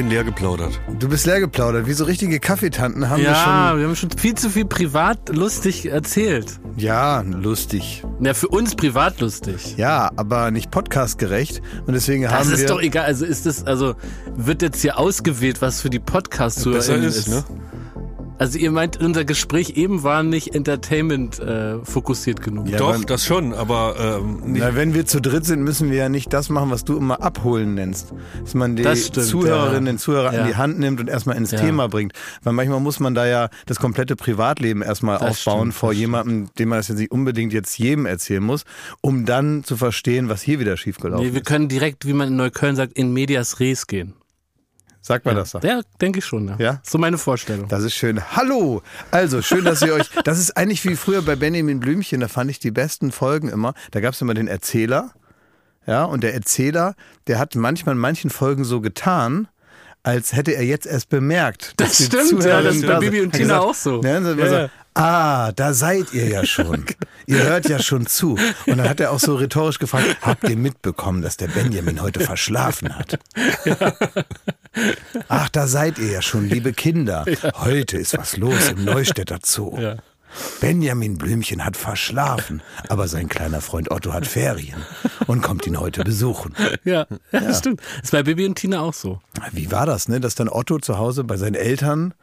Ich 0.00 0.02
bin 0.06 0.12
leer 0.14 0.24
geplaudert. 0.24 0.80
Du 0.98 1.10
bist 1.10 1.26
leer 1.26 1.40
geplaudert. 1.40 1.86
Wie 1.86 1.92
so 1.92 2.04
richtige 2.04 2.40
Kaffeetanten 2.40 3.10
haben 3.10 3.18
wir 3.18 3.32
Ja, 3.32 3.68
schon. 3.68 3.80
wir 3.80 3.86
haben 3.86 3.96
schon 3.96 4.08
viel 4.12 4.34
zu 4.34 4.48
viel 4.48 4.64
privat 4.64 5.28
lustig 5.28 5.90
erzählt. 5.92 6.58
Ja, 6.78 7.20
lustig. 7.20 8.02
Ja, 8.18 8.32
für 8.32 8.48
uns 8.48 8.74
privat 8.76 9.20
lustig. 9.20 9.74
Ja, 9.76 10.10
aber 10.16 10.52
nicht 10.52 10.70
podcastgerecht. 10.70 11.60
Und 11.86 11.92
deswegen 11.92 12.22
Das 12.22 12.32
haben 12.32 12.50
ist 12.50 12.60
wir. 12.60 12.68
doch 12.68 12.80
egal. 12.80 13.04
Also 13.04 13.26
ist 13.26 13.44
das, 13.44 13.66
also 13.66 13.94
wird 14.34 14.62
jetzt 14.62 14.80
hier 14.80 14.98
ausgewählt, 14.98 15.60
was 15.60 15.82
für 15.82 15.90
die 15.90 15.98
podcast 15.98 16.64
Besser 16.64 16.96
ist, 16.96 17.16
ist, 17.16 17.28
ne? 17.28 17.44
Also 18.40 18.56
ihr 18.58 18.70
meint, 18.70 18.96
unser 18.98 19.26
Gespräch 19.26 19.76
eben 19.76 20.02
war 20.02 20.22
nicht 20.22 20.54
Entertainment 20.54 21.38
äh, 21.40 21.78
fokussiert 21.84 22.40
genug. 22.40 22.70
Ja, 22.70 22.78
Doch, 22.78 23.04
das 23.04 23.22
schon, 23.26 23.52
aber 23.52 24.20
ähm, 24.22 24.52
nicht, 24.52 24.62
Na, 24.62 24.74
wenn 24.74 24.94
wir 24.94 25.04
zu 25.04 25.20
dritt 25.20 25.44
sind, 25.44 25.62
müssen 25.62 25.90
wir 25.90 25.98
ja 25.98 26.08
nicht 26.08 26.32
das 26.32 26.48
machen, 26.48 26.70
was 26.70 26.86
du 26.86 26.96
immer 26.96 27.20
abholen 27.22 27.74
nennst. 27.74 28.14
Dass 28.42 28.54
man 28.54 28.76
die 28.76 28.82
Das 28.82 29.08
stimmt, 29.08 29.26
Zuhörerinnen, 29.26 29.84
ja. 29.84 29.92
den 29.92 29.98
Zuhörer 29.98 30.32
Ja. 30.32 30.40
an 30.40 30.48
die 30.48 30.56
Hand 30.56 30.78
nimmt 30.78 31.00
und 31.00 31.08
erstmal 31.10 31.36
ins 31.36 31.50
Ja. 31.50 31.60
Thema 31.60 31.88
bringt. 31.88 32.14
Weil 32.42 32.54
manchmal 32.54 32.80
muss 32.80 32.98
man 32.98 33.14
da 33.14 33.26
ja 33.26 33.50
das 33.66 33.78
komplette 33.78 34.16
Privatleben 34.16 34.80
erstmal 34.80 35.18
Das 35.18 35.28
aufbauen 35.46 35.60
stimmt, 35.72 35.74
vor 35.74 35.92
jemandem, 35.92 36.48
dem 36.58 36.70
man 36.70 36.78
das 36.78 36.88
jetzt 36.88 36.96
nicht 36.98 37.12
unbedingt 37.12 37.52
jetzt 37.52 37.78
jedem 37.78 38.06
erzählen 38.06 38.42
muss, 38.42 38.64
um 39.02 39.26
dann 39.26 39.64
zu 39.64 39.76
verstehen, 39.76 40.30
was 40.30 40.40
hier 40.40 40.58
wieder 40.60 40.78
schiefgelaufen 40.78 41.26
Nee, 41.26 41.34
wir 41.34 41.42
können 41.42 41.68
direkt, 41.68 42.06
wie 42.06 42.14
man 42.14 42.28
in 42.28 42.36
Neukölln 42.36 42.74
sagt, 42.74 42.94
in 42.94 43.12
medias 43.12 43.60
res 43.60 43.86
gehen. 43.86 44.14
Sagt 45.02 45.24
man 45.24 45.34
das 45.34 45.50
so? 45.50 45.60
Ja, 45.60 45.80
denke 46.00 46.18
ich 46.18 46.24
schon. 46.24 46.48
Ja. 46.48 46.56
Ja? 46.58 46.80
So 46.82 46.98
meine 46.98 47.16
Vorstellung. 47.18 47.68
Das 47.68 47.82
ist 47.82 47.94
schön. 47.94 48.20
Hallo! 48.36 48.82
Also, 49.10 49.40
schön, 49.40 49.64
dass 49.64 49.82
ihr 49.82 49.94
euch. 49.94 50.10
Das 50.24 50.38
ist 50.38 50.56
eigentlich 50.56 50.84
wie 50.84 50.96
früher 50.96 51.22
bei 51.22 51.36
Benjamin 51.36 51.80
Blümchen, 51.80 52.20
da 52.20 52.28
fand 52.28 52.50
ich 52.50 52.58
die 52.58 52.70
besten 52.70 53.10
Folgen 53.10 53.48
immer. 53.48 53.74
Da 53.90 54.00
gab 54.00 54.12
es 54.14 54.20
immer 54.20 54.34
den 54.34 54.48
Erzähler. 54.48 55.12
Ja, 55.86 56.04
und 56.04 56.22
der 56.22 56.34
Erzähler, 56.34 56.94
der 57.26 57.38
hat 57.38 57.54
manchmal 57.54 57.94
in 57.94 58.00
manchen 58.00 58.30
Folgen 58.30 58.64
so 58.64 58.80
getan, 58.80 59.48
als 60.02 60.34
hätte 60.34 60.52
er 60.52 60.64
jetzt 60.64 60.86
erst 60.86 61.08
bemerkt. 61.08 61.72
Das 61.76 61.88
dass 61.88 61.96
die 61.98 62.04
stimmt, 62.04 62.44
ja, 62.44 62.62
das 62.62 62.76
ist 62.76 62.86
bei. 62.86 62.98
Bibi 62.98 63.22
und 63.22 63.32
Tina 63.32 63.44
gesagt, 63.44 63.62
auch 63.62 63.74
so. 63.74 64.00
Ne, 64.00 64.36
Ja, 64.38 64.60
ja. 64.62 64.68
Ah, 64.94 65.52
da 65.52 65.72
seid 65.72 66.12
ihr 66.12 66.28
ja 66.28 66.44
schon. 66.44 66.84
ihr 67.26 67.42
hört 67.44 67.68
ja 67.68 67.78
schon 67.78 68.06
zu. 68.06 68.36
Und 68.66 68.78
dann 68.78 68.88
hat 68.88 69.00
er 69.00 69.12
auch 69.12 69.20
so 69.20 69.36
rhetorisch 69.36 69.78
gefragt, 69.78 70.16
habt 70.22 70.48
ihr 70.48 70.56
mitbekommen, 70.56 71.22
dass 71.22 71.36
der 71.36 71.48
Benjamin 71.48 72.02
heute 72.02 72.20
verschlafen 72.20 72.96
hat? 72.96 73.18
Ach, 75.28 75.48
da 75.48 75.66
seid 75.66 75.98
ihr 75.98 76.10
ja 76.10 76.22
schon, 76.22 76.48
liebe 76.48 76.72
Kinder. 76.72 77.24
Heute 77.54 77.98
ist 77.98 78.16
was 78.18 78.36
los 78.36 78.70
im 78.70 78.84
Neustädter 78.84 79.38
Zoo. 79.44 79.78
Ja. 79.78 79.96
Benjamin 80.60 81.18
Blümchen 81.18 81.64
hat 81.64 81.76
verschlafen, 81.76 82.62
aber 82.88 83.08
sein 83.08 83.28
kleiner 83.28 83.60
Freund 83.60 83.90
Otto 83.90 84.12
hat 84.12 84.26
Ferien 84.26 84.84
und 85.26 85.42
kommt 85.42 85.66
ihn 85.66 85.78
heute 85.78 86.04
besuchen. 86.04 86.54
Ja, 86.84 87.06
ja, 87.32 87.40
das 87.40 87.58
stimmt. 87.58 87.80
Das 87.80 88.04
ist 88.04 88.10
bei 88.12 88.22
Bibi 88.22 88.46
und 88.46 88.54
Tina 88.54 88.80
auch 88.80 88.94
so. 88.94 89.20
Wie 89.52 89.72
war 89.72 89.86
das, 89.86 90.08
ne? 90.08 90.20
Dass 90.20 90.36
dann 90.36 90.48
Otto 90.48 90.78
zu 90.78 90.98
Hause 90.98 91.24
bei 91.24 91.36
seinen 91.36 91.56
Eltern 91.56 92.14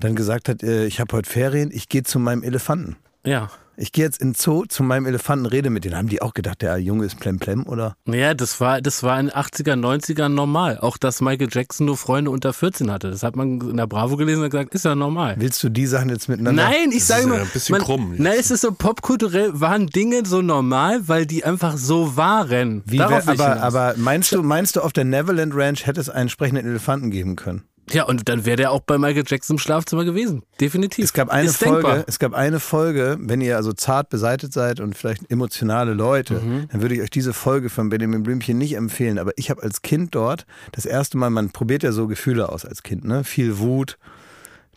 dann 0.00 0.14
gesagt 0.14 0.48
hat, 0.48 0.62
äh, 0.62 0.86
ich 0.86 1.00
habe 1.00 1.16
heute 1.16 1.30
Ferien, 1.30 1.70
ich 1.72 1.88
gehe 1.88 2.02
zu 2.02 2.18
meinem 2.18 2.42
Elefanten. 2.42 2.96
Ja. 3.24 3.50
Ich 3.76 3.90
gehe 3.90 4.04
jetzt 4.04 4.20
in 4.20 4.28
den 4.28 4.34
Zoo 4.36 4.64
zu 4.66 4.82
meinem 4.84 5.06
Elefanten, 5.06 5.46
rede 5.46 5.68
mit 5.68 5.84
denen. 5.84 5.96
Haben 5.96 6.08
die 6.08 6.22
auch 6.22 6.34
gedacht, 6.34 6.62
der 6.62 6.78
Junge 6.78 7.06
ist 7.06 7.18
plemplem 7.18 7.66
oder? 7.66 7.96
Naja, 8.04 8.34
das 8.34 8.60
war, 8.60 8.80
das 8.80 9.02
war 9.02 9.18
in 9.18 9.26
den 9.26 9.34
80er, 9.34 9.74
90ern 9.74 10.28
normal. 10.28 10.78
Auch, 10.78 10.96
dass 10.96 11.20
Michael 11.20 11.48
Jackson 11.50 11.86
nur 11.86 11.96
Freunde 11.96 12.30
unter 12.30 12.52
14 12.52 12.90
hatte. 12.90 13.10
Das 13.10 13.24
hat 13.24 13.34
man 13.34 13.60
in 13.60 13.76
der 13.76 13.88
Bravo 13.88 14.16
gelesen 14.16 14.44
und 14.44 14.50
gesagt, 14.50 14.74
ist 14.74 14.84
ja 14.84 14.94
normal. 14.94 15.34
Willst 15.38 15.62
du 15.64 15.70
die 15.70 15.86
Sachen 15.86 16.08
jetzt 16.08 16.28
miteinander? 16.28 16.62
Nein, 16.62 16.92
ich 16.92 17.04
sage 17.04 17.22
ist 17.22 17.26
nur, 17.26 17.36
ja 17.36 17.42
ein 17.42 17.48
bisschen 17.48 17.78
krumm 17.78 18.12
jetzt. 18.12 18.20
Nein, 18.20 18.36
es 18.38 18.50
ist 18.52 18.60
so 18.60 18.70
popkulturell, 18.70 19.60
waren 19.60 19.88
Dinge 19.88 20.22
so 20.24 20.40
normal, 20.40 21.08
weil 21.08 21.26
die 21.26 21.44
einfach 21.44 21.76
so 21.76 22.16
waren. 22.16 22.82
Wie, 22.86 22.98
Darauf 22.98 23.26
wär, 23.26 23.32
aber, 23.32 23.60
aber 23.60 23.94
meinst 23.96 24.30
du, 24.32 24.42
meinst 24.42 24.76
du, 24.76 24.82
auf 24.82 24.92
der 24.92 25.04
Neverland 25.04 25.52
Ranch 25.54 25.86
hätte 25.86 26.00
es 26.00 26.08
einen 26.08 26.22
entsprechenden 26.22 26.66
Elefanten 26.66 27.10
geben 27.10 27.34
können? 27.34 27.64
Ja, 27.90 28.04
und 28.04 28.28
dann 28.28 28.46
wäre 28.46 28.56
der 28.56 28.70
auch 28.70 28.80
bei 28.80 28.96
Michael 28.98 29.24
Jackson 29.26 29.54
im 29.54 29.58
Schlafzimmer 29.58 30.04
gewesen. 30.04 30.42
Definitiv. 30.60 31.04
Es 31.04 31.12
gab 31.12 31.28
eine 31.28 31.48
Ist 31.48 31.58
Folge, 31.58 31.82
denkbar. 31.86 32.04
es 32.06 32.18
gab 32.18 32.32
eine 32.34 32.58
Folge, 32.60 33.18
wenn 33.20 33.40
ihr 33.42 33.56
also 33.56 33.72
zart 33.74 34.08
beseitet 34.08 34.52
seid 34.54 34.80
und 34.80 34.96
vielleicht 34.96 35.30
emotionale 35.30 35.92
Leute, 35.92 36.34
Mhm. 36.40 36.68
dann 36.72 36.80
würde 36.80 36.94
ich 36.94 37.02
euch 37.02 37.10
diese 37.10 37.32
Folge 37.34 37.68
von 37.68 37.90
Benjamin 37.90 38.22
Blümchen 38.22 38.56
nicht 38.56 38.74
empfehlen. 38.74 39.18
Aber 39.18 39.32
ich 39.36 39.50
habe 39.50 39.62
als 39.62 39.82
Kind 39.82 40.14
dort 40.14 40.46
das 40.72 40.86
erste 40.86 41.18
Mal, 41.18 41.28
man 41.30 41.50
probiert 41.50 41.82
ja 41.82 41.92
so 41.92 42.06
Gefühle 42.06 42.48
aus 42.48 42.64
als 42.64 42.82
Kind, 42.82 43.04
ne? 43.04 43.22
Viel 43.22 43.58
Wut, 43.58 43.98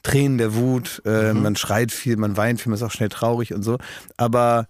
Tränen 0.03 0.38
der 0.38 0.56
Wut, 0.56 1.02
äh, 1.06 1.34
Mhm. 1.34 1.41
man 1.44 1.56
schreit 1.56 1.91
viel, 1.91 2.18
man 2.18 2.38
weint 2.38 2.62
viel, 2.62 2.69
man 2.69 2.78
ist 2.78 2.84
auch 2.84 2.91
schnell 2.91 3.09
traurig 3.09 3.53
und 3.53 3.63
so. 3.63 3.78
Aber 4.18 4.68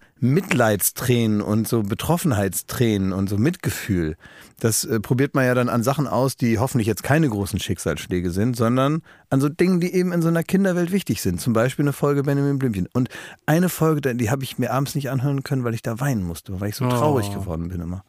Mitleidstränen 0.52 1.40
und 1.40 1.68
so 1.68 1.82
Betroffenheitstränen 1.82 3.12
und 3.12 3.28
so 3.28 3.36
Mitgefühl, 3.38 4.16
das 4.60 4.84
äh, 4.84 4.98
probiert 4.98 5.34
man 5.34 5.44
ja 5.44 5.54
dann 5.54 5.68
an 5.68 5.82
Sachen 5.84 6.06
aus, 6.08 6.36
die 6.36 6.58
hoffentlich 6.58 6.86
jetzt 6.88 7.02
keine 7.02 7.28
großen 7.28 7.60
Schicksalsschläge 7.60 8.30
sind, 8.30 8.56
sondern 8.56 9.02
an 9.30 9.40
so 9.40 9.48
Dingen, 9.48 9.78
die 9.80 9.94
eben 9.94 10.12
in 10.12 10.20
so 10.22 10.28
einer 10.28 10.42
Kinderwelt 10.42 10.90
wichtig 10.90 11.22
sind. 11.22 11.40
Zum 11.40 11.52
Beispiel 11.52 11.84
eine 11.84 11.92
Folge 11.92 12.22
Benjamin 12.24 12.58
Blümchen. 12.58 12.88
Und 12.92 13.08
eine 13.46 13.68
Folge, 13.68 14.14
die 14.16 14.30
habe 14.30 14.42
ich 14.42 14.58
mir 14.58 14.72
abends 14.72 14.94
nicht 14.96 15.10
anhören 15.10 15.44
können, 15.44 15.62
weil 15.64 15.74
ich 15.74 15.82
da 15.82 16.00
weinen 16.00 16.24
musste, 16.24 16.60
weil 16.60 16.70
ich 16.70 16.76
so 16.76 16.86
Oh. 16.86 16.88
traurig 16.90 17.32
geworden 17.32 17.68
bin 17.68 17.80
immer. 17.80 18.02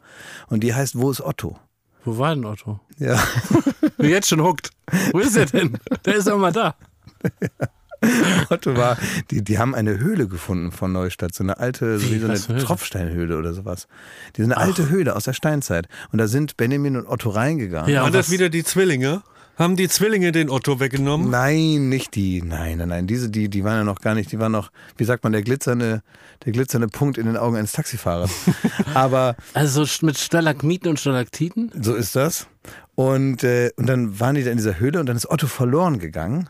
Und 0.48 0.64
die 0.64 0.74
heißt 0.74 0.98
Wo 0.98 1.10
ist 1.10 1.20
Otto? 1.20 1.58
Wo 2.04 2.16
war 2.18 2.34
denn 2.34 2.46
Otto? 2.46 2.80
Ja. 2.98 3.22
Bin 3.98 4.08
jetzt 4.08 4.28
schon 4.28 4.42
hooked. 4.42 4.70
Wo 5.12 5.18
ist 5.18 5.36
er 5.36 5.44
denn? 5.46 5.76
Der 6.06 6.14
ist 6.16 6.26
doch 6.26 6.38
mal 6.38 6.50
da. 6.52 6.74
Otto 8.48 8.76
war, 8.76 8.96
die, 9.30 9.42
die 9.44 9.58
haben 9.58 9.74
eine 9.74 9.98
Höhle 9.98 10.26
gefunden 10.26 10.72
von 10.72 10.90
Neustadt, 10.92 11.34
so 11.34 11.44
eine 11.44 11.58
alte, 11.58 11.98
so 11.98 12.10
Wie, 12.10 12.18
so 12.18 12.28
eine 12.28 12.38
Höhle? 12.38 12.64
Tropfsteinhöhle 12.64 13.36
oder 13.36 13.52
sowas. 13.52 13.88
Die 14.36 14.42
sind 14.42 14.52
eine 14.52 14.60
alte 14.60 14.88
Höhle 14.88 15.14
aus 15.14 15.24
der 15.24 15.34
Steinzeit. 15.34 15.86
Und 16.10 16.18
da 16.18 16.26
sind 16.26 16.56
Benjamin 16.56 16.96
und 16.96 17.06
Otto 17.06 17.28
reingegangen. 17.28 17.92
Ja, 17.92 18.02
waren 18.02 18.12
das 18.12 18.30
wieder 18.30 18.48
die 18.48 18.64
Zwillinge? 18.64 19.22
Haben 19.58 19.76
die 19.76 19.88
Zwillinge 19.90 20.32
den 20.32 20.48
Otto 20.48 20.80
weggenommen? 20.80 21.28
Nein, 21.28 21.90
nicht 21.90 22.14
die. 22.14 22.40
Nein, 22.40 22.78
nein, 22.78 22.88
nein. 22.88 23.06
Diese, 23.06 23.28
die, 23.28 23.50
die 23.50 23.62
waren 23.62 23.76
ja 23.76 23.84
noch 23.84 24.00
gar 24.00 24.14
nicht. 24.14 24.32
Die 24.32 24.38
waren 24.38 24.52
noch, 24.52 24.70
wie 24.96 25.04
sagt 25.04 25.22
man, 25.22 25.32
der 25.32 25.42
glitzernde, 25.42 26.02
der 26.46 26.52
glitzernde 26.52 26.88
Punkt 26.88 27.18
in 27.18 27.26
den 27.26 27.36
Augen 27.36 27.56
eines 27.56 27.72
Taxifahrers. 27.72 28.30
Aber 28.94 29.36
Also 29.52 29.84
so 29.84 30.06
mit 30.06 30.16
Stalagmiten 30.16 30.88
und 30.88 30.98
Stalaktiten? 30.98 31.70
so 31.78 31.94
ist 31.94 32.16
das. 32.16 32.46
Und, 32.94 33.44
äh, 33.44 33.70
und 33.76 33.86
dann 33.86 34.18
waren 34.18 34.34
die 34.36 34.44
da 34.44 34.50
in 34.50 34.56
dieser 34.56 34.78
Höhle 34.80 34.98
und 35.00 35.04
dann 35.06 35.16
ist 35.16 35.30
Otto 35.30 35.46
verloren 35.46 35.98
gegangen. 35.98 36.48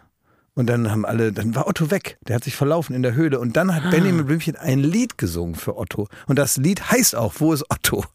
Und 0.55 0.67
dann 0.67 0.91
haben 0.91 1.07
alle, 1.07 1.33
dann 1.33 1.55
war 1.55 1.67
Otto 1.69 1.91
weg. 1.91 2.19
Der 2.27 2.37
hat 2.37 2.45
sich 2.45 2.57
verlaufen 2.57 2.95
in 2.95 3.03
der 3.03 3.15
Höhle. 3.15 3.39
Und 3.41 3.57
dann 3.57 3.75
hat 3.75 3.91
Benjamin 3.91 4.27
Blümchen 4.27 4.57
ein 4.57 4.81
Lied 4.81 5.17
gesungen 5.17 5.55
für 5.55 5.77
Otto. 5.79 6.09
Und 6.27 6.39
das 6.39 6.57
Lied 6.57 6.91
heißt 6.91 7.15
auch, 7.17 7.35
wo 7.39 7.53
ist 7.53 7.65
Otto? 7.71 8.05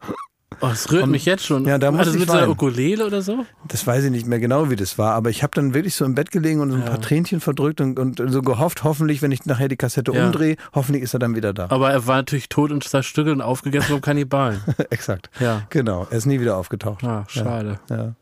Oh, 0.62 0.68
es 0.72 0.90
rührt 0.90 1.06
mich 1.08 1.26
jetzt 1.26 1.44
schon. 1.44 1.66
ja, 1.66 1.76
da 1.76 1.90
muss 1.90 1.98
War 1.98 2.04
das 2.06 2.14
ich 2.14 2.20
mit 2.20 2.28
so 2.28 2.32
einer 2.34 2.42
weinen. 2.44 2.52
Ukulele 2.52 3.04
oder 3.04 3.20
so? 3.20 3.44
Das 3.68 3.86
weiß 3.86 4.04
ich 4.04 4.10
nicht 4.10 4.26
mehr 4.26 4.38
genau, 4.38 4.70
wie 4.70 4.76
das 4.76 4.96
war, 4.96 5.12
aber 5.12 5.28
ich 5.28 5.42
habe 5.42 5.50
dann 5.54 5.74
wirklich 5.74 5.94
so 5.94 6.06
im 6.06 6.14
Bett 6.14 6.30
gelegen 6.30 6.60
und 6.60 6.70
so 6.70 6.76
ein 6.78 6.84
paar 6.84 7.00
Tränchen 7.00 7.40
verdrückt 7.40 7.82
und, 7.82 7.98
und 7.98 8.22
so 8.32 8.40
gehofft, 8.40 8.82
hoffentlich, 8.82 9.20
wenn 9.20 9.32
ich 9.32 9.44
nachher 9.44 9.68
die 9.68 9.76
Kassette 9.76 10.12
Ja. 10.12 10.24
umdrehe, 10.24 10.56
hoffentlich 10.72 11.02
ist 11.02 11.12
er 11.12 11.18
dann 11.18 11.34
wieder 11.34 11.52
da. 11.52 11.66
Aber 11.68 11.90
er 11.90 12.06
war 12.06 12.16
natürlich 12.16 12.48
tot 12.48 12.70
und 12.70 12.82
zerstückelt 12.84 13.34
und 13.36 13.42
aufgegessen 13.42 13.88
vom 13.90 14.00
Kannibalen. 14.00 14.62
Exakt. 14.88 15.28
Ja. 15.40 15.64
Genau, 15.68 16.06
er 16.10 16.16
ist 16.16 16.24
nie 16.26 16.40
wieder 16.40 16.56
aufgetaucht. 16.56 17.04
Ah, 17.04 17.24
schade. 17.28 17.78
Ja. 17.90 17.96
ja. 17.96 18.14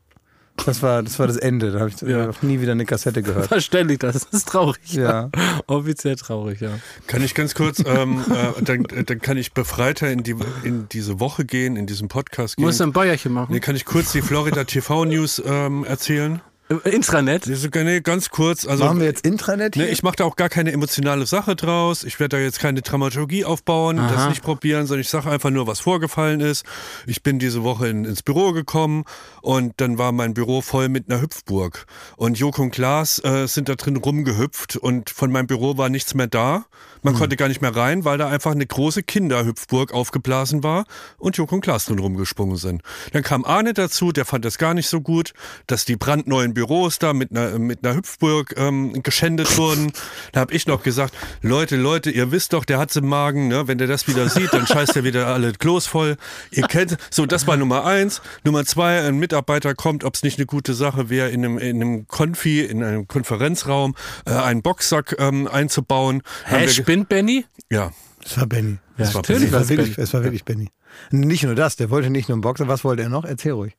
Das 0.65 0.83
war, 0.83 1.03
das 1.03 1.19
war 1.19 1.27
das 1.27 1.37
Ende. 1.37 1.73
Da 1.73 1.81
habe 1.81 1.91
ich 1.91 2.01
Ja. 2.01 2.31
nie 2.43 2.61
wieder 2.61 2.73
eine 2.73 2.85
Kassette 2.87 3.23
gehört. 3.23 3.49
Verständlich, 3.49 3.99
das 3.99 4.25
ist 4.31 4.49
traurig. 4.49 4.93
Ja. 4.93 5.31
Offiziell 5.67 6.17
traurig, 6.17 6.61
ja. 6.61 6.71
Kann 7.07 7.23
ich 7.25 7.35
ganz 7.35 7.55
kurz, 7.55 7.83
ähm, 7.85 8.25
äh, 8.31 8.63
dann, 8.63 8.85
äh, 8.87 9.05
dann 9.05 9.21
kann 9.21 9.37
ich 9.37 9.53
befreiter 9.53 10.11
in, 10.11 10.23
die, 10.23 10.37
in 10.63 10.89
diese 10.91 11.19
Woche 11.21 11.45
gehen, 11.45 11.77
in 11.77 11.87
diesen 11.87 12.09
Podcast 12.09 12.57
gehen. 12.57 12.65
Musst 12.65 12.81
du 12.81 12.85
ein 12.85 12.93
Bäuerchen 12.93 13.33
machen? 13.33 13.53
Nee, 13.53 13.61
kann 13.61 13.75
ich 13.77 13.85
kurz 13.85 14.13
die 14.13 14.23
Florida 14.23 14.65
TV 14.65 15.05
News 15.05 15.43
ähm, 15.45 15.85
erzählen? 15.85 16.41
Im 16.71 16.81
Intranet? 16.81 17.47
Nee, 17.47 18.01
ganz 18.01 18.31
kurz. 18.31 18.67
Also, 18.67 18.85
Machen 18.85 18.99
wir 18.99 19.07
jetzt 19.07 19.27
Intranet 19.27 19.75
hier? 19.75 19.85
Ne, 19.85 19.91
ich 19.91 20.03
mache 20.03 20.17
da 20.17 20.25
auch 20.25 20.37
gar 20.37 20.49
keine 20.49 20.73
emotionale 20.73 21.27
Sache 21.27 21.57
draus. 21.57 22.05
Ich 22.05 22.19
werde 22.21 22.39
da 22.39 22.43
jetzt 22.43 22.59
keine 22.59 22.81
Dramaturgie 22.81 23.45
aufbauen, 23.45 23.99
das 23.99 24.13
Aha. 24.13 24.29
nicht 24.31 24.43
probieren, 24.43 24.87
sondern 24.87 25.03
ich 25.03 25.11
sage 25.11 25.31
einfach 25.31 25.51
nur, 25.51 25.67
was 25.67 25.81
vorgefallen 25.81 26.41
ist. 26.41 26.65
Ich 27.07 27.23
bin 27.23 27.39
diese 27.39 27.65
Woche 27.65 27.89
in, 27.89 28.07
ins 28.07 28.23
Büro 28.23 28.53
gekommen 28.53 29.05
und 29.43 29.75
dann 29.77 29.99
war 29.99 30.13
mein 30.13 30.33
Büro 30.33 30.63
voll 30.63 30.89
mit 30.89 31.11
einer 31.11 31.21
Hüpfburg. 31.21 31.85
Und 32.17 32.39
Joko 32.39 32.63
und 32.63 32.71
Klaas 32.71 33.23
äh, 33.23 33.47
sind 33.47 33.69
da 33.69 33.75
drin 33.75 33.97
rumgehüpft 33.97 34.77
und 34.77 35.11
von 35.11 35.31
meinem 35.31 35.47
Büro 35.47 35.77
war 35.77 35.91
nichts 35.91 36.15
mehr 36.15 36.29
da. 36.29 36.65
Man 37.03 37.15
konnte 37.15 37.37
gar 37.37 37.49
nicht 37.49 37.61
mehr 37.61 37.77
rein, 37.77 38.07
weil 38.07 38.17
da 38.17 38.31
einfach 38.31 38.53
eine 38.53 38.67
große 38.67 39.03
Kinderhüpfburg 39.03 39.93
aufgeblasen 39.93 40.63
war 40.63 40.87
und 41.19 41.37
Joko 41.37 41.57
und 41.57 41.61
Klaas 41.61 41.85
drin 41.85 41.99
rumgesprungen 41.99 42.57
sind. 42.57 42.81
Dann 43.13 43.23
kam 43.23 43.45
Arne 43.45 43.75
dazu, 43.75 44.11
der 44.11 44.25
fand 44.25 44.47
das 44.47 44.57
gar 44.57 44.73
nicht 44.73 44.89
so 44.89 45.03
gut, 45.03 45.35
dass 45.67 45.85
die 45.85 45.97
brandneuen 45.97 46.54
Büros 46.55 46.99
da 46.99 47.13
mit 47.13 47.31
einer, 47.31 47.59
mit 47.59 47.85
einer 47.85 47.97
Hüpfburg 47.97 48.55
ähm, 48.57 49.03
geschändet 49.03 49.57
wurden. 49.59 49.93
Da 50.33 50.41
habe 50.41 50.55
ich 50.55 50.67
noch 50.67 50.83
gesagt, 50.83 51.15
Leute, 51.43 51.77
Leute, 51.77 52.11
ihr 52.11 52.31
wisst 52.33 52.53
doch, 52.53 52.65
der 52.65 52.79
hat's 52.79 52.97
im 52.97 53.07
Magen, 53.09 53.49
ne? 53.49 53.69
wenn 53.69 53.79
der 53.79 53.87
das 53.89 54.09
wieder 54.09 54.29
sieht, 54.29 54.53
dann 54.53 54.67
scheißt 54.67 54.97
er 54.97 55.05
wieder 55.05 55.27
alle 55.27 55.53
Klos 55.53 55.87
voll. 55.87 56.17
Ihr 56.51 56.67
kennt, 56.67 56.97
so, 57.11 57.27
das 57.27 57.47
war 57.47 57.57
Nummer 57.57 57.85
eins. 57.85 58.23
Nummer 58.45 58.65
zwei, 58.65 59.01
ein 59.07 59.19
Mitarbeiter 59.19 59.75
kommt, 59.75 60.05
ob 60.05 60.15
es 60.15 60.23
nicht 60.23 60.39
eine 60.39 60.47
gute 60.47 60.75
Sache 60.75 61.11
wäre, 61.11 61.29
in 61.31 61.45
einem, 61.45 61.59
in 61.59 61.77
einem 61.83 62.09
Konfi, 62.09 62.61
in 62.61 62.83
einem 62.83 63.09
Konferenzraum, 63.09 63.95
äh, 64.27 64.31
einen 64.33 64.63
Boxsack 64.63 65.17
ähm, 65.19 65.49
einzubauen. 65.49 66.23
Hä, 66.47 66.69
spinnt 66.69 67.09
Benny? 67.09 67.45
ja, 67.71 67.91
Das 68.23 68.39
war 68.39 68.47
Benny. 68.47 68.79
Ja, 68.97 69.01
war 69.01 69.09
Es 69.09 69.15
natürlich 69.15 69.53
war, 69.53 69.69
wirklich, 69.69 69.97
Benny. 69.97 70.05
es 70.05 70.15
war 70.15 70.23
wirklich 70.23 70.45
Benny. 70.45 70.69
Nicht 71.11 71.43
nur 71.43 71.55
das, 71.57 71.75
der 71.77 71.91
wollte 71.91 72.11
nicht 72.11 72.29
nur 72.29 72.37
einen 72.37 72.43
Boxer, 72.43 72.69
was 72.69 72.85
wollte 72.85 73.03
er 73.03 73.09
noch? 73.09 73.25
Erzähl 73.25 73.53
ruhig. 73.53 73.75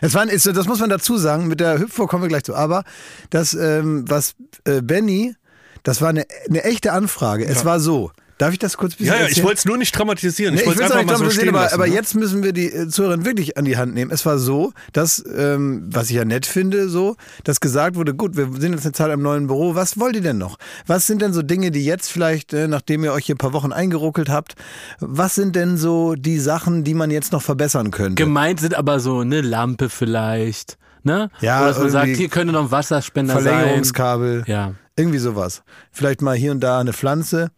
Es 0.00 0.14
waren, 0.14 0.28
ist, 0.28 0.46
das 0.46 0.66
muss 0.66 0.80
man 0.80 0.90
dazu 0.90 1.16
sagen, 1.16 1.48
mit 1.48 1.60
der 1.60 1.78
Hüpfburg 1.78 2.10
kommen 2.10 2.22
wir 2.22 2.28
gleich 2.28 2.44
zu. 2.44 2.54
Aber 2.54 2.84
das, 3.30 3.54
ähm, 3.54 4.04
was 4.08 4.34
äh, 4.64 4.80
Benny, 4.82 5.34
das 5.82 6.00
war 6.00 6.08
eine, 6.08 6.26
eine 6.48 6.64
echte 6.64 6.92
Anfrage. 6.92 7.44
Es 7.46 7.64
war 7.64 7.80
so. 7.80 8.12
Darf 8.38 8.52
ich 8.52 8.58
das 8.60 8.76
kurz 8.76 8.94
ein 8.94 8.98
bisschen 8.98 9.14
Ja, 9.14 9.20
ja, 9.22 9.28
ich 9.28 9.42
wollte 9.42 9.58
es 9.58 9.64
nur 9.64 9.76
nicht 9.76 9.96
dramatisieren. 9.96 10.54
Nee, 10.54 10.60
ich 10.60 10.66
wollte 10.66 10.84
es 10.84 10.90
einfach 10.90 11.00
auch 11.00 11.06
mal 11.06 11.12
nicht 11.12 11.18
so 11.18 11.24
dramatisieren, 11.24 11.48
stehen 11.48 11.54
aber, 11.54 11.64
lassen. 11.64 11.74
aber 11.74 11.86
ne? 11.88 11.94
jetzt 11.94 12.14
müssen 12.14 12.42
wir 12.44 12.52
die 12.52 12.72
äh, 12.72 12.88
Zuhörerin 12.88 13.24
wirklich 13.24 13.58
an 13.58 13.64
die 13.64 13.76
Hand 13.76 13.94
nehmen. 13.94 14.12
Es 14.12 14.24
war 14.24 14.38
so, 14.38 14.72
dass, 14.92 15.24
ähm, 15.36 15.88
was 15.90 16.08
ich 16.08 16.16
ja 16.16 16.24
nett 16.24 16.46
finde, 16.46 16.88
so, 16.88 17.16
dass 17.42 17.60
gesagt 17.60 17.96
wurde, 17.96 18.14
gut, 18.14 18.36
wir 18.36 18.48
sind 18.60 18.72
jetzt 18.72 18.84
eine 18.84 18.92
Zeit 18.92 19.12
im 19.12 19.22
neuen 19.22 19.48
Büro, 19.48 19.74
was 19.74 19.98
wollt 19.98 20.14
ihr 20.14 20.22
denn 20.22 20.38
noch? 20.38 20.56
Was 20.86 21.06
sind 21.06 21.20
denn 21.20 21.32
so 21.32 21.42
Dinge, 21.42 21.72
die 21.72 21.84
jetzt 21.84 22.10
vielleicht, 22.12 22.52
äh, 22.52 22.68
nachdem 22.68 23.02
ihr 23.02 23.12
euch 23.12 23.26
hier 23.26 23.34
ein 23.34 23.38
paar 23.38 23.52
Wochen 23.52 23.72
eingeruckelt 23.72 24.28
habt, 24.28 24.54
was 25.00 25.34
sind 25.34 25.56
denn 25.56 25.76
so 25.76 26.14
die 26.14 26.38
Sachen, 26.38 26.84
die 26.84 26.94
man 26.94 27.10
jetzt 27.10 27.32
noch 27.32 27.42
verbessern 27.42 27.90
könnte? 27.90 28.22
Gemeint 28.22 28.60
sind 28.60 28.74
aber 28.74 29.00
so 29.00 29.18
eine 29.18 29.40
Lampe 29.40 29.88
vielleicht. 29.88 30.78
Ne? 31.02 31.30
Ja, 31.40 31.60
Oder 31.60 31.68
dass 31.68 31.78
man 31.78 31.90
sagt, 31.90 32.08
hier 32.08 32.28
könnte 32.28 32.52
noch 32.52 32.64
ein 32.64 32.70
Wasserspender 32.70 33.34
sein. 33.34 33.42
Verlängerungskabel. 33.42 34.44
Ja. 34.46 34.74
Irgendwie 34.96 35.18
sowas. 35.18 35.62
Vielleicht 35.90 36.22
mal 36.22 36.36
hier 36.36 36.52
und 36.52 36.60
da 36.60 36.80
eine 36.80 36.92
Pflanze. 36.92 37.50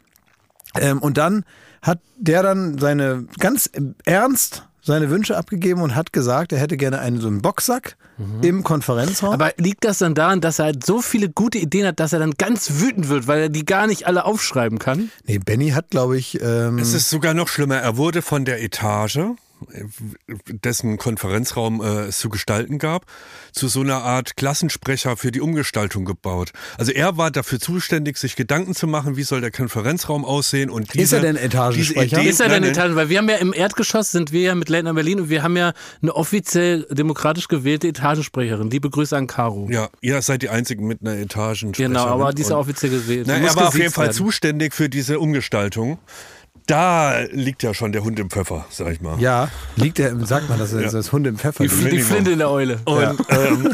Ähm, 0.78 0.98
und 0.98 1.16
dann 1.18 1.44
hat 1.82 2.00
der 2.16 2.42
dann 2.42 2.78
seine 2.78 3.26
ganz 3.38 3.70
ernst 4.04 4.64
seine 4.82 5.10
Wünsche 5.10 5.36
abgegeben 5.36 5.82
und 5.82 5.94
hat 5.94 6.12
gesagt, 6.12 6.52
er 6.52 6.58
hätte 6.58 6.76
gerne 6.76 7.00
einen 7.00 7.20
so 7.20 7.28
einen 7.28 7.42
Boxsack 7.42 7.96
im 8.42 8.64
Konferenzraum. 8.64 9.32
Aber 9.32 9.52
liegt 9.56 9.84
das 9.84 9.98
dann 9.98 10.14
daran, 10.14 10.40
dass 10.40 10.58
er 10.58 10.66
halt 10.66 10.84
so 10.84 11.00
viele 11.00 11.30
gute 11.30 11.58
Ideen 11.58 11.86
hat, 11.86 12.00
dass 12.00 12.12
er 12.12 12.18
dann 12.18 12.32
ganz 12.32 12.80
wütend 12.80 13.08
wird, 13.08 13.26
weil 13.26 13.40
er 13.40 13.48
die 13.48 13.64
gar 13.64 13.86
nicht 13.86 14.06
alle 14.06 14.24
aufschreiben 14.24 14.78
kann? 14.78 15.10
nee, 15.26 15.38
Benny 15.38 15.70
hat, 15.70 15.90
glaube 15.90 16.18
ich, 16.18 16.40
ähm, 16.42 16.78
Es 16.78 16.92
ist 16.92 17.08
sogar 17.08 17.34
noch 17.34 17.48
schlimmer. 17.48 17.76
Er 17.76 17.96
wurde 17.96 18.20
von 18.20 18.44
der 18.44 18.62
Etage, 18.62 19.20
dessen 20.46 20.98
Konferenzraum 20.98 21.80
äh, 21.80 22.06
es 22.08 22.18
zu 22.18 22.28
gestalten 22.28 22.78
gab, 22.78 23.06
zu 23.52 23.68
so 23.68 23.80
einer 23.80 24.02
Art 24.02 24.36
Klassensprecher 24.36 25.16
für 25.16 25.30
die 25.30 25.40
Umgestaltung 25.40 26.04
gebaut. 26.04 26.52
Also 26.78 26.92
er 26.92 27.16
war 27.16 27.30
dafür 27.30 27.60
zuständig, 27.60 28.18
sich 28.18 28.36
Gedanken 28.36 28.74
zu 28.74 28.86
machen, 28.86 29.16
wie 29.16 29.22
soll 29.22 29.40
der 29.40 29.50
Konferenzraum 29.50 30.24
aussehen 30.24 30.70
und 30.70 30.94
diese, 30.94 31.02
Ist 31.02 31.12
er 31.12 31.20
denn 31.20 31.36
Etagensprecher? 31.36 32.02
diese 32.06 32.20
Idee, 32.20 32.28
Ist 32.30 32.40
er 32.40 32.48
denn 32.48 32.62
nein, 32.62 32.72
Etage? 32.72 32.94
Weil 32.94 33.08
wir 33.08 33.18
haben 33.18 33.28
ja 33.28 33.36
im 33.36 33.52
Erdgeschoss 33.52 34.10
sind 34.10 34.32
wir 34.32 34.40
ja 34.42 34.54
mit 34.54 34.70
Night 34.70 34.94
Berlin 34.94 35.20
und 35.20 35.30
wir 35.30 35.42
haben 35.42 35.56
ja 35.56 35.72
eine 36.02 36.14
offiziell 36.14 36.86
demokratisch 36.90 37.48
gewählte 37.48 37.88
Etagensprecherin. 37.88 38.70
Liebe 38.70 38.90
Grüße 38.90 39.16
an 39.16 39.26
Caro. 39.26 39.68
Ja, 39.70 39.88
ihr 40.00 40.20
seid 40.22 40.42
die 40.42 40.48
einzigen 40.48 40.86
mit 40.86 41.00
einer 41.00 41.16
Etage. 41.16 41.66
Genau, 41.72 42.06
aber 42.06 42.32
die 42.32 42.42
ist 42.42 42.50
ja 42.50 42.56
offiziell 42.56 42.90
gewählt. 42.90 43.26
Na, 43.26 43.36
er 43.36 43.54
war 43.56 43.68
auf 43.68 43.78
jeden 43.78 43.92
Fall 43.92 44.06
werden. 44.06 44.16
zuständig 44.16 44.74
für 44.74 44.88
diese 44.88 45.20
Umgestaltung. 45.20 45.98
Da 46.70 47.18
liegt 47.32 47.62
ja 47.64 47.74
schon 47.74 47.90
der 47.92 48.04
Hund 48.04 48.18
im 48.20 48.30
Pfeffer, 48.30 48.64
sag 48.70 48.92
ich 48.92 49.00
mal. 49.00 49.20
ja, 49.20 49.48
liegt 49.76 49.98
er, 49.98 50.10
im- 50.10 50.24
sagt 50.24 50.48
man, 50.48 50.58
das 50.58 50.72
ist 50.72 50.94
das 50.94 51.10
Hund 51.12 51.26
im 51.26 51.36
Pfeffer. 51.36 51.64
Die, 51.64 51.68
liegt. 51.74 51.92
die 51.92 52.02
Flinte 52.02 52.30
in 52.30 52.38
der 52.38 52.50
Eule. 52.50 52.78
Und 52.84 53.20
ähm, 53.28 53.72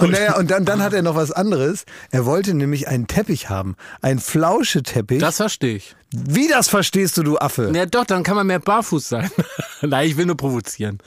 Und, 0.00 0.10
naja, 0.10 0.36
und 0.38 0.50
dann, 0.50 0.64
dann 0.64 0.82
hat 0.82 0.92
er 0.92 1.02
noch 1.02 1.14
was 1.14 1.30
anderes. 1.30 1.84
Er 2.10 2.24
wollte 2.26 2.52
nämlich 2.54 2.88
einen 2.88 3.06
Teppich 3.06 3.48
haben. 3.48 3.76
Einen 4.00 4.18
Flauscheteppich. 4.18 5.20
Das 5.20 5.36
verstehe 5.36 5.76
ich. 5.76 5.94
Wie 6.10 6.48
das 6.48 6.68
verstehst 6.68 7.16
du, 7.16 7.22
du 7.22 7.38
Affe? 7.38 7.70
Ja, 7.72 7.86
doch, 7.86 8.04
dann 8.04 8.22
kann 8.24 8.34
man 8.34 8.46
mehr 8.46 8.58
barfuß 8.58 9.08
sein. 9.08 9.30
Nein, 9.82 10.08
ich 10.08 10.16
will 10.16 10.26
nur 10.26 10.36
provozieren. 10.36 10.98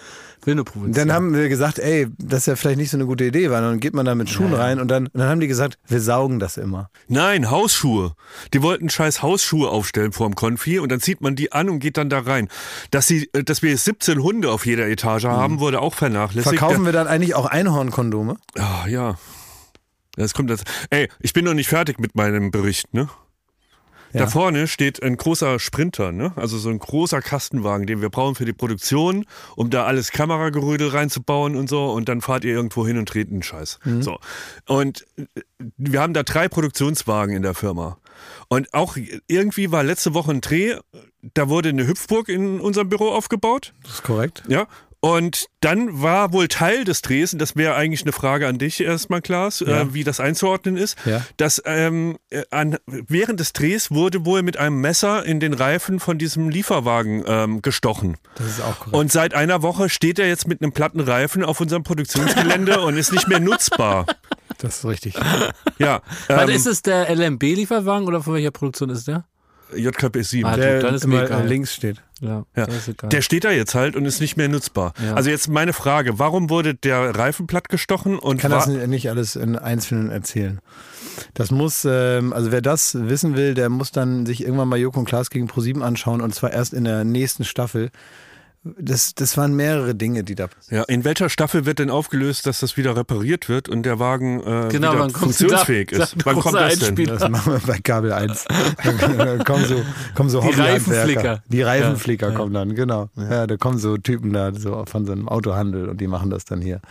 Will 0.45 0.56
nur 0.56 0.65
provozieren. 0.65 0.94
Dann 0.94 1.12
haben 1.12 1.33
wir 1.33 1.50
gesagt, 1.50 1.80
ey, 1.80 2.07
das 2.18 2.39
ist 2.39 2.45
ja 2.45 2.56
vielleicht 2.56 2.77
nicht 2.77 2.92
so 2.92 2.97
eine 2.97 3.06
gute 3.06 3.25
Idee, 3.25 3.50
weil 3.51 3.62
dann 3.62 3.80
geht 3.80 3.94
man 3.94 4.06
da 4.06 4.15
mit 4.15 4.30
Schuhen 4.30 4.53
rein 4.53 4.80
und 4.80 4.89
dann, 4.89 5.07
und 5.07 5.19
dann 5.19 5.30
haben 5.30 5.39
die 5.39 5.47
gesagt, 5.47 5.77
wir 5.88 6.00
saugen 6.00 6.39
das 6.39 6.57
immer. 6.57 6.89
Nein, 7.07 7.50
Hausschuhe. 7.50 8.13
Die 8.53 8.62
wollten 8.62 8.89
scheiß 8.89 9.21
Hausschuhe 9.21 9.69
aufstellen 9.69 10.12
vorm 10.12 10.36
Konfi 10.36 10.80
und 10.80 10.92
dann 10.92 11.00
zieht 11.00 11.21
man 11.21 11.36
die 11.36 11.51
an 11.51 11.69
und 11.69 11.80
geht 11.80 11.97
dann 11.97 12.09
da 12.09 12.19
rein. 12.19 12.47
Dass, 12.92 13.07
sie, 13.07 13.30
äh, 13.33 13.44
dass 13.44 13.62
wir 13.62 13.71
jetzt 13.71 13.86
17 13.86 14.21
Hunde 14.21 14.51
auf 14.51 14.65
jeder 14.65 14.88
Etage 14.88 15.25
haben, 15.25 15.59
wurde 15.59 15.81
auch 15.81 15.94
vernachlässigt. 15.95 16.53
Mhm. 16.53 16.57
Verkaufen 16.57 16.86
wir 16.86 16.92
dann 16.92 17.07
eigentlich 17.07 17.36
auch 17.36 17.45
Einhornkondome? 17.45 18.38
Ah, 18.57 18.88
ja. 18.88 19.18
Das 20.15 20.33
kommt 20.33 20.50
jetzt. 20.50 20.65
Ey, 20.89 21.09
ich 21.19 21.33
bin 21.33 21.45
noch 21.45 21.53
nicht 21.53 21.68
fertig 21.68 22.00
mit 22.00 22.15
meinem 22.15 22.51
Bericht, 22.51 22.94
ne? 22.94 23.09
Ja. 24.15 24.21
Da 24.21 24.27
vorne 24.27 24.67
steht 24.67 25.03
ein 25.03 25.17
großer 25.17 25.59
Sprinter, 25.59 26.13
ne? 26.13 26.31
also 26.38 26.57
so 26.57 26.69
ein 26.69 26.79
großer 26.79 27.21
Kastenwagen, 27.21 27.85
den 27.85 28.01
wir 28.01 28.09
brauchen 28.09 28.35
für 28.35 28.45
die 28.45 28.53
Produktion, 28.53 29.25
um 29.57 29.69
da 29.69 29.83
alles 29.83 30.12
Kameragerödel 30.12 30.88
reinzubauen 30.88 31.57
und 31.57 31.67
so. 31.67 31.91
Und 31.91 32.07
dann 32.07 32.21
fahrt 32.21 32.45
ihr 32.45 32.53
irgendwo 32.53 32.88
hin 32.88 32.97
und 32.97 33.13
dreht 33.13 33.29
einen 33.29 33.44
Scheiß. 33.44 33.79
So. 34.00 34.19
Und 34.67 35.06
äh, 35.17 35.25
wir 35.77 36.01
haben 36.01 36.13
da 36.13 36.23
drei 36.23 36.47
Produktionswagen 36.47 37.35
in 37.35 37.41
der 37.41 37.56
Firma. 37.56 37.97
Und 38.47 38.73
auch 38.73 38.95
irgendwie 39.27 39.71
war 39.73 39.83
letzte 39.83 40.13
Woche 40.13 40.31
ein 40.31 40.39
Dreh, 40.39 40.77
da 41.33 41.50
wurde 41.50 41.69
eine 41.69 41.85
Hüpfburg 41.85 42.29
in 42.29 42.61
unserem 42.61 42.88
Büro 42.88 43.09
aufgebaut. 43.09 43.73
Das 43.83 43.95
ist 43.95 44.03
korrekt. 44.03 44.44
Ja. 44.47 44.68
Und 45.06 45.46
dann 45.62 46.02
war 46.02 46.34
wohl 46.34 46.48
Teil 46.48 46.84
des 46.84 47.04
Drehs, 47.04 47.31
und 47.31 47.38
das 47.40 47.56
wäre 47.56 47.75
eigentlich 47.75 48.02
eine 48.02 48.12
Frage 48.12 48.48
an 48.48 48.57
dich 48.57 48.81
erstmal, 48.81 49.22
Klaas, 49.22 49.60
Ja. 49.60 49.81
äh, 49.81 49.94
wie 49.94 50.04
das 50.04 50.19
einzuordnen 50.19 50.78
ist, 50.78 50.98
Ja. 51.06 51.22
dass 51.38 51.62
ähm, 51.66 52.18
äh, 52.31 52.42
an, 52.50 52.78
während 52.88 53.40
des 53.40 53.54
Drehs 53.54 53.92
wurde 53.92 54.25
wohl 54.25 54.42
mit 54.42 54.57
einem 54.57 54.81
Messer 54.81 55.24
in 55.24 55.40
den 55.40 55.54
Reifen 55.54 56.00
von 56.00 56.18
diesem 56.18 56.50
Lieferwagen 56.50 57.24
ähm, 57.28 57.62
gestochen. 57.62 58.18
Das 58.34 58.48
ist 58.48 58.62
auch 58.62 58.80
korrekt. 58.80 58.96
Und 58.96 59.12
seit 59.12 59.36
einer 59.36 59.62
Woche 59.62 59.90
steht 59.90 60.18
er 60.18 60.28
jetzt 60.28 60.48
mit 60.48 60.63
einem 60.63 60.72
platten 60.72 61.02
Reifen 61.02 61.44
auf 61.44 61.62
unserem 61.62 61.84
Produktionsgelände 61.84 62.81
und 62.86 62.98
ist 62.98 63.12
nicht 63.12 63.28
mehr 63.28 63.40
nutzbar. 63.40 64.07
das 64.57 64.78
ist 64.80 64.86
richtig. 64.86 65.13
Ja, 65.78 66.02
Warte, 66.30 66.52
ähm, 66.52 66.56
ist 66.57 66.66
es 66.66 66.81
der 66.81 67.16
LMB-Lieferwagen 67.16 68.07
oder 68.07 68.24
von 68.24 68.34
welcher 68.34 68.50
Produktion 68.50 68.90
ist 68.90 69.07
der? 69.07 69.25
JKB 69.75 70.21
7. 70.23 70.45
Ah, 70.45 70.56
Der 70.56 70.81
dann 70.81 70.95
ist 70.95 71.06
immer 71.06 71.23
egal. 71.23 71.47
links 71.47 71.73
steht. 71.73 72.01
Ja, 72.21 72.45
Ja. 72.56 72.67
Der 73.12 73.21
steht 73.21 73.44
da 73.44 73.51
jetzt 73.51 73.75
halt 73.75 73.95
und 73.95 74.06
ist 74.06 74.21
nicht 74.21 74.38
mehr 74.38 74.47
nutzbar. 74.47 74.94
Ja. 75.03 75.15
Also 75.15 75.29
jetzt 75.29 75.50
meine 75.50 75.73
Frage, 75.73 76.17
warum 76.17 76.50
wurde 76.50 76.73
der 76.73 77.15
Reifen 77.15 77.45
platt 77.47 77.69
gestochen 77.69 78.17
und 78.17 78.38
Ich 78.38 78.41
kann 78.41 78.51
das 78.51 78.67
nicht 78.67 79.09
alles 79.09 79.35
in 79.35 79.57
Einzelnen 79.57 80.12
erzählen. 80.12 80.59
Das 81.33 81.51
muss, 81.51 81.85
ähm, 81.89 82.31
also 82.33 82.51
wer 82.51 82.62
das 82.62 82.95
wissen 83.09 83.35
will, 83.35 83.53
der 83.53 83.69
muss 83.69 83.91
dann 83.91 84.25
sich 84.25 84.41
irgendwann 84.44 84.67
mal 84.69 84.79
Joko 84.79 85.00
und 85.00 85.06
Klaas 85.06 85.29
gegen 85.29 85.47
ProSieben 85.47 85.81
anschauen 85.83 86.21
und 86.21 86.33
zwar 86.33 86.51
erst 86.51 86.73
in 86.73 86.83
der 86.85 87.03
nächsten 87.03 87.44
Staffel. 87.44 87.89
Das, 88.79 89.13
das 89.13 89.38
waren 89.38 89.56
mehrere 89.56 89.94
Dinge, 89.94 90.23
die 90.23 90.33
da 90.33 90.47
passieren. 90.47 90.83
Ja, 90.88 90.94
in 90.94 91.03
welcher 91.03 91.29
Staffel 91.29 91.65
wird 91.67 91.77
denn 91.77 91.91
aufgelöst, 91.91 92.47
dass 92.47 92.62
das 92.62 92.77
wieder 92.77 92.95
repariert 92.95 93.47
wird 93.47 93.69
und 93.69 93.83
der 93.83 94.00
Wagen 94.00 94.39
äh, 94.39 94.69
Genau, 94.71 94.92
wieder 94.94 94.99
wann 94.99 95.13
kommt 95.13 95.35
funktionsfähig 95.35 95.90
da- 95.92 96.04
ist? 96.04 96.16
da 96.18 96.25
Wann 96.25 96.40
kommt 96.40 96.56
das 96.56 96.80
denn? 96.80 96.87
Einspieler? 96.90 97.18
Das 97.18 97.30
machen 97.30 97.54
wir 97.54 97.59
bei 97.59 97.78
Kabel 97.78 98.11
1. 98.11 98.45
Da 98.83 99.37
kommen 99.45 99.66
so, 99.66 99.81
kommen 100.16 100.30
so 100.31 100.42
Die. 100.42 100.59
Reifenflicker. 100.59 101.44
Die 101.47 101.61
Reifenflicker 101.61 102.30
ja. 102.31 102.35
kommen 102.35 102.54
dann, 102.54 102.73
genau. 102.73 103.09
Ja. 103.16 103.45
da 103.45 103.56
kommen 103.57 103.78
so 103.78 103.97
Typen 103.97 104.33
da 104.33 104.51
so 104.54 104.83
von 104.87 105.06
so 105.06 105.11
einem 105.11 105.30
Autohandel 105.30 105.87
und 105.87 106.01
die 106.01 106.07
machen 106.07 106.31
das 106.31 106.45
dann 106.45 106.61
hier. 106.61 106.81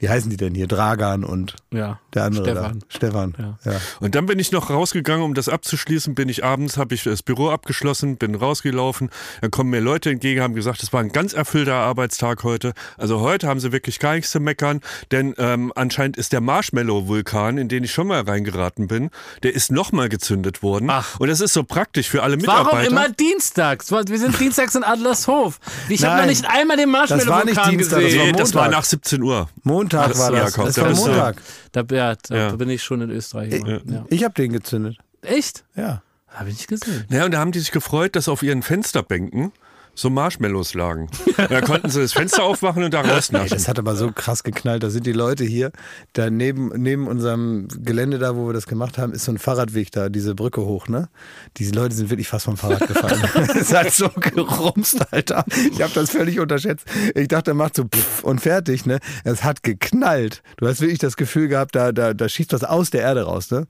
Wie 0.00 0.08
heißen 0.08 0.30
die 0.30 0.38
denn 0.38 0.54
hier? 0.54 0.66
Dragan 0.66 1.24
und 1.24 1.56
ja. 1.70 2.00
der 2.14 2.24
andere 2.24 2.44
Stefan. 2.44 2.78
da. 2.78 2.86
Stefan. 2.88 3.34
Ja. 3.38 3.72
Ja. 3.72 3.80
Und 4.00 4.14
dann 4.14 4.24
bin 4.24 4.38
ich 4.38 4.50
noch 4.50 4.70
rausgegangen, 4.70 5.22
um 5.22 5.34
das 5.34 5.50
abzuschließen, 5.50 6.14
bin 6.14 6.30
ich 6.30 6.42
abends, 6.42 6.78
habe 6.78 6.94
ich 6.94 7.04
das 7.04 7.22
Büro 7.22 7.50
abgeschlossen, 7.50 8.16
bin 8.16 8.34
rausgelaufen, 8.34 9.10
dann 9.42 9.50
kommen 9.50 9.68
mir 9.68 9.80
Leute 9.80 10.08
entgegen, 10.08 10.40
haben 10.40 10.54
gesagt, 10.54 10.82
es 10.82 10.94
war 10.94 11.00
ein 11.00 11.12
ganz 11.12 11.34
erfüllter 11.34 11.74
Arbeitstag 11.74 12.44
heute. 12.44 12.72
Also 12.96 13.20
heute 13.20 13.46
haben 13.46 13.60
sie 13.60 13.72
wirklich 13.72 13.98
gar 13.98 14.14
nichts 14.14 14.30
zu 14.30 14.40
meckern, 14.40 14.80
denn 15.10 15.34
ähm, 15.36 15.70
anscheinend 15.76 16.16
ist 16.16 16.32
der 16.32 16.40
Marshmallow-Vulkan, 16.40 17.58
in 17.58 17.68
den 17.68 17.84
ich 17.84 17.92
schon 17.92 18.06
mal 18.06 18.22
reingeraten 18.22 18.88
bin, 18.88 19.10
der 19.42 19.54
ist 19.54 19.70
nochmal 19.70 20.08
gezündet 20.08 20.62
worden. 20.62 20.88
Ach. 20.90 21.20
Und 21.20 21.28
das 21.28 21.42
ist 21.42 21.52
so 21.52 21.62
praktisch 21.62 22.08
für 22.08 22.22
alle 22.22 22.38
Mitarbeiter. 22.38 22.72
Warum 22.72 22.86
immer 22.86 23.10
dienstags? 23.10 23.92
Wir 23.92 24.18
sind 24.18 24.40
dienstags 24.40 24.74
in 24.74 24.82
Adlershof. 24.82 25.60
Ich 25.90 26.02
habe 26.06 26.22
noch 26.22 26.26
nicht 26.26 26.46
einmal 26.48 26.78
den 26.78 26.90
das 26.90 27.10
war 27.26 27.44
nicht 27.44 27.56
Marshmallow-Vulkan 27.56 27.70
Dienstag, 27.76 27.96
das 27.96 28.04
gesehen. 28.04 28.26
Nee, 28.30 28.32
das 28.32 28.54
war 28.54 28.68
nach 28.70 28.84
17 28.84 29.22
Uhr. 29.22 29.50
Montag 29.62 29.89
So, 29.90 30.18
war 30.18 30.32
ja, 30.34 30.44
das. 30.44 30.54
das 30.54 30.74
da 30.74 30.82
war 30.82 30.94
Montag. 30.94 31.36
Da, 31.72 31.84
ja, 31.90 32.14
da 32.28 32.36
Ja. 32.36 32.56
bin 32.56 32.68
ich 32.70 32.82
schon 32.82 33.00
in 33.02 33.10
Österreich. 33.10 33.52
Ja. 33.52 34.04
Ich 34.08 34.24
habe 34.24 34.34
den 34.34 34.52
gezündet. 34.52 34.96
Echt? 35.22 35.64
Ja. 35.76 36.02
Habe 36.28 36.50
ich 36.50 36.56
nicht 36.56 36.68
gesehen. 36.68 37.04
Ja, 37.10 37.24
und 37.24 37.32
da 37.32 37.38
haben 37.40 37.52
die 37.52 37.58
sich 37.58 37.72
gefreut, 37.72 38.14
dass 38.14 38.28
auf 38.28 38.42
ihren 38.42 38.62
Fensterbänken 38.62 39.52
so 40.00 40.08
Marshmallows 40.08 40.72
lagen. 40.72 41.10
Da 41.36 41.60
konnten 41.60 41.90
sie 41.90 42.00
das 42.00 42.14
Fenster 42.14 42.42
aufmachen 42.42 42.82
und 42.82 42.94
da 42.94 43.02
rausnaschen. 43.02 43.50
das 43.50 43.68
hat 43.68 43.78
aber 43.78 43.96
so 43.96 44.10
krass 44.12 44.42
geknallt. 44.42 44.82
Da 44.82 44.88
sind 44.88 45.06
die 45.06 45.12
Leute 45.12 45.44
hier, 45.44 45.72
da 46.14 46.30
neben, 46.30 46.68
neben 46.80 47.06
unserem 47.06 47.68
Gelände 47.68 48.18
da, 48.18 48.34
wo 48.34 48.46
wir 48.46 48.54
das 48.54 48.66
gemacht 48.66 48.96
haben, 48.96 49.12
ist 49.12 49.24
so 49.24 49.32
ein 49.32 49.38
Fahrradweg 49.38 49.90
da, 49.90 50.08
diese 50.08 50.34
Brücke 50.34 50.62
hoch, 50.62 50.88
ne? 50.88 51.10
Diese 51.58 51.72
Leute 51.72 51.94
sind 51.94 52.08
wirklich 52.08 52.28
fast 52.28 52.46
vom 52.46 52.56
Fahrrad 52.56 52.86
gefallen. 52.86 53.20
Es 53.60 53.74
hat 53.74 53.92
so 53.92 54.08
gerumst, 54.08 55.12
Alter. 55.12 55.44
Ich 55.70 55.82
habe 55.82 55.92
das 55.94 56.10
völlig 56.10 56.40
unterschätzt. 56.40 56.86
Ich 57.14 57.28
dachte, 57.28 57.50
er 57.50 57.54
macht 57.54 57.76
so 57.76 57.84
pff 57.84 58.24
und 58.24 58.40
fertig, 58.40 58.86
ne? 58.86 59.00
Es 59.24 59.44
hat 59.44 59.62
geknallt. 59.62 60.42
Du 60.56 60.66
hast 60.66 60.80
wirklich 60.80 60.98
das 60.98 61.16
Gefühl 61.16 61.48
gehabt, 61.48 61.74
da, 61.74 61.92
da, 61.92 62.14
da 62.14 62.28
schießt 62.28 62.52
was 62.54 62.64
aus 62.64 62.90
der 62.90 63.02
Erde 63.02 63.24
raus, 63.24 63.50
ne? 63.50 63.66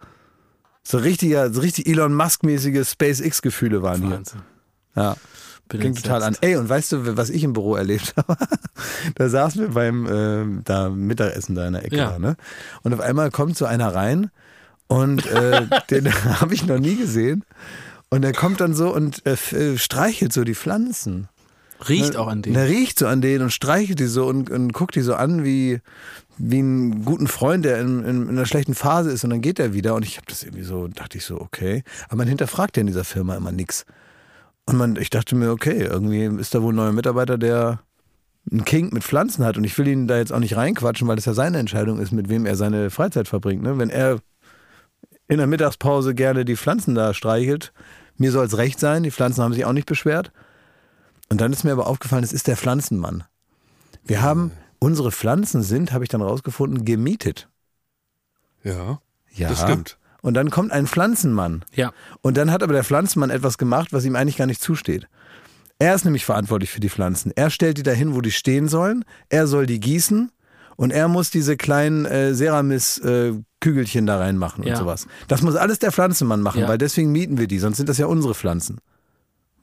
So 0.82 0.98
richtiger, 0.98 1.52
so 1.52 1.60
richtig 1.60 1.88
Elon 1.88 2.14
Musk-mäßige 2.14 2.88
SpaceX-Gefühle 2.88 3.82
waren 3.82 4.02
hier. 4.02 4.16
Wahnsinn. 4.16 4.42
Ja. 4.96 5.16
Klingt 5.78 6.02
total 6.02 6.22
an. 6.22 6.36
Ey, 6.40 6.56
und 6.56 6.68
weißt 6.68 6.92
du, 6.92 7.16
was 7.16 7.30
ich 7.30 7.44
im 7.44 7.52
Büro 7.52 7.76
erlebt 7.76 8.14
habe? 8.16 8.36
da 9.14 9.28
saßen 9.28 9.60
wir 9.62 9.68
beim 9.70 10.06
ähm, 10.10 10.60
da 10.64 10.88
Mittagessen 10.90 11.54
da 11.54 11.66
in 11.66 11.74
der 11.74 11.84
Ecke, 11.84 11.96
Ja. 11.96 12.10
da, 12.12 12.18
ne? 12.18 12.36
Und 12.82 12.92
auf 12.94 13.00
einmal 13.00 13.30
kommt 13.30 13.56
so 13.56 13.64
einer 13.66 13.94
rein 13.94 14.30
und 14.88 15.26
äh, 15.26 15.66
den 15.90 16.12
habe 16.40 16.54
ich 16.54 16.66
noch 16.66 16.78
nie 16.78 16.96
gesehen. 16.96 17.44
Und 18.08 18.24
er 18.24 18.32
kommt 18.32 18.60
dann 18.60 18.74
so 18.74 18.92
und 18.92 19.24
äh, 19.24 19.34
äh, 19.54 19.78
streichelt 19.78 20.32
so 20.32 20.42
die 20.42 20.56
Pflanzen. 20.56 21.28
Riecht 21.88 22.14
ne, 22.14 22.18
auch 22.18 22.26
an 22.26 22.42
denen. 22.42 22.54
Der 22.54 22.68
riecht 22.68 22.98
so 22.98 23.06
an 23.06 23.20
denen 23.20 23.44
und 23.44 23.50
streichelt 23.52 24.00
die 24.00 24.06
so 24.06 24.26
und, 24.26 24.50
und 24.50 24.72
guckt 24.72 24.96
die 24.96 25.00
so 25.00 25.14
an 25.14 25.44
wie, 25.44 25.80
wie 26.36 26.58
einen 26.58 27.04
guten 27.04 27.28
Freund, 27.28 27.64
der 27.64 27.80
in, 27.80 28.00
in, 28.04 28.22
in 28.24 28.28
einer 28.30 28.46
schlechten 28.46 28.74
Phase 28.74 29.10
ist 29.12 29.22
und 29.24 29.30
dann 29.30 29.40
geht 29.40 29.58
er 29.60 29.72
wieder. 29.72 29.94
Und 29.94 30.04
ich 30.04 30.16
habe 30.16 30.26
das 30.28 30.42
irgendwie 30.42 30.64
so, 30.64 30.88
dachte 30.88 31.16
ich 31.18 31.24
so, 31.24 31.40
okay. 31.40 31.84
Aber 32.08 32.16
man 32.16 32.28
hinterfragt 32.28 32.76
ja 32.76 32.80
in 32.82 32.88
dieser 32.88 33.04
Firma 33.04 33.36
immer 33.36 33.52
nichts. 33.52 33.86
Und 34.70 34.78
man, 34.78 34.96
ich 34.96 35.10
dachte 35.10 35.34
mir, 35.36 35.50
okay, 35.50 35.82
irgendwie 35.82 36.24
ist 36.40 36.54
da 36.54 36.62
wohl 36.62 36.72
ein 36.72 36.76
neuer 36.76 36.92
Mitarbeiter, 36.92 37.38
der 37.38 37.80
einen 38.50 38.64
King 38.64 38.90
mit 38.92 39.04
Pflanzen 39.04 39.44
hat. 39.44 39.56
Und 39.56 39.64
ich 39.64 39.76
will 39.78 39.88
ihn 39.88 40.06
da 40.06 40.16
jetzt 40.16 40.32
auch 40.32 40.38
nicht 40.38 40.56
reinquatschen, 40.56 41.06
weil 41.08 41.16
das 41.16 41.24
ja 41.26 41.34
seine 41.34 41.58
Entscheidung 41.58 41.98
ist, 42.00 42.12
mit 42.12 42.28
wem 42.28 42.46
er 42.46 42.56
seine 42.56 42.90
Freizeit 42.90 43.28
verbringt. 43.28 43.62
Ne? 43.62 43.78
Wenn 43.78 43.90
er 43.90 44.18
in 45.28 45.38
der 45.38 45.46
Mittagspause 45.46 46.14
gerne 46.14 46.44
die 46.44 46.56
Pflanzen 46.56 46.94
da 46.94 47.14
streichelt, 47.14 47.72
mir 48.16 48.32
soll 48.32 48.46
es 48.46 48.56
recht 48.56 48.80
sein, 48.80 49.02
die 49.02 49.10
Pflanzen 49.10 49.42
haben 49.42 49.52
sich 49.52 49.64
auch 49.64 49.72
nicht 49.72 49.86
beschwert. 49.86 50.32
Und 51.28 51.40
dann 51.40 51.52
ist 51.52 51.64
mir 51.64 51.72
aber 51.72 51.86
aufgefallen, 51.86 52.24
es 52.24 52.32
ist 52.32 52.48
der 52.48 52.56
Pflanzenmann. 52.56 53.24
Wir 54.04 54.22
haben, 54.22 54.50
unsere 54.80 55.12
Pflanzen 55.12 55.62
sind, 55.62 55.92
habe 55.92 56.04
ich 56.04 56.08
dann 56.08 56.22
rausgefunden, 56.22 56.84
gemietet. 56.84 57.48
Ja, 58.64 59.00
Ja. 59.32 59.48
das 59.48 59.60
stimmt. 59.60 59.98
Und 60.22 60.34
dann 60.34 60.50
kommt 60.50 60.72
ein 60.72 60.86
Pflanzenmann. 60.86 61.64
Ja. 61.74 61.92
Und 62.20 62.36
dann 62.36 62.50
hat 62.50 62.62
aber 62.62 62.72
der 62.74 62.84
Pflanzenmann 62.84 63.30
etwas 63.30 63.56
gemacht, 63.58 63.92
was 63.92 64.04
ihm 64.04 64.16
eigentlich 64.16 64.36
gar 64.36 64.46
nicht 64.46 64.62
zusteht. 64.62 65.06
Er 65.78 65.94
ist 65.94 66.04
nämlich 66.04 66.24
verantwortlich 66.26 66.70
für 66.70 66.80
die 66.80 66.90
Pflanzen. 66.90 67.32
Er 67.34 67.48
stellt 67.50 67.78
die 67.78 67.82
dahin, 67.82 68.14
wo 68.14 68.20
die 68.20 68.30
stehen 68.32 68.68
sollen. 68.68 69.04
Er 69.30 69.46
soll 69.46 69.64
die 69.66 69.80
gießen. 69.80 70.30
Und 70.76 70.90
er 70.92 71.08
muss 71.08 71.30
diese 71.30 71.56
kleinen 71.56 72.04
äh, 72.06 72.34
Ceramis-Kügelchen 72.34 74.06
da 74.06 74.18
reinmachen 74.18 74.64
Ja. 74.64 74.74
und 74.74 74.78
sowas. 74.80 75.06
Das 75.28 75.42
muss 75.42 75.56
alles 75.56 75.78
der 75.78 75.92
Pflanzenmann 75.92 76.40
machen, 76.42 76.62
Ja. 76.62 76.68
weil 76.68 76.78
deswegen 76.78 77.12
mieten 77.12 77.38
wir 77.38 77.46
die, 77.46 77.58
sonst 77.58 77.76
sind 77.76 77.88
das 77.88 77.98
ja 77.98 78.06
unsere 78.06 78.34
Pflanzen. 78.34 78.78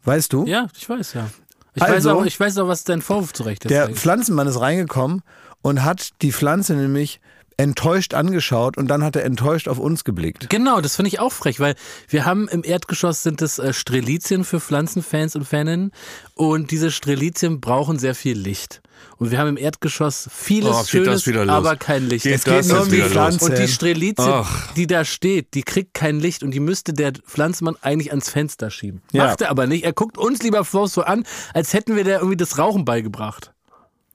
Weißt 0.03 0.31
du? 0.33 0.45
Ja, 0.45 0.67
ich 0.77 0.87
weiß, 0.87 1.13
ja. 1.13 1.29
Ich, 1.73 1.81
weiß 1.81 1.89
Also- 1.91 2.11
auch, 2.19 2.25
ich 2.25 2.39
weiß 2.39 2.57
auch, 2.59 2.67
was 2.67 2.83
dein 2.83 3.01
Vorwurf 3.01 3.33
zurecht 3.33 3.65
ist. 3.65 3.69
Der 3.71 3.85
eigentlich. 3.85 3.99
Pflanzenmann 3.99 4.47
ist 4.47 4.59
reingekommen 4.59 5.21
und 5.61 5.83
hat 5.83 6.09
die 6.21 6.31
Pflanze 6.31 6.73
nämlich 6.75 7.19
enttäuscht 7.57 8.13
angeschaut 8.13 8.77
und 8.77 8.87
dann 8.87 9.03
hat 9.03 9.15
er 9.15 9.25
enttäuscht 9.25 9.67
auf 9.67 9.79
uns 9.79 10.03
geblickt. 10.03 10.49
Genau, 10.49 10.79
das 10.79 10.95
finde 10.95 11.09
ich 11.09 11.19
auch 11.19 11.33
frech, 11.33 11.59
weil 11.59 11.75
wir 12.07 12.25
haben 12.25 12.47
im 12.47 12.63
Erdgeschoss 12.63 13.23
sind 13.23 13.41
es 13.41 13.57
äh, 13.59 13.73
Strelizien 13.73 14.43
für 14.43 14.59
Pflanzenfans 14.59 15.35
und 15.35 15.45
Faninnen 15.45 15.91
und 16.35 16.71
diese 16.71 16.91
Strelizien 16.91 17.59
brauchen 17.59 17.97
sehr 17.97 18.15
viel 18.15 18.37
Licht. 18.37 18.81
Und 19.17 19.31
wir 19.31 19.39
haben 19.39 19.49
im 19.49 19.57
Erdgeschoss 19.57 20.29
vieles 20.31 20.75
Oh, 20.75 20.81
geht 20.81 21.05
Schönes, 21.25 21.49
aber 21.49 21.75
kein 21.75 22.07
Licht. 22.07 22.23
Geht 22.23 22.35
Es 22.35 22.43
das 22.43 22.67
nur 22.67 22.81
um 22.81 22.89
die? 22.89 23.01
Pflanzen. 23.01 23.49
Und 23.51 23.57
die 23.57 23.67
Strelizie, 23.67 24.23
Ach. 24.25 24.73
die 24.73 24.87
da 24.87 25.05
steht, 25.05 25.53
die 25.53 25.63
kriegt 25.63 25.93
kein 25.93 26.19
Licht 26.19 26.43
und 26.43 26.51
die 26.51 26.59
müsste 26.59 26.93
der 26.93 27.13
Pflanzenmann 27.13 27.75
eigentlich 27.81 28.11
ans 28.11 28.29
Fenster 28.29 28.69
schieben. 28.69 29.01
Ja. 29.11 29.27
Macht 29.27 29.41
er 29.41 29.49
aber 29.49 29.67
nicht. 29.67 29.83
Er 29.83 29.93
guckt 29.93 30.17
uns 30.17 30.41
lieber 30.41 30.63
so 30.63 31.01
an, 31.01 31.25
als 31.53 31.73
hätten 31.73 31.95
wir 31.95 32.03
der 32.03 32.19
irgendwie 32.19 32.37
das 32.37 32.57
Rauchen 32.57 32.85
beigebracht, 32.85 33.53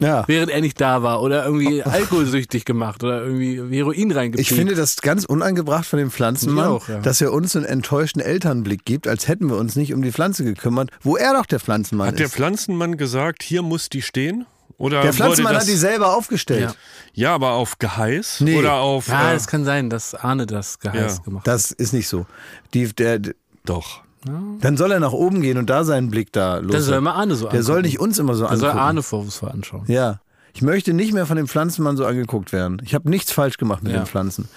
Ja. 0.02 0.24
während 0.26 0.50
er 0.50 0.60
nicht 0.60 0.80
da 0.80 1.02
war 1.02 1.22
oder 1.22 1.44
irgendwie 1.44 1.82
alkoholsüchtig 1.84 2.64
gemacht 2.64 3.02
oder 3.02 3.22
irgendwie 3.22 3.76
Heroin 3.76 4.10
reingepickt. 4.10 4.50
Ich 4.50 4.56
finde 4.56 4.74
das 4.74 4.96
ganz 4.96 5.24
unangebracht 5.24 5.86
von 5.86 5.98
dem 5.98 6.10
Pflanzenmann, 6.10 6.66
auch, 6.68 6.88
ja. 6.88 7.00
dass 7.00 7.20
er 7.20 7.32
uns 7.32 7.56
einen 7.56 7.64
enttäuschten 7.64 8.20
Elternblick 8.20 8.84
gibt, 8.84 9.08
als 9.08 9.28
hätten 9.28 9.48
wir 9.48 9.56
uns 9.56 9.76
nicht 9.76 9.94
um 9.94 10.02
die 10.02 10.12
Pflanze 10.12 10.44
gekümmert, 10.44 10.90
wo 11.02 11.16
er 11.16 11.34
doch 11.34 11.46
der 11.46 11.60
Pflanzenmann 11.60 12.08
Hat 12.08 12.18
der 12.18 12.26
ist. 12.26 12.34
Pflanzenmann 12.34 12.96
gesagt, 12.96 13.42
hier 13.42 13.62
muss 13.62 13.88
die 13.88 14.02
stehen? 14.02 14.46
Oder 14.78 15.02
Der 15.02 15.12
Pflanzenmann 15.12 15.54
hat 15.56 15.68
die 15.68 15.76
selber 15.76 16.16
aufgestellt. 16.16 16.62
Ja. 16.62 16.74
Ja, 17.14 17.34
aber 17.34 17.52
auf 17.52 17.78
Geheiß? 17.78 18.40
Nee. 18.40 18.56
Oder 18.58 18.74
auf. 18.76 19.06
Ja, 19.06 19.30
äh, 19.30 19.36
es 19.36 19.46
kann 19.46 19.64
sein, 19.64 19.90
dass 19.90 20.14
Arne 20.14 20.46
das 20.46 20.80
geheiß 20.80 21.18
Ja. 21.18 21.22
gemacht 21.22 21.46
hat. 21.46 21.54
Das 21.54 21.70
ist 21.70 21.92
nicht 21.92 22.08
so. 22.08 22.26
Die, 22.74 22.92
der, 22.92 23.20
doch. 23.64 24.00
Dann 24.24 24.76
soll 24.76 24.92
er 24.92 25.00
nach 25.00 25.12
oben 25.12 25.40
gehen 25.40 25.58
und 25.58 25.68
da 25.70 25.84
seinen 25.84 26.10
Blick 26.10 26.32
da 26.32 26.58
los. 26.58 26.72
Das 26.72 26.84
soll 26.86 27.00
mal 27.00 27.12
Arne 27.12 27.34
so 27.34 27.48
der 27.48 27.62
soll 27.62 27.76
angucken. 27.76 27.86
nicht 27.88 28.00
uns 28.00 28.18
immer 28.18 28.34
so 28.34 28.46
Der 28.46 28.56
soll 28.56 28.68
angucken. 28.70 28.84
Arne 28.86 29.02
vorwurfsvoll 29.02 29.50
anschauen. 29.50 29.84
Ja. 29.88 30.20
Ich 30.54 30.62
möchte 30.62 30.92
nicht 30.92 31.12
mehr 31.14 31.26
von 31.26 31.36
dem 31.36 31.48
Pflanzenmann 31.48 31.96
so 31.96 32.04
angeguckt 32.04 32.52
werden. 32.52 32.80
Ich 32.84 32.94
habe 32.94 33.08
nichts 33.08 33.32
falsch 33.32 33.56
gemacht 33.56 33.82
mit 33.82 33.92
Ja. 33.92 34.00
den 34.00 34.06
Pflanzen. 34.06 34.48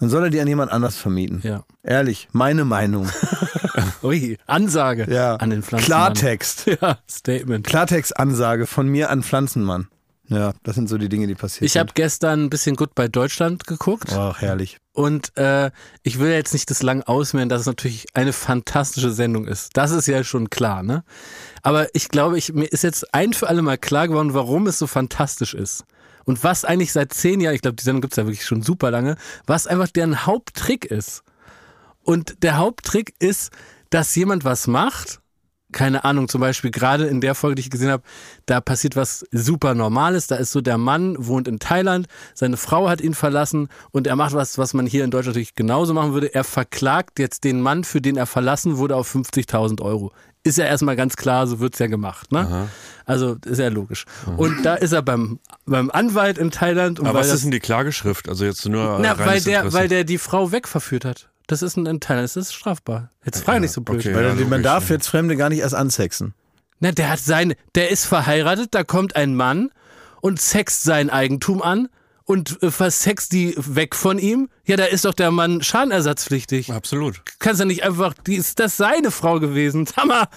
Dann 0.00 0.08
soll 0.08 0.24
er 0.24 0.30
die 0.30 0.40
an 0.40 0.48
jemand 0.48 0.72
anders 0.72 0.96
vermieten. 0.96 1.40
Ja. 1.44 1.62
Ehrlich, 1.82 2.28
meine 2.32 2.64
Meinung. 2.64 3.08
Ui, 4.02 4.38
Ansage 4.46 5.06
Ja. 5.12 5.36
an 5.36 5.50
den 5.50 5.62
Pflanzen. 5.62 5.86
Klartext. 5.86 6.66
Ja, 6.80 6.98
Statement. 7.08 7.66
Klartext-Ansage 7.66 8.66
von 8.66 8.88
mir 8.88 9.10
an 9.10 9.22
Pflanzenmann. 9.22 9.88
Ja, 10.30 10.52
das 10.62 10.76
sind 10.76 10.88
so 10.88 10.96
die 10.96 11.08
Dinge, 11.08 11.26
die 11.26 11.34
passieren. 11.34 11.66
Ich 11.66 11.76
habe 11.76 11.90
gestern 11.92 12.44
ein 12.44 12.50
bisschen 12.50 12.76
gut 12.76 12.94
bei 12.94 13.08
Deutschland 13.08 13.66
geguckt 13.66 14.12
Ach, 14.12 14.40
herrlich. 14.40 14.78
und 14.92 15.36
äh, 15.36 15.72
ich 16.04 16.20
will 16.20 16.30
jetzt 16.30 16.52
nicht 16.52 16.70
das 16.70 16.82
lang 16.84 17.02
ausmehren, 17.02 17.48
dass 17.48 17.62
es 17.62 17.66
natürlich 17.66 18.06
eine 18.14 18.32
fantastische 18.32 19.10
Sendung 19.10 19.48
ist. 19.48 19.70
Das 19.76 19.90
ist 19.90 20.06
ja 20.06 20.22
schon 20.22 20.48
klar, 20.48 20.84
ne? 20.84 21.02
Aber 21.62 21.92
ich 21.96 22.08
glaube, 22.10 22.38
ich, 22.38 22.52
mir 22.52 22.66
ist 22.66 22.84
jetzt 22.84 23.12
ein 23.12 23.32
für 23.32 23.48
alle 23.48 23.60
Mal 23.60 23.76
klar 23.76 24.06
geworden, 24.06 24.32
warum 24.32 24.68
es 24.68 24.78
so 24.78 24.86
fantastisch 24.86 25.52
ist. 25.52 25.84
Und 26.24 26.44
was 26.44 26.64
eigentlich 26.64 26.92
seit 26.92 27.12
zehn 27.12 27.40
Jahren, 27.40 27.56
ich 27.56 27.62
glaube, 27.62 27.76
die 27.76 27.82
Sendung 27.82 28.02
gibt's 28.02 28.16
ja 28.16 28.24
wirklich 28.24 28.46
schon 28.46 28.62
super 28.62 28.92
lange, 28.92 29.16
was 29.46 29.66
einfach 29.66 29.88
deren 29.88 30.26
Haupttrick 30.26 30.84
ist. 30.84 31.24
Und 32.04 32.44
der 32.44 32.56
Haupttrick 32.56 33.14
ist, 33.18 33.50
dass 33.90 34.14
jemand 34.14 34.44
was 34.44 34.68
macht, 34.68 35.20
keine 35.72 36.04
Ahnung, 36.04 36.28
zum 36.28 36.40
Beispiel 36.40 36.70
gerade 36.70 37.06
in 37.06 37.20
der 37.20 37.34
Folge, 37.34 37.56
die 37.56 37.60
ich 37.62 37.70
gesehen 37.70 37.90
habe, 37.90 38.02
da 38.46 38.60
passiert 38.60 38.96
was 38.96 39.24
super 39.32 39.74
Normales. 39.74 40.26
Da 40.26 40.36
ist 40.36 40.52
so, 40.52 40.60
der 40.60 40.78
Mann 40.78 41.16
wohnt 41.18 41.48
in 41.48 41.58
Thailand, 41.58 42.06
seine 42.34 42.56
Frau 42.56 42.88
hat 42.88 43.00
ihn 43.00 43.14
verlassen 43.14 43.68
und 43.90 44.06
er 44.06 44.16
macht 44.16 44.34
was, 44.34 44.58
was 44.58 44.74
man 44.74 44.86
hier 44.86 45.04
in 45.04 45.10
Deutschland 45.10 45.34
natürlich 45.36 45.54
genauso 45.54 45.94
machen 45.94 46.12
würde. 46.12 46.34
Er 46.34 46.44
verklagt 46.44 47.18
jetzt 47.18 47.44
den 47.44 47.60
Mann, 47.60 47.84
für 47.84 48.00
den 48.00 48.16
er 48.16 48.26
verlassen 48.26 48.76
wurde, 48.78 48.96
auf 48.96 49.14
50.000 49.14 49.80
Euro. 49.82 50.12
Ist 50.42 50.56
ja 50.56 50.64
erstmal 50.64 50.96
ganz 50.96 51.16
klar, 51.16 51.46
so 51.46 51.60
wird's 51.60 51.78
ja 51.80 51.86
gemacht. 51.86 52.32
Ne? 52.32 52.68
Also 53.04 53.36
ist 53.44 53.58
ja 53.58 53.68
logisch. 53.68 54.06
Und 54.38 54.64
da 54.64 54.74
ist 54.74 54.92
er 54.92 55.02
beim, 55.02 55.38
beim 55.66 55.90
Anwalt 55.90 56.38
in 56.38 56.50
Thailand. 56.50 56.98
Und 56.98 57.06
Aber 57.08 57.18
was 57.18 57.26
das- 57.28 57.36
ist 57.36 57.44
denn 57.44 57.50
die 57.50 57.60
Klageschrift? 57.60 58.26
Also 58.28 58.46
jetzt 58.46 58.66
nur 58.66 58.98
na, 59.00 59.18
weil 59.18 59.40
der, 59.42 59.58
Interesse. 59.58 59.76
weil 59.76 59.88
der 59.88 60.04
die 60.04 60.16
Frau 60.16 60.50
wegverführt 60.50 61.04
hat. 61.04 61.29
Das 61.50 61.62
ist 61.62 61.76
ein 61.76 61.86
in 61.86 61.98
Thailand, 61.98 62.24
das 62.24 62.36
ist 62.36 62.54
strafbar. 62.54 63.10
Jetzt 63.24 63.42
frage 63.42 63.60
nicht 63.60 63.72
so 63.72 63.80
blöd. 63.80 63.98
okay. 63.98 64.14
Weil 64.14 64.38
Ja, 64.38 64.46
man 64.46 64.62
darf 64.62 64.88
ja. 64.88 64.94
jetzt 64.94 65.08
Fremde 65.08 65.36
gar 65.36 65.48
nicht 65.48 65.58
erst 65.58 65.74
ansexen. 65.74 66.32
Na, 66.78 66.92
der 66.92 67.10
hat 67.10 67.18
seine, 67.18 67.56
der 67.74 67.90
ist 67.90 68.04
verheiratet, 68.06 68.68
da 68.72 68.84
kommt 68.84 69.16
ein 69.16 69.34
Mann 69.34 69.70
und 70.20 70.40
sext 70.40 70.84
sein 70.84 71.10
Eigentum 71.10 71.60
an 71.60 71.88
und 72.24 72.62
äh, 72.62 72.70
versext 72.70 73.32
die 73.32 73.54
weg 73.56 73.96
von 73.96 74.20
ihm. 74.20 74.48
Ja, 74.64 74.76
da 74.76 74.84
ist 74.84 75.04
doch 75.04 75.12
der 75.12 75.32
Mann 75.32 75.60
schadenersatzpflichtig. 75.60 76.72
Absolut. 76.72 77.22
Kannst 77.40 77.58
ja 77.58 77.66
nicht 77.66 77.82
einfach, 77.82 78.14
die 78.14 78.36
ist 78.36 78.60
das 78.60 78.76
seine 78.76 79.10
Frau 79.10 79.40
gewesen. 79.40 79.88
Hammer. 79.96 80.28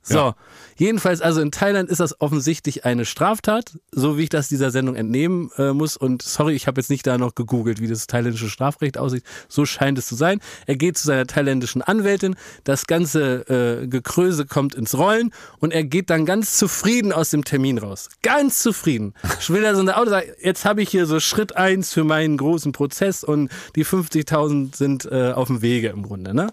So. 0.00 0.16
Ja. 0.18 0.36
Jedenfalls, 0.78 1.20
also 1.20 1.40
in 1.40 1.50
Thailand 1.50 1.90
ist 1.90 1.98
das 1.98 2.20
offensichtlich 2.20 2.84
eine 2.84 3.04
Straftat, 3.04 3.72
so 3.90 4.16
wie 4.16 4.22
ich 4.22 4.28
das 4.28 4.48
dieser 4.48 4.70
Sendung 4.70 4.94
entnehmen 4.94 5.50
äh, 5.58 5.72
muss. 5.72 5.96
Und 5.96 6.22
sorry, 6.22 6.54
ich 6.54 6.68
habe 6.68 6.80
jetzt 6.80 6.88
nicht 6.88 7.04
da 7.04 7.18
noch 7.18 7.34
gegoogelt, 7.34 7.80
wie 7.80 7.88
das 7.88 8.06
thailändische 8.06 8.48
Strafrecht 8.48 8.96
aussieht. 8.96 9.24
So 9.48 9.66
scheint 9.66 9.98
es 9.98 10.06
zu 10.06 10.14
sein. 10.14 10.40
Er 10.66 10.76
geht 10.76 10.96
zu 10.96 11.08
seiner 11.08 11.26
thailändischen 11.26 11.82
Anwältin, 11.82 12.36
das 12.62 12.86
ganze 12.86 13.82
äh, 13.82 13.88
Gekröse 13.88 14.46
kommt 14.46 14.76
ins 14.76 14.96
Rollen 14.96 15.32
und 15.58 15.72
er 15.72 15.82
geht 15.82 16.10
dann 16.10 16.24
ganz 16.26 16.56
zufrieden 16.56 17.12
aus 17.12 17.30
dem 17.30 17.44
Termin 17.44 17.78
raus. 17.78 18.08
Ganz 18.22 18.62
zufrieden. 18.62 19.14
Ich 19.40 19.50
will 19.50 19.62
da 19.62 19.74
so 19.74 19.80
ein 19.80 19.90
Auto 19.90 20.10
sagen, 20.10 20.28
jetzt 20.40 20.64
habe 20.64 20.82
ich 20.82 20.90
hier 20.90 21.06
so 21.06 21.18
Schritt 21.18 21.56
eins 21.56 21.92
für 21.92 22.04
meinen 22.04 22.36
großen 22.36 22.70
Prozess 22.70 23.24
und 23.24 23.50
die 23.74 23.84
50.000 23.84 24.76
sind 24.76 25.06
äh, 25.06 25.32
auf 25.32 25.48
dem 25.48 25.60
Wege 25.60 25.88
im 25.88 26.04
Grunde. 26.04 26.34
Ne? 26.34 26.52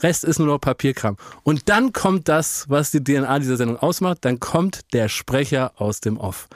Rest 0.00 0.24
ist 0.24 0.38
nur 0.38 0.48
noch 0.48 0.60
Papierkram. 0.60 1.16
Und 1.42 1.68
dann 1.68 1.92
kommt 1.92 2.28
das, 2.28 2.66
was 2.68 2.90
die 2.90 3.02
DNA 3.02 3.38
dieser 3.38 3.55
Sendung 3.56 3.76
ausmacht, 3.78 4.18
dann 4.22 4.40
kommt 4.40 4.92
der 4.92 5.08
Sprecher 5.08 5.72
aus 5.76 6.00
dem 6.00 6.18
Off. 6.18 6.48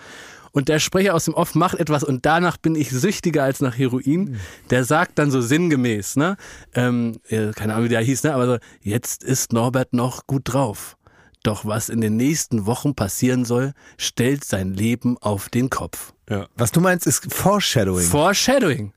Und 0.52 0.68
der 0.68 0.80
Sprecher 0.80 1.14
aus 1.14 1.26
dem 1.26 1.34
Off 1.34 1.54
macht 1.54 1.78
etwas 1.78 2.02
und 2.02 2.26
danach 2.26 2.56
bin 2.56 2.74
ich 2.74 2.90
süchtiger 2.90 3.44
als 3.44 3.60
nach 3.60 3.78
Heroin. 3.78 4.40
Der 4.70 4.84
sagt 4.84 5.18
dann 5.18 5.30
so 5.30 5.40
sinngemäß, 5.40 6.16
ne? 6.16 6.36
Ähm, 6.74 7.20
äh, 7.28 7.52
keine 7.52 7.74
Ahnung, 7.74 7.84
wie 7.84 7.90
der 7.90 8.00
hieß, 8.00 8.24
ne? 8.24 8.34
Aber 8.34 8.46
so, 8.46 8.58
jetzt 8.82 9.22
ist 9.22 9.52
Norbert 9.52 9.92
noch 9.92 10.26
gut 10.26 10.42
drauf. 10.44 10.96
Doch 11.42 11.64
was 11.64 11.88
in 11.88 12.00
den 12.00 12.16
nächsten 12.16 12.66
Wochen 12.66 12.94
passieren 12.94 13.44
soll, 13.44 13.72
stellt 13.96 14.44
sein 14.44 14.74
Leben 14.74 15.16
auf 15.18 15.48
den 15.48 15.70
Kopf. 15.70 16.12
Ja. 16.28 16.48
Was 16.56 16.72
du 16.72 16.80
meinst, 16.80 17.06
ist 17.06 17.32
Foreshadowing. 17.32 18.06
Foreshadowing. 18.06 18.92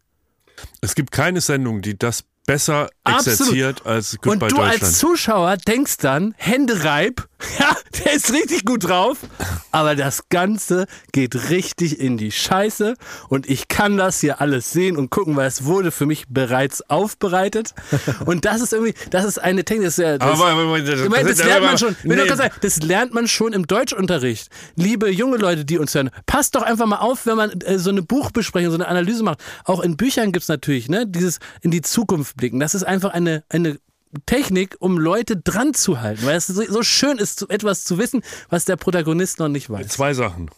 Es 0.81 0.95
gibt 0.95 1.11
keine 1.11 1.41
Sendung, 1.41 1.81
die 1.81 1.97
das 1.97 2.23
besser 2.45 2.89
Absolut. 3.03 3.39
exerziert 3.39 3.85
als 3.85 4.13
Und 4.13 4.21
Goodbye 4.21 4.49
du 4.49 4.55
Deutschland. 4.55 4.83
als 4.83 4.97
Zuschauer 4.97 5.57
denkst 5.57 5.97
dann, 5.97 6.33
Händereib, 6.37 7.27
ja, 7.59 7.75
der 7.99 8.13
ist 8.13 8.31
richtig 8.33 8.65
gut 8.65 8.87
drauf, 8.87 9.17
aber 9.71 9.95
das 9.95 10.29
Ganze 10.29 10.85
geht 11.11 11.49
richtig 11.49 11.99
in 11.99 12.17
die 12.17 12.31
Scheiße 12.31 12.95
und 13.29 13.49
ich 13.49 13.67
kann 13.67 13.97
das 13.97 14.19
hier 14.19 14.41
alles 14.41 14.71
sehen 14.71 14.97
und 14.97 15.09
gucken, 15.09 15.35
weil 15.35 15.47
es 15.47 15.65
wurde 15.65 15.91
für 15.91 16.05
mich 16.05 16.25
bereits 16.29 16.81
aufbereitet 16.89 17.73
und 18.25 18.45
das 18.45 18.61
ist 18.61 18.73
irgendwie, 18.73 18.93
das 19.09 19.25
ist 19.25 19.37
eine 19.37 19.63
Technik, 19.63 19.87
das 19.87 19.95
das, 19.95 20.19
aber, 20.19 20.47
aber, 20.47 20.61
aber, 20.63 20.81
das, 20.81 21.09
meine, 21.09 21.29
das 21.29 21.43
lernt 21.43 21.65
man 21.65 21.77
schon. 21.77 21.95
Nee. 22.03 22.27
sagen, 22.35 22.53
das 22.61 22.81
lernt 22.81 23.13
man 23.13 23.27
schon 23.27 23.53
im 23.53 23.67
Deutschunterricht. 23.67 24.49
Liebe 24.75 25.09
junge 25.09 25.37
Leute, 25.37 25.65
die 25.65 25.77
uns 25.77 25.93
hören, 25.93 26.09
passt 26.25 26.55
doch 26.55 26.61
einfach 26.61 26.85
mal 26.85 26.97
auf, 26.97 27.25
wenn 27.25 27.37
man 27.37 27.51
äh, 27.61 27.77
so 27.79 27.89
eine 27.89 28.01
Buchbesprechung, 28.01 28.71
so 28.71 28.77
eine 28.77 28.87
Analyse 28.87 29.23
macht. 29.23 29.39
Auch 29.65 29.81
in 29.81 29.97
Büchern 29.97 30.31
gibt's 30.31 30.47
natürlich, 30.47 30.89
ne, 30.89 31.05
dieses 31.07 31.39
in 31.61 31.71
die 31.71 31.81
Zukunft 31.81 32.32
blicken. 32.35 32.59
Das 32.59 32.75
ist 32.75 32.83
einfach 32.83 33.11
eine, 33.11 33.43
eine 33.49 33.79
Technik, 34.25 34.75
um 34.79 34.97
Leute 34.97 35.37
dran 35.37 35.73
zu 35.73 36.01
halten, 36.01 36.25
weil 36.25 36.35
es 36.37 36.47
so, 36.47 36.83
schön 36.83 37.17
ist, 37.17 37.49
etwas 37.49 37.83
zu 37.83 37.97
wissen, 37.97 38.21
was 38.49 38.65
der 38.65 38.75
Protagonist 38.75 39.39
noch 39.39 39.49
nicht 39.49 39.69
weiß. 39.69 39.87
Zwei 39.87 40.13
Sachen. 40.13 40.51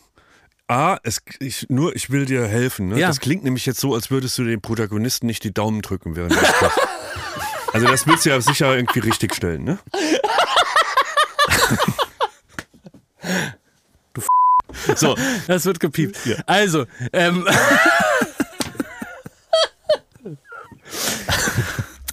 A, 0.68 0.98
es, 1.04 1.22
ich, 1.40 1.68
nur 1.70 1.96
ich 1.96 2.10
will 2.10 2.26
dir 2.26 2.48
helfen. 2.48 2.90
Ne? 2.90 3.00
Ja. 3.00 3.08
Das 3.08 3.20
klingt 3.20 3.44
nämlich 3.44 3.66
jetzt 3.68 3.80
so, 3.80 3.94
als 3.94 4.10
würdest 4.10 4.38
du 4.38 4.44
dem 4.44 4.62
Protagonisten 4.62 5.28
nicht 5.28 5.44
die 5.44 5.54
Daumen 5.54 5.82
drücken 5.82 6.16
während 6.16 6.34
spricht. 6.34 6.54
Also 7.74 7.88
das 7.88 8.08
willst 8.08 8.26
du 8.26 8.30
ja 8.30 8.40
sicher 8.40 8.74
irgendwie 8.74 9.00
richtig 9.00 9.36
stellen, 9.36 9.66
ne? 9.66 9.78
du 14.14 14.22
F 14.22 14.28
So, 14.96 15.18
Das 15.48 15.66
wird 15.66 15.82
gepiept. 15.82 16.18
Also, 16.46 16.86
ähm, 17.12 17.46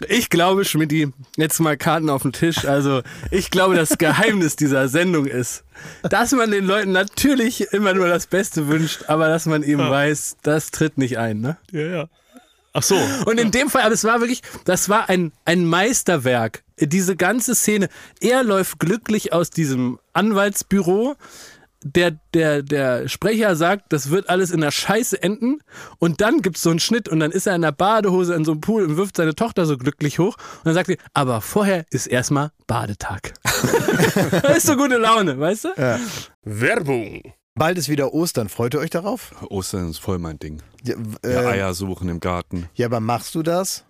ich 0.09 0.22
glaube, 0.33 0.65
Schmidti, 0.65 1.13
jetzt 1.37 1.61
mal 1.61 1.77
Karten 1.77 2.11
auf 2.11 2.23
den 2.23 2.33
Tisch. 2.33 2.65
Also, 2.65 3.03
ich 3.31 3.51
glaube, 3.51 3.77
das 3.77 3.99
Geheimnis 3.99 4.57
dieser 4.57 4.89
Sendung 4.89 5.27
ist, 5.27 5.63
dass 6.03 6.33
man 6.33 6.51
den 6.51 6.65
Leuten 6.65 6.91
natürlich 6.91 7.73
immer 7.73 7.95
nur 7.95 8.09
das 8.09 8.27
Beste 8.27 8.67
wünscht, 8.67 9.05
aber 9.07 9.29
dass 9.29 9.47
man 9.47 9.63
eben 9.63 9.89
weiß, 9.89 10.39
das 10.43 10.73
tritt 10.73 10.99
nicht 10.99 11.19
ein, 11.19 11.41
ne? 11.41 11.59
ja, 11.71 11.83
ja. 11.83 12.09
Ach 12.75 12.83
so. 12.83 12.97
Und 13.27 13.39
in 13.39 13.51
dem 13.51 13.69
Fall, 13.69 13.83
aber 13.83 13.93
es 13.93 14.05
war 14.05 14.21
wirklich, 14.21 14.41
das 14.65 14.89
war 14.89 15.11
ein, 15.11 15.33
ein 15.45 15.67
Meisterwerk. 15.67 16.63
Diese 16.81 17.17
ganze 17.17 17.55
Szene. 17.55 17.91
Er 18.21 18.43
läuft 18.43 18.79
glücklich 18.79 19.35
aus 19.35 19.51
diesem 19.51 19.99
Anwaltsbüro. 20.15 21.17
Der, 21.85 22.13
der, 22.35 22.63
der 22.63 23.09
Sprecher 23.09 23.57
sagt, 23.57 23.93
das 23.93 24.11
wird 24.11 24.29
alles 24.29 24.51
in 24.51 24.61
der 24.61 24.71
Scheiße 24.71 25.23
enden. 25.23 25.61
Und 25.99 26.21
dann 26.21 26.41
gibt's 26.41 26.63
so 26.63 26.71
einen 26.71 26.79
Schnitt 26.81 27.09
und 27.09 27.21
dann 27.21 27.31
ist 27.33 27.47
er 27.47 27.55
in 27.57 27.63
der 27.63 27.73
Badehose 27.73 28.35
in 28.35 28.45
so 28.45 28.53
einem 28.53 28.61
Pool 28.61 28.85
und 28.85 28.97
wirft 28.97 29.17
seine 29.17 29.35
Tochter 29.35 29.67
so 29.67 29.77
glücklich 29.77 30.19
hoch. 30.19 30.37
Und 30.59 30.67
dann 30.67 30.75
sagt 30.75 30.87
sie, 30.89 30.99
aber 31.15 31.41
vorher 31.41 31.85
ist 31.91 32.07
erstmal 32.07 32.51
Badetag. 32.67 33.35
das 34.43 34.59
ist 34.59 34.67
so 34.67 34.77
gute 34.77 34.97
Laune, 34.97 35.39
weißt 35.39 35.65
du? 35.65 36.01
Werbung. 36.45 37.23
Bald 37.55 37.77
ist 37.79 37.89
wieder 37.89 38.15
Ostern. 38.15 38.49
Freut 38.49 38.75
ihr 38.75 38.81
euch 38.81 38.91
darauf? 38.91 39.33
Ostern 39.51 39.91
ist 39.91 39.99
voll 39.99 40.19
mein 40.19 40.39
Ding. 40.39 40.63
Ja, 40.85 40.95
Ja, 41.25 41.43
äh, 41.43 41.47
Eier 41.47 41.75
suchen 41.75 42.09
im 42.09 42.21
Garten. 42.21 42.69
ja 42.75 42.87
aber 42.87 43.01
machst 43.01 43.35
du 43.35 43.43
das? 43.43 43.85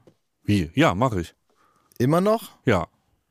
Wie? 0.44 0.70
Ja, 0.74 0.94
mache 0.94 1.20
ich. 1.20 1.34
Immer 1.98 2.20
noch? 2.20 2.50
Ja. 2.64 2.88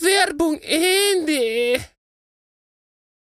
Werbung 0.00 0.58
Ende. 0.60 1.80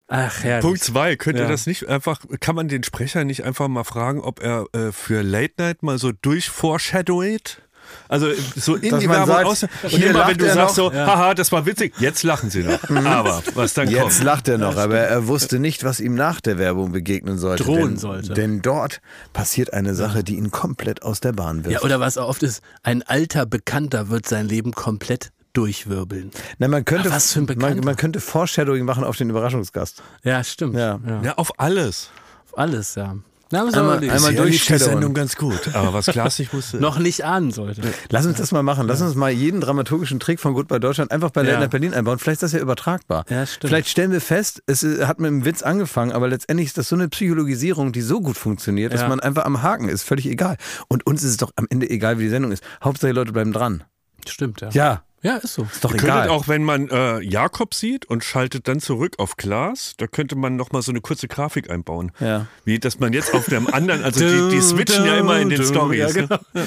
Ach, 0.07 0.43
herrlich. 0.43 0.61
Punkt 0.65 0.83
zwei, 0.83 1.15
könnt 1.15 1.37
ihr 1.37 1.43
Ja. 1.45 1.49
das 1.49 1.65
nicht 1.67 1.87
einfach, 1.87 2.19
kann 2.41 2.55
man 2.55 2.67
den 2.67 2.83
Sprecher 2.83 3.23
nicht 3.23 3.43
einfach 3.45 3.67
mal 3.69 3.85
fragen, 3.85 4.19
ob 4.19 4.41
er 4.41 4.65
äh, 4.73 4.91
für 4.91 5.21
Late 5.21 5.53
Night 5.57 5.83
mal 5.83 5.97
so 5.97 6.11
durchforeshadowt? 6.11 7.61
Also 8.09 8.27
äh, 8.27 8.35
so 8.55 8.75
in 8.75 8.91
Dass 8.91 8.99
die 8.99 9.09
Werbung 9.09 9.27
sagt, 9.27 9.45
aus. 9.47 9.63
Und 9.63 9.69
hier 9.89 10.09
immer 10.11 10.27
wenn 10.27 10.37
du 10.37 10.45
sagst 10.53 10.77
noch. 10.77 10.91
so, 10.91 10.93
haha, 10.93 11.33
das 11.33 11.51
war 11.53 11.65
witzig, 11.65 11.93
jetzt 11.99 12.23
lachen 12.23 12.49
sie 12.49 12.63
noch. 12.63 12.89
Aber 12.89 13.41
was 13.53 13.73
dann 13.73 13.89
Jetzt 13.89 14.01
kommt. 14.17 14.23
lacht 14.23 14.47
er 14.49 14.57
noch, 14.57 14.75
aber 14.75 14.97
er 14.97 15.27
wusste 15.27 15.59
nicht, 15.59 15.83
was 15.85 15.99
ihm 16.01 16.13
nach 16.15 16.41
der 16.41 16.57
Werbung 16.57 16.91
begegnen 16.91 17.37
sollte. 17.37 17.63
Drohen 17.63 17.81
denn, 17.91 17.97
sollte. 17.97 18.33
Denn 18.33 18.61
dort 18.61 18.99
passiert 19.31 19.71
eine 19.73 19.95
Sache, 19.95 20.23
die 20.25 20.35
ihn 20.35 20.51
komplett 20.51 21.03
aus 21.03 21.21
der 21.21 21.31
Bahn 21.31 21.63
wirft. 21.63 21.73
Ja, 21.73 21.81
oder 21.83 21.99
was 22.01 22.17
auch 22.17 22.27
oft 22.27 22.43
ist, 22.43 22.61
ein 22.83 23.01
alter 23.01 23.45
Bekannter 23.45 24.09
wird 24.09 24.27
sein 24.27 24.47
Leben 24.47 24.73
komplett 24.73 25.31
durchwirbeln. 25.53 26.31
Na, 26.59 26.67
man 26.67 26.85
könnte, 26.85 27.09
Ach, 27.09 27.15
was 27.15 27.33
für 27.33 27.39
ein 27.39 27.45
man, 27.45 27.57
Bekannter. 27.57 27.85
man 27.85 27.95
könnte 27.95 28.19
Foreshadowing 28.19 28.85
machen 28.85 29.03
auf 29.03 29.17
den 29.17 29.29
Überraschungsgast. 29.29 30.01
Ja, 30.23 30.43
stimmt. 30.43 30.75
Ja. 30.75 30.99
Ja, 31.23 31.33
auf 31.35 31.59
alles. 31.59 32.09
Alles, 32.53 32.95
ja. 32.95 33.15
Na, 33.53 33.65
wir 33.65 33.73
Einmal- 33.77 33.97
einmal 34.09 34.47
lief 34.47 34.65
die. 34.65 34.77
Sendung 34.77 35.13
ganz 35.13 35.35
gut. 35.35 35.75
Aber 35.75 35.93
was 35.93 36.05
Klaas 36.05 36.39
nicht 36.39 36.53
wusste. 36.53 36.77
noch 36.77 36.97
nicht 36.99 37.25
ahnen 37.25 37.51
sollte. 37.51 37.81
Lass 38.09 38.25
uns 38.25 38.37
das 38.37 38.53
mal 38.53 38.63
machen. 38.63 38.87
Lass 38.87 39.01
uns 39.01 39.13
mal 39.15 39.29
jeden 39.29 39.59
dramaturgischen 39.59 40.21
Trick 40.21 40.39
von 40.39 40.53
Goodbye 40.53 40.79
Deutschland 40.79 41.11
einfach 41.11 41.31
bei 41.31 41.41
Late 41.41 41.59
Ja. 41.63 41.67
Berlin 41.67 41.93
einbauen. 41.93 42.17
Vielleicht 42.17 42.35
ist 42.37 42.43
das 42.43 42.51
ja 42.53 42.59
übertragbar. 42.59 43.25
Ja, 43.29 43.45
stimmt. 43.45 43.67
Vielleicht 43.69 43.89
stellen 43.89 44.11
wir 44.13 44.21
fest, 44.21 44.63
es 44.67 44.83
äh, 44.83 45.05
hat 45.05 45.19
mit 45.19 45.27
einem 45.27 45.43
Witz 45.43 45.63
angefangen, 45.63 46.13
aber 46.13 46.29
letztendlich 46.29 46.67
ist 46.67 46.77
das 46.77 46.87
so 46.87 46.95
eine 46.95 47.09
Psychologisierung, 47.09 47.91
die 47.91 47.99
so 48.01 48.21
gut 48.21 48.37
funktioniert, 48.37 48.93
dass 48.93 49.01
Ja. 49.01 49.09
man 49.09 49.19
einfach 49.19 49.43
am 49.43 49.61
Haken 49.61 49.89
ist. 49.89 50.03
Völlig 50.03 50.27
egal. 50.27 50.55
Und 50.87 51.05
uns 51.05 51.21
ist 51.21 51.31
es 51.31 51.37
doch 51.37 51.51
am 51.57 51.67
Ende 51.69 51.89
egal, 51.89 52.19
wie 52.19 52.23
die 52.23 52.29
Sendung 52.29 52.53
ist. 52.53 52.63
Hauptsache 52.81 53.11
die 53.11 53.15
Leute 53.17 53.33
bleiben 53.33 53.51
dran. 53.51 53.83
Stimmt, 54.25 54.61
ja. 54.61 54.69
Ja. 54.71 55.03
Ja, 55.23 55.37
ist 55.37 55.53
so. 55.53 55.63
Ist 55.71 55.83
doch 55.83 55.91
Ihr 55.91 56.01
egal. 56.01 56.21
könntet 56.21 56.31
auch, 56.31 56.47
wenn 56.47 56.63
man 56.63 56.89
äh, 56.89 57.19
Jakob 57.19 57.73
sieht 57.73 58.05
und 58.05 58.23
schaltet 58.23 58.67
dann 58.67 58.79
zurück 58.79 59.15
auf 59.19 59.37
Glas, 59.37 59.93
da 59.97 60.07
könnte 60.07 60.35
man 60.35 60.55
noch 60.55 60.71
mal 60.71 60.81
so 60.81 60.91
eine 60.91 61.01
kurze 61.01 61.27
Grafik 61.27 61.69
einbauen. 61.69 62.11
Ja. 62.19 62.47
Wie, 62.65 62.79
dass 62.79 62.99
man 62.99 63.13
jetzt 63.13 63.33
auf 63.33 63.45
dem 63.45 63.67
anderen, 63.71 64.03
also 64.03 64.19
die, 64.19 64.55
die 64.55 64.61
switchen 64.61 65.05
ja 65.05 65.17
immer 65.17 65.39
in 65.39 65.49
den 65.49 65.63
Stories. 65.63 66.15
Ja, 66.15 66.21
ne? 66.21 66.39
genau. 66.53 66.63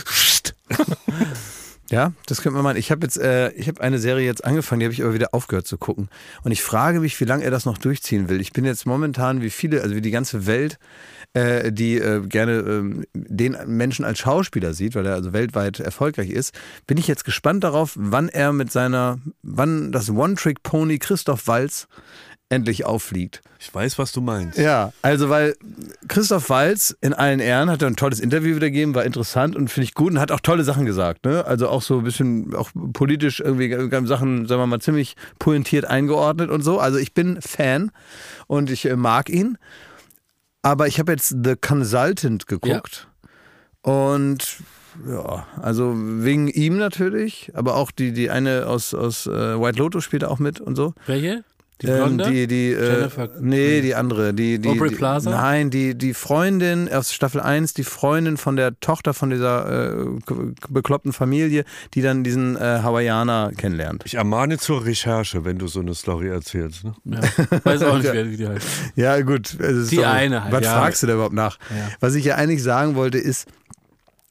Ja, 1.91 2.13
das 2.27 2.41
könnte 2.41 2.55
man 2.55 2.65
mal. 2.65 2.77
Ich 2.77 2.91
habe 2.91 3.03
jetzt, 3.05 3.19
äh, 3.19 3.51
ich 3.51 3.69
habe 3.69 3.81
eine 3.81 3.99
Serie 3.99 4.25
jetzt 4.25 4.45
angefangen, 4.45 4.81
die 4.81 4.87
habe 4.87 4.95
ich 4.95 5.03
aber 5.03 5.15
wieder 5.15 5.29
aufgehört 5.33 5.67
zu 5.67 5.77
gucken. 5.77 6.09
Und 6.43 6.51
ich 6.51 6.63
frage 6.63 7.01
mich, 7.01 7.21
wie 7.21 7.25
lange 7.25 7.45
er 7.45 7.51
das 7.51 7.67
noch 7.67 7.79
durchziehen 7.79 8.29
will. 8.29 8.41
Ich 8.41 8.53
bin 8.53 8.65
jetzt 8.65 8.87
momentan, 8.87 9.43
wie 9.43 9.51
viele, 9.51 9.83
also 9.83 9.95
wie 9.95 10.01
die 10.01 10.11
ganze 10.11 10.47
Welt, 10.47 10.79
äh, 11.35 11.73
die 11.73 11.99
äh, 11.99 12.21
gerne 12.27 12.53
ähm, 12.53 13.05
den 13.13 13.57
Menschen 13.67 14.05
als 14.05 14.21
Schauspieler 14.21 14.73
sieht, 14.73 14.95
weil 14.95 15.07
er 15.07 15.15
also 15.15 15.33
weltweit 15.33 15.81
erfolgreich 15.81 16.31
ist, 16.31 16.55
bin 16.87 16.97
ich 16.97 17.09
jetzt 17.09 17.25
gespannt 17.25 17.65
darauf, 17.65 17.95
wann 17.97 18.29
er 18.29 18.53
mit 18.53 18.73
seiner, 18.73 19.19
wann 19.43 19.93
das 19.93 20.11
One-Trick-Pony 20.11 20.99
Christoph 20.99 21.47
Walz 21.47 21.89
endlich 22.51 22.85
auffliegt. 22.87 23.43
Ich 23.59 23.75
weiß, 23.75 23.99
was 23.99 24.13
du 24.13 24.21
meinst. 24.21 24.59
Ja, 24.59 24.93
also 25.03 25.29
weil 25.31 25.57
Christoph 26.07 26.51
Walz 26.51 26.95
in 27.01 27.15
allen 27.15 27.41
Ehren 27.41 27.71
hat 27.71 27.83
er 27.83 27.89
ein 27.89 27.97
tolles 27.97 28.21
Interview 28.21 28.57
wieder 28.57 28.69
gegeben, 28.69 28.95
war 28.95 29.05
interessant 29.05 29.57
und 29.57 29.69
finde 29.71 29.85
ich 29.85 29.95
gut 29.95 30.13
und 30.13 30.21
hat 30.21 30.31
auch 30.31 30.41
tolle 30.41 30.65
Sachen 30.65 30.85
gesagt. 30.85 31.25
Ne? 31.25 31.45
Also 31.47 31.69
auch 31.69 31.83
so 31.83 31.99
ein 31.99 32.05
bisschen 32.05 32.55
auch 32.55 32.71
politisch 32.93 33.41
irgendwie 33.41 33.71
Sachen, 34.07 34.47
sagen 34.47 34.61
wir 34.61 34.67
mal, 34.67 34.81
ziemlich 34.81 35.17
pointiert 35.39 35.87
eingeordnet 35.87 36.51
und 36.51 36.63
so. 36.63 36.79
Also 36.79 36.99
ich 36.99 37.15
bin 37.15 37.41
Fan 37.41 37.91
und 38.47 38.71
ich 38.71 38.85
äh, 38.85 38.97
mag 38.97 39.31
ihn. 39.31 39.59
Aber 40.65 40.87
ich 40.87 40.99
habe 40.99 41.13
jetzt 41.13 41.37
The 41.45 41.57
Consultant 41.57 42.47
geguckt 42.47 43.07
und 43.83 44.57
ja, 45.07 45.47
also 45.61 45.93
wegen 45.95 46.49
ihm 46.49 46.79
natürlich, 46.79 47.53
aber 47.55 47.77
auch 47.77 47.91
die, 47.91 48.13
die 48.13 48.31
eine 48.31 48.67
aus, 48.67 48.95
aus 48.95 49.27
äh, 49.27 49.61
White 49.61 49.79
Lotus 49.79 50.05
spielt 50.05 50.25
auch 50.25 50.39
mit 50.39 50.63
und 50.63 50.75
so. 50.75 50.95
Welche? 51.07 51.45
Die 51.85 51.91
Ähm, 51.91 52.17
Blonde? 52.17 52.31
die, 52.31 52.47
die, 52.47 52.73
äh, 52.73 52.97
Jennifer- 52.99 53.29
nee, 53.41 53.81
die 53.81 53.95
andere. 53.95 54.35
Die, 54.35 54.59
die, 54.59 54.69
Aubrey 54.69 54.89
die, 54.91 54.95
Plaza? 54.97 55.31
Nein, 55.31 55.71
die, 55.71 55.95
die 55.95 56.15
Freundin 56.15 56.91
aus 56.93 57.13
Staffel 57.13 57.41
1, 57.41 57.75
die 57.75 57.85
Freundin 57.85 58.37
von 58.37 58.57
der 58.57 58.79
Tochter 58.81 59.15
von 59.15 59.31
dieser 59.31 59.93
äh, 59.93 60.07
bekloppten 60.69 61.13
Familie, 61.13 61.65
die 61.95 62.03
dann 62.03 62.25
diesen 62.25 62.57
äh, 62.57 62.81
Hawaiianer 62.83 63.53
kennenlernt. 63.57 64.03
Ich 64.07 64.15
ermahne 64.15 64.59
zur 64.59 64.85
Recherche, 64.85 65.45
wenn 65.45 65.59
du 65.59 65.67
so 65.69 65.81
eine 65.81 65.95
Story 65.95 66.29
erzählst. 66.29 66.85
Ne? 66.85 66.95
Ja. 67.05 67.21
Weiß 67.65 67.83
auch 67.83 67.97
nicht, 67.99 68.13
wer 68.13 68.31
wie 68.31 68.37
die 68.37 68.49
heißt. 68.49 68.67
Ja, 68.97 69.21
gut. 69.21 69.55
es 69.61 69.77
ist 69.77 69.93
Die 69.93 69.97
doch- 69.97 70.07
eine 70.07 70.45
halt, 70.45 70.53
Was 70.53 70.65
ja. 70.65 70.73
fragst 70.79 71.03
du 71.03 71.07
da 71.07 71.15
überhaupt 71.15 71.35
nach? 71.35 71.59
Ja. 71.71 71.89
Was 72.01 72.15
ich 72.15 72.25
ja 72.25 72.37
eigentlich 72.37 72.63
sagen 72.63 72.95
wollte, 72.95 73.19
ist, 73.19 73.47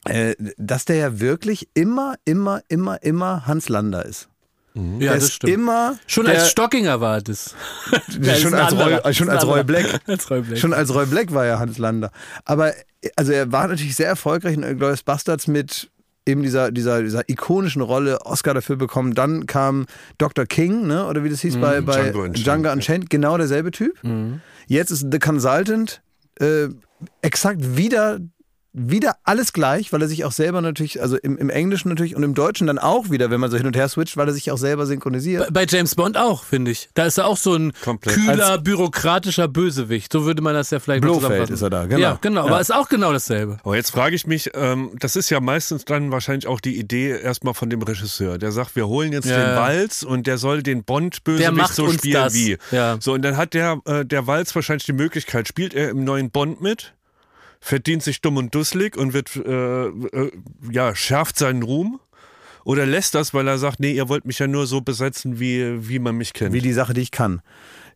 äh, 0.05 0.35
dass 0.57 0.85
der 0.85 0.95
ja 0.97 1.19
wirklich 1.19 1.69
immer, 1.73 2.15
immer, 2.25 2.61
immer, 2.67 3.01
immer 3.03 3.45
Hans 3.47 3.69
Lander 3.69 4.05
ist. 4.05 4.27
Ja, 4.75 4.81
der 4.99 5.13
das 5.15 5.23
ist 5.25 5.33
stimmt. 5.33 5.53
immer 5.53 5.97
Schon 6.07 6.25
der, 6.25 6.39
als 6.39 6.49
Stockinger 6.51 6.99
war 6.99 7.21
das. 7.21 7.55
Ja, 8.21 8.36
schon, 8.36 8.53
als 8.53 8.73
Roy, 8.75 9.13
schon 9.13 9.29
als 9.29 9.45
Roy. 9.45 9.63
Black. 9.63 10.01
Als 10.07 10.29
Roy 10.29 10.41
Black. 10.41 10.57
Schon 10.57 10.73
als 10.73 10.93
Roy 10.93 11.05
Black 11.05 11.33
war 11.33 11.45
ja 11.45 11.59
Hans 11.59 11.77
Lander. 11.77 12.12
Aber 12.45 12.73
also 13.15 13.31
er 13.31 13.51
war 13.51 13.67
natürlich 13.67 13.95
sehr 13.95 14.07
erfolgreich 14.07 14.55
in 14.55 14.77
Glorious 14.77 15.03
Bastards 15.03 15.47
mit 15.47 15.89
eben 16.25 16.41
dieser, 16.41 16.71
dieser, 16.71 17.03
dieser 17.03 17.27
ikonischen 17.29 17.81
Rolle 17.81 18.21
Oscar 18.25 18.53
dafür 18.53 18.77
bekommen. 18.77 19.13
Dann 19.13 19.45
kam 19.45 19.86
Dr. 20.17 20.45
King, 20.45 20.88
ne? 20.88 21.05
oder 21.05 21.23
wie 21.23 21.29
das 21.29 21.41
hieß 21.41 21.57
bei, 21.57 21.81
bei 21.81 22.01
Django 22.01 22.19
Unchained, 22.23 22.45
Django 22.45 22.71
Unchained, 22.71 23.09
genau 23.09 23.38
derselbe 23.38 23.71
Typ. 23.71 23.99
Jetzt 24.67 24.91
ist 24.91 25.07
The 25.12 25.19
Consultant 25.19 26.01
äh, 26.39 26.69
exakt 27.21 27.75
wieder 27.77 28.19
wieder 28.75 29.17
alles 29.23 29.53
gleich, 29.53 29.93
weil 29.93 30.01
er 30.01 30.07
sich 30.07 30.25
auch 30.25 30.31
selber 30.31 30.59
natürlich, 30.62 30.99
also 31.01 31.15
im, 31.17 31.38
im 31.38 31.49
Englischen 31.51 31.89
natürlich 31.89 32.15
und 32.15 32.23
im 32.23 32.33
Deutschen 32.33 32.65
dann 32.67 32.79
auch 32.79 33.12
wieder, 33.12 33.29
wenn 33.29 33.39
man 33.39 33.51
so 33.51 33.57
hin 33.57 33.67
und 33.67 33.75
her 33.75 33.88
switcht, 33.88 34.17
weil 34.17 34.27
er 34.27 34.33
sich 34.33 34.49
auch 34.51 34.57
selber 34.57 34.86
synchronisiert. 34.88 35.53
Bei- 35.53 35.65
Bei 35.65 35.65
James 35.77 35.93
Bond 35.95 36.17
auch, 36.17 36.43
finde 36.43 36.71
ich. 36.71 36.89
Da 36.95 37.05
ist 37.05 37.17
er 37.19 37.27
auch 37.27 37.38
so 37.38 37.53
ein 37.53 37.71
Komplett. 37.83 38.15
kühler, 38.15 38.57
bürokratischer 38.57 39.47
Bösewicht. 39.47 40.12
So 40.12 40.25
würde 40.25 40.41
man 40.41 40.53
das 40.55 40.71
ja 40.71 40.79
vielleicht 40.79 41.01
Blofeld 41.03 41.21
zusammenfassen. 41.23 41.53
ist 41.53 41.62
er 41.62 41.69
da, 41.69 41.86
genau. 41.86 41.99
Ja, 42.01 42.17
genau. 42.19 42.41
Ja. 42.45 42.51
Aber 42.51 42.62
ist 42.62 42.73
auch 42.73 42.89
genau 42.89 43.13
dasselbe. 43.13 43.57
Aber 43.63 43.75
jetzt 43.75 43.91
frage 43.91 44.15
ich 44.15 44.25
mich, 44.27 44.49
ähm, 44.55 44.91
das 44.99 45.15
ist 45.15 45.29
ja 45.29 45.39
meistens 45.39 45.86
dann 45.86 46.12
wahrscheinlich 46.12 46.47
auch 46.47 46.59
die 46.59 46.77
Idee 46.79 47.09
erstmal 47.21 47.53
von 47.53 47.69
dem 47.69 47.81
Regisseur. 47.83 48.38
Der 48.39 48.51
sagt, 48.51 48.75
wir 48.75 48.88
holen 48.88 49.12
jetzt 49.13 49.25
Ja, 49.29 49.38
den. 49.38 49.55
Walz 49.55 50.03
und 50.03 50.25
der 50.27 50.38
soll 50.39 50.63
den 50.63 50.79
Der 50.79 50.83
Bond-Bösewicht 50.86 51.51
macht 51.53 51.75
so 51.75 51.89
spielen 51.91 52.13
das. 52.15 52.33
wie. 52.33 52.57
Ja. 52.71 52.97
So, 52.99 53.13
und 53.13 53.21
dann 53.21 53.38
hat 53.38 53.53
der, 53.53 53.79
äh, 53.86 54.03
der 54.05 54.25
Walz 54.25 54.53
wahrscheinlich 54.55 54.86
die 54.86 54.93
Möglichkeit, 54.93 55.47
spielt 55.47 55.73
er 55.75 55.89
im 55.91 56.03
neuen 56.03 56.31
Bond 56.31 56.59
mit, 56.62 56.93
verdient 57.63 58.04
sich 58.04 58.19
dumm 58.19 58.36
und 58.36 58.54
dusselig 58.54 58.97
und 58.97 59.13
wird, 59.13 59.38
äh, 59.38 59.86
äh, 59.86 60.32
ja, 60.69 60.93
schärft 60.95 61.38
seinen 61.38 61.63
Ruhm. 61.63 61.99
Oder 62.65 62.86
lässt 62.86 63.15
das, 63.15 63.34
weil 63.34 63.47
er 63.47 63.58
sagt, 63.58 63.80
nee, 63.80 63.93
ihr 63.93 64.10
wollt 64.10 64.26
mich 64.26 64.39
ja 64.39 64.47
nur 64.47 64.67
so 64.67 64.82
besetzen, 64.82 65.39
wie, 65.39 65.89
wie 65.89 65.99
man 65.99 66.15
mich 66.15 66.34
kennt. 66.34 66.54
Wie 66.54 66.62
die 66.62 66.73
Sache, 66.73 66.93
die 66.93 67.02
ich 67.02 67.12
kann. 67.12 67.41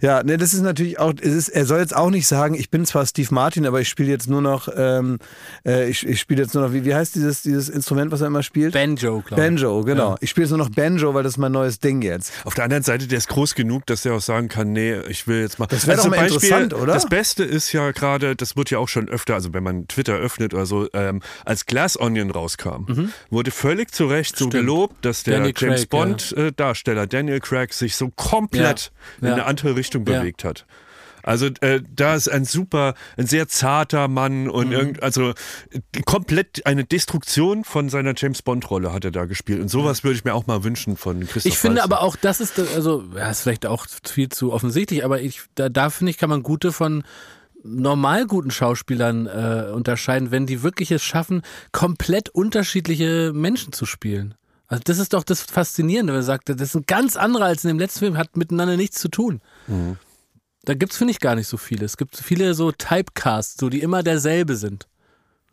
Ja, 0.02 0.24
ne, 0.24 0.38
das 0.38 0.54
ist 0.54 0.62
natürlich 0.62 1.00
auch, 1.00 1.14
es 1.20 1.34
ist, 1.34 1.50
er 1.50 1.66
soll 1.66 1.80
jetzt 1.80 1.96
auch 1.96 2.10
nicht 2.10 2.28
sagen, 2.28 2.54
ich 2.56 2.70
bin 2.70 2.86
zwar 2.86 3.06
Steve 3.06 3.34
Martin, 3.34 3.66
aber 3.66 3.82
ich 3.82 3.90
spiele 3.90 4.10
jetzt 4.10 4.30
nur 4.30 4.42
noch, 4.42 4.68
ähm, 4.76 5.18
äh, 5.66 5.90
ich, 5.90 6.06
ich 6.08 6.20
spiele 6.20 6.44
jetzt 6.44 6.54
nur 6.54 6.66
noch, 6.66 6.74
wie, 6.74 6.86
wie 6.86 6.94
heißt 6.94 7.16
dieses, 7.16 7.42
dieses 7.42 7.70
Instrument, 7.70 8.12
was 8.12 8.22
er 8.22 8.28
immer 8.28 8.44
spielt? 8.44 8.74
Banjo, 8.74 9.22
glaube 9.22 9.42
ich. 9.42 9.48
Banjo, 9.48 9.82
genau. 9.84 10.12
Ja. 10.12 10.18
Ich 10.22 10.30
spiele 10.30 10.46
jetzt 10.46 10.52
nur 10.52 10.60
noch 10.60 10.70
Banjo, 10.70 11.14
weil 11.14 11.24
das 11.24 11.34
ist 11.34 11.38
mein 11.38 11.52
neues 11.52 11.80
Ding 11.80 12.02
jetzt. 12.02 12.32
Auf 12.46 12.54
der 12.54 12.66
anderen 12.66 12.84
Seite, 12.84 13.08
der 13.08 13.18
ist 13.18 13.28
groß 13.30 13.56
genug, 13.56 13.86
dass 13.88 14.04
der 14.04 14.14
auch 14.14 14.22
sagen 14.22 14.48
kann, 14.50 14.72
nee, 14.72 14.96
ich 15.10 15.28
will 15.28 15.42
jetzt 15.42 15.58
mal. 15.60 15.66
Also 15.66 15.76
Das 15.76 15.88
wär 15.88 15.98
doch 15.98 16.08
mal 16.10 16.26
interessant, 16.28 16.74
oder? 16.74 16.94
Das 16.94 17.08
Beste 17.08 17.44
ist 17.44 17.72
ja 17.72 17.92
gerade, 17.92 18.36
das 18.36 18.56
wird 18.56 18.70
ja 18.70 18.78
auch 18.80 18.90
schon 18.90 19.10
öfter, 19.10 19.34
also 19.34 19.54
wenn 19.54 19.64
man 19.64 19.88
Twitter 19.88 20.14
öffnet 20.16 20.54
oder 20.54 20.66
so, 20.66 20.88
ähm, 20.94 21.22
als 21.46 21.66
Glass 21.66 22.00
Onion 22.00 22.30
rauskam, 22.32 23.10
wurde 23.30 23.52
völlig 23.52 23.92
zu 23.92 24.06
Recht 24.08 24.38
so 24.38 24.46
Mhm. 24.46 24.52
Stimmt. 24.52 24.54
gelobt, 24.66 25.06
dass 25.06 25.24
der 25.24 25.38
Daniel 25.38 25.54
James 25.58 25.90
Craig, 25.90 25.94
ja. 25.94 26.06
Bond-Darsteller 26.46 27.08
Daniel 27.08 27.40
Craig 27.40 27.74
sich 27.74 27.96
so 27.96 28.10
komplett 28.16 28.92
Ja. 29.22 29.22
in 29.22 29.28
Ja. 29.28 29.34
eine 29.34 29.46
andere 29.46 29.76
Richtung 29.76 29.87
Ja. 29.94 30.00
bewegt 30.20 30.44
hat. 30.44 30.66
Also 31.24 31.48
äh, 31.60 31.82
da 31.94 32.16
ist 32.16 32.30
ein 32.30 32.46
super, 32.46 32.94
ein 33.18 33.28
sehr 33.28 33.50
zarter 33.50 34.08
Mann 34.08 34.44
Mhm. 34.44 34.50
und 34.50 34.72
irgend, 34.72 35.04
also 35.04 35.34
komplett 36.06 36.66
eine 36.66 36.86
Destruktion 36.86 37.66
von 37.66 37.90
seiner 37.90 38.14
James 38.16 38.42
Bond 38.42 38.70
Rolle 38.70 38.94
hat 38.94 39.04
er 39.04 39.12
da 39.12 39.26
gespielt 39.26 39.60
und 39.60 39.68
sowas 39.68 40.06
würde 40.06 40.16
ich 40.16 40.24
mir 40.24 40.34
auch 40.34 40.48
mal 40.48 40.64
wünschen 40.64 40.96
von 40.96 41.20
Christoph 41.28 41.46
Ich 41.52 41.58
finde 41.58 41.82
Waltz. 41.82 41.92
aber 41.92 42.02
auch, 42.02 42.16
das 42.16 42.40
ist, 42.40 42.58
also, 42.60 43.04
ja, 43.14 43.30
ist 43.30 43.42
vielleicht 43.42 43.66
auch 43.66 43.88
viel 44.06 44.30
zu 44.30 44.54
offensichtlich, 44.54 45.04
aber 45.04 45.22
ich, 45.22 45.42
da, 45.56 45.68
da 45.68 45.90
finde 45.90 46.12
ich, 46.12 46.18
kann 46.18 46.30
man 46.30 46.44
gute 46.44 46.72
von 46.72 47.04
normal 47.64 48.26
guten 48.26 48.52
Schauspielern 48.52 49.28
äh, 49.28 49.72
unterscheiden, 49.74 50.32
wenn 50.32 50.46
die 50.46 50.64
wirklich 50.64 50.92
es 50.92 51.04
schaffen, 51.04 51.42
komplett 51.74 52.30
unterschiedliche 52.30 53.34
Menschen 53.34 53.74
zu 53.74 53.86
spielen. 53.86 54.36
Also 54.68 54.82
das 54.84 55.00
ist 55.00 55.14
doch 55.14 55.24
das 55.24 55.42
Faszinierende, 55.42 56.12
wenn 56.14 56.20
man 56.20 56.26
sagt, 56.26 56.50
das 56.50 56.62
ist 56.62 56.76
ein 56.76 56.84
ganz 56.86 57.16
anderer 57.16 57.46
als 57.46 57.64
in 57.64 57.70
dem 57.70 57.80
letzten 57.80 58.00
Film, 58.00 58.18
hat 58.18 58.36
miteinander 58.36 58.76
nichts 58.78 59.00
zu 59.00 59.08
tun. 59.08 59.42
Da 60.64 60.74
gibt's 60.74 60.98
finde 60.98 61.12
ich, 61.12 61.20
gar 61.22 61.36
nicht 61.36 61.48
so 61.48 61.56
viele. 61.58 61.86
Es 61.86 61.96
gibt 61.96 62.18
viele 62.18 62.54
so 62.54 62.72
Typecasts, 62.74 63.56
so 63.60 63.70
die 63.70 63.80
immer 63.82 64.04
derselbe 64.04 64.58
sind. 64.58 64.88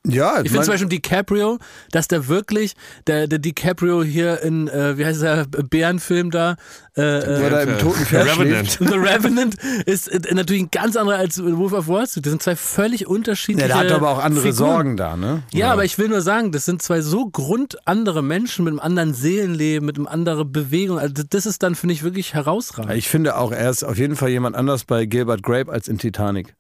Ja, 0.07 0.43
Ich 0.43 0.51
finde 0.51 0.65
zum 0.65 0.73
Beispiel 0.75 0.89
DiCaprio, 0.91 1.59
dass 1.91 2.09
der 2.09 2.29
wirklich, 2.29 2.75
der, 3.07 3.27
der 3.27 3.39
DiCaprio 3.39 4.03
hier 4.03 4.43
in, 4.43 4.69
äh, 4.69 4.99
wie 4.99 5.07
heißt 5.07 5.23
der, 5.23 5.47
Bärenfilm 5.47 6.31
da, 6.31 6.53
äh, 6.53 6.57
Wer 6.97 7.47
äh, 7.47 7.51
da 7.51 7.61
im 7.63 7.79
toten 7.79 8.05
Pferd 8.05 8.27
Revenant. 8.39 8.71
schläft. 8.71 8.91
The 8.93 8.99
Revenant 8.99 9.57
ist 9.87 10.09
äh, 10.09 10.35
natürlich 10.35 10.65
ein 10.65 10.71
ganz 10.71 10.97
anderer 10.97 11.17
als 11.17 11.43
Wolf 11.43 11.73
of 11.73 11.89
Wall 11.89 12.07
Street. 12.07 12.27
Das 12.27 12.33
sind 12.33 12.43
zwei 12.43 12.55
völlig 12.55 13.07
unterschiedliche 13.07 13.67
Ja, 13.67 13.83
der 13.83 13.91
hat 13.91 13.93
aber 13.93 14.11
auch 14.11 14.23
andere 14.23 14.43
Figuren. 14.43 14.55
Sorgen 14.55 14.97
da, 14.99 15.17
ne? 15.17 15.43
Ja, 15.55 15.73
aber 15.73 15.87
ich 15.87 15.97
will 15.97 16.09
nur 16.09 16.21
sagen, 16.21 16.53
das 16.53 16.67
sind 16.67 16.83
zwei 16.83 17.01
so 17.01 17.27
grundandere 17.27 18.23
Menschen 18.23 18.67
mit 18.67 18.73
einem 18.73 18.81
anderen 18.81 19.15
Seelenleben, 19.15 19.87
mit 19.87 19.97
einem 19.97 20.07
anderen 20.07 20.53
Bewegung. 20.53 20.99
Also 20.99 21.23
das 21.29 21.47
ist 21.47 21.63
dann, 21.63 21.75
finde 21.75 21.95
ich, 21.95 22.03
wirklich 22.03 22.35
herausragend. 22.35 22.93
Ich 22.93 23.09
finde 23.09 23.39
auch, 23.39 23.53
er 23.53 23.71
ist 23.71 23.83
auf 23.85 23.97
jeden 23.97 24.17
Fall 24.17 24.29
jemand 24.29 24.55
anders 24.55 24.85
bei 24.85 25.07
Gilbert 25.07 25.43
Grape 25.43 25.73
als 25.73 25.89
in 25.89 25.97
Titanic. 25.97 26.55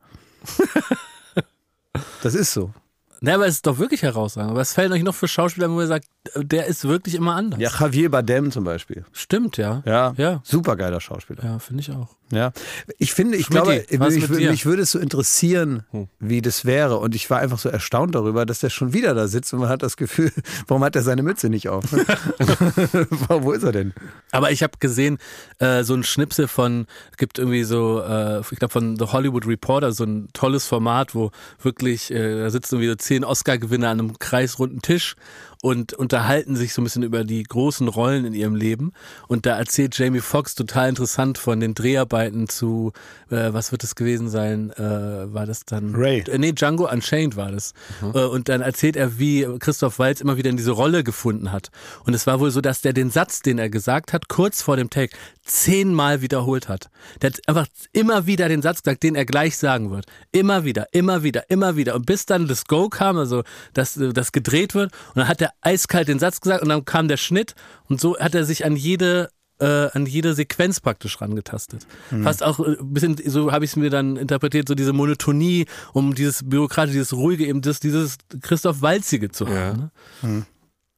das 2.22 2.34
ist 2.34 2.54
so. 2.54 2.72
Ne, 3.20 3.34
aber 3.34 3.46
es 3.46 3.54
ist 3.56 3.66
doch 3.66 3.78
wirklich 3.78 4.02
herausragend. 4.02 4.50
Aber 4.50 4.60
was 4.60 4.74
fällt 4.74 4.92
euch 4.92 5.02
noch 5.02 5.14
für 5.14 5.28
Schauspieler, 5.28 5.70
wo 5.70 5.80
ihr 5.80 5.86
sagt, 5.86 6.06
der 6.36 6.66
ist 6.66 6.86
wirklich 6.86 7.14
immer 7.14 7.34
anders? 7.36 7.58
Ja, 7.60 7.70
Javier 7.80 8.10
Bardem 8.10 8.50
zum 8.50 8.64
Beispiel. 8.64 9.04
Stimmt, 9.12 9.56
ja. 9.56 9.82
Ja, 9.86 10.12
Ja. 10.16 10.40
super 10.44 10.76
geiler 10.76 11.00
Schauspieler. 11.00 11.42
Ja, 11.44 11.58
finde 11.58 11.80
ich 11.82 11.90
auch. 11.90 12.08
Ja, 12.32 12.52
ich 12.98 13.12
finde, 13.12 13.36
ich 13.36 13.46
Schmidti, 13.46 13.84
glaube, 13.86 14.04
was 14.04 14.14
mich, 14.14 14.64
würde 14.66 14.82
es 14.82 14.90
so 14.90 14.98
interessieren, 14.98 15.84
Hm. 15.90 16.08
wie 16.18 16.40
das 16.42 16.64
wäre. 16.64 16.96
Und 16.98 17.14
ich 17.14 17.28
war 17.30 17.38
einfach 17.38 17.58
so 17.58 17.68
erstaunt 17.68 18.14
darüber, 18.14 18.44
dass 18.46 18.60
der 18.60 18.70
schon 18.70 18.92
wieder 18.92 19.14
da 19.14 19.28
sitzt 19.28 19.52
und 19.52 19.60
man 19.60 19.68
hat 19.68 19.82
das 19.82 19.96
Gefühl, 19.96 20.32
warum 20.66 20.82
hat 20.82 20.96
er 20.96 21.02
seine 21.02 21.22
Mütze 21.22 21.48
nicht 21.48 21.68
auf? 21.68 21.84
Wo 23.28 23.52
ist 23.52 23.62
er 23.62 23.72
denn? 23.72 23.92
Aber 24.32 24.50
ich 24.50 24.62
habe 24.62 24.74
gesehen, 24.80 25.18
äh, 25.58 25.84
so 25.84 25.94
ein 25.94 26.02
Schnipsel 26.02 26.48
von, 26.48 26.86
gibt 27.16 27.38
irgendwie 27.38 27.64
so, 27.64 28.00
äh, 28.00 28.40
ich 28.40 28.58
glaube 28.58 28.72
von 28.72 28.96
The 28.98 29.06
Hollywood 29.06 29.46
Reporter, 29.46 29.92
so 29.92 30.04
ein 30.04 30.28
tolles 30.32 30.66
Format, 30.66 31.14
wo 31.14 31.30
wirklich, 31.62 32.10
äh, 32.10 32.40
da 32.40 32.50
sitzen 32.50 32.76
irgendwie 32.76 32.88
zehn 33.04 33.24
Oscar-Gewinner 33.24 33.90
an 33.90 34.00
einem 34.00 34.18
kreisrunden 34.18 34.82
Tisch 34.82 35.16
und 35.64 35.94
unterhalten 35.94 36.56
sich 36.56 36.74
so 36.74 36.82
ein 36.82 36.84
bisschen 36.84 37.02
über 37.02 37.24
die 37.24 37.42
großen 37.42 37.88
Rollen 37.88 38.26
in 38.26 38.34
ihrem 38.34 38.54
Leben. 38.54 38.92
Und 39.28 39.46
da 39.46 39.56
erzählt 39.56 39.96
Jamie 39.96 40.20
Foxx 40.20 40.54
total 40.54 40.90
interessant 40.90 41.38
von 41.38 41.58
den 41.58 41.72
Dreharbeiten 41.72 42.50
zu, 42.50 42.92
äh, 43.30 43.54
was 43.54 43.72
wird 43.72 43.82
es 43.82 43.94
gewesen 43.94 44.28
sein? 44.28 44.72
Äh, 44.72 45.32
war 45.32 45.46
das 45.46 45.64
dann? 45.64 45.94
Ray. 45.94 46.22
Äh, 46.28 46.36
nee, 46.36 46.52
Django 46.52 46.86
Unchained 46.92 47.36
war 47.36 47.50
das. 47.50 47.72
Äh, 48.02 48.24
Und 48.24 48.50
dann 48.50 48.60
erzählt 48.60 48.94
er, 48.94 49.18
wie 49.18 49.48
Christoph 49.58 49.98
Waltz 49.98 50.20
immer 50.20 50.36
wieder 50.36 50.50
in 50.50 50.58
diese 50.58 50.72
Rolle 50.72 51.02
gefunden 51.02 51.50
hat. 51.50 51.70
Und 52.04 52.12
es 52.12 52.26
war 52.26 52.40
wohl 52.40 52.50
so, 52.50 52.60
dass 52.60 52.82
der 52.82 52.92
den 52.92 53.08
Satz, 53.08 53.40
den 53.40 53.58
er 53.58 53.70
gesagt 53.70 54.12
hat, 54.12 54.28
kurz 54.28 54.60
vor 54.60 54.76
dem 54.76 54.90
Take, 54.90 55.16
zehnmal 55.44 56.20
wiederholt 56.20 56.68
hat. 56.68 56.90
Der 57.22 57.30
hat 57.30 57.40
einfach 57.46 57.66
immer 57.92 58.26
wieder 58.26 58.48
den 58.50 58.60
Satz 58.60 58.82
gesagt, 58.82 59.02
den 59.02 59.14
er 59.14 59.24
gleich 59.24 59.56
sagen 59.56 59.90
wird. 59.90 60.04
Immer 60.30 60.64
wieder, 60.64 60.88
immer 60.92 61.22
wieder, 61.22 61.48
immer 61.48 61.76
wieder. 61.76 61.94
Und 61.94 62.04
bis 62.04 62.26
dann 62.26 62.48
das 62.48 62.66
Go 62.66 62.90
kam, 62.90 63.16
also 63.16 63.44
dass 63.72 63.96
äh, 63.96 64.12
das 64.12 64.32
gedreht 64.32 64.74
wird, 64.74 64.92
und 65.14 65.16
dann 65.16 65.28
hat 65.28 65.40
er 65.40 65.53
eiskalt 65.60 66.08
den 66.08 66.18
Satz 66.18 66.40
gesagt 66.40 66.62
und 66.62 66.68
dann 66.68 66.84
kam 66.84 67.08
der 67.08 67.16
Schnitt 67.16 67.54
und 67.88 68.00
so 68.00 68.18
hat 68.18 68.34
er 68.34 68.44
sich 68.44 68.64
an 68.64 68.76
jede 68.76 69.30
äh, 69.60 69.88
an 69.92 70.06
jede 70.06 70.34
Sequenz 70.34 70.80
praktisch 70.80 71.20
rangetastet. 71.20 71.86
Fast 72.22 72.42
auch 72.42 72.58
äh, 72.58 72.76
ein 72.78 72.92
bisschen, 72.92 73.16
so 73.24 73.52
habe 73.52 73.64
ich 73.64 73.72
es 73.72 73.76
mir 73.76 73.90
dann 73.90 74.16
interpretiert, 74.16 74.68
so 74.68 74.74
diese 74.74 74.92
Monotonie, 74.92 75.66
um 75.92 76.14
dieses 76.14 76.48
Bürokratische, 76.48 76.94
dieses 76.94 77.12
Ruhige, 77.12 77.46
eben 77.46 77.62
das, 77.62 77.78
dieses 77.78 78.16
Christoph 78.40 78.82
Walzige 78.82 79.30
zu 79.30 79.46
haben. 79.46 79.90
Ja. 80.22 80.28
Ne? 80.28 80.46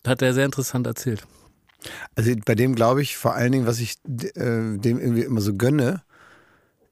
Hat 0.07 0.23
er 0.23 0.33
sehr 0.33 0.47
interessant 0.47 0.87
erzählt. 0.87 1.27
Also 2.14 2.33
bei 2.45 2.55
dem 2.55 2.75
glaube 2.75 3.03
ich 3.03 3.16
vor 3.16 3.35
allen 3.35 3.53
Dingen, 3.53 3.66
was 3.66 3.79
ich 3.79 3.97
äh, 4.07 4.79
dem 4.79 4.99
irgendwie 4.99 5.23
immer 5.23 5.40
so 5.40 5.55
gönne, 5.55 6.03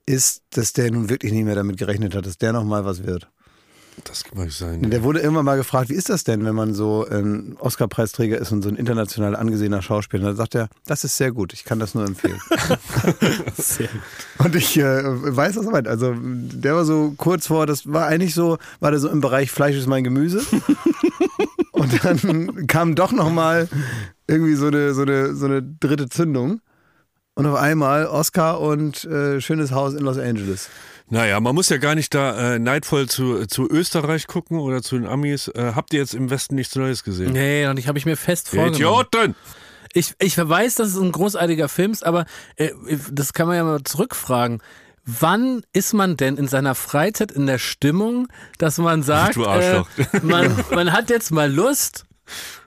ist, 0.06 0.42
dass 0.50 0.72
der 0.72 0.90
nun 0.90 1.08
wirklich 1.08 1.32
nicht 1.32 1.44
mehr 1.44 1.54
damit 1.54 1.78
gerechnet 1.78 2.14
hat, 2.14 2.26
dass 2.26 2.36
der 2.36 2.52
nochmal 2.52 2.84
was 2.84 3.04
wird. 3.04 3.30
Das 4.02 4.24
kann 4.24 4.42
nicht 4.44 4.56
sein. 4.56 4.90
Der 4.90 5.02
wurde 5.04 5.20
immer 5.20 5.42
mal 5.42 5.56
gefragt, 5.56 5.88
wie 5.88 5.94
ist 5.94 6.08
das 6.08 6.24
denn, 6.24 6.44
wenn 6.44 6.54
man 6.54 6.74
so 6.74 7.06
ein 7.08 7.56
Oscar-Preisträger 7.60 8.38
ist 8.38 8.50
und 8.50 8.62
so 8.62 8.68
ein 8.68 8.76
international 8.76 9.36
angesehener 9.36 9.82
Schauspieler? 9.82 10.30
Da 10.30 10.34
sagt 10.34 10.56
er, 10.56 10.68
das 10.86 11.04
ist 11.04 11.16
sehr 11.16 11.30
gut, 11.30 11.52
ich 11.52 11.64
kann 11.64 11.78
das 11.78 11.94
nur 11.94 12.04
empfehlen. 12.04 12.40
Sehr 13.56 13.88
gut. 13.88 14.00
Und 14.46 14.56
ich 14.56 14.76
äh, 14.78 15.02
weiß, 15.04 15.56
was 15.56 15.66
er 15.66 15.72
meint. 15.72 15.88
Also 15.88 16.14
der 16.18 16.74
war 16.74 16.84
so 16.84 17.14
kurz 17.16 17.46
vor, 17.46 17.66
das 17.66 17.90
war 17.92 18.06
eigentlich 18.06 18.34
so, 18.34 18.58
war 18.80 18.90
der 18.90 19.00
so 19.00 19.08
im 19.08 19.20
Bereich 19.20 19.50
Fleisch 19.50 19.76
ist 19.76 19.86
mein 19.86 20.04
Gemüse. 20.04 20.42
und 21.72 22.04
dann 22.04 22.66
kam 22.66 22.94
doch 22.94 23.12
nochmal 23.12 23.68
irgendwie 24.26 24.54
so 24.54 24.66
eine, 24.66 24.94
so, 24.94 25.02
eine, 25.02 25.34
so 25.34 25.46
eine 25.46 25.62
dritte 25.62 26.08
Zündung. 26.08 26.60
Und 27.36 27.46
auf 27.46 27.56
einmal 27.56 28.06
Oscar 28.06 28.60
und 28.60 29.04
äh, 29.04 29.40
schönes 29.40 29.72
Haus 29.72 29.94
in 29.94 30.04
Los 30.04 30.18
Angeles. 30.18 30.68
Naja, 31.10 31.38
man 31.40 31.54
muss 31.54 31.68
ja 31.68 31.76
gar 31.76 31.94
nicht 31.94 32.14
da 32.14 32.54
äh, 32.54 32.58
neidvoll 32.58 33.08
zu, 33.08 33.46
zu 33.46 33.68
Österreich 33.68 34.26
gucken 34.26 34.58
oder 34.58 34.82
zu 34.82 34.96
den 34.98 35.06
Amis. 35.06 35.48
Äh, 35.48 35.72
habt 35.74 35.92
ihr 35.92 36.00
jetzt 36.00 36.14
im 36.14 36.30
Westen 36.30 36.54
nichts 36.54 36.74
Neues 36.76 37.04
gesehen? 37.04 37.32
Nee, 37.32 37.66
und 37.66 37.78
ich 37.78 37.88
habe 37.88 37.98
ich 37.98 38.06
mir 38.06 38.16
fest 38.16 38.48
vorgenommen. 38.48 38.74
Idioten! 38.74 39.34
Ich, 39.92 40.14
ich 40.18 40.36
weiß, 40.36 40.76
dass 40.76 40.88
es 40.88 40.96
ein 40.96 41.12
großartiger 41.12 41.68
Film 41.68 41.92
ist, 41.92 42.04
aber 42.04 42.24
äh, 42.56 42.70
das 43.12 43.32
kann 43.32 43.46
man 43.46 43.56
ja 43.56 43.64
mal 43.64 43.82
zurückfragen. 43.84 44.60
Wann 45.04 45.62
ist 45.74 45.92
man 45.92 46.16
denn 46.16 46.36
in 46.36 46.48
seiner 46.48 46.74
Freizeit 46.74 47.30
in 47.30 47.46
der 47.46 47.58
Stimmung, 47.58 48.26
dass 48.58 48.78
man 48.78 49.02
sagt. 49.02 49.36
Äh, 49.36 49.82
man, 50.22 50.56
man 50.70 50.92
hat 50.92 51.10
jetzt 51.10 51.30
mal 51.30 51.52
Lust, 51.52 52.06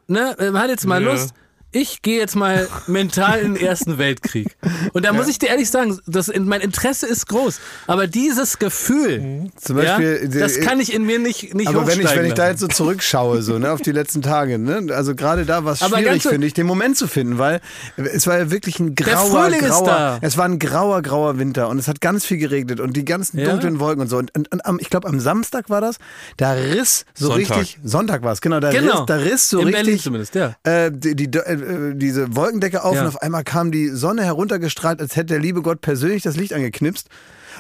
ne, 0.08 0.36
man 0.39 0.60
hat 0.60 0.69
jetzt 0.69 0.86
mal 0.86 1.02
Ja. 1.02 1.12
Lust, 1.12 1.34
ich 1.80 2.02
gehe 2.02 2.20
jetzt 2.20 2.36
mal 2.36 2.68
mental 2.88 3.40
in 3.40 3.54
den 3.54 3.63
Ersten 3.63 3.98
Weltkrieg. 4.00 4.56
Und 4.94 5.06
da 5.06 5.13
muss 5.13 5.28
ich 5.28 5.38
dir 5.38 5.50
ehrlich 5.50 5.70
sagen, 5.70 6.00
das, 6.08 6.32
mein 6.36 6.62
Interesse 6.62 7.06
ist 7.06 7.28
groß. 7.28 7.60
Aber 7.86 8.08
dieses 8.08 8.58
Gefühl, 8.58 9.50
Zum 9.62 9.78
ja, 9.78 9.98
Beispiel, 9.98 10.28
das 10.40 10.60
kann 10.62 10.80
ich 10.80 10.92
in 10.94 11.04
mir 11.06 11.20
nicht, 11.20 11.54
nicht 11.54 11.68
Aber 11.68 11.86
wenn 11.86 12.02
ich, 12.02 12.16
wenn 12.16 12.26
ich 12.26 12.34
da 12.34 12.50
jetzt 12.50 12.62
so 12.62 12.68
zurückschaue, 12.68 13.42
so, 13.44 13.60
ne, 13.60 13.72
auf 13.72 13.82
die 13.82 13.92
letzten 14.00 14.22
Tage, 14.22 14.58
ne, 14.58 14.94
also 14.94 15.13
gerade 15.13 15.46
da 15.46 15.63
war 15.66 15.74
es 15.74 15.82
Aber 15.84 15.98
schwierig, 16.00 16.24
finde 16.24 16.48
ich, 16.48 16.54
den 16.54 16.66
Moment 16.66 16.98
zu 16.98 17.08
finden, 17.08 17.38
weil 17.38 17.62
es 17.96 18.26
war 18.26 18.38
ja 18.40 18.50
wirklich 18.52 18.80
ein 18.80 18.96
grauer, 18.96 19.44
Frühling 19.44 19.60
ist 19.62 19.70
grauer, 19.70 19.86
da. 19.86 20.20
es 20.22 20.38
war 20.38 20.46
ein 20.46 20.58
grauer, 20.60 21.02
grauer 21.04 21.38
Winter 21.38 21.70
und 21.70 21.78
es 21.78 21.88
hat 21.88 22.02
ganz 22.02 22.26
viel 22.26 22.38
geregnet 22.38 22.80
und 22.80 22.98
die 22.98 23.06
ganzen 23.06 23.38
Ja. 23.40 23.50
dunklen 23.52 23.80
Wolken 23.80 24.02
und 24.02 24.08
so. 24.08 24.18
Und, 24.18 24.36
und, 24.36 24.52
und 24.52 24.66
am, 24.66 24.80
ich 24.80 24.90
glaube, 24.90 25.08
am 25.08 25.20
Samstag 25.20 25.70
war 25.70 25.82
das, 25.82 25.98
da 26.38 26.54
riss 26.54 27.06
so 27.13 27.28
Sonntag. 27.28 27.58
richtig, 27.58 27.80
Sonntag 27.84 28.24
war 28.24 28.32
es, 28.34 28.42
genau, 28.42 28.60
da 28.60 28.72
Genau. 28.72 28.98
riss, 29.00 29.06
da 29.06 29.16
riss 29.16 29.50
so 29.50 29.60
In 29.60 29.66
Berlin 29.72 29.86
richtig, 29.86 30.04
zumindest, 30.04 30.36
ja. 30.36 30.56
äh, 30.63 30.92
die, 30.92 31.16
die, 31.16 31.30
äh, 31.68 31.96
diese 31.96 32.36
Wolkendecke 32.36 32.84
auf 32.84 32.96
Ja. 32.96 33.02
und 33.02 33.08
auf 33.08 33.22
einmal 33.22 33.44
kam 33.44 33.72
die 33.72 33.90
Sonne 33.90 34.24
heruntergestrahlt, 34.24 35.00
als 35.02 35.16
hätte 35.16 35.28
der 35.34 35.40
liebe 35.40 35.62
Gott 35.62 35.82
persönlich 35.82 36.24
das 36.24 36.36
Licht 36.38 36.54
angeknipst. 36.54 37.08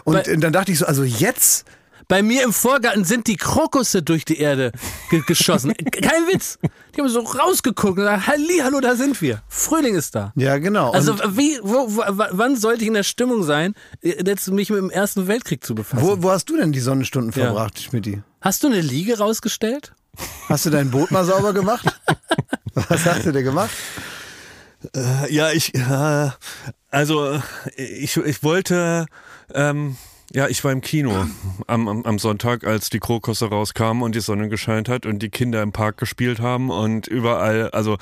Und 0.03 0.15
Weil- 0.15 0.27
äh, 0.29 0.37
dann 0.37 0.53
dachte 0.53 0.71
ich 0.71 0.79
so, 0.79 0.85
also 0.85 1.03
jetzt 1.03 1.65
Bei 2.09 2.21
mir 2.23 2.41
im 2.45 2.53
Vorgarten 2.53 3.03
sind 3.03 3.27
die 3.27 3.35
Krokusse 3.35 4.01
durch 4.01 4.23
die 4.23 4.37
Erde 4.39 4.71
ge 5.09 5.21
geschossen. 5.27 5.73
Kein 5.91 6.25
Witz. 6.31 6.57
Die 6.95 7.01
haben 7.01 7.09
so 7.09 7.19
rausgeguckt 7.19 7.89
und 7.89 7.95
gesagt, 7.97 8.27
Halli, 8.27 8.59
hallo, 8.63 8.79
da 8.79 8.95
sind 8.95 9.21
wir. 9.21 9.41
Frühling 9.49 9.93
ist 9.93 10.15
da. 10.15 10.31
Ja, 10.37 10.57
genau. 10.57 10.91
Also 10.91 11.17
wie, 11.35 11.59
wo, 11.61 11.97
wo, 11.97 12.03
wann 12.31 12.55
sollte 12.55 12.83
ich 12.83 12.87
in 12.87 12.93
der 12.93 13.03
Stimmung 13.03 13.43
sein, 13.43 13.73
jetzt 14.01 14.47
mich 14.49 14.69
mit 14.69 14.79
dem 14.79 14.89
Ersten 14.89 15.27
Weltkrieg 15.27 15.65
zu 15.65 15.75
befassen? 15.75 16.01
wo, 16.01 16.23
wo 16.23 16.31
hast 16.31 16.45
du 16.49 16.55
denn 16.55 16.71
die 16.71 16.79
Sonnenstunden 16.79 17.33
Ja. 17.37 17.47
verbracht, 17.47 17.77
Schmidti? 17.81 18.21
Hast 18.39 18.63
du 18.63 18.67
eine 18.67 18.79
Liege 18.79 19.17
rausgestellt? 19.17 19.93
Hast 20.47 20.65
du 20.65 20.69
dein 20.69 20.89
Boot 20.91 21.11
mal 21.11 21.25
sauber 21.25 21.51
gemacht? 21.51 21.85
Was 22.89 23.05
hast 23.05 23.25
du 23.25 23.31
denn 23.31 23.43
gemacht? 23.43 23.71
Äh, 24.95 25.33
Ja, 25.33 25.51
ich, 25.51 25.73
äh, 25.73 26.29
also 26.91 27.41
ich, 27.75 28.17
ich 28.17 28.43
wollte, 28.43 29.07
ähm, 29.53 29.97
ja, 30.31 30.47
ich 30.47 30.63
war 30.63 30.71
im 30.71 30.81
Kino 30.81 31.25
am, 31.67 31.87
am, 31.87 32.03
am 32.03 32.19
Sonntag, 32.19 32.65
als 32.65 32.89
die 32.89 32.99
Krokusse 32.99 33.47
rauskamen 33.47 34.03
und 34.03 34.13
die 34.13 34.19
Sonne 34.21 34.49
gescheint 34.49 34.89
hat 34.89 35.05
und 35.05 35.19
die 35.19 35.29
Kinder 35.29 35.61
im 35.63 35.71
Park 35.71 35.97
gespielt 35.97 36.39
haben 36.39 36.69
und 36.69 37.07
überall, 37.07 37.71
also 37.71 37.97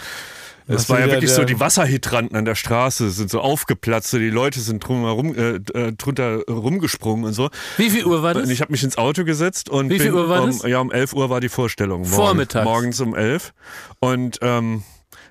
es 0.67 0.89
war 0.89 0.99
ja 0.99 1.07
wirklich 1.07 1.31
so, 1.31 1.43
die 1.43 1.59
Wasserhydranten 1.59 2.35
an 2.35 2.45
der 2.45 2.55
Straße 2.55 3.09
sind 3.09 3.29
so 3.29 3.41
aufgeplatzt, 3.41 4.09
so 4.09 4.17
die 4.17 4.29
Leute 4.29 4.59
sind 4.59 4.85
drumherum, 4.85 5.35
äh, 5.35 5.55
äh, 5.73 5.93
drunter 5.93 6.43
rumgesprungen 6.47 7.25
und 7.25 7.33
so. 7.33 7.49
Wie 7.77 7.89
viel 7.89 8.05
Uhr 8.05 8.23
war 8.23 8.33
das? 8.33 8.43
Und 8.43 8.49
ich 8.49 8.61
habe 8.61 8.71
mich 8.71 8.83
ins 8.83 8.97
Auto 8.97 9.23
gesetzt 9.23 9.69
und 9.69 9.89
Wie 9.89 9.99
viel 9.99 10.11
bin 10.11 10.15
Uhr 10.15 10.29
war 10.29 10.43
um, 10.43 10.51
das? 10.51 10.63
ja 10.63 10.79
um 10.79 10.91
11 10.91 11.13
Uhr 11.13 11.29
war 11.29 11.41
die 11.41 11.49
Vorstellung. 11.49 12.01
Morgen, 12.01 12.13
Vormittags. 12.13 12.65
Morgens 12.65 12.99
um 12.99 13.15
11 13.15 13.53
und 13.99 14.39
ähm, 14.41 14.83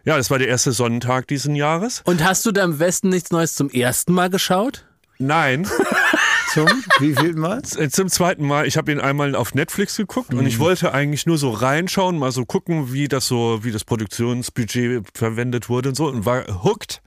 ja, 0.05 0.17
das 0.17 0.31
war 0.31 0.39
der 0.39 0.49
erste 0.49 0.73
Sonnentag 0.73 1.29
diesen 1.29 1.55
Jahres. 1.55 2.03
Und 2.05 2.23
hast 2.23 2.45
du 2.45 2.53
da 2.53 2.63
im 2.63 2.79
Westen 2.79 3.09
nichts 3.09 3.31
Neues 3.31 3.55
zum 3.55 3.71
ersten 3.71 4.13
Mal 4.13 4.29
geschaut? 4.29 4.85
Nein, 5.19 5.67
Zum 6.55 6.69
wie 7.01 7.15
viel 7.15 7.35
Mal? 7.35 7.63
äh, 7.79 7.89
zum 7.89 8.09
zweiten 8.09 8.47
Mal. 8.47 8.67
Ich 8.67 8.77
habe 8.77 8.93
ihn 8.93 9.01
einmal 9.01 9.35
auf 9.35 9.55
Netflix 9.55 9.97
geguckt 9.97 10.33
und 10.33 10.47
ich 10.47 10.61
wollte 10.61 10.95
eigentlich 10.95 11.27
nur 11.27 11.37
so 11.37 11.51
reinschauen, 11.51 12.17
mal 12.17 12.31
so 12.31 12.45
gucken, 12.45 12.93
wie 12.93 13.09
das 13.09 13.27
so, 13.27 13.65
wie 13.65 13.73
das 13.73 13.85
Produktionsbudget 13.85 15.05
verwendet 15.15 15.69
wurde 15.69 15.89
und 15.89 15.95
so 15.97 16.07
und 16.07 16.25
war 16.25 16.63
hooked. 16.63 17.03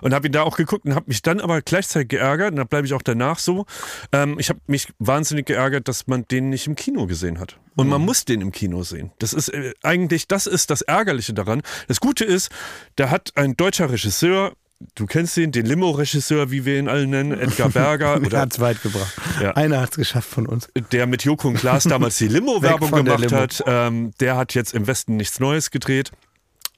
Und 0.00 0.14
habe 0.14 0.28
ihn 0.28 0.32
da 0.32 0.44
auch 0.44 0.56
geguckt 0.56 0.86
und 0.86 0.94
habe 0.94 1.04
mich 1.08 1.20
dann 1.20 1.40
aber 1.40 1.60
gleichzeitig 1.60 2.08
geärgert, 2.08 2.52
und 2.52 2.56
da 2.56 2.64
bleibe 2.64 2.86
ich 2.86 2.94
auch 2.94 3.02
danach 3.02 3.38
so. 3.38 3.66
Ähm, 4.12 4.38
ich 4.38 4.48
habe 4.48 4.60
mich 4.66 4.88
wahnsinnig 4.98 5.44
geärgert, 5.44 5.88
dass 5.88 6.06
man 6.06 6.26
den 6.26 6.48
nicht 6.48 6.66
im 6.66 6.74
Kino 6.74 7.06
gesehen 7.06 7.38
hat. 7.38 7.58
Und 7.76 7.88
man 7.88 8.00
muss 8.00 8.24
den 8.24 8.40
im 8.40 8.50
Kino 8.50 8.82
sehen. 8.82 9.12
Das 9.18 9.34
ist 9.34 9.50
äh, 9.50 9.74
eigentlich, 9.82 10.26
das 10.26 10.46
ist 10.46 10.70
das 10.70 10.80
Ärgerliche 10.80 11.34
daran. 11.34 11.60
Das 11.86 12.00
Gute 12.00 12.24
ist, 12.24 12.50
da 12.96 13.10
hat 13.10 13.32
ein 13.34 13.58
deutscher 13.58 13.90
Regisseur, 13.90 14.54
du 14.94 15.06
kennst 15.06 15.36
ihn, 15.36 15.52
den 15.52 15.66
Limo-Regisseur, 15.66 16.50
wie 16.50 16.64
wir 16.64 16.78
ihn 16.78 16.88
alle 16.88 17.06
nennen, 17.06 17.38
Edgar 17.38 17.68
Berger, 17.70 18.14
Er 18.14 18.22
oder 18.26 18.40
hat's 18.40 18.60
weit 18.60 18.82
gebracht. 18.82 19.14
Ja. 19.40 19.52
Einer 19.52 19.80
hat's 19.80 19.96
geschafft 19.96 20.28
von 20.28 20.46
uns. 20.46 20.68
der 20.92 21.06
mit 21.06 21.24
Joko 21.24 21.48
und 21.48 21.56
Klaas 21.56 21.84
damals 21.84 22.18
die 22.18 22.28
Limo-Werbung 22.28 22.90
der 22.90 23.02
gemacht 23.02 23.30
Limo. 23.30 23.36
hat, 23.36 23.62
ähm, 23.66 24.12
der 24.20 24.36
hat 24.36 24.54
jetzt 24.54 24.74
im 24.74 24.86
Westen 24.86 25.16
nichts 25.16 25.40
Neues 25.40 25.70
gedreht. 25.70 26.12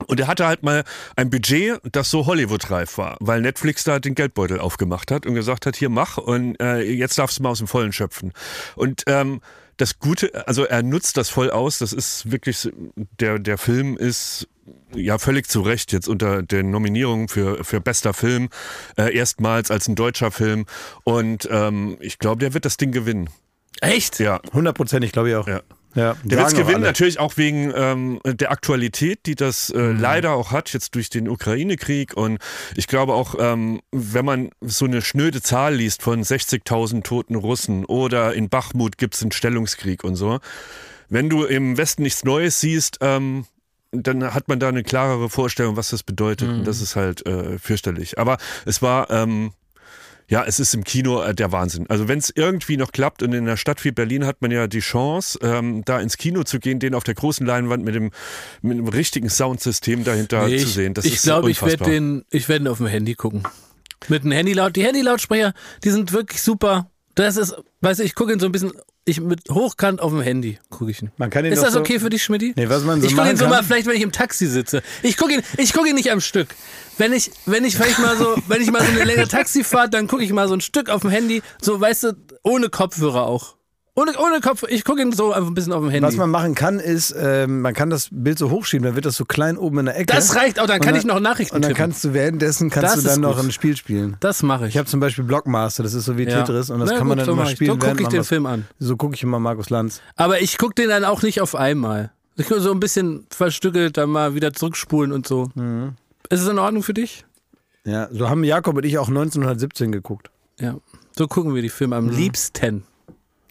Und 0.06 0.18
er 0.18 0.28
hatte 0.28 0.46
halt 0.46 0.62
mal 0.62 0.84
ein 1.14 1.28
Budget, 1.28 1.78
das 1.92 2.10
so 2.10 2.24
Hollywood-reif 2.24 2.96
war, 2.96 3.18
weil 3.20 3.42
Netflix 3.42 3.84
da 3.84 3.98
den 3.98 4.14
Geldbeutel 4.14 4.58
aufgemacht 4.58 5.10
hat 5.10 5.26
und 5.26 5.34
gesagt 5.34 5.66
hat, 5.66 5.76
hier 5.76 5.90
mach 5.90 6.16
und 6.16 6.58
äh, 6.58 6.80
jetzt 6.80 7.18
darfst 7.18 7.38
du 7.38 7.42
mal 7.42 7.50
aus 7.50 7.58
dem 7.58 7.66
Vollen 7.66 7.92
schöpfen. 7.92 8.32
Und 8.76 9.04
ähm, 9.06 9.42
das 9.80 9.98
Gute, 9.98 10.46
also 10.46 10.64
er 10.64 10.82
nutzt 10.82 11.16
das 11.16 11.30
voll 11.30 11.50
aus, 11.50 11.78
das 11.78 11.92
ist 11.92 12.30
wirklich, 12.30 12.68
der, 13.18 13.38
der 13.38 13.58
Film 13.58 13.96
ist 13.96 14.48
ja 14.94 15.18
völlig 15.18 15.48
zu 15.48 15.62
Recht 15.62 15.92
jetzt 15.92 16.08
unter 16.08 16.42
den 16.42 16.70
Nominierungen 16.70 17.28
für, 17.28 17.64
für 17.64 17.80
bester 17.80 18.12
Film, 18.12 18.50
äh, 18.96 19.14
erstmals 19.16 19.70
als 19.70 19.88
ein 19.88 19.94
deutscher 19.94 20.30
Film 20.30 20.66
und 21.04 21.48
ähm, 21.50 21.96
ich 22.00 22.18
glaube, 22.18 22.40
der 22.40 22.54
wird 22.54 22.64
das 22.64 22.76
Ding 22.76 22.92
gewinnen. 22.92 23.30
Echt? 23.80 24.18
Ja, 24.20 24.40
Hundertprozentig, 24.52 25.12
glaube 25.12 25.30
ich 25.30 25.34
auch. 25.36 25.46
ja. 25.46 25.60
Ja, 25.96 26.14
Der 26.22 26.46
auch 26.46 26.52
alle. 26.54 26.78
natürlich 26.78 27.18
auch 27.18 27.36
wegen 27.36 27.72
ähm, 27.74 28.20
der 28.24 28.52
Aktualität, 28.52 29.26
die 29.26 29.34
das 29.34 29.70
äh, 29.70 29.76
Mhm. 29.78 29.98
leider 29.98 30.34
auch 30.34 30.52
hat, 30.52 30.72
jetzt 30.72 30.94
durch 30.94 31.10
den 31.10 31.28
Ukraine-Krieg. 31.28 32.16
Und 32.16 32.38
ich 32.76 32.86
glaube 32.86 33.12
auch, 33.14 33.34
ähm, 33.40 33.80
wenn 33.90 34.24
man 34.24 34.50
so 34.60 34.84
eine 34.84 35.02
schnöde 35.02 35.42
Zahl 35.42 35.74
liest 35.74 36.02
von 36.02 36.22
60.000 36.22 37.02
toten 37.02 37.34
Russen 37.34 37.84
oder 37.84 38.34
in 38.34 38.48
Bachmut 38.48 38.98
gibt 38.98 39.16
es 39.16 39.22
einen 39.22 39.32
Stellungskrieg 39.32 40.04
und 40.04 40.14
so, 40.14 40.38
wenn 41.08 41.28
du 41.28 41.42
im 41.42 41.76
Westen 41.76 42.04
nichts 42.04 42.22
Neues 42.22 42.60
siehst, 42.60 42.98
ähm, 43.00 43.46
dann 43.90 44.32
hat 44.32 44.46
man 44.46 44.60
da 44.60 44.68
eine 44.68 44.84
klarere 44.84 45.28
Vorstellung, 45.28 45.74
was 45.76 45.90
das 45.90 46.04
bedeutet. 46.04 46.48
Und 46.48 46.64
das 46.68 46.80
ist 46.80 46.94
halt 46.94 47.26
äh, 47.26 47.58
fürchterlich. 47.58 48.16
Aber 48.16 48.38
es 48.64 48.80
war, 48.80 49.10
ähm, 49.10 49.50
Ja, 50.30 50.44
es 50.44 50.60
ist 50.60 50.74
im 50.74 50.84
Kino 50.84 51.20
äh, 51.22 51.34
der 51.34 51.50
Wahnsinn. 51.50 51.86
Also 51.88 52.06
wenn 52.06 52.20
es 52.20 52.32
irgendwie 52.32 52.76
noch 52.76 52.92
klappt 52.92 53.24
und 53.24 53.32
in 53.32 53.46
einer 53.46 53.56
Stadt 53.56 53.84
wie 53.84 53.90
Berlin 53.90 54.24
hat 54.24 54.40
man 54.42 54.52
ja 54.52 54.68
die 54.68 54.78
Chance, 54.78 55.40
ähm, 55.42 55.82
da 55.84 55.98
ins 55.98 56.16
Kino 56.16 56.44
zu 56.44 56.60
gehen, 56.60 56.78
den 56.78 56.94
auf 56.94 57.02
der 57.02 57.14
großen 57.14 57.44
Leinwand 57.44 57.84
mit 57.84 57.96
dem, 57.96 58.12
mit 58.62 58.78
dem 58.78 58.86
richtigen 58.86 59.28
Soundsystem 59.28 60.04
dahinter 60.04 60.46
Nee, 60.46 60.58
zu 60.58 60.66
ich 60.66 60.74
sehen. 60.74 60.94
Das 60.94 61.04
ich 61.04 61.20
glaube, 61.20 61.50
ich 61.50 61.60
werde 61.62 61.84
den, 61.84 62.24
ich 62.30 62.48
werde 62.48 62.64
ihn 62.64 62.68
auf 62.68 62.78
dem 62.78 62.86
Handy 62.86 63.16
gucken. 63.16 63.42
Mit 64.06 64.22
dem 64.22 64.30
Handy-Laut. 64.30 64.76
Die 64.76 64.84
Handy-Lautsprecher, 64.84 65.52
die 65.82 65.90
sind 65.90 66.12
wirklich 66.12 66.40
super. 66.40 66.90
Das 67.16 67.36
ist, 67.36 67.56
weißt 67.80 67.98
du, 67.98 68.04
ich 68.04 68.14
gucke 68.14 68.32
ihn 68.32 68.38
so 68.38 68.46
ein 68.46 68.52
bisschen, 68.52 68.72
ich 69.04 69.20
mit 69.20 69.48
hochkant 69.50 70.00
auf 70.00 70.12
dem 70.12 70.20
Handy 70.20 70.58
gucke 70.68 70.90
ich 70.90 71.02
ihn. 71.02 71.10
Man 71.16 71.30
kann 71.30 71.44
ihn 71.44 71.52
Ist 71.52 71.62
das 71.62 71.72
so- 71.72 71.80
okay 71.80 71.98
für 71.98 72.10
dich, 72.10 72.22
Schmidti? 72.22 72.52
Nee, 72.56 72.68
was 72.68 72.84
man 72.84 73.00
so 73.00 73.06
ich 73.08 73.16
gucke 73.16 73.30
ihn 73.30 73.36
so 73.36 73.44
kann- 73.44 73.50
mal 73.50 73.62
vielleicht, 73.64 73.86
wenn 73.86 73.96
ich 73.96 74.02
im 74.02 74.12
Taxi 74.12 74.46
sitze. 74.46 74.82
Ich 75.02 75.16
gucke 75.16 75.32
ihn, 75.34 75.42
ich 75.56 75.72
gucke 75.72 75.88
ihn 75.88 75.94
nicht 75.94 76.10
am 76.12 76.20
Stück. 76.20 76.48
Wenn 76.98 77.12
ich, 77.12 77.30
wenn 77.46 77.64
ich 77.64 77.76
vielleicht 77.76 77.98
mal 77.98 78.16
so, 78.16 78.36
wenn 78.48 78.60
ich 78.60 78.70
mal 78.70 78.82
so 78.84 78.90
eine 78.92 79.04
längere 79.04 79.26
Taxifahrt, 79.28 79.94
dann 79.94 80.06
gucke 80.06 80.22
ich 80.22 80.32
mal 80.32 80.48
so 80.48 80.54
ein 80.54 80.60
Stück 80.60 80.90
auf 80.90 81.00
dem 81.00 81.10
Handy, 81.10 81.42
so, 81.62 81.80
weißt 81.80 82.02
du, 82.04 82.12
ohne 82.42 82.68
Kopfhörer 82.68 83.26
auch. 83.26 83.56
Ohne, 83.96 84.12
ohne 84.18 84.40
Kopf, 84.40 84.62
ich 84.68 84.84
gucke 84.84 85.02
ihn 85.02 85.12
so 85.12 85.32
einfach 85.32 85.48
ein 85.50 85.54
bisschen 85.54 85.72
auf 85.72 85.82
dem 85.82 85.90
Handy. 85.90 86.06
Was 86.06 86.16
man 86.16 86.30
machen 86.30 86.54
kann, 86.54 86.78
ist, 86.78 87.14
ähm, 87.18 87.60
man 87.60 87.74
kann 87.74 87.90
das 87.90 88.08
Bild 88.12 88.38
so 88.38 88.48
hochschieben, 88.50 88.84
dann 88.84 88.94
wird 88.94 89.04
das 89.04 89.16
so 89.16 89.24
klein 89.24 89.58
oben 89.58 89.80
in 89.80 89.86
der 89.86 89.96
Ecke. 89.98 90.14
das 90.14 90.36
reicht 90.36 90.60
auch, 90.60 90.66
dann 90.66 90.78
Und 90.80 90.86
kann 90.86 90.94
ich 90.94 91.04
noch 91.04 91.18
Nachrichten 91.20 91.56
Und 91.56 91.62
dann 91.64 91.70
tippen. 91.70 91.82
kannst 91.84 92.04
du 92.04 92.14
währenddessen 92.14 92.70
kannst 92.70 92.94
Das 92.96 93.02
du 93.02 93.08
dann 93.10 93.20
noch 93.20 93.36
gut. 93.36 93.46
ein 93.46 93.52
Spiel 93.52 93.76
spielen. 93.76 94.16
Das 94.20 94.42
mache 94.44 94.64
ich. 94.68 94.70
Ich 94.74 94.78
habe 94.78 94.88
zum 94.88 95.00
Beispiel 95.00 95.24
Blockmaster, 95.24 95.82
das 95.82 95.94
ist 95.94 96.04
so 96.04 96.16
wie 96.16 96.22
Ja. 96.24 96.42
Tetris 96.42 96.70
und 96.70 96.78
das 96.80 96.90
Na 96.90 96.98
kann 96.98 97.08
man 97.08 97.18
gut, 97.18 97.26
dann 97.26 97.34
so 97.34 97.40
immer 97.40 97.50
spielen. 97.50 97.70
So 97.72 97.74
guck 97.76 97.82
während 97.84 98.00
ich 98.00 98.04
man 98.04 98.12
den 98.12 98.20
was- 98.20 98.28
Film 98.28 98.46
an. 98.46 98.66
So 98.78 98.96
gucke 98.96 99.14
ich 99.16 99.22
immer 99.24 99.40
Markus 99.40 99.70
Lanz. 99.70 100.00
Aber 100.16 100.40
ich 100.40 100.56
gucke 100.56 100.74
den 100.74 100.88
dann 100.88 101.04
auch 101.04 101.22
nicht 101.22 101.40
auf 101.40 101.54
einmal. 101.56 102.12
Ich 102.36 102.46
gucke 102.46 102.60
so 102.60 102.70
ein 102.70 102.80
bisschen 102.80 103.26
verstückelt 103.30 103.96
dann 103.96 104.08
mal 104.08 104.34
wieder 104.36 104.52
zurückspulen 104.52 105.10
und 105.12 105.26
so. 105.26 105.50
Mhm. 105.56 105.94
Ist 106.30 106.40
es 106.42 106.48
in 106.48 106.58
Ordnung 106.60 106.82
für 106.84 106.94
dich? 106.94 107.26
Ja, 107.84 108.08
so 108.12 108.30
haben 108.30 108.44
Jakob 108.44 108.76
und 108.76 108.84
ich 108.86 108.98
auch 108.98 109.08
1917 109.08 109.90
geguckt. 109.90 110.30
Ja. 110.60 110.76
So 111.18 111.26
gucken 111.26 111.54
wir 111.54 111.62
die 111.62 111.68
Filme 111.70 112.00
Mhm. 112.00 112.08
am 112.08 112.14
liebsten. 112.16 112.84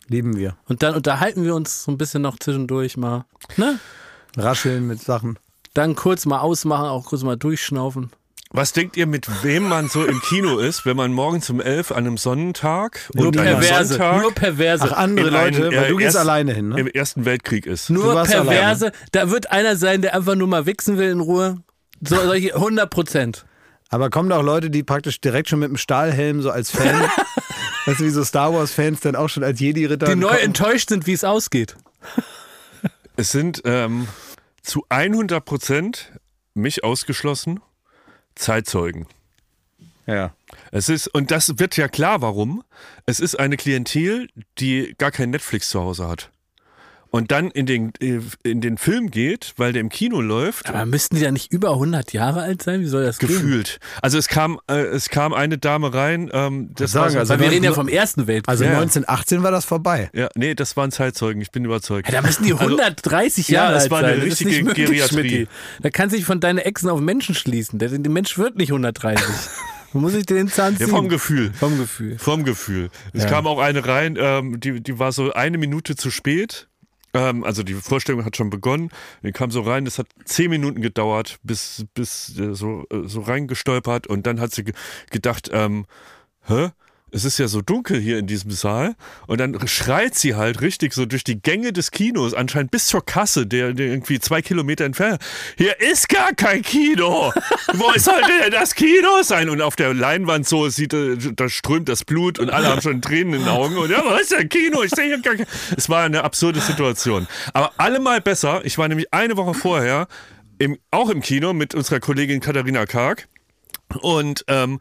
Lieben 0.09 0.35
wir. 0.35 0.57
Und 0.67 0.83
dann 0.83 0.95
unterhalten 0.95 1.43
wir 1.45 1.55
uns 1.55 1.83
so 1.83 1.91
ein 1.91 1.97
bisschen 1.97 2.21
noch 2.21 2.37
zwischendurch 2.39 2.97
mal. 2.97 3.25
Ne? 3.57 3.79
Rascheln 4.35 4.85
mit 4.87 5.01
Sachen. 5.01 5.39
Dann 5.73 5.95
kurz 5.95 6.25
mal 6.25 6.39
ausmachen, 6.39 6.87
auch 6.87 7.05
kurz 7.05 7.23
mal 7.23 7.37
durchschnaufen. 7.37 8.11
Was 8.51 8.73
denkt 8.73 8.97
ihr, 8.97 9.05
mit 9.05 9.43
wem 9.43 9.69
man 9.69 9.89
so 9.89 10.03
im 10.03 10.19
Kino 10.21 10.57
ist, 10.57 10.83
wenn 10.83 10.97
man 10.97 11.13
morgens 11.13 11.51
um 11.51 11.61
elf 11.61 11.91
an 11.91 11.99
einem 11.99 12.17
Sonnentag 12.17 12.99
Nur 13.13 13.27
und 13.27 13.37
einem 13.37 13.59
Perverse. 13.59 13.89
Sonntag 13.93 14.21
Nur 14.23 14.33
Perverse. 14.33 14.85
Ach, 14.91 14.97
andere 14.97 15.27
in 15.27 15.35
einen, 15.35 15.53
Leute, 15.61 15.75
weil 15.77 15.83
äh, 15.85 15.89
du 15.89 15.97
gehst 15.97 16.05
erst- 16.15 16.17
alleine 16.17 16.53
hin, 16.53 16.69
ne? 16.69 16.79
im 16.79 16.87
Ersten 16.87 17.25
Weltkrieg 17.25 17.67
ist? 17.67 17.91
Nur 17.91 18.23
Perverse. 18.23 18.91
Da 19.11 19.29
wird 19.29 19.51
einer 19.51 19.75
sein, 19.75 20.01
der 20.01 20.15
einfach 20.15 20.33
nur 20.33 20.47
mal 20.47 20.65
wichsen 20.65 20.97
will 20.97 21.11
in 21.11 21.19
Ruhe. 21.19 21.57
So, 22.01 22.15
solche 22.15 22.55
100 22.55 22.89
Prozent. 22.89 23.45
Aber 23.89 24.09
kommen 24.09 24.29
da 24.29 24.37
auch 24.39 24.43
Leute, 24.43 24.71
die 24.71 24.81
praktisch 24.81 25.21
direkt 25.21 25.49
schon 25.49 25.59
mit 25.59 25.69
dem 25.69 25.77
Stahlhelm 25.77 26.41
so 26.41 26.49
als 26.49 26.71
Fan, 26.71 27.07
weißt 27.89 27.99
du, 28.01 28.05
wie 28.05 28.09
so 28.09 28.23
Star 28.23 28.53
Wars-Fans 28.53 28.99
dann 29.01 29.15
auch 29.15 29.29
schon 29.29 29.43
als 29.43 29.59
Jedi-Ritter. 29.59 30.07
Die 30.07 30.15
neu 30.15 30.29
kommen? 30.29 30.39
enttäuscht 30.39 30.89
sind, 30.89 31.07
wie 31.07 31.13
es 31.13 31.23
ausgeht. 31.23 31.75
Es 33.15 33.31
sind 33.31 33.61
ähm, 33.65 34.07
zu 34.61 34.85
100 34.89 35.43
Prozent, 35.43 36.13
mich 36.53 36.83
ausgeschlossen, 36.83 37.59
Zeitzeugen. 38.35 39.07
Ja. 40.05 40.33
Es 40.71 40.89
ist, 40.89 41.07
und 41.07 41.29
das 41.29 41.59
wird 41.59 41.77
ja 41.77 41.87
klar, 41.87 42.21
warum. 42.21 42.63
Es 43.05 43.19
ist 43.19 43.39
eine 43.39 43.57
Klientel, 43.57 44.29
die 44.57 44.95
gar 44.97 45.11
kein 45.11 45.31
Netflix 45.31 45.69
zu 45.69 45.81
Hause 45.81 46.07
hat. 46.07 46.31
Und 47.11 47.31
dann 47.31 47.49
in 47.49 47.65
den, 47.65 47.91
in 48.43 48.61
den 48.61 48.77
Film 48.77 49.09
geht, 49.09 49.53
weil 49.57 49.73
der 49.73 49.81
im 49.81 49.89
Kino 49.89 50.21
läuft, 50.21 50.69
Aber 50.69 50.85
müssten 50.85 51.15
die 51.15 51.21
da 51.23 51.31
nicht 51.31 51.51
über 51.51 51.71
100 51.71 52.13
Jahre 52.13 52.43
alt 52.43 52.61
sein? 52.61 52.81
Wie 52.81 52.85
soll 52.85 53.03
das 53.03 53.17
gehen? 53.17 53.29
gefühlt. 53.29 53.79
Also 54.03 54.19
es 54.19 54.27
kam, 54.27 54.59
äh, 54.69 54.75
es 54.81 55.09
kam 55.09 55.33
eine 55.33 55.57
Dame 55.57 55.91
rein, 55.93 56.29
ähm, 56.31 56.69
das 56.75 56.91
sagen, 56.91 57.17
also 57.17 57.31
Weil 57.33 57.39
wir 57.39 57.45
Ja, 57.47 57.51
reden 57.51 57.63
ja 57.65 57.73
vom 57.73 57.87
Ersten 57.87 58.27
Weltkrieg. 58.27 58.47
Also 58.49 58.63
Ja. 58.63 58.71
1918 58.79 59.41
war 59.41 59.49
das 59.51 59.65
vorbei. 59.65 60.11
ja, 60.13 60.29
nee, 60.35 60.53
das 60.53 60.77
waren 60.77 60.91
Zeitzeugen, 60.91 61.41
ich 61.41 61.49
bin 61.51 61.65
überzeugt. 61.65 62.07
Ja, 62.09 62.21
da 62.21 62.27
müssen 62.27 62.43
die 62.43 62.51
Also- 62.53 62.63
130 62.65 63.47
Ja, 63.47 63.63
Jahre 63.63 63.77
alt 63.79 63.89
war 63.89 63.99
eine 64.03 64.09
sein. 64.19 64.29
Das 64.29 64.39
richtige 64.41 64.63
möglich, 64.63 64.85
Geriatrie. 64.87 65.13
Schmidti. 65.29 65.47
Da 65.81 65.89
kann 65.89 66.11
sich 66.11 66.25
von 66.25 66.39
deinen 66.39 66.59
Echsen 66.59 66.89
auf 66.89 66.99
Menschen 67.01 67.33
schließen. 67.33 67.79
Der, 67.79 67.89
der 67.89 68.11
Mensch 68.11 68.37
wird 68.37 68.55
nicht 68.55 68.71
130. 68.71 69.25
Man 69.93 70.03
muss 70.03 70.11
sich 70.13 70.27
den 70.27 70.47
Zahn 70.47 70.73
Ja, 70.73 70.79
ziehen. 70.85 70.89
vom 70.89 71.09
Gefühl. 71.09 71.51
Vom 71.59 71.77
Gefühl. 71.79 72.19
Vom 72.19 72.43
Gefühl. 72.43 72.89
Es 73.13 73.25
kam 73.25 73.47
auch 73.47 73.59
eine 73.59 73.87
rein, 73.87 74.15
ähm, 74.19 74.59
die, 74.59 74.79
die 74.81 74.99
war 74.99 75.11
so 75.11 75.33
eine 75.33 75.57
Minute 75.57 75.95
zu 75.95 76.11
spät. 76.11 76.67
Ähm, 77.13 77.43
also 77.43 77.63
die 77.63 77.73
Vorstellung 77.73 78.25
hat 78.25 78.37
schon 78.37 78.49
begonnen. 78.49 78.89
Die 79.23 79.31
kam 79.31 79.51
so 79.51 79.61
rein, 79.61 79.85
das 79.85 79.97
hat 79.97 80.07
zehn 80.25 80.49
Minuten 80.49 80.81
gedauert, 80.81 81.39
bis, 81.43 81.85
bis 81.93 82.37
äh, 82.37 82.53
so, 82.53 82.85
äh, 82.91 83.07
so 83.07 83.21
reingestolpert 83.21 84.07
und 84.07 84.27
dann 84.27 84.39
hat 84.39 84.51
sie 84.53 84.63
ge 84.65 84.73
gedacht, 85.09 85.49
ähm, 85.51 85.85
hä? 86.47 86.69
Es 87.11 87.25
ist 87.25 87.37
ja 87.39 87.47
so 87.47 87.61
dunkel 87.61 87.99
hier 87.99 88.17
in 88.17 88.27
diesem 88.27 88.51
Saal. 88.51 88.95
Und 89.27 89.39
dann 89.39 89.67
schreit 89.67 90.15
sie 90.15 90.35
halt 90.35 90.61
richtig 90.61 90.93
so 90.93 91.05
durch 91.05 91.23
die 91.23 91.41
Gänge 91.41 91.73
des 91.73 91.91
Kinos, 91.91 92.33
anscheinend 92.33 92.71
bis 92.71 92.87
zur 92.87 93.05
Kasse, 93.05 93.47
der, 93.47 93.73
der 93.73 93.87
irgendwie 93.87 94.19
zwei 94.19 94.41
Kilometer 94.41 94.85
entfernt. 94.85 95.21
Hier 95.57 95.79
ist 95.79 96.09
gar 96.09 96.33
kein 96.33 96.61
Kino! 96.61 97.33
Wo 97.73 97.91
sollte 97.97 98.31
denn 98.43 98.51
das 98.51 98.75
Kino 98.75 99.21
sein? 99.23 99.49
Und 99.49 99.61
auf 99.61 99.75
der 99.75 99.93
Leinwand 99.93 100.47
so 100.47 100.69
sieht, 100.69 100.93
äh, 100.93 101.17
da 101.35 101.49
strömt 101.49 101.89
das 101.89 102.05
Blut 102.05 102.39
und 102.39 102.49
alle 102.49 102.67
haben 102.67 102.81
schon 102.81 103.01
Tränen 103.01 103.33
in 103.33 103.39
den 103.41 103.49
Augen. 103.49 103.77
Und 103.77 103.89
ja, 103.89 104.03
wo 104.03 104.15
ist 104.15 104.31
denn 104.31 104.49
Kino? 104.49 104.83
Ich 104.83 104.91
sehe 104.91 105.05
hier 105.05 105.21
gar 105.21 105.35
kein. 105.35 105.47
Es 105.75 105.89
war 105.89 106.03
eine 106.03 106.23
absurde 106.23 106.59
Situation. 106.59 107.27
Aber 107.53 107.73
allemal 107.77 108.21
besser. 108.21 108.61
Ich 108.63 108.77
war 108.77 108.87
nämlich 108.87 109.13
eine 109.13 109.37
Woche 109.37 109.53
vorher 109.53 110.07
im, 110.59 110.77
auch 110.91 111.09
im 111.09 111.21
Kino 111.21 111.53
mit 111.53 111.73
unserer 111.73 111.99
Kollegin 111.99 112.39
Katharina 112.41 112.85
Karg. 112.85 113.27
Und 114.01 114.45
ähm, 114.47 114.79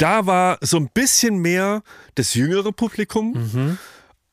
da 0.00 0.26
war 0.26 0.58
so 0.60 0.76
ein 0.78 0.88
bisschen 0.92 1.38
mehr 1.38 1.82
das 2.14 2.34
jüngere 2.34 2.72
Publikum. 2.72 3.78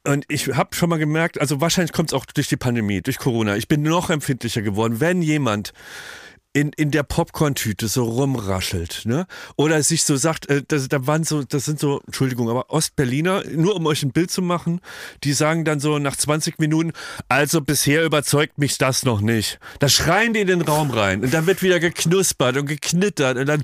Und 0.08 0.26
ich 0.30 0.48
habe 0.48 0.74
schon 0.74 0.90
mal 0.90 1.00
gemerkt, 1.00 1.40
also 1.42 1.60
wahrscheinlich 1.60 1.92
kommt 1.92 2.10
es 2.10 2.14
auch 2.14 2.26
durch 2.26 2.48
die 2.48 2.56
Pandemie, 2.56 3.02
durch 3.02 3.18
Corona. 3.18 3.58
Ich 3.58 3.68
bin 3.68 3.82
noch 3.82 4.10
empfindlicher 4.10 4.62
geworden, 4.62 5.02
wenn 5.02 5.22
jemand 5.22 5.74
in, 6.58 6.72
in 6.76 6.90
der 6.90 7.04
Popcorn-Tüte 7.04 7.88
so 7.88 8.04
rumraschelt, 8.06 9.04
ne? 9.06 9.28
Oder 9.58 9.84
sich 9.84 10.04
so 10.04 10.16
sagt, 10.16 10.50
äh, 10.50 10.64
das, 10.68 10.88
da 10.88 11.06
waren 11.06 11.24
so, 11.24 11.44
das 11.44 11.66
sind 11.66 11.80
so, 11.80 12.02
Entschuldigung, 12.08 12.50
aber 12.50 12.72
Ostberliner, 12.72 13.44
nur 13.52 13.76
um 13.76 13.86
euch 13.86 14.02
ein 14.02 14.12
Bild 14.12 14.32
zu 14.32 14.42
machen, 14.42 14.82
die 15.24 15.34
sagen 15.34 15.66
dann 15.66 15.80
so 15.80 16.00
nach 16.00 16.16
20 16.16 16.58
Minuten, 16.58 16.94
also 17.30 17.62
bisher 17.62 18.04
überzeugt 18.04 18.58
mich 18.58 18.80
das 18.80 19.04
noch 19.04 19.22
nicht. 19.22 19.60
Da 19.78 19.88
schreien 19.88 20.34
die 20.34 20.40
in 20.40 20.48
den 20.48 20.62
Raum 20.62 20.90
rein 20.90 21.24
und 21.24 21.32
dann 21.32 21.46
wird 21.46 21.62
wieder 21.62 21.80
geknuspert 21.80 22.58
und 22.58 22.66
geknittert 22.66 23.38
und 23.38 23.46
dann 23.46 23.62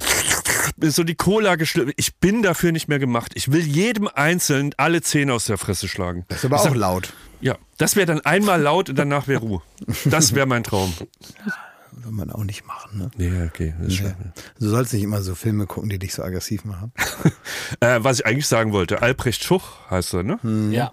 ist 0.79 0.95
so 0.95 1.03
die 1.03 1.15
Cola 1.15 1.55
geschlüpft. 1.55 1.95
Ich 1.97 2.15
bin 2.17 2.43
dafür 2.43 2.71
nicht 2.71 2.89
mehr 2.89 2.99
gemacht. 2.99 3.31
Ich 3.33 3.51
will 3.51 3.65
jedem 3.65 4.07
Einzelnen 4.07 4.75
alle 4.77 5.01
Zähne 5.01 5.33
aus 5.33 5.45
der 5.45 5.57
Fresse 5.57 5.87
schlagen. 5.87 6.25
Das 6.27 6.39
ist 6.39 6.45
aber 6.45 6.61
auch 6.61 6.75
laut. 6.75 7.11
Ja, 7.41 7.57
das 7.79 7.95
wäre 7.95 8.05
dann 8.05 8.21
einmal 8.21 8.61
laut 8.61 8.89
und 8.89 8.99
danach 8.99 9.27
wäre 9.27 9.41
Ruhe. 9.41 9.61
Das 10.05 10.35
wäre 10.35 10.45
mein 10.45 10.63
Traum. 10.63 10.93
Soll 12.01 12.11
man 12.11 12.31
auch 12.31 12.43
nicht 12.43 12.65
machen, 12.65 12.97
ne? 12.97 13.11
Nee, 13.17 13.45
okay. 13.45 13.73
Das 13.79 13.93
ist 13.93 13.99
Ja. 13.99 14.15
Du 14.59 14.67
sollst 14.69 14.93
nicht 14.93 15.03
immer 15.03 15.21
so 15.21 15.35
Filme 15.35 15.67
gucken, 15.67 15.89
die 15.89 15.99
dich 15.99 16.13
so 16.13 16.23
aggressiv 16.23 16.65
machen. 16.65 16.91
Äh, 17.79 18.03
was 18.03 18.19
ich 18.19 18.25
eigentlich 18.25 18.47
sagen 18.47 18.71
wollte, 18.71 19.01
Albrecht 19.01 19.43
Schuch 19.43 19.63
heißt 19.89 20.13
er, 20.13 20.23
ne? 20.23 20.39
Ja. 20.71 20.91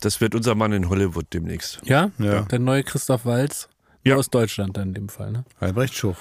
Das 0.00 0.20
wird 0.20 0.34
unser 0.34 0.54
Mann 0.54 0.72
in 0.72 0.88
Hollywood 0.88 1.26
demnächst. 1.32 1.80
Ja? 1.84 2.10
Ja. 2.18 2.42
Der 2.42 2.58
neue 2.58 2.82
Christoph 2.84 3.24
Walz. 3.24 3.68
Ja. 4.04 4.16
Aus 4.16 4.28
Deutschland 4.28 4.76
dann 4.76 4.88
in 4.88 4.94
dem 4.94 5.08
Fall, 5.08 5.32
ne? 5.32 5.44
Albrecht 5.60 5.94
Schuch. 5.94 6.16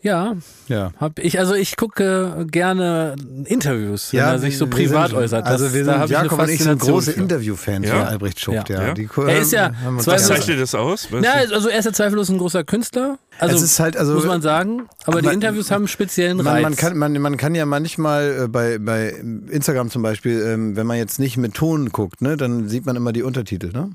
Ja, 0.00 0.36
Ja. 0.68 0.92
hab 1.00 1.18
ich, 1.18 1.40
also 1.40 1.54
ich 1.54 1.76
gucke 1.76 2.46
gerne 2.50 3.16
Interviews, 3.46 4.12
wenn 4.12 4.20
er 4.20 4.38
sich 4.38 4.56
so 4.56 4.68
privat 4.68 5.08
sind, 5.10 5.18
äußert. 5.18 5.44
Das, 5.44 5.60
also 5.60 5.74
wir 5.74 5.84
da 5.84 5.98
sind, 6.06 6.10
Jakob 6.10 6.38
und 6.38 6.48
ich 6.50 6.62
sind 6.62 6.80
große. 6.80 7.12
Interviewfans 7.12 7.86
Ja? 7.86 7.94
von 7.98 8.06
Albrecht 8.06 8.38
Schuch. 8.40 8.52
Ja. 8.54 8.64
Ja. 8.68 8.86
Ja. 8.88 8.94
Die, 8.94 9.08
Er 9.26 9.38
ist 9.40 9.50
ja 9.52 9.72
Also- 9.84 10.12
zeichnet 10.16 10.60
das 10.60 10.76
aus? 10.76 11.08
Ja, 11.20 11.32
also 11.52 11.68
er 11.68 11.80
ist 11.80 11.84
ja 11.84 11.92
zweifellos 11.92 12.28
ein 12.28 12.38
großer 12.38 12.62
Künstler. 12.62 13.18
Also, 13.40 13.56
Es 13.56 13.62
ist 13.62 13.80
halt, 13.80 13.96
also- 13.96 14.14
muss 14.14 14.24
man 14.26 14.40
sagen. 14.40 14.88
Aber 15.04 15.20
die 15.20 15.26
Man- 15.26 15.34
Interviews 15.34 15.70
haben 15.72 15.82
einen 15.82 15.88
speziellen 15.88 16.38
Reiz. 16.38 16.54
Man, 16.54 16.62
man, 16.62 16.76
kann, 16.76 16.96
man, 16.96 17.12
man 17.20 17.36
kann 17.36 17.56
ja 17.56 17.66
manchmal 17.66 18.42
äh, 18.44 18.48
bei, 18.48 18.78
bei 18.78 19.10
Instagram 19.50 19.90
zum 19.90 20.02
Beispiel, 20.02 20.40
ähm, 20.42 20.76
wenn 20.76 20.86
man 20.86 20.96
jetzt 20.98 21.18
nicht 21.18 21.36
mit 21.38 21.54
Ton 21.54 21.90
guckt, 21.90 22.22
ne, 22.22 22.36
dann 22.36 22.68
sieht 22.68 22.86
man 22.86 22.94
immer 22.94 23.12
die 23.12 23.24
Untertitel. 23.24 23.72
Ne? 23.72 23.90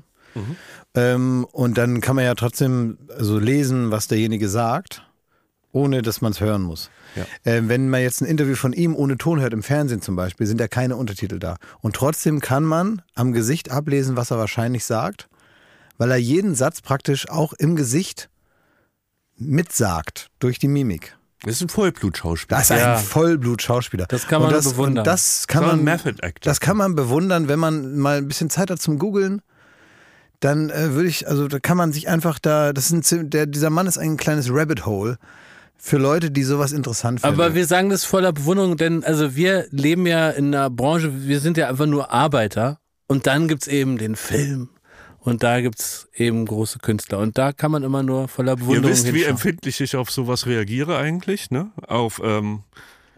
Ähm, 0.94 1.46
und 1.50 1.78
dann 1.78 2.00
kann 2.00 2.16
man 2.16 2.24
ja 2.24 2.34
trotzdem 2.34 2.98
so 3.18 3.38
lesen, 3.38 3.90
was 3.90 4.06
derjenige 4.08 4.48
sagt, 4.48 5.02
ohne 5.74 6.00
dass 6.02 6.20
man 6.20 6.32
es 6.32 6.40
hören 6.40 6.62
muss. 6.62 6.88
Ja. 7.16 7.26
Ähm, 7.44 7.68
wenn 7.68 7.88
man 7.90 8.00
jetzt 8.00 8.20
ein 8.22 8.26
Interview 8.26 8.54
von 8.54 8.72
ihm 8.72 8.94
ohne 8.94 9.18
Ton 9.18 9.40
hört, 9.40 9.52
im 9.52 9.62
Fernsehen 9.62 10.00
zum 10.00 10.16
Beispiel, 10.16 10.46
sind 10.46 10.60
ja 10.60 10.68
keine 10.68 10.96
Untertitel 10.96 11.38
da. 11.38 11.56
Und 11.80 11.96
trotzdem 11.96 12.40
kann 12.40 12.64
man 12.64 13.02
am 13.14 13.32
Gesicht 13.32 13.70
ablesen, 13.70 14.16
was 14.16 14.30
er 14.30 14.38
wahrscheinlich 14.38 14.84
sagt, 14.84 15.28
weil 15.98 16.10
er 16.10 16.16
jeden 16.16 16.54
Satz 16.54 16.80
praktisch 16.80 17.28
auch 17.28 17.52
im 17.52 17.76
Gesicht 17.76 18.30
mitsagt 19.36 20.30
durch 20.38 20.58
die 20.58 20.68
Mimik. 20.68 21.16
das 21.42 21.56
ist 21.56 21.62
ein 21.62 21.68
Vollblutschauspieler. 21.68 22.56
Das 22.58 22.70
ist 22.70 22.78
Ja. 22.78 22.96
ein 22.96 23.02
Vollblut-Schauspieler. 23.04 24.06
Das 24.08 24.26
kann 24.26 24.40
man 24.40 24.50
das, 24.50 24.64
bewundern. 24.70 24.98
Und 25.02 25.06
das 25.06 25.46
kann 25.46 25.66
man, 25.66 25.84
Method 25.84 26.22
Actor. 26.22 26.40
das 26.50 26.58
kann 26.60 26.76
man 26.76 26.94
bewundern, 26.94 27.48
wenn 27.48 27.58
man 27.58 27.98
mal 27.98 28.16
ein 28.18 28.28
bisschen 28.28 28.48
Zeit 28.48 28.70
hat 28.70 28.80
zum 28.80 28.98
Googeln. 28.98 29.42
Dann 30.40 30.70
äh, 30.70 30.92
würde 30.94 31.08
ich, 31.08 31.28
also 31.28 31.46
da 31.48 31.58
kann 31.58 31.76
man 31.76 31.92
sich 31.92 32.08
einfach 32.08 32.38
da, 32.38 32.72
das 32.72 32.90
ist 32.90 33.12
ein, 33.12 33.28
der, 33.30 33.46
dieser 33.46 33.70
Mann 33.70 33.86
ist 33.86 33.98
ein 33.98 34.16
kleines 34.16 34.48
Rabbit 34.50 34.86
Hole. 34.86 35.18
Für 35.76 35.98
Leute, 35.98 36.30
die 36.30 36.44
sowas 36.44 36.72
interessant 36.72 37.20
finden. 37.20 37.34
Aber 37.34 37.54
wir 37.54 37.66
sagen 37.66 37.90
das 37.90 38.04
voller 38.04 38.32
Bewunderung, 38.32 38.76
denn 38.76 39.04
also 39.04 39.36
wir 39.36 39.66
leben 39.70 40.06
ja 40.06 40.30
in 40.30 40.54
einer 40.54 40.70
Branche, 40.70 41.26
wir 41.26 41.40
sind 41.40 41.56
ja 41.56 41.68
einfach 41.68 41.86
nur 41.86 42.10
Arbeiter 42.10 42.78
und 43.06 43.26
dann 43.26 43.48
gibt's 43.48 43.66
eben 43.66 43.98
den 43.98 44.16
Film 44.16 44.70
und 45.18 45.42
da 45.42 45.60
gibt's 45.60 46.08
eben 46.14 46.46
große 46.46 46.78
Künstler 46.78 47.18
und 47.18 47.36
da 47.36 47.52
kann 47.52 47.70
man 47.70 47.82
immer 47.82 48.02
nur 48.02 48.28
voller 48.28 48.52
Ihr 48.52 48.56
Bewunderung 48.56 48.90
wisst, 48.90 49.06
wie 49.06 49.10
hinschauen. 49.10 49.30
empfindlich 49.30 49.80
ich 49.80 49.96
auf 49.96 50.10
sowas 50.10 50.46
reagiere 50.46 50.96
eigentlich, 50.96 51.50
ne? 51.50 51.70
Auf, 51.86 52.20
ähm, 52.24 52.62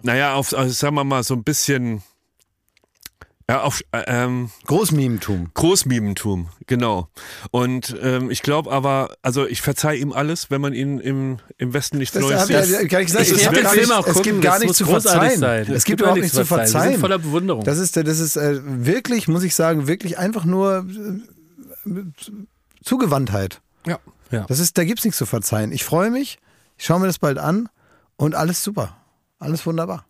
naja, 0.02 0.34
auf, 0.34 0.52
also 0.56 0.72
sagen 0.72 0.96
wir 0.96 1.04
mal, 1.04 1.22
so 1.22 1.34
ein 1.34 1.44
bisschen, 1.44 2.02
ja, 3.48 3.62
auf, 3.62 3.80
äh, 3.92 4.02
ähm, 4.08 4.50
Großmimentum. 4.66 5.50
Großmimentum, 5.54 6.48
genau. 6.66 7.08
Und 7.52 7.94
ähm, 8.02 8.28
ich 8.30 8.42
glaube 8.42 8.72
aber, 8.72 9.16
also 9.22 9.46
ich 9.46 9.62
verzeih 9.62 9.94
ihm 9.96 10.12
alles, 10.12 10.50
wenn 10.50 10.60
man 10.60 10.72
ihn 10.72 10.98
im, 10.98 11.38
im 11.56 11.72
Westen 11.72 11.98
nichts 11.98 12.14
Das 12.14 12.22
Neues 12.22 12.40
hab 12.40 12.46
sieht. 12.48 12.80
ich 12.82 12.88
gar 12.88 12.98
nicht 12.98 13.06
gesagt. 13.12 13.28
Ich 13.30 13.38
gibt 13.42 13.56
den 13.56 13.62
gar 13.62 13.72
Film 13.72 13.84
nicht- 13.88 13.92
auch 13.92 14.06
Es 14.08 14.22
gibt 14.22 14.42
gar 14.42 14.58
nichts 14.58 14.78
zu 14.78 14.84
verzeihen. 14.86 15.38
sein. 15.38 15.62
Es 15.62 15.68
Es 15.68 15.74
gibt 15.84 15.86
gibt 15.86 16.00
überhaupt 16.00 16.20
nichts 16.20 16.34
zu 16.36 16.44
verzeihen. 16.44 16.92
Wir 16.94 16.98
voller 16.98 17.18
Bewunderung. 17.18 17.62
Das 17.62 17.78
ist, 17.78 17.96
das 17.96 18.18
ist 18.18 18.36
äh, 18.36 18.60
wirklich, 18.64 19.28
muss 19.28 19.44
ich 19.44 19.54
sagen, 19.54 19.86
wirklich 19.86 20.18
einfach 20.18 20.44
nur 20.44 20.84
äh, 21.86 21.90
Zugewandtheit. 22.82 23.60
Ja. 23.86 23.98
Ja. 24.30 24.44
Das 24.48 24.58
ist, 24.58 24.76
da 24.76 24.84
gibt's 24.84 25.04
nichts 25.04 25.18
zu 25.18 25.26
verzeihen. 25.26 25.70
Ich 25.72 25.84
freue 25.84 26.10
mich, 26.10 26.38
ich 26.76 26.84
schaue 26.84 26.98
mir 27.00 27.06
das 27.06 27.18
bald 27.20 27.38
an 27.38 27.68
und 28.16 28.34
alles 28.34 28.62
super. 28.64 28.96
Alles 29.38 29.64
wunderbar. 29.66 30.04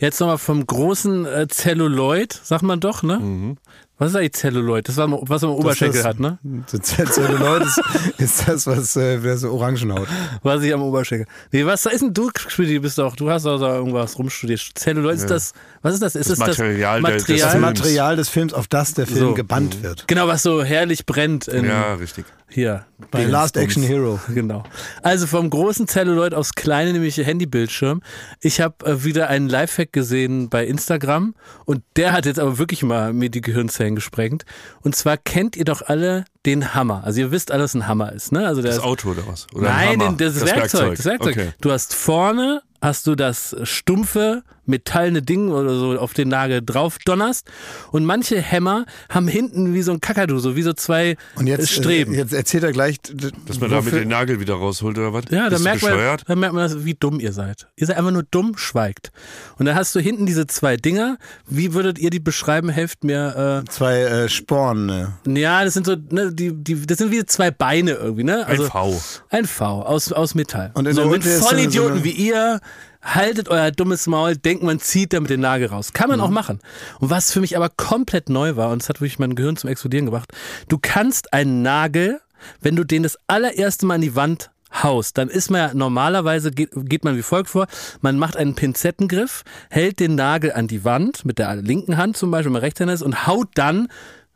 Jetzt 0.00 0.20
nochmal 0.20 0.38
vom 0.38 0.66
großen 0.66 1.26
äh, 1.26 1.46
Zelluloid, 1.48 2.38
sagt 2.42 2.62
man 2.62 2.80
doch, 2.80 3.02
ne? 3.02 3.18
Mhm. 3.18 3.56
Was 3.98 4.10
ist 4.10 4.16
eigentlich 4.16 4.32
Zelluloid? 4.32 4.88
Das, 4.88 4.96
war, 4.96 5.08
was 5.28 5.42
man 5.42 5.52
am 5.52 5.56
Oberschenkel 5.58 6.02
das- 6.02 6.08
hat, 6.08 6.18
ne? 6.18 6.38
Zelluloid 6.66 7.62
ist, 7.62 7.80
ist 8.18 8.48
das, 8.48 8.66
was 8.66 8.96
äh, 8.96 9.22
wer 9.22 9.36
so 9.38 9.52
Orangenhaut. 9.52 10.08
Was 10.42 10.62
ich 10.64 10.74
am 10.74 10.82
Oberschenkel. 10.82 11.26
Nee, 11.52 11.64
was 11.66 11.86
ist 11.86 12.00
denn 12.02 12.12
du, 12.12 12.28
Speedy, 12.48 12.80
bist 12.80 12.98
doch, 12.98 13.14
du 13.14 13.30
hast 13.30 13.44
doch 13.46 13.60
da 13.60 13.76
irgendwas 13.76 14.18
rumstudiert. 14.18 14.60
Zelluloid 14.74 15.16
ist 15.16 15.30
das, 15.30 15.52
was 15.82 15.94
ist 15.94 16.02
das? 16.02 16.16
Ist 16.16 16.30
Das 16.30 16.32
es 16.32 16.58
Material 16.58 17.00
des 17.02 17.12
Das 17.12 17.28
Material? 17.28 17.50
Films. 17.50 17.62
Material 17.62 18.16
des 18.16 18.28
Films, 18.28 18.54
auf 18.54 18.66
das 18.66 18.94
der 18.94 19.06
Film 19.06 19.18
So. 19.20 19.34
gebannt 19.34 19.82
wird. 19.84 20.08
Genau, 20.08 20.26
was 20.26 20.42
so 20.42 20.64
herrlich 20.64 21.06
brennt 21.06 21.46
in, 21.46 21.64
Ja, 21.66 21.94
richtig. 21.94 22.24
Hier. 22.52 22.86
Bei. 23.10 23.24
Last 23.24 23.56
Action 23.56 23.82
Hero. 23.82 24.20
Genau. 24.32 24.64
Also 25.02 25.26
vom 25.26 25.50
großen 25.50 25.86
Celluloid 25.86 26.34
aufs 26.34 26.54
kleine, 26.54 26.92
nämlich 26.92 27.16
Handybildschirm. 27.18 28.02
Ich 28.40 28.60
habe 28.60 28.86
äh, 28.86 29.04
wieder 29.04 29.28
einen 29.28 29.48
Lifehack 29.48 29.92
gesehen 29.92 30.48
bei 30.48 30.66
Instagram 30.66 31.34
und 31.64 31.82
der 31.96 32.12
hat 32.12 32.26
jetzt 32.26 32.38
aber 32.38 32.58
wirklich 32.58 32.82
mal 32.82 33.12
mir 33.12 33.30
die 33.30 33.40
Gehirnzellen 33.40 33.94
gesprengt. 33.94 34.44
Und 34.82 34.96
zwar 34.96 35.16
kennt 35.16 35.56
ihr 35.56 35.64
doch 35.64 35.82
alle 35.82 36.24
den 36.46 36.74
Hammer. 36.74 37.02
Also 37.04 37.20
ihr 37.20 37.30
wisst 37.30 37.50
alle, 37.50 37.62
was 37.64 37.74
ein 37.74 37.86
Hammer 37.86 38.12
ist, 38.12 38.32
ne? 38.32 38.46
Also 38.46 38.62
Das 38.62 38.76
ist- 38.76 38.82
Auto 38.82 39.10
oder 39.10 39.26
was? 39.26 39.46
Oder 39.54 39.74
ein 39.74 39.98
Nein, 39.98 40.16
den, 40.16 40.16
das, 40.18 40.44
Werkzeug, 40.44 40.96
Das 40.96 41.04
Werkzeug. 41.06 41.36
Okay. 41.36 41.48
Du 41.60 41.70
hast 41.70 41.94
vorne 41.94 42.62
hast 42.80 43.06
du 43.06 43.14
das 43.14 43.56
stumpfe 43.62 44.42
metallene 44.64 45.22
Ding 45.22 45.50
oder 45.50 45.74
so 45.74 45.98
auf 45.98 46.14
den 46.14 46.28
Nagel 46.28 46.62
drauf 46.64 46.98
donnerst 47.04 47.50
und 47.90 48.04
manche 48.04 48.40
Hämmer 48.40 48.86
haben 49.08 49.26
hinten 49.26 49.74
wie 49.74 49.82
so 49.82 49.92
ein 49.92 50.00
Kakadu, 50.00 50.38
so 50.38 50.54
wie 50.54 50.62
so 50.62 50.72
zwei 50.72 51.16
Und 51.34 51.46
jetzt, 51.48 51.68
Streben. 51.70 52.14
Äh, 52.14 52.18
jetzt 52.18 52.32
erzählt 52.32 52.62
er 52.62 52.72
gleich, 52.72 52.98
Dass 53.46 53.58
man 53.58 53.70
damit 53.70 53.92
den 53.92 54.08
Nagel 54.08 54.38
wieder 54.40 54.54
rausholt 54.54 54.98
oder 54.98 55.12
was? 55.12 55.24
Ja, 55.30 55.50
da 55.50 55.58
merkt, 55.58 55.82
man, 55.82 56.18
da 56.26 56.34
merkt 56.36 56.54
man, 56.54 56.84
wie 56.84 56.94
dumm 56.94 57.18
ihr 57.18 57.32
seid. 57.32 57.66
Ihr 57.76 57.86
seid 57.86 57.96
einfach 57.96 58.12
nur 58.12 58.22
dumm, 58.30 58.56
schweigt. 58.56 59.10
Und 59.58 59.66
da 59.66 59.74
hast 59.74 59.94
du 59.96 60.00
hinten 60.00 60.26
diese 60.26 60.46
zwei 60.46 60.76
Dinger. 60.76 61.18
Wie 61.48 61.74
würdet 61.74 61.98
ihr 61.98 62.10
die 62.10 62.20
beschreiben? 62.20 62.68
Helft 62.68 63.02
mir. 63.04 63.64
zwei 63.68 64.00
äh, 64.02 64.28
Sporn. 64.28 64.86
Ne? 64.86 65.12
Äh, 65.26 65.40
ja, 65.40 65.64
das 65.64 65.74
sind 65.74 65.86
so, 65.86 65.96
ne, 66.10 66.31
die, 66.32 66.52
die, 66.52 66.86
das 66.86 66.98
sind 66.98 67.10
wie 67.10 67.24
zwei 67.26 67.50
Beine 67.50 67.92
irgendwie, 67.92 68.24
ne? 68.24 68.46
Ein 68.46 68.60
V. 68.62 69.00
Ein 69.30 69.46
V 69.46 69.82
aus, 69.82 70.12
aus 70.12 70.34
Metall. 70.34 70.70
Und 70.74 70.86
in 70.86 70.94
so, 70.94 71.06
mit 71.06 71.24
Vollidioten 71.24 71.98
so 71.98 72.04
wie 72.04 72.10
ihr. 72.10 72.60
Haltet 73.04 73.48
euer 73.48 73.72
dummes 73.72 74.06
Maul, 74.06 74.36
denkt 74.36 74.62
man 74.62 74.78
zieht 74.78 75.12
damit 75.12 75.28
den 75.28 75.40
Nagel 75.40 75.66
raus. 75.66 75.92
Kann 75.92 76.08
man 76.08 76.20
auch 76.20 76.28
Mhm. 76.28 76.34
machen. 76.34 76.60
Und 77.00 77.10
was 77.10 77.32
für 77.32 77.40
mich 77.40 77.56
aber 77.56 77.68
komplett 77.68 78.28
neu 78.28 78.54
war, 78.54 78.70
und 78.70 78.80
das 78.80 78.88
hat 78.88 79.00
wirklich 79.00 79.18
mein 79.18 79.34
Gehirn 79.34 79.56
zum 79.56 79.68
Explodieren 79.70 80.06
gebracht, 80.06 80.32
du 80.68 80.78
kannst 80.80 81.32
einen 81.32 81.62
Nagel, 81.62 82.20
wenn 82.60 82.76
du 82.76 82.84
den 82.84 83.02
das 83.02 83.18
allererste 83.26 83.86
Mal 83.86 83.94
an 83.96 84.02
die 84.02 84.14
Wand 84.14 84.50
haust, 84.84 85.18
dann 85.18 85.28
ist 85.28 85.50
man 85.50 85.60
ja 85.60 85.74
normalerweise 85.74 86.52
geht, 86.52 86.70
geht 86.74 87.02
man 87.04 87.16
wie 87.16 87.22
folgt 87.22 87.50
vor. 87.50 87.66
Man 88.02 88.18
macht 88.20 88.36
einen 88.36 88.54
Pinzettengriff, 88.54 89.42
hält 89.68 89.98
den 89.98 90.14
Nagel 90.14 90.52
an 90.52 90.68
die 90.68 90.84
Wand 90.84 91.24
mit 91.24 91.40
der 91.40 91.56
linken 91.56 91.96
Hand 91.96 92.16
zum 92.16 92.30
Beispiel, 92.30 92.46
wenn 92.46 92.52
man 92.52 92.62
Rechtshänder 92.62 92.94
ist, 92.94 93.02
und 93.02 93.26
haut 93.26 93.48
dann 93.56 93.88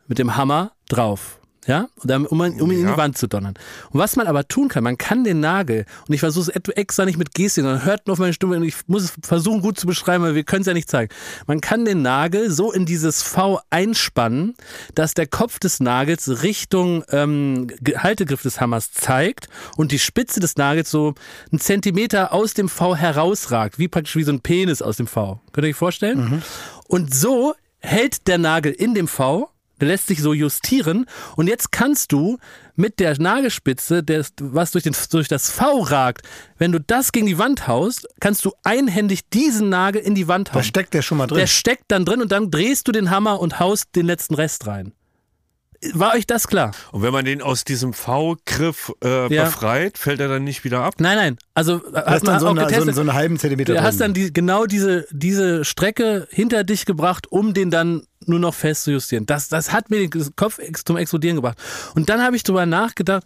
mit 0.07 0.19
dem 0.19 0.35
Hammer 0.35 0.73
drauf. 0.89 1.39
Ja, 1.67 1.89
um, 2.29 2.41
ihn- 2.43 2.61
um 2.61 2.71
ihn 2.71 2.79
in 2.79 2.85
Ja. 2.85 2.93
die 2.93 2.97
Wand 2.97 3.17
zu 3.17 3.27
donnern. 3.27 3.55
Und 3.91 3.99
was 3.99 4.15
man 4.15 4.25
aber 4.25 4.47
tun 4.47 4.69
kann, 4.69 4.83
man 4.85 4.97
kann 4.97 5.25
den 5.25 5.41
Nagel, 5.41 5.85
und 6.07 6.13
ich 6.13 6.21
versuche 6.21 6.49
es 6.49 6.67
extra 6.69 7.03
nicht 7.03 7.17
mit 7.17 7.33
Gestik, 7.33 7.63
sondern 7.65 7.83
hört 7.83 8.07
nur 8.07 8.13
auf 8.13 8.19
meine 8.19 8.31
Stimme, 8.31 8.55
und 8.55 8.63
ich 8.63 8.75
muss 8.87 9.03
es 9.03 9.13
versuchen 9.21 9.59
gut 9.61 9.77
zu 9.77 9.85
beschreiben, 9.85 10.23
weil 10.23 10.33
wir 10.33 10.43
können 10.45 10.61
es 10.61 10.67
ja 10.67 10.73
nicht 10.73 10.89
zeigen. 10.89 11.13
Man 11.45 11.59
kann 11.59 11.83
den 11.83 12.01
Nagel 12.01 12.49
so 12.51 12.71
in 12.71 12.85
dieses 12.85 13.21
V 13.21 13.59
einspannen, 13.69 14.55
dass 14.95 15.13
der 15.13 15.27
Kopf 15.27 15.59
des 15.59 15.81
Nagels 15.81 16.41
Richtung 16.41 17.03
ähm, 17.09 17.67
Haltegriff 17.97 18.41
des 18.43 18.61
Hammers 18.61 18.93
zeigt 18.93 19.49
und 19.75 19.91
die 19.91 19.99
Spitze 19.99 20.39
des 20.39 20.55
Nagels 20.55 20.89
so 20.89 21.15
einen 21.51 21.59
Zentimeter 21.59 22.31
aus 22.33 22.53
dem 22.53 22.69
V 22.69 22.95
herausragt, 22.95 23.77
wie 23.77 23.89
praktisch 23.89 24.15
wie 24.15 24.23
so 24.23 24.31
ein 24.31 24.39
Penis 24.39 24.81
aus 24.81 24.95
dem 24.97 25.07
V. 25.07 25.41
Könnt 25.51 25.65
ihr 25.65 25.71
euch 25.71 25.75
vorstellen? 25.75 26.43
Und 26.87 27.13
so 27.13 27.53
hält 27.79 28.27
der 28.27 28.37
Nagel 28.37 28.71
in 28.71 28.93
dem 28.93 29.07
V, 29.09 29.49
lässt 29.85 30.07
sich 30.07 30.21
so 30.21 30.33
justieren 30.33 31.05
und 31.35 31.47
jetzt 31.47 31.71
kannst 31.71 32.11
du 32.11 32.37
mit 32.75 32.99
der 32.99 33.19
Nagelspitze, 33.19 34.03
des, 34.03 34.33
was 34.39 34.71
durch, 34.71 34.83
den, 34.83 34.95
durch 35.11 35.27
das 35.27 35.49
V 35.49 35.81
ragt, 35.81 36.27
wenn 36.57 36.71
du 36.71 36.79
das 36.79 37.11
gegen 37.11 37.25
die 37.25 37.37
Wand 37.37 37.67
haust, 37.67 38.07
kannst 38.19 38.45
du 38.45 38.53
einhändig 38.63 39.29
diesen 39.29 39.69
Nagel 39.69 40.01
in 40.01 40.15
die 40.15 40.27
Wand 40.27 40.53
hauen. 40.53 40.59
Da 40.59 40.63
steckt 40.63 40.93
der 40.93 41.01
schon 41.01 41.17
mal 41.17 41.27
drin. 41.27 41.39
Der 41.39 41.47
steckt 41.47 41.85
dann 41.87 42.05
drin 42.05 42.21
und 42.21 42.31
dann 42.31 42.51
drehst 42.51 42.87
du 42.87 42.91
den 42.91 43.09
Hammer 43.09 43.39
und 43.39 43.59
haust 43.59 43.95
den 43.95 44.05
letzten 44.05 44.35
Rest 44.35 44.67
rein. 44.67 44.93
War 45.93 46.13
euch 46.15 46.25
das 46.25 46.47
klar? 46.47 46.71
Und 46.91 47.01
wenn 47.03 47.13
man 47.13 47.25
den 47.25 47.41
aus 47.41 47.63
diesem 47.63 47.93
V-Griff 47.93 48.91
äh, 49.03 49.33
Ja. 49.33 49.45
befreit, 49.45 49.97
fällt 49.97 50.19
er 50.19 50.27
dann 50.27 50.43
nicht 50.43 50.63
wieder 50.63 50.81
ab? 50.83 50.95
Nein, 50.99 51.17
nein. 51.17 51.37
Also 51.53 51.81
hat 51.93 52.17
ist 52.17 52.23
man 52.25 52.33
dann 52.33 52.39
so, 52.39 52.47
auch 52.47 52.57
eine, 52.57 52.85
so, 52.85 52.91
so 52.91 53.01
einen 53.01 53.13
halben 53.13 53.37
Zentimeter 53.37 53.73
Du 53.73 53.77
drin. 53.77 53.85
hast 53.85 53.99
dann 54.01 54.13
die, 54.13 54.33
genau 54.33 54.65
diese, 54.65 55.05
diese 55.11 55.63
Strecke 55.65 56.27
hinter 56.31 56.63
dich 56.63 56.85
gebracht, 56.85 57.31
um 57.31 57.53
den 57.53 57.69
dann 57.71 58.03
nur 58.25 58.39
noch 58.39 58.53
fest 58.53 58.83
zu 58.83 58.91
justieren. 58.91 59.25
Das, 59.25 59.47
das 59.49 59.71
hat 59.71 59.89
mir 59.89 60.05
den 60.07 60.35
Kopf 60.35 60.59
zum 60.85 60.97
Explodieren 60.97 61.35
gebracht. 61.35 61.57
Und 61.95 62.09
dann 62.09 62.21
habe 62.21 62.35
ich 62.35 62.43
drüber 62.43 62.65
nachgedacht, 62.65 63.23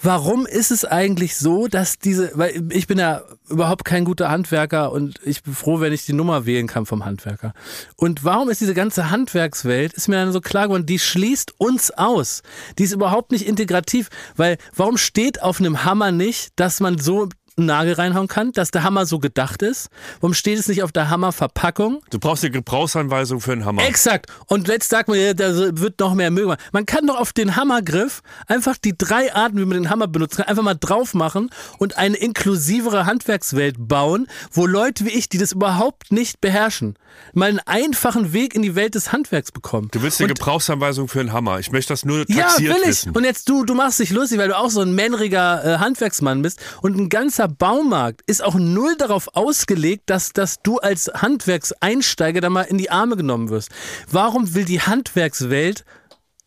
warum 0.00 0.46
ist 0.46 0.70
es 0.70 0.84
eigentlich 0.84 1.36
so, 1.36 1.68
dass 1.68 1.98
diese, 1.98 2.30
weil 2.34 2.62
ich 2.70 2.86
bin 2.86 2.98
ja 2.98 3.22
überhaupt 3.48 3.84
kein 3.84 4.04
guter 4.04 4.30
Handwerker 4.30 4.92
und 4.92 5.20
ich 5.24 5.42
bin 5.42 5.54
froh, 5.54 5.80
wenn 5.80 5.92
ich 5.92 6.06
die 6.06 6.12
Nummer 6.12 6.46
wählen 6.46 6.66
kann 6.66 6.86
vom 6.86 7.04
Handwerker. 7.04 7.52
Und 7.96 8.24
warum 8.24 8.48
ist 8.50 8.60
diese 8.60 8.74
ganze 8.74 9.10
Handwerkswelt, 9.10 9.92
ist 9.92 10.08
mir 10.08 10.16
dann 10.16 10.32
so 10.32 10.40
klar 10.40 10.64
geworden, 10.64 10.86
die 10.86 10.98
schließt 10.98 11.54
uns 11.58 11.90
aus. 11.90 12.42
Die 12.78 12.84
ist 12.84 12.92
überhaupt 12.92 13.32
nicht 13.32 13.46
integrativ, 13.46 14.08
weil 14.36 14.58
warum 14.74 14.96
steht 14.96 15.42
auf 15.42 15.60
einem 15.60 15.84
Hammer 15.84 16.12
nicht, 16.12 16.50
dass 16.56 16.80
man 16.80 16.98
so 16.98 17.28
einen 17.58 17.66
Nagel 17.66 17.94
reinhauen 17.94 18.28
kann, 18.28 18.52
dass 18.52 18.70
der 18.70 18.82
Hammer 18.84 19.04
so 19.06 19.18
gedacht 19.18 19.62
ist? 19.62 19.88
Warum 20.20 20.34
steht 20.34 20.58
es 20.58 20.68
nicht 20.68 20.82
auf 20.82 20.92
der 20.92 21.10
Hammerverpackung? 21.10 22.00
Du 22.10 22.18
brauchst 22.18 22.44
eine 22.44 22.52
Gebrauchsanweisung 22.52 23.40
für 23.40 23.52
einen 23.52 23.64
Hammer. 23.64 23.82
Exakt. 23.86 24.26
Und 24.46 24.68
jetzt 24.68 24.88
sagt 24.88 25.08
man, 25.08 25.18
ja, 25.18 25.34
da 25.34 25.76
wird 25.78 25.98
noch 26.00 26.14
mehr 26.14 26.30
Müll 26.30 26.44
gemacht. 26.44 26.60
Man 26.72 26.86
kann 26.86 27.06
doch 27.06 27.18
auf 27.18 27.32
den 27.32 27.56
Hammergriff 27.56 28.22
einfach 28.46 28.76
die 28.78 28.96
drei 28.96 29.34
Arten, 29.34 29.58
wie 29.58 29.64
man 29.64 29.76
den 29.82 29.90
Hammer 29.90 30.06
benutzen 30.08 30.38
kann, 30.38 30.46
einfach 30.46 30.62
mal 30.62 30.74
drauf 30.74 31.14
machen 31.14 31.50
und 31.78 31.98
eine 31.98 32.16
inklusivere 32.16 33.06
Handwerkswelt 33.06 33.76
bauen, 33.78 34.26
wo 34.52 34.66
Leute 34.66 35.04
wie 35.04 35.10
ich, 35.10 35.28
die 35.28 35.38
das 35.38 35.52
überhaupt 35.52 36.12
nicht 36.12 36.40
beherrschen, 36.40 36.94
mal 37.34 37.48
einen 37.48 37.60
einfachen 37.66 38.32
Weg 38.32 38.54
in 38.54 38.62
die 38.62 38.74
Welt 38.74 38.94
des 38.94 39.12
Handwerks 39.12 39.50
bekommen. 39.52 39.88
Du 39.90 40.02
willst 40.02 40.20
eine 40.20 40.28
Und- 40.30 40.38
Gebrauchsanweisung 40.38 41.08
für 41.08 41.20
einen 41.20 41.32
Hammer. 41.32 41.58
Ich 41.58 41.72
möchte 41.72 41.92
das 41.92 42.04
nur 42.04 42.24
ja, 42.30 42.44
taxiert 42.44 42.74
will 42.74 42.82
ich. 42.82 42.88
wissen. 42.88 43.12
Und 43.12 43.24
jetzt 43.24 43.48
du, 43.48 43.64
du 43.64 43.74
machst 43.74 43.98
dich 43.98 44.10
lustig, 44.10 44.38
weil 44.38 44.48
du 44.48 44.56
auch 44.56 44.70
so 44.70 44.80
ein 44.80 44.94
männriger 44.94 45.64
äh, 45.64 45.78
Handwerksmann 45.78 46.42
bist. 46.42 46.60
Und 46.82 46.96
ein 46.96 47.08
ganzer 47.08 47.47
Baumarkt 47.48 48.22
ist 48.26 48.42
auch 48.42 48.54
null 48.54 48.96
darauf 48.96 49.34
ausgelegt, 49.34 50.04
dass, 50.06 50.32
dass 50.32 50.62
du 50.62 50.78
als 50.78 51.10
Handwerkseinsteiger 51.14 52.40
da 52.40 52.50
mal 52.50 52.62
in 52.62 52.78
die 52.78 52.90
Arme 52.90 53.16
genommen 53.16 53.48
wirst. 53.48 53.70
Warum 54.10 54.54
will 54.54 54.64
die 54.64 54.80
Handwerkswelt 54.80 55.84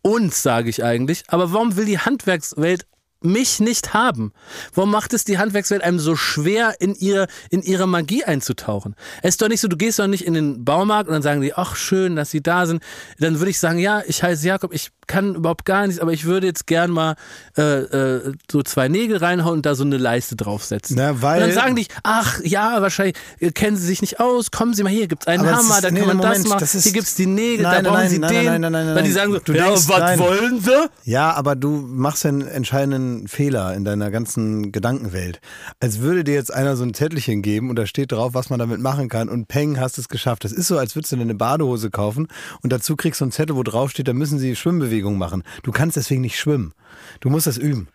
uns, 0.01 0.41
sage 0.41 0.69
ich 0.69 0.83
eigentlich, 0.83 1.23
aber 1.27 1.53
warum 1.53 1.75
will 1.75 1.85
die 1.85 1.99
Handwerkswelt 1.99 2.85
mich 3.21 3.59
nicht 3.59 3.93
haben? 3.93 4.31
Warum 4.73 4.91
macht 4.91 5.13
es 5.13 5.23
die 5.25 5.37
Handwerkswelt 5.37 5.83
einem 5.83 5.99
so 5.99 6.15
schwer, 6.15 6.75
in 6.79 6.95
ihre, 6.95 7.27
in 7.49 7.61
ihre 7.61 7.87
Magie 7.87 8.23
einzutauchen? 8.23 8.95
Es 9.21 9.35
ist 9.35 9.41
doch 9.41 9.47
nicht 9.47 9.61
so, 9.61 9.67
du 9.67 9.77
gehst 9.77 9.99
doch 9.99 10.07
nicht 10.07 10.25
in 10.25 10.33
den 10.33 10.65
Baumarkt 10.65 11.07
und 11.07 11.13
dann 11.13 11.21
sagen 11.21 11.41
die, 11.41 11.53
ach 11.53 11.75
schön, 11.75 12.15
dass 12.15 12.31
sie 12.31 12.41
da 12.41 12.65
sind. 12.65 12.81
Dann 13.19 13.39
würde 13.39 13.51
ich 13.51 13.59
sagen, 13.59 13.79
ja, 13.79 14.01
ich 14.07 14.23
heiße 14.23 14.47
Jakob, 14.47 14.73
ich 14.73 14.91
kann 15.07 15.35
überhaupt 15.35 15.65
gar 15.65 15.85
nichts, 15.87 16.01
aber 16.01 16.13
ich 16.13 16.23
würde 16.25 16.47
jetzt 16.47 16.67
gern 16.67 16.89
mal 16.89 17.15
äh, 17.57 17.61
äh, 17.61 18.33
so 18.49 18.63
zwei 18.63 18.87
Nägel 18.87 19.17
reinhauen 19.17 19.55
und 19.57 19.65
da 19.65 19.75
so 19.75 19.83
eine 19.83 19.97
Leiste 19.97 20.35
draufsetzen. 20.37 20.95
Na, 20.95 21.21
weil- 21.21 21.41
und 21.41 21.49
dann 21.49 21.55
sagen 21.55 21.75
die, 21.75 21.87
ach 22.03 22.39
ja, 22.43 22.81
wahrscheinlich 22.81 23.15
äh, 23.39 23.51
kennen 23.51 23.75
sie 23.75 23.85
sich 23.85 24.01
nicht 24.01 24.19
aus, 24.21 24.51
kommen 24.51 24.73
Sie 24.73 24.83
mal 24.83 24.89
hier, 24.89 25.07
gibt's 25.07 25.27
einen 25.27 25.41
Aber 25.45 25.51
es 25.51 25.57
Hammer, 25.57 25.75
ist- 25.75 25.83
da 25.83 25.91
nee, 25.91 25.99
kann 25.99 26.07
man 26.07 26.17
Moment, 26.17 26.35
das 26.37 26.47
machen, 26.47 26.59
das 26.61 26.75
ist- 26.75 26.83
hier 26.83 26.93
gibt's 26.93 27.15
die 27.15 27.25
Nägel, 27.25 27.63
Nein, 27.63 27.83
da 27.83 27.89
brauchen 27.89 28.01
nein, 28.03 28.09
Sie 28.09 28.19
nein, 28.19 28.29
den. 28.33 28.45
nein, 28.45 28.61
nein, 28.61 28.71
nein, 28.71 28.87
Weil 28.95 29.03
die 29.03 29.09
nein. 29.09 29.11
sagen 29.17 29.33
so, 29.33 29.39
Du 29.39 29.53
ja, 29.53 29.65
denkst- 29.65 29.89
was 29.89 29.99
nein. 29.99 30.19
wollen 30.19 30.61
Sie? 30.61 30.89
Ja, 31.11 31.33
aber 31.33 31.55
du 31.55 31.69
machst 31.71 32.25
einen 32.25 32.47
entscheidenden 32.47 33.10
kleinen 33.11 33.27
Fehler 33.27 33.73
in 33.75 33.83
deiner 33.83 34.11
ganzen 34.11 34.71
Gedankenwelt. 34.71 35.39
Als 35.79 35.99
würde 35.99 36.23
dir 36.23 36.33
jetzt 36.33 36.53
einer 36.53 36.75
so 36.75 36.83
ein 36.83 36.93
Zettelchen 36.93 37.41
geben 37.41 37.69
und 37.69 37.75
da 37.75 37.85
steht 37.85 38.11
drauf, 38.11 38.33
was 38.33 38.49
man 38.49 38.59
damit 38.59 38.79
machen 38.79 39.09
kann 39.09 39.29
und 39.29 39.47
peng, 39.47 39.79
hast 39.79 39.97
es 39.97 40.07
geschafft. 40.09 40.43
Das 40.43 40.51
ist 40.51 40.67
so, 40.67 40.77
als 40.77 40.95
würdest 40.95 41.11
du 41.11 41.17
dir 41.17 41.23
eine 41.23 41.35
Badehose 41.35 41.89
kaufen 41.89 42.27
und 42.61 42.71
dazu 42.71 42.95
kriegst 42.95 43.21
du 43.21 43.25
einen 43.25 43.31
Zettel, 43.31 43.55
wo 43.55 43.63
drauf 43.63 43.91
steht, 43.91 44.07
da 44.07 44.13
müssen 44.13 44.39
sie 44.39 44.55
Schwimmbewegungen 44.55 45.19
machen. 45.19 45.43
Du 45.63 45.71
kannst 45.71 45.97
deswegen 45.97 46.21
nicht 46.21 46.39
schwimmen. 46.39 46.73
Du 47.21 47.29
musst 47.29 47.47
das 47.47 47.57
üben. 47.57 47.87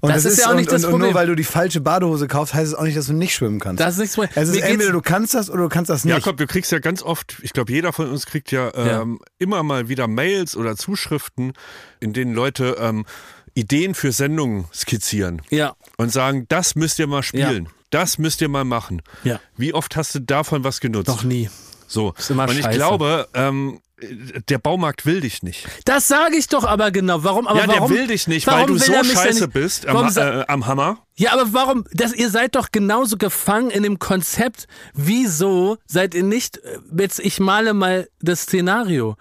Und 0.00 0.10
Das 0.10 0.24
ist 0.24 0.38
ja 0.38 0.50
auch 0.50 0.54
nicht 0.54 0.68
und, 0.68 0.74
das 0.74 0.84
und, 0.84 0.94
und 0.94 1.00
nur 1.00 1.08
Problem. 1.08 1.14
weil 1.14 1.26
du 1.28 1.34
die 1.34 1.44
falsche 1.44 1.80
Badehose 1.80 2.28
kaufst, 2.28 2.54
heißt 2.54 2.72
es 2.72 2.74
auch 2.74 2.84
nicht, 2.84 2.96
dass 2.96 3.06
du 3.06 3.14
nicht 3.14 3.34
schwimmen 3.34 3.60
kannst. 3.60 3.80
Das 3.80 3.94
ist 3.94 4.00
nicht 4.00 4.12
so. 4.12 4.22
es 4.22 4.48
ist 4.48 4.54
Mir 4.56 4.64
entweder 4.64 4.92
du 4.92 5.00
kannst 5.00 5.34
das 5.34 5.50
oder 5.50 5.62
du 5.62 5.68
kannst 5.68 5.90
das 5.90 6.04
nicht. 6.04 6.14
Jakob, 6.14 6.36
du 6.36 6.46
kriegst 6.46 6.70
ja 6.72 6.78
ganz 6.78 7.02
oft, 7.02 7.36
ich 7.42 7.52
glaube, 7.52 7.72
jeder 7.72 7.92
von 7.92 8.10
uns 8.10 8.26
kriegt 8.26 8.50
ja, 8.52 8.70
ähm, 8.74 9.20
immer 9.38 9.62
mal 9.62 9.88
wieder 9.88 10.06
Mails 10.06 10.56
oder 10.56 10.76
Zuschriften, 10.76 11.52
in 12.00 12.12
denen 12.12 12.34
Leute 12.34 12.76
ähm, 12.78 13.04
Ideen 13.54 13.94
für 13.94 14.12
Sendungen 14.12 14.66
skizzieren 14.72 15.42
Ja, 15.50 15.74
und 15.96 16.10
sagen, 16.12 16.46
das 16.48 16.74
müsst 16.74 16.98
ihr 16.98 17.06
mal 17.06 17.22
spielen. 17.22 17.68
Das 17.90 18.16
müsst 18.18 18.40
ihr 18.40 18.48
mal 18.48 18.64
machen. 18.64 19.02
Ja. 19.22 19.38
Wie 19.56 19.74
oft 19.74 19.96
hast 19.96 20.14
du 20.14 20.20
davon 20.20 20.64
was 20.64 20.80
genutzt? 20.80 21.08
noch 21.08 21.24
nie. 21.24 21.50
So. 21.86 22.14
Ist 22.16 22.30
immer 22.30 22.44
und 22.48 22.56
ich 22.56 22.62
scheiße. 22.64 22.76
glaube, 22.78 23.28
ähm, 23.34 23.80
der 24.48 24.58
Baumarkt 24.58 25.04
will 25.06 25.20
dich 25.20 25.42
nicht. 25.42 25.68
Das 25.84 26.08
sage 26.08 26.36
ich 26.36 26.48
doch 26.48 26.64
aber 26.64 26.90
genau. 26.90 27.22
Warum? 27.22 27.46
Aber 27.46 27.60
ja, 27.60 27.68
warum, 27.68 27.90
der 27.90 27.98
will 27.98 28.06
dich 28.06 28.26
nicht, 28.26 28.46
weil 28.46 28.66
du 28.66 28.78
so 28.78 28.92
scheiße 29.04 29.48
bist 29.48 29.86
am, 29.86 30.08
äh, 30.16 30.44
am 30.48 30.66
Hammer. 30.66 30.98
Ja, 31.16 31.34
aber 31.34 31.52
warum? 31.52 31.84
Das, 31.92 32.12
ihr 32.14 32.30
seid 32.30 32.54
doch 32.54 32.72
genauso 32.72 33.16
gefangen 33.16 33.70
in 33.70 33.82
dem 33.82 33.98
Konzept. 33.98 34.66
Wieso 34.94 35.76
seid 35.86 36.14
ihr 36.14 36.24
nicht, 36.24 36.56
äh, 36.58 36.78
jetzt 36.98 37.20
ich 37.20 37.40
male 37.40 37.74
mal 37.74 38.08
das 38.20 38.42
Szenario. 38.42 39.16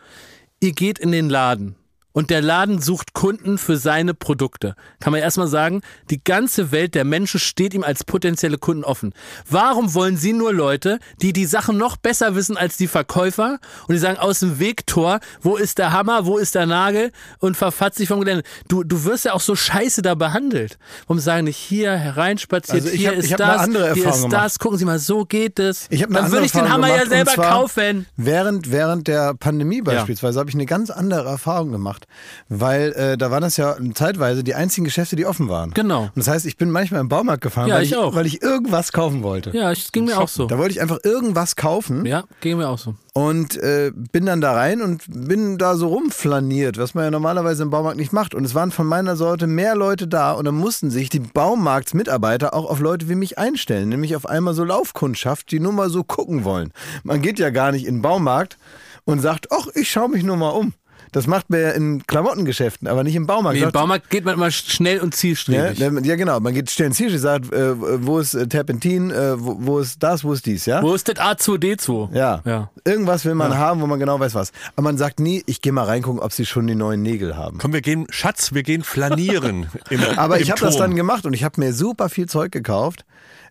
Ihr 0.62 0.72
geht 0.72 0.98
in 1.00 1.12
den 1.12 1.30
Laden 1.30 1.76
und 2.14 2.30
der 2.30 2.41
Laden 2.41 2.82
sucht 2.82 3.14
Kunden 3.14 3.57
für 3.57 3.78
seine 3.78 4.14
Produkte. 4.14 4.76
Kann 4.99 5.12
man 5.12 5.22
erstmal 5.22 5.47
sagen, 5.47 5.82
die 6.09 6.24
ganze 6.24 6.72
Welt 6.72 6.95
der 6.95 7.05
Menschen 7.05 7.39
steht 7.39 7.74
ihm 7.74 7.84
als 7.84 8.03
potenzielle 8.03 8.57
Kunden 8.57 8.84
offen. 8.84 9.14
Warum 9.49 9.93
wollen 9.93 10.18
Sie 10.18 10.34
nur 10.34 10.53
Leute, 10.53 10.99
die 11.22 11.34
die 11.34 11.45
Sachen 11.45 11.78
noch 11.78 11.97
besser 11.97 12.36
wissen 12.36 12.57
als 12.57 12.78
die 12.78 12.88
Verkäufer 12.88 13.59
und 13.88 13.93
die 13.93 13.99
sagen 13.99 14.18
aus 14.18 14.39
dem 14.39 14.59
Wegtor, 14.59 15.20
wo 15.41 15.55
ist 15.55 15.78
der 15.78 15.91
Hammer, 15.91 16.26
wo 16.26 16.38
ist 16.38 16.55
der 16.55 16.66
Nagel 16.66 17.12
und 17.39 17.55
verfatzt 17.57 17.97
sich 17.97 18.07
vom 18.07 18.20
Gelände. 18.20 18.43
Du, 18.68 18.84
du 18.84 19.03
wirst 19.05 19.26
ja 19.26 19.34
auch 19.34 19.41
so 19.41 19.55
scheiße 19.55 20.01
da 20.01 20.16
behandelt. 20.16 20.78
Warum 21.07 21.20
sagen 21.20 21.45
nicht 21.45 21.57
hier 21.57 21.93
hereinspaziert, 21.93 22.84
Also 22.84 22.95
hier 22.95 23.09
hab- 23.12 23.18
ist 23.18 23.39
das, 23.39 23.66
hier 23.93 24.07
ist 24.09 24.28
das, 24.30 24.59
gucken 24.59 24.78
Sie 24.78 24.86
mal, 24.86 24.99
so 24.99 25.26
geht 25.26 25.59
es. 25.59 25.88
Ich 25.89 26.01
Dann 26.01 26.32
würde 26.32 26.45
ich 26.45 26.51
den 26.51 26.62
Erfahrung 26.62 26.84
Hammer 26.84 26.88
ja 26.88 27.03
gemacht, 27.03 27.05
und 27.05 27.09
selber 27.12 27.32
zwar 27.34 27.49
kaufen. 27.51 28.05
Während, 28.18 28.72
während 28.72 29.07
der 29.07 29.34
Pandemie 29.34 29.82
beispielsweise 29.82 30.39
habe 30.39 30.49
ich 30.49 30.55
eine 30.55 30.66
ganz 30.66 30.89
andere 30.89 31.28
Erfahrung 31.30 31.72
gemacht, 31.72 32.01
weil 32.49 32.91
äh, 32.93 33.18
da 33.18 33.32
waren 33.32 33.41
das 33.41 33.58
ja 33.58 33.76
zeitweise 33.93 34.43
die 34.43 34.56
einzigen 34.56 34.86
Geschäfte, 34.86 35.16
die 35.16 35.26
offen 35.26 35.49
waren. 35.49 35.72
Genau. 35.72 36.04
Und 36.04 36.12
das 36.18 36.28
heißt, 36.28 36.45
ich 36.45 36.58
bin 36.58 36.72
manchmal 36.72 37.02
im 37.02 37.10
Baumarkt 37.10 37.41
gefahren, 37.41 37.68
Ja, 37.68 37.76
weil, 37.76 37.84
ich 37.84 37.95
auch. 37.95 38.16
weil 38.16 38.26
ich 38.26 38.41
irgendwas 38.41 38.91
kaufen 38.91 39.24
wollte. 39.24 39.52
Ja, 39.56 39.72
es 39.72 39.91
ging 39.91 40.06
mir 40.06 40.20
auch 40.20 40.28
so. 40.28 40.45
Da 40.47 40.58
wollte 40.58 40.72
ich 40.74 40.82
einfach 40.82 40.99
irgendwas 41.04 41.56
kaufen 41.56 42.06
Ja, 42.06 42.24
ging 42.41 42.58
mir 42.58 42.68
auch 42.70 42.78
so. 42.80 42.95
und 43.14 43.58
äh, 43.58 43.91
bin 43.93 44.26
dann 44.26 44.41
da 44.41 44.54
rein 44.54 44.82
und 44.82 45.04
bin 45.08 45.58
da 45.58 45.76
so 45.76 45.88
rumflaniert, 45.88 46.78
was 46.78 46.93
man 46.93 47.06
ja 47.06 47.12
normalerweise 47.12 47.64
im 47.64 47.70
Baumarkt 47.70 47.97
nicht 47.97 48.14
macht. 48.14 48.34
Und 48.36 48.45
es 48.45 48.56
waren 48.56 48.72
von 48.72 48.88
meiner 48.88 49.16
Sorte 49.16 49.47
mehr 49.47 49.76
Leute 49.76 50.08
da 50.08 50.32
und 50.34 50.45
dann 50.45 50.56
mussten 50.56 50.89
sich 50.91 51.10
die 51.10 51.20
Baumarktsmitarbeiter 51.20 52.54
auch 52.54 52.70
auf 52.70 52.80
Leute 52.80 53.08
wie 53.10 53.16
mich 53.16 53.38
einstellen, 53.38 53.89
nämlich 53.89 54.16
auf 54.16 54.26
einmal 54.26 54.54
so 54.54 54.64
Laufkundschaft, 54.64 55.52
die 55.52 55.60
nur 55.60 55.74
mal 55.74 55.89
so 55.89 56.04
gucken 56.04 56.43
wollen. 56.43 56.72
Man 57.04 57.22
geht 57.22 57.39
ja 57.39 57.49
gar 57.49 57.72
nicht 57.72 57.86
in 57.86 57.95
den 57.97 58.02
Baumarkt 58.02 58.58
und 59.06 59.20
sagt, 59.20 59.47
ach, 59.52 59.68
ich 59.74 59.89
schaue 59.89 60.10
mich 60.10 60.24
nur 60.24 60.38
mal 60.38 60.49
um. 60.49 60.74
Das 61.12 61.28
macht 61.28 61.49
man 61.49 61.59
ja 61.59 61.72
in 61.72 62.05
Klamottengeschäften, 62.07 62.88
aber 62.88 63.03
nicht 63.03 63.16
im 63.16 63.28
Baumarkt. 63.28 63.59
Nee, 63.59 63.66
Im 63.66 63.72
Baumarkt 63.72 64.09
geht 64.09 64.24
man 64.24 64.36
immer 64.36 64.49
schnell 64.49 64.99
und 64.99 65.14
ja, 65.14 65.18
zielstrebig. 65.18 65.80
ja, 65.80 66.16
genau. 66.16 66.39
Man 66.39 66.53
geht 66.53 66.72
schnell 66.72 66.88
ins 66.88 66.97
Ziel, 66.97 67.18
sagt, 67.18 67.51
äh, 67.51 67.74
wo 68.05 68.20
ist 68.20 68.34
äh, 68.34 68.47
Terpentin, 68.47 69.12
äh, 69.12 69.34
wo, 69.38 69.57
wo 69.59 69.80
ist 69.80 70.01
das, 70.01 70.24
wo 70.24 70.32
ist 70.32 70.45
dies, 70.45 70.66
ja? 70.66 70.82
Wo 70.82 70.93
ist 70.93 71.09
das 71.09 71.16
A2D2? 71.18 72.16
Ja. 72.16 72.41
Ja. 72.45 72.70
Irgendwas 72.86 73.26
will 73.26 73.36
man 73.36 73.57
haben, 73.57 73.82
wo 73.82 73.88
man 73.88 73.99
genau 73.99 74.20
weiß 74.20 74.36
was. 74.36 74.53
Aber 74.76 74.84
man 74.84 74.97
sagt 74.97 75.20
nie, 75.20 75.43
ich 75.47 75.62
gehe 75.62 75.74
mal 75.74 75.84
reingucken, 75.84 76.22
ob 76.22 76.32
sie 76.32 76.45
schon 76.45 76.66
die 76.68 76.76
neuen 76.76 77.01
Nägel 77.01 77.36
haben. 77.36 77.57
Komm, 77.57 77.74
wir 77.74 77.82
gehen, 77.82 78.07
Schatz, 78.09 78.53
wir 78.53 78.64
gehen 78.64 78.84
flanieren. 78.84 79.68
Im, 79.89 79.99
Aber 80.16 80.38
im 80.38 80.43
ich 80.43 80.51
habe 80.51 80.62
das 80.62 80.78
dann 80.78 80.95
gemacht 80.95 81.26
und 81.26 81.34
ich 81.34 81.43
habe 81.43 81.59
mir 81.59 81.74
super 81.74 82.07
viel 82.07 82.28
Zeug 82.28 82.51
gekauft. 82.51 83.05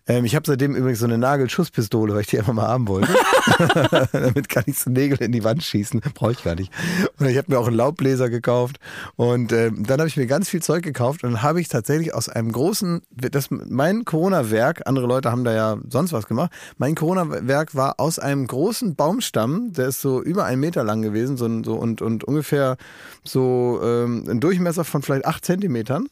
Ähm, 0.07 0.25
ich 0.25 0.35
habe 0.35 0.45
seitdem 0.47 0.75
übrigens 0.75 0.99
so 0.99 1.05
eine 1.05 1.17
Nagelschusspistole, 1.17 2.13
weil 2.13 2.21
ich 2.21 2.27
die 2.27 2.39
einfach 2.39 2.53
mal 2.53 2.67
haben 2.67 2.87
wollte. 2.87 3.13
Damit 4.11 4.49
kann 4.49 4.63
ich 4.65 4.79
so 4.79 4.89
Nägel 4.89 5.21
in 5.21 5.31
die 5.31 5.43
Wand 5.43 5.63
schießen. 5.63 6.01
Brauche 6.13 6.31
ich 6.31 6.43
gar 6.43 6.55
nicht. 6.55 6.71
Und 7.19 7.27
ich 7.27 7.37
habe 7.37 7.51
mir 7.51 7.59
auch 7.59 7.67
einen 7.67 7.75
Laubbläser 7.75 8.29
gekauft. 8.29 8.79
Und 9.15 9.51
ähm, 9.51 9.85
dann 9.85 9.99
habe 9.99 10.07
ich 10.07 10.17
mir 10.17 10.27
ganz 10.27 10.49
viel 10.49 10.61
Zeug 10.61 10.83
gekauft 10.83 11.23
und 11.23 11.33
dann 11.33 11.41
habe 11.41 11.61
ich 11.61 11.67
tatsächlich 11.67 12.13
aus 12.13 12.29
einem 12.29 12.51
großen, 12.51 13.01
das, 13.11 13.49
mein 13.49 14.05
Corona-Werk, 14.05 14.81
andere 14.85 15.07
Leute 15.07 15.31
haben 15.31 15.43
da 15.43 15.53
ja 15.53 15.77
sonst 15.89 16.13
was 16.13 16.27
gemacht, 16.27 16.51
mein 16.77 16.95
Corona-Werk 16.95 17.75
war 17.75 17.99
aus 17.99 18.19
einem 18.19 18.47
großen 18.47 18.95
Baumstamm, 18.95 19.73
der 19.73 19.87
ist 19.87 20.01
so 20.01 20.21
über 20.21 20.45
einen 20.45 20.61
Meter 20.61 20.83
lang 20.83 21.01
gewesen 21.01 21.37
so, 21.37 21.47
so, 21.63 21.75
und, 21.75 22.01
und 22.01 22.23
ungefähr 22.23 22.77
so 23.23 23.79
ähm, 23.83 24.25
ein 24.29 24.39
Durchmesser 24.39 24.83
von 24.83 25.01
vielleicht 25.01 25.25
acht 25.25 25.45
Zentimetern. 25.45 26.07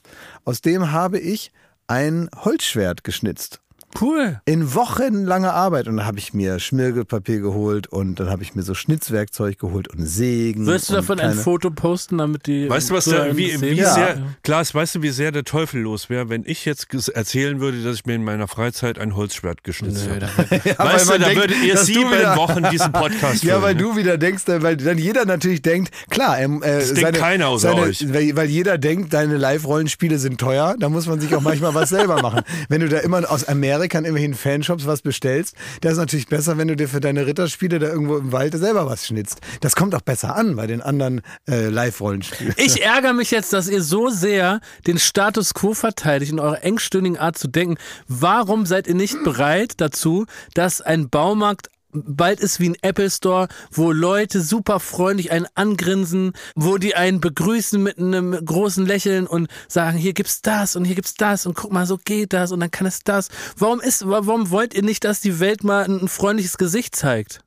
Aus 0.45 0.61
dem 0.61 0.91
habe 0.91 1.19
ich 1.19 1.51
ein 1.87 2.29
Holzschwert 2.35 3.03
geschnitzt. 3.03 3.61
Cool. 3.99 4.39
In 4.45 4.73
wochenlanger 4.75 5.53
Arbeit. 5.53 5.87
Und 5.87 5.97
da 5.97 6.05
habe 6.05 6.19
ich 6.19 6.33
mir 6.33 6.59
Schmirgelpapier 6.59 7.39
geholt 7.39 7.87
und 7.87 8.19
dann 8.19 8.29
habe 8.29 8.43
ich 8.43 8.55
mir 8.55 8.61
so 8.63 8.73
Schnitzwerkzeug 8.73 9.57
geholt 9.59 9.87
und 9.87 10.05
Sägen. 10.05 10.65
Wirst 10.67 10.89
du 10.89 10.93
davon 10.93 11.19
ein 11.19 11.33
Foto 11.33 11.71
posten, 11.71 12.17
damit 12.19 12.47
die. 12.47 12.69
Weißt 12.69 12.89
du, 12.89 12.93
was 12.93 13.05
da, 13.05 13.35
wie, 13.35 13.59
wie? 13.61 13.73
Ja. 13.73 13.93
sehr, 13.93 14.21
Klaas, 14.43 14.73
weißt 14.75 14.95
du, 14.95 15.01
wie 15.01 15.09
sehr 15.09 15.31
der 15.31 15.43
Teufel 15.43 15.81
los 15.81 16.09
wäre, 16.09 16.29
wenn 16.29 16.43
ich 16.45 16.65
jetzt 16.65 16.87
erzählen 17.09 17.59
würde, 17.59 17.81
dass 17.83 17.95
ich 17.97 18.05
mir 18.05 18.15
in 18.15 18.23
meiner 18.23 18.47
Freizeit 18.47 18.99
ein 18.99 19.15
Holzschwert 19.15 19.63
geschnitzt 19.63 20.07
habe? 20.07 20.19
Ja, 20.69 20.75
weil 20.77 20.93
weißt 20.95 21.07
du, 21.09 21.11
da 21.13 21.25
denkt, 21.25 21.35
würdet 21.41 21.63
ihr 21.63 21.77
sieben 21.77 22.11
wieder- 22.11 22.35
Wochen 22.35 22.63
diesen 22.71 22.91
Podcast 22.91 23.43
Ja, 23.43 23.53
füllen, 23.59 23.63
weil 23.63 23.75
du 23.75 23.95
wieder 23.95 24.17
denkst, 24.17 24.47
äh, 24.49 24.61
weil 24.61 24.77
dann 24.77 24.97
jeder 24.97 25.25
natürlich 25.25 25.61
denkt, 25.61 25.91
klar, 26.09 26.39
ähm, 26.39 26.61
äh, 26.63 26.79
Das 26.79 26.93
denkt 26.93 27.17
keiner 27.17 27.47
außer 27.47 27.69
seine, 27.69 27.81
euch. 27.81 28.13
Weil, 28.13 28.35
weil 28.35 28.49
jeder 28.49 28.77
denkt, 28.77 29.13
deine 29.13 29.37
Live-Rollenspiele 29.37 30.17
sind 30.19 30.39
teuer, 30.39 30.75
da 30.79 30.89
muss 30.89 31.07
man 31.07 31.19
sich 31.19 31.33
auch 31.35 31.41
manchmal 31.41 31.73
was 31.73 31.89
selber 31.89 32.21
machen. 32.21 32.41
Wenn 32.69 32.81
du 32.81 32.89
da 32.89 32.97
immer 32.99 33.29
aus 33.29 33.45
Amerika 33.47 33.78
in 33.84 34.05
irgendwelchen 34.05 34.34
Fanshops 34.34 34.86
was 34.86 35.01
bestellst, 35.01 35.55
das 35.82 35.93
ist 35.93 35.97
natürlich 35.97 36.27
besser, 36.27 36.57
wenn 36.57 36.67
du 36.67 36.75
dir 36.75 36.88
für 36.88 36.99
deine 36.99 37.25
Ritterspiele 37.25 37.80
da 37.80 37.88
irgendwo 37.88 38.17
im 38.17 38.32
Wald 38.32 38.53
selber 38.55 38.86
was 38.86 39.05
schnitzt. 39.07 39.39
Das 39.61 39.75
kommt 39.75 39.95
auch 39.95 40.01
besser 40.01 40.36
an 40.36 40.55
bei 40.55 40.67
den 40.67 40.82
anderen 40.82 41.21
äh, 41.47 41.69
Live-Rollenspielen. 41.69 42.53
Ich 42.57 42.84
ärgere 42.84 43.13
mich 43.13 43.32
jetzt, 43.32 43.53
dass 43.53 43.67
ihr 43.67 43.82
so 43.82 44.09
sehr 44.09 44.59
den 44.88 44.99
Status 44.99 45.53
quo 45.53 45.73
verteidigt 45.73 46.32
in 46.32 46.39
eurer 46.39 46.63
engstirnigen 46.63 47.17
Art 47.17 47.38
zu 47.38 47.47
denken. 47.47 47.77
Warum 48.07 48.65
seid 48.65 48.88
ihr 48.88 48.95
nicht 48.95 49.23
bereit 49.23 49.73
dazu, 49.77 50.25
dass 50.53 50.82
ein 50.82 51.09
Baumarkt 51.09 51.69
bald 51.91 52.39
ist 52.39 52.59
wie 52.59 52.69
ein 52.69 52.77
Apple 52.81 53.09
Store, 53.09 53.47
wo 53.71 53.91
Leute 53.91 54.41
super 54.41 54.79
freundlich 54.79 55.31
einen 55.31 55.47
angrinsen, 55.55 56.33
wo 56.55 56.77
die 56.77 56.95
einen 56.95 57.19
begrüßen 57.21 57.81
mit 57.81 57.97
einem 57.97 58.33
großen 58.45 58.85
Lächeln 58.85 59.27
und 59.27 59.47
sagen, 59.67 59.97
hier 59.97 60.13
gibt's 60.13 60.41
das 60.41 60.75
und 60.75 60.85
hier 60.85 60.95
gibt's 60.95 61.15
das 61.15 61.45
und 61.45 61.55
guck 61.55 61.71
mal, 61.71 61.85
so 61.85 61.97
geht 61.97 62.33
das 62.33 62.51
und 62.51 62.59
dann 62.59 62.71
kann 62.71 62.87
es 62.87 63.03
das. 63.03 63.29
Warum 63.57 63.79
ist, 63.79 64.07
warum 64.07 64.51
wollt 64.51 64.73
ihr 64.73 64.83
nicht, 64.83 65.03
dass 65.03 65.21
die 65.21 65.39
Welt 65.39 65.63
mal 65.63 65.85
ein, 65.85 66.07
freundliches 66.07 66.57
Gesicht 66.57 66.95
zeigt? 66.95 67.41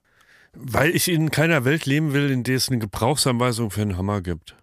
Weil 0.55 0.95
ich 0.95 1.09
in 1.09 1.31
keiner 1.31 1.65
Welt 1.65 1.87
leben 1.87 2.13
will, 2.13 2.31
in 2.31 2.45
der 2.45 2.57
es 2.57 2.69
eine 2.69 2.79
Gebrauchsanweisung 2.79 3.71
für 3.71 3.83
einen 3.83 3.97
Hammer 3.97 4.21
gibt. 4.21 4.55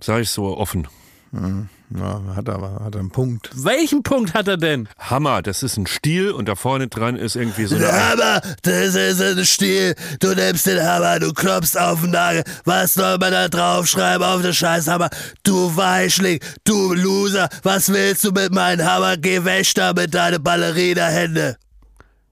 Sag 0.00 0.20
ich 0.20 0.30
so 0.30 0.56
offen. 0.56 0.86
Ja, 1.32 2.20
hat 2.34 2.48
aber 2.48 2.80
hat 2.84 2.96
einen 2.96 3.10
Punkt. 3.10 3.50
Welchen 3.54 4.02
Punkt 4.02 4.34
hat 4.34 4.48
er 4.48 4.56
denn? 4.56 4.88
Hammer, 4.98 5.42
das 5.42 5.62
ist 5.62 5.76
ein 5.76 5.86
Stiel 5.86 6.30
und 6.32 6.48
da 6.48 6.54
vorne 6.54 6.88
dran 6.88 7.16
ist 7.16 7.36
irgendwie 7.36 7.66
so 7.66 7.76
eine. 7.76 7.92
Hammer, 7.92 8.40
das 8.62 8.94
ist 8.94 9.20
ein 9.20 9.44
Stiel. 9.44 9.94
Du 10.20 10.34
nimmst 10.34 10.66
den 10.66 10.82
Hammer, 10.82 11.18
du 11.20 11.32
klopfst 11.32 11.76
auf 11.78 12.00
den 12.00 12.10
Nagel. 12.10 12.42
Was 12.64 12.94
soll 12.94 13.18
man 13.18 13.32
da 13.32 13.48
draufschreiben 13.48 14.26
auf 14.26 14.42
den 14.42 14.54
Scheißhammer? 14.54 15.10
Du 15.44 15.76
Weichling, 15.76 16.40
du 16.64 16.92
Loser, 16.94 17.48
was 17.62 17.88
willst 17.92 18.24
du 18.24 18.32
mit 18.32 18.52
meinem 18.52 18.84
Hammer? 18.86 19.16
Geh 19.16 19.44
weg 19.44 19.66
da 19.74 19.92
mit 19.92 20.14
deinen 20.14 20.42
Ballerina-Hände. 20.42 21.56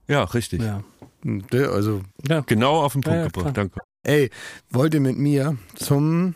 Ja, 0.07 0.23
richtig. 0.23 0.61
Ja. 0.61 0.83
Der, 1.23 1.69
Also, 1.71 2.01
ja. 2.27 2.41
Genau 2.41 2.81
auf 2.83 2.93
den 2.93 3.01
Punkt 3.01 3.15
Ja, 3.17 3.21
ja, 3.23 3.27
gebracht, 3.29 3.57
danke. 3.57 3.79
ey, 4.03 4.29
wollt 4.69 4.93
ihr 4.93 4.99
mit 5.01 5.17
mir 5.17 5.57
zum 5.75 6.35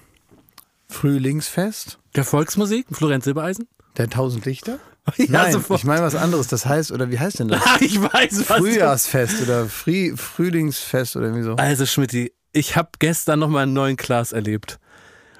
Frühlingsfest 0.87 1.98
Der 2.15 2.23
Volksmusik, 2.23 2.87
Florenz 2.91 3.25
Silbereisen? 3.25 3.67
der 3.97 4.09
Tausend 4.09 4.45
Lichter? 4.45 4.79
Ja, 5.17 5.25
Nein, 5.29 5.53
sofort. 5.53 5.79
ich 5.79 5.85
meine 5.85 6.03
was 6.03 6.13
anderes. 6.13 6.47
Das 6.49 6.67
heißt, 6.67 6.91
oder 6.91 7.09
wie 7.09 7.17
heißt 7.17 7.39
denn 7.39 7.47
das? 7.47 7.61
ich 7.79 7.99
weiß, 7.99 8.47
was 8.47 8.57
Frühjahrsfest 8.59 9.41
oder 9.41 9.65
Früh, 9.65 10.15
Frühlingsfest 10.15 11.15
oder 11.15 11.25
irgendwie 11.27 11.45
so. 11.45 11.55
Also 11.55 11.87
Schmidti, 11.87 12.31
ich 12.51 12.75
habe 12.75 12.89
gestern 12.99 13.39
nochmal 13.39 13.63
einen 13.63 13.73
neuen 13.73 13.97
Klaas 13.97 14.33
erlebt. 14.33 14.79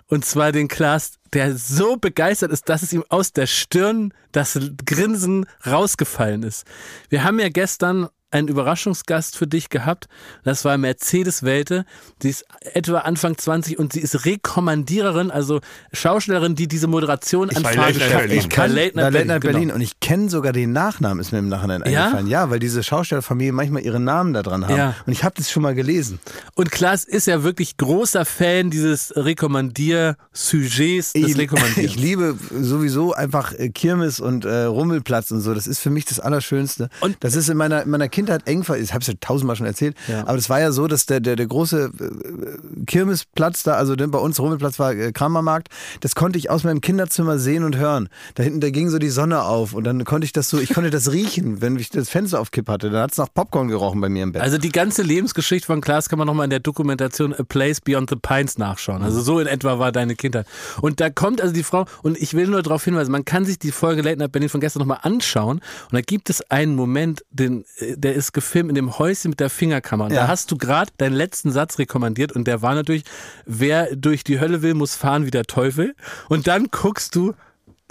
Und 0.08 0.26
zwar 0.26 0.52
den 0.52 0.70
Klaas, 0.70 1.20
der 1.34 1.56
so 1.56 1.98
begeistert 1.98 2.52
ist, 2.52 2.68
dass 2.68 2.82
es 2.82 2.94
ihm 2.94 3.04
aus 3.10 3.32
der 3.32 3.46
Stirn 3.46 4.12
das 4.32 4.60
Grinsen 4.88 5.46
rausgefallen 5.68 6.42
ist. 6.42 6.66
Wir 7.10 7.24
haben 7.24 7.40
ja 7.40 7.50
gestern 7.50 8.10
einen 8.32 8.48
Überraschungsgast 8.48 9.36
für 9.38 9.48
dich 9.48 9.70
gehabt. 9.70 10.08
Das 10.44 10.66
war 10.66 10.78
Mercedes 10.78 11.44
Welte. 11.44 11.86
Sie 12.22 12.30
ist 12.30 12.46
etwa 12.74 13.00
Anfang 13.00 13.38
20 13.38 13.80
und 13.80 13.94
sie 13.94 14.00
ist 14.02 14.26
Rekommandiererin, 14.26 15.32
also 15.32 15.62
Schaustellerin, 15.94 16.56
die 16.56 16.68
diese 16.68 16.88
Moderation 16.88 17.50
an 17.50 17.64
Fahrt 17.64 17.96
schafft. 17.96 18.32
Ich 18.32 18.50
kann 18.50 18.72
Late 18.74 18.96
Night 18.98 19.12
Berlin, 19.14 19.40
Berlin 19.40 19.62
genau. 19.64 19.76
und 19.76 19.82
ich 19.82 20.00
kenne 20.00 20.30
sogar 20.30 20.54
den 20.54 20.72
Nachnamen, 20.74 21.20
ist 21.20 21.32
mir 21.32 21.40
im 21.40 21.50
Nachhinein 21.50 21.84
Ja? 21.88 22.04
eingefallen. 22.06 22.28
Ja, 22.28 22.50
weil 22.50 22.60
diese 22.60 22.84
Schaustellerfamilie 22.84 23.52
manchmal 23.54 23.82
ihren 23.84 24.04
Namen 24.04 24.34
da 24.34 24.44
dran 24.44 24.66
haben. 24.68 24.76
Ja. 24.78 24.96
Und 25.06 25.12
ich 25.14 25.24
habe 25.24 25.36
das 25.38 25.50
schon 25.50 25.64
mal 25.64 25.74
gelesen. 25.76 26.20
Und 26.56 26.72
Klaas 26.72 27.04
ist 27.06 27.28
ja 27.28 27.44
wirklich 27.44 27.78
großer 27.78 28.26
Fan 28.26 28.70
dieses 28.70 29.14
Rekommandier-Sujets 29.16 31.14
des 31.14 31.24
Ich, 31.32 31.38
Rekommandierens. 31.38 31.78
ich 31.78 31.96
liebe 32.00 32.36
sowieso 32.62 33.14
einfach 33.14 33.54
äh, 33.54 33.70
Kirmes 33.70 34.20
und 34.20 34.46
äh, 34.46 34.64
Rummelplatz 34.64 35.32
und 35.32 35.42
so. 35.42 35.54
Das 35.54 35.68
ist 35.68 35.80
für 35.80 35.90
mich 35.90 36.06
das 36.06 36.20
Allerschönste. 36.20 36.90
Und- 37.02 37.18
das 37.22 37.36
ist 37.36 37.50
in 37.50 37.58
meiner, 37.58 37.84
in 37.84 37.90
meiner 37.90 38.08
Kindheit 38.08 38.19
eng 38.28 38.64
ver... 38.64 38.78
Ich 38.78 38.94
habe 38.94 39.02
es 39.02 39.08
ja 39.08 39.14
tausendmal 39.20 39.56
schon 39.56 39.66
erzählt. 39.66 39.96
Ja. 40.08 40.22
Aber 40.22 40.36
das 40.36 40.50
war 40.50 40.60
ja 40.60 40.72
so, 40.72 40.88
dass 40.88 41.06
der, 41.06 41.20
der, 41.20 41.36
der 41.36 41.48
große 41.48 41.92
äh, 42.00 42.86
Kirmesplatz 42.86 43.64
da, 43.64 43.74
also 43.74 43.96
bei 43.96 44.20
uns 44.20 44.40
Rummelplatz 44.40 44.80
war 44.80 44.94
äh, 44.94 45.12
Kramermarkt, 45.12 45.70
das 46.02 46.16
konnte 46.16 46.38
ich 46.40 46.50
aus 46.50 46.64
meinem 46.64 46.82
Kinderzimmer 46.82 47.38
sehen 47.40 47.64
und 47.64 47.78
hören. 47.78 48.10
Da 48.36 48.44
hinten, 48.44 48.62
da 48.62 48.70
ging 48.70 48.90
so 48.90 49.00
die 49.00 49.10
Sonne 49.10 49.44
auf 49.44 49.74
und 49.74 49.84
dann 49.84 50.04
konnte 50.06 50.26
ich 50.26 50.34
das 50.34 50.50
so, 50.50 50.60
ich 50.60 50.74
konnte 50.74 50.90
das 50.90 51.12
riechen, 51.12 51.62
wenn 51.62 51.78
ich 51.78 51.90
das 51.90 52.10
Fenster 52.10 52.40
auf 52.40 52.52
Kipp 52.52 52.68
hatte. 52.68 52.90
Dann 52.90 53.02
hat 53.02 53.12
es 53.12 53.18
nach 53.18 53.34
Popcorn 53.34 53.68
gerochen 53.68 54.02
bei 54.02 54.10
mir 54.10 54.24
im 54.24 54.32
Bett. 54.32 54.42
Also 54.42 54.58
die 54.58 54.72
ganze 54.72 55.02
Lebensgeschichte 55.04 55.66
von 55.66 55.82
Klaas 55.82 56.10
kann 56.10 56.20
man 56.20 56.28
nochmal 56.28 56.46
in 56.46 56.50
der 56.50 56.60
Dokumentation 56.60 57.34
A 57.34 57.44
Place 57.44 57.82
Beyond 57.82 58.10
the 58.10 58.16
Pines 58.16 58.58
nachschauen. 58.58 59.02
Also 59.04 59.22
so 59.22 59.40
in 59.40 59.48
etwa 59.48 59.80
war 59.80 59.92
deine 59.92 60.16
Kindheit. 60.16 60.48
Und 60.82 61.00
da 61.00 61.10
kommt 61.10 61.42
also 61.42 61.54
die 61.54 61.64
Frau, 61.64 61.86
und 62.04 62.18
ich 62.18 62.34
will 62.34 62.48
nur 62.48 62.62
darauf 62.62 62.84
hinweisen, 62.84 63.12
man 63.12 63.26
kann 63.26 63.46
sich 63.46 63.60
die 63.60 63.72
Folge 63.72 64.02
Late 64.02 64.18
Night 64.18 64.32
Berlin 64.32 64.50
von 64.50 64.62
gestern 64.62 64.80
nochmal 64.80 65.00
anschauen. 65.04 65.60
Und 65.60 65.94
da 65.94 66.02
gibt 66.02 66.30
es 66.30 66.42
einen 66.50 66.76
Moment, 66.76 67.24
den, 67.30 67.66
äh, 67.78 67.96
der 68.10 68.18
ist 68.18 68.34
gefilmt 68.34 68.70
in 68.70 68.76
dem 68.76 68.98
Häuschen 68.98 69.30
mit 69.30 69.40
der 69.40 69.50
Fingerkamera. 69.50 70.08
Und 70.08 70.14
Ja. 70.14 70.22
da 70.24 70.28
hast 70.28 70.52
du 70.52 70.58
gerade 70.58 70.92
deinen 70.98 71.14
letzten 71.14 71.52
Satz 71.52 71.78
rekommandiert 71.78 72.32
und 72.32 72.46
der 72.46 72.62
war 72.62 72.74
natürlich, 72.76 73.04
wer 73.46 73.96
durch 73.96 74.24
die 74.24 74.40
Hölle 74.40 74.62
will, 74.64 74.74
muss 74.74 74.96
fahren 74.96 75.26
wie 75.26 75.32
der 75.32 75.44
Teufel. 75.46 75.96
Und 76.28 76.48
dann 76.48 76.68
guckst 76.72 77.16
du 77.16 77.34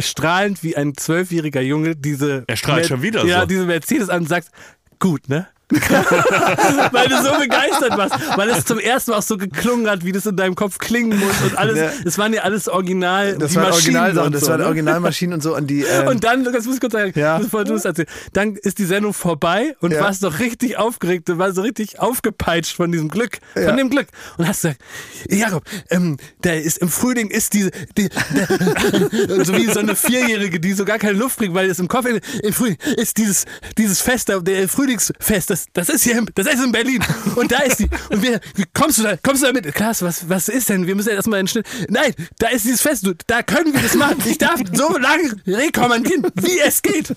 strahlend 0.00 0.62
wie 0.62 0.76
ein 0.76 0.96
zwölfjähriger 0.96 1.60
Junge 1.60 1.96
diese 1.96 2.44
Er 2.46 2.56
strahlt 2.56 2.86
schon 2.86 3.02
wieder 3.02 3.24
ja, 3.24 3.40
so. 3.42 3.46
diese 3.46 3.64
Mercedes 3.64 4.08
an 4.10 4.22
und 4.22 4.28
sagst, 4.28 4.50
gut, 4.98 5.28
ne? 5.28 5.46
weil 6.92 7.08
du 7.08 7.22
so 7.22 7.38
begeistert 7.38 7.96
warst, 7.96 8.14
weil 8.36 8.48
es 8.50 8.64
zum 8.64 8.78
ersten 8.78 9.10
Mal 9.10 9.18
auch 9.18 9.22
so 9.22 9.36
geklungen 9.36 9.88
hat, 9.88 10.04
wie 10.04 10.12
das 10.12 10.24
in 10.26 10.36
deinem 10.36 10.54
Kopf 10.54 10.78
klingen 10.78 11.18
muss 11.18 11.40
und 11.42 11.58
alles. 11.58 11.78
Ja. 11.78 11.90
Es 12.06 12.16
waren 12.18 12.32
ja 12.32 12.42
alles 12.42 12.68
original. 12.68 13.36
das 13.36 13.50
die 13.50 13.56
waren 13.56 13.72
Originalsachen, 13.72 14.32
das 14.32 14.42
so, 14.42 14.48
waren 14.48 14.60
ne? 14.60 14.66
Originalmaschinen 14.66 15.34
und 15.34 15.42
so. 15.42 15.54
Und 15.54 15.66
die, 15.68 15.82
ähm, 15.82 16.08
Und 16.08 16.24
dann, 16.24 16.44
das 16.44 16.64
muss 16.64 16.76
ich 16.76 16.80
kurz 16.80 16.92
sagen, 16.94 17.12
Ja. 17.14 17.38
bevor 17.38 17.64
du 17.64 17.74
es 17.74 17.84
erzählst, 17.84 18.12
dann 18.32 18.56
ist 18.56 18.78
die 18.78 18.84
Sendung 18.86 19.12
vorbei 19.12 19.76
und 19.80 19.92
Ja. 19.92 20.00
warst 20.00 20.22
doch 20.24 20.38
richtig 20.38 20.78
aufgeregt, 20.78 21.28
du 21.28 21.36
warst 21.38 21.56
so 21.56 21.62
richtig 21.62 21.98
aufgepeitscht 22.00 22.74
von 22.74 22.90
diesem 22.90 23.08
Glück, 23.08 23.38
Ja. 23.54 23.68
von 23.68 23.76
dem 23.76 23.90
Glück. 23.90 24.08
Und 24.38 24.48
hast 24.48 24.62
gesagt, 24.62 24.80
Jakob, 25.28 25.64
ähm, 25.90 26.16
der 26.44 26.62
ist 26.62 26.78
im 26.78 26.88
Frühling 26.88 27.28
ist 27.28 27.52
diese, 27.52 27.70
die, 27.96 28.08
der, 28.08 28.46
so 29.44 29.54
wie 29.56 29.66
so 29.70 29.80
eine 29.80 29.94
Vierjährige, 29.96 30.60
die 30.60 30.72
so 30.72 30.84
gar 30.84 30.98
keine 30.98 31.18
Luft 31.18 31.38
kriegt, 31.38 31.52
weil 31.54 31.68
es 31.68 31.78
im 31.78 31.88
Kopf, 31.88 32.06
im 32.06 32.52
Frühling 32.52 32.78
ist 32.96 33.18
dieses, 33.18 33.44
dieses 33.76 34.00
Fest, 34.00 34.28
der 34.28 34.68
Frühlingsfest, 34.68 35.50
das, 35.50 35.57
das 35.72 35.88
ist 35.88 36.04
hier, 36.04 36.24
das 36.34 36.46
ist 36.46 36.62
in 36.62 36.72
Berlin. 36.72 37.04
Und 37.36 37.52
da 37.52 37.59
ist 37.61 37.80
die, 37.80 37.88
und 38.11 38.22
wir, 38.22 38.40
wie 38.54 38.64
kommst 38.72 38.98
du 38.98 39.02
da, 39.02 39.16
kommst 39.16 39.42
du 39.42 39.46
da 39.46 39.52
mit? 39.52 39.74
Klaas, 39.74 40.02
was, 40.02 40.28
was 40.28 40.48
ist 40.48 40.68
denn? 40.68 40.86
Wir 40.86 40.94
müssen 40.94 41.11
ja 41.11 41.14
erstmal 41.16 41.40
einen. 41.40 41.48
Nein, 41.88 42.14
da 42.38 42.48
ist 42.48 42.64
dieses 42.64 42.80
Fest, 42.80 43.09
da 43.26 43.42
können 43.42 43.72
wir 43.72 43.80
das 43.80 43.94
machen. 43.94 44.22
Ich 44.26 44.38
darf 44.38 44.61
so 44.72 44.96
lange 44.98 45.36
rekommandieren, 45.46 46.26
wie 46.34 46.59
es 46.61 46.82
geht. 46.82 47.14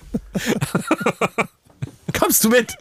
Kommst 2.17 2.43
du 2.43 2.49
mit? 2.49 2.73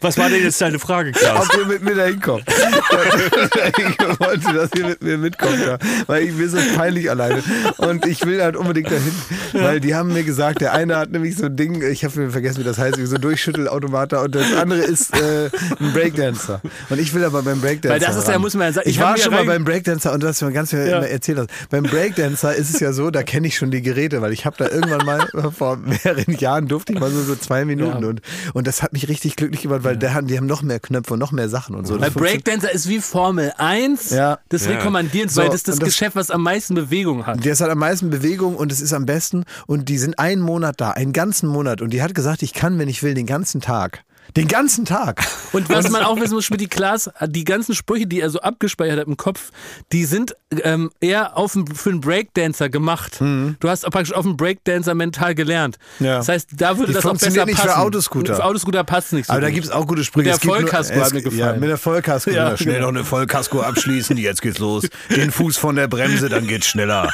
Was 0.00 0.18
war 0.18 0.28
denn 0.28 0.42
jetzt 0.42 0.60
deine 0.60 0.78
Frage, 0.78 1.12
Klaas? 1.12 1.48
Ob 1.48 1.56
ihr 1.58 1.66
mit 1.66 1.82
mir 1.82 1.94
da 1.94 2.04
hinkommt. 2.06 2.44
ich 2.48 4.20
wollte, 4.20 4.52
dass 4.52 4.70
ihr 4.76 4.86
mit 4.88 5.02
mir 5.02 5.18
mitkommt, 5.18 5.58
ja. 5.64 5.78
weil 6.06 6.24
ich 6.24 6.38
ist 6.38 6.52
so 6.52 6.58
peinlich 6.76 7.08
alleine. 7.10 7.42
Und 7.78 8.06
ich 8.06 8.24
will 8.26 8.42
halt 8.42 8.56
unbedingt 8.56 8.90
dahin, 8.90 9.12
weil 9.52 9.80
die 9.80 9.94
haben 9.94 10.12
mir 10.12 10.24
gesagt, 10.24 10.60
der 10.60 10.72
eine 10.72 10.96
hat 10.96 11.10
nämlich 11.12 11.36
so 11.36 11.46
ein 11.46 11.56
Ding, 11.56 11.82
ich 11.82 12.04
habe 12.04 12.30
vergessen, 12.30 12.60
wie 12.60 12.64
das 12.64 12.78
heißt, 12.78 12.98
so 13.04 13.14
ein 13.14 13.20
Durchschüttelautomat 13.20 14.12
da 14.12 14.22
und 14.22 14.34
das 14.34 14.52
andere 14.56 14.80
ist 14.80 15.14
äh, 15.14 15.50
ein 15.80 15.92
Breakdancer. 15.92 16.60
Und 16.90 16.98
ich 17.00 17.14
will 17.14 17.24
aber 17.24 17.42
beim 17.42 17.60
Breakdancer. 17.60 17.94
Weil 17.94 18.00
das 18.00 18.16
ist 18.16 18.26
ja, 18.26 18.34
ran. 18.34 18.42
muss 18.42 18.54
man 18.54 18.66
ja 18.68 18.72
sagen, 18.72 18.88
Ich, 18.88 18.96
ich 18.96 19.02
war 19.02 19.16
schon 19.16 19.32
mal 19.32 19.44
beim 19.44 19.64
Breakdancer 19.64 20.12
und 20.12 20.22
das 20.22 20.30
hast 20.30 20.42
du 20.42 20.46
mir 20.46 20.52
ganz 20.52 20.70
viel 20.70 20.86
Ja. 20.86 21.00
erzählt 21.00 21.38
hast. 21.38 21.48
Beim 21.70 21.84
Breakdancer 21.84 22.54
ist 22.54 22.74
es 22.74 22.80
ja 22.80 22.92
so, 22.92 23.10
da 23.10 23.22
kenne 23.22 23.46
ich 23.46 23.56
schon 23.56 23.70
die 23.70 23.82
Geräte, 23.82 24.20
weil 24.22 24.32
ich 24.32 24.44
habe 24.46 24.56
da 24.58 24.68
irgendwann 24.68 25.04
mal 25.06 25.28
vor 25.56 25.76
mehreren 25.76 26.34
Jahren 26.36 26.66
durfte 26.68 26.92
ich 26.92 27.00
mal 27.00 27.10
so, 27.10 27.22
so 27.22 27.36
zwei 27.36 27.64
Minuten 27.64 28.02
Ja. 28.02 28.08
und, 28.08 28.20
und 28.52 28.66
das 28.66 28.82
hat 28.82 28.92
mich 28.92 29.08
richtig 29.08 29.21
glücklich 29.30 29.62
gemacht, 29.62 29.84
weil 29.84 29.96
der, 29.96 30.20
die 30.22 30.36
haben 30.36 30.46
noch 30.46 30.62
mehr 30.62 30.80
Knöpfe 30.80 31.14
und 31.14 31.18
noch 31.18 31.32
mehr 31.32 31.48
Sachen 31.48 31.74
und 31.74 31.86
so. 31.86 32.00
Weil 32.00 32.10
Breakdancer 32.10 32.72
ist 32.72 32.88
wie 32.88 33.00
Formel 33.00 33.52
1 33.56 34.10
Ja. 34.10 34.38
des 34.50 34.64
Ja. 34.66 34.72
Rekommandierens, 34.72 35.34
So, 35.34 35.40
weil 35.42 35.46
das 35.48 35.56
ist 35.56 35.68
das, 35.68 35.78
das- 35.78 35.88
Geschäft, 35.88 36.16
was 36.16 36.30
am 36.30 36.42
meisten 36.42 36.74
Bewegung 36.74 37.26
hat. 37.26 37.44
Das 37.46 37.60
hat 37.60 37.70
am 37.70 37.78
meisten 37.78 38.10
Bewegung 38.10 38.56
und 38.56 38.70
es 38.72 38.80
ist 38.80 38.92
am 38.92 39.06
besten. 39.06 39.44
Und 39.66 39.88
die 39.88 39.98
sind 39.98 40.18
einen 40.18 40.42
Monat 40.42 40.80
da, 40.80 40.90
einen 40.90 41.12
ganzen 41.12 41.48
Monat. 41.48 41.80
Und 41.82 41.90
die 41.90 42.02
hat 42.02 42.14
gesagt, 42.14 42.42
ich 42.42 42.52
kann, 42.52 42.78
wenn 42.78 42.88
ich 42.88 43.02
will, 43.02 43.14
den 43.14 43.26
ganzen 43.26 43.60
Tag. 43.60 44.02
Den 44.36 44.48
ganzen 44.48 44.84
Tag. 44.84 45.22
Und 45.52 45.68
was 45.68 45.90
man 45.90 46.02
auch 46.04 46.18
wissen 46.18 46.34
muss, 46.34 46.44
Schmidt 46.46 46.70
Klaas, 46.70 47.10
die 47.26 47.44
ganzen 47.44 47.74
Sprüche, 47.74 48.06
die 48.06 48.20
er 48.20 48.30
so 48.30 48.40
abgespeichert 48.40 49.00
hat 49.00 49.06
im 49.06 49.16
Kopf, 49.16 49.50
die 49.92 50.04
sind 50.04 50.34
ähm, 50.62 50.90
eher 51.00 51.36
auf 51.36 51.52
den, 51.52 51.66
für 51.66 51.90
einen 51.90 52.00
Breakdancer 52.00 52.68
gemacht. 52.70 53.20
Du 53.20 53.56
hast 53.68 53.86
auch 53.86 53.90
praktisch 53.90 54.14
auf 54.14 54.24
einen 54.24 54.36
Breakdancer 54.36 54.94
mental 54.94 55.34
gelernt. 55.34 55.76
Mhm. 55.98 56.06
Ja. 56.06 56.16
Das 56.16 56.28
heißt, 56.28 56.48
da 56.56 56.78
würde 56.78 56.88
Die 56.92 56.94
das 56.94 57.04
auch 57.06 57.12
besser 57.12 57.44
nicht 57.44 57.58
für 57.60 57.66
passen. 57.68 57.80
Autoscooter. 57.80 58.36
Für 58.36 58.44
Autoscooter 58.44 58.84
passt 58.84 59.12
nicht 59.12 59.26
so 59.26 59.32
Aber 59.32 59.40
da 59.42 59.48
gut. 59.48 59.54
gibt 59.54 59.66
es 59.66 59.72
auch 59.72 59.86
gute 59.86 60.04
Sprüche. 60.04 60.30
Mit 60.30 60.42
der 60.42 60.48
Vollkasko 60.50 60.94
hat 61.00 61.12
mir 61.12 61.22
gefallen. 61.22 61.38
Ja, 61.38 61.52
mit 61.54 61.68
der 61.68 61.78
Vollkasko. 61.78 62.30
Ja, 62.30 62.56
schnell 62.56 62.80
noch 62.80 62.88
eine 62.88 63.04
Vollkasko 63.04 63.60
abschließen, 63.60 64.16
jetzt 64.16 64.40
geht's 64.42 64.58
los. 64.58 64.88
Den 65.14 65.30
Fuß 65.30 65.56
von 65.56 65.76
der 65.76 65.88
Bremse, 65.88 66.28
dann 66.28 66.46
geht's 66.46 66.66
schneller. 66.66 67.10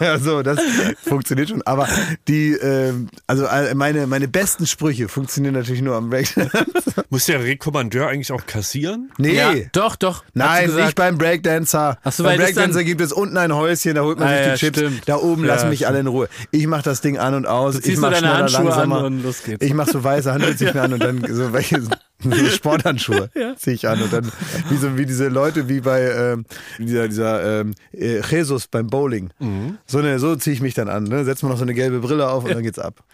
Ja, 0.00 0.18
so, 0.20 0.42
das 0.42 0.58
funktioniert 1.06 1.48
schon. 1.48 1.62
Aber 1.62 1.88
die, 2.26 2.52
ähm, 2.52 3.08
also 3.26 3.44
äh, 3.44 3.74
meine, 3.74 4.06
meine 4.06 4.28
besten 4.28 4.66
Sprüche 4.66 5.08
funktionieren 5.08 5.54
natürlich 5.54 5.82
nur 5.82 5.96
am 5.96 6.10
Breakdance. 6.10 6.50
Muss 7.10 7.26
der 7.26 7.42
Rekommandeur 7.42 8.08
eigentlich 8.08 8.32
auch 8.32 8.44
kassieren? 8.46 9.10
Nee. 9.18 9.34
Ja, 9.36 9.52
doch, 9.72 9.96
doch. 9.96 10.24
Nein, 10.34 10.74
nicht 10.74 10.94
beim 10.94 11.18
Breakdancer. 11.18 11.98
Ach 12.02 12.12
so, 12.12 12.22
beim 12.24 12.38
Breakdancer 12.38 12.84
gibt 12.84 13.00
es 13.00 13.12
unten 13.12 13.36
ein 13.36 13.54
Häuschen, 13.54 13.94
da 13.94 14.02
holt 14.02 14.18
man 14.18 14.28
Ah, 14.28 14.32
sich 14.32 14.42
die 14.44 14.48
ja, 14.50 14.56
Chips. 14.56 14.78
stimmt. 14.78 15.02
Da 15.08 15.16
oben 15.16 15.42
Ja, 15.44 15.54
lassen 15.54 15.68
mich 15.68 15.78
stimmt. 15.80 15.90
alle 15.90 16.00
in 16.00 16.06
Ruhe. 16.06 16.28
Ich 16.50 16.66
mach 16.66 16.82
das 16.82 17.00
Ding 17.00 17.18
an 17.18 17.34
und 17.34 17.46
aus. 17.46 17.80
Du 17.80 17.90
ich 17.90 17.96
mach 17.98 18.10
schneller, 18.16 18.38
Handschuhe 18.38 18.60
an 18.60 18.66
langsamer. 18.66 19.04
und 19.04 19.22
los 19.22 19.42
geht's. 19.42 19.64
Ich 19.64 19.74
mach 19.74 19.88
so 19.88 20.02
weiße 20.04 20.32
mir 20.32 20.82
an 20.82 20.92
und 20.92 21.02
dann 21.02 21.24
so 21.34 21.52
welche 21.52 21.82
so 22.22 22.46
Sporthandschuhe 22.46 23.30
zieh 23.56 23.72
ich 23.72 23.86
an 23.88 24.02
und 24.02 24.12
dann 24.12 24.30
wie 24.70 24.76
so 24.76 24.96
wie 24.98 25.06
diese 25.06 25.28
Leute 25.28 25.68
wie 25.68 25.80
bei 25.80 26.02
ähm, 26.02 26.44
dieser 26.78 27.06
dieser 27.06 27.60
ähm, 27.60 27.74
äh, 27.92 28.20
Jesus 28.20 28.66
beim 28.66 28.88
Bowling. 28.88 29.30
Mhm. 29.38 29.78
So 29.86 29.98
eine 29.98 30.18
so 30.18 30.34
ziehe 30.34 30.54
ich 30.54 30.60
mich 30.60 30.74
dann 30.74 30.88
an. 30.88 31.04
Ne? 31.04 31.24
Setzt 31.24 31.42
man 31.42 31.52
noch 31.52 31.58
so 31.58 31.64
eine 31.64 31.74
gelbe 31.74 32.00
Brille 32.00 32.28
auf 32.28 32.44
und 32.44 32.52
dann 32.52 32.62
geht's 32.62 32.78
ab. 32.78 33.04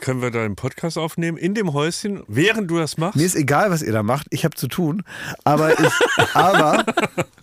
Können 0.00 0.20
wir 0.20 0.32
da 0.32 0.44
einen 0.44 0.56
Podcast 0.56 0.98
aufnehmen 0.98 1.38
in 1.38 1.54
dem 1.54 1.72
Häuschen, 1.72 2.24
während 2.26 2.70
du 2.70 2.78
das 2.78 2.98
machst? 2.98 3.16
Mir 3.16 3.24
ist 3.24 3.36
egal, 3.36 3.70
was 3.70 3.82
ihr 3.82 3.92
da 3.92 4.02
macht. 4.02 4.26
Ich 4.30 4.44
habe 4.44 4.56
zu 4.56 4.66
tun. 4.66 5.04
Aber 5.44 5.78
ich, 5.78 5.92
aber 6.34 6.84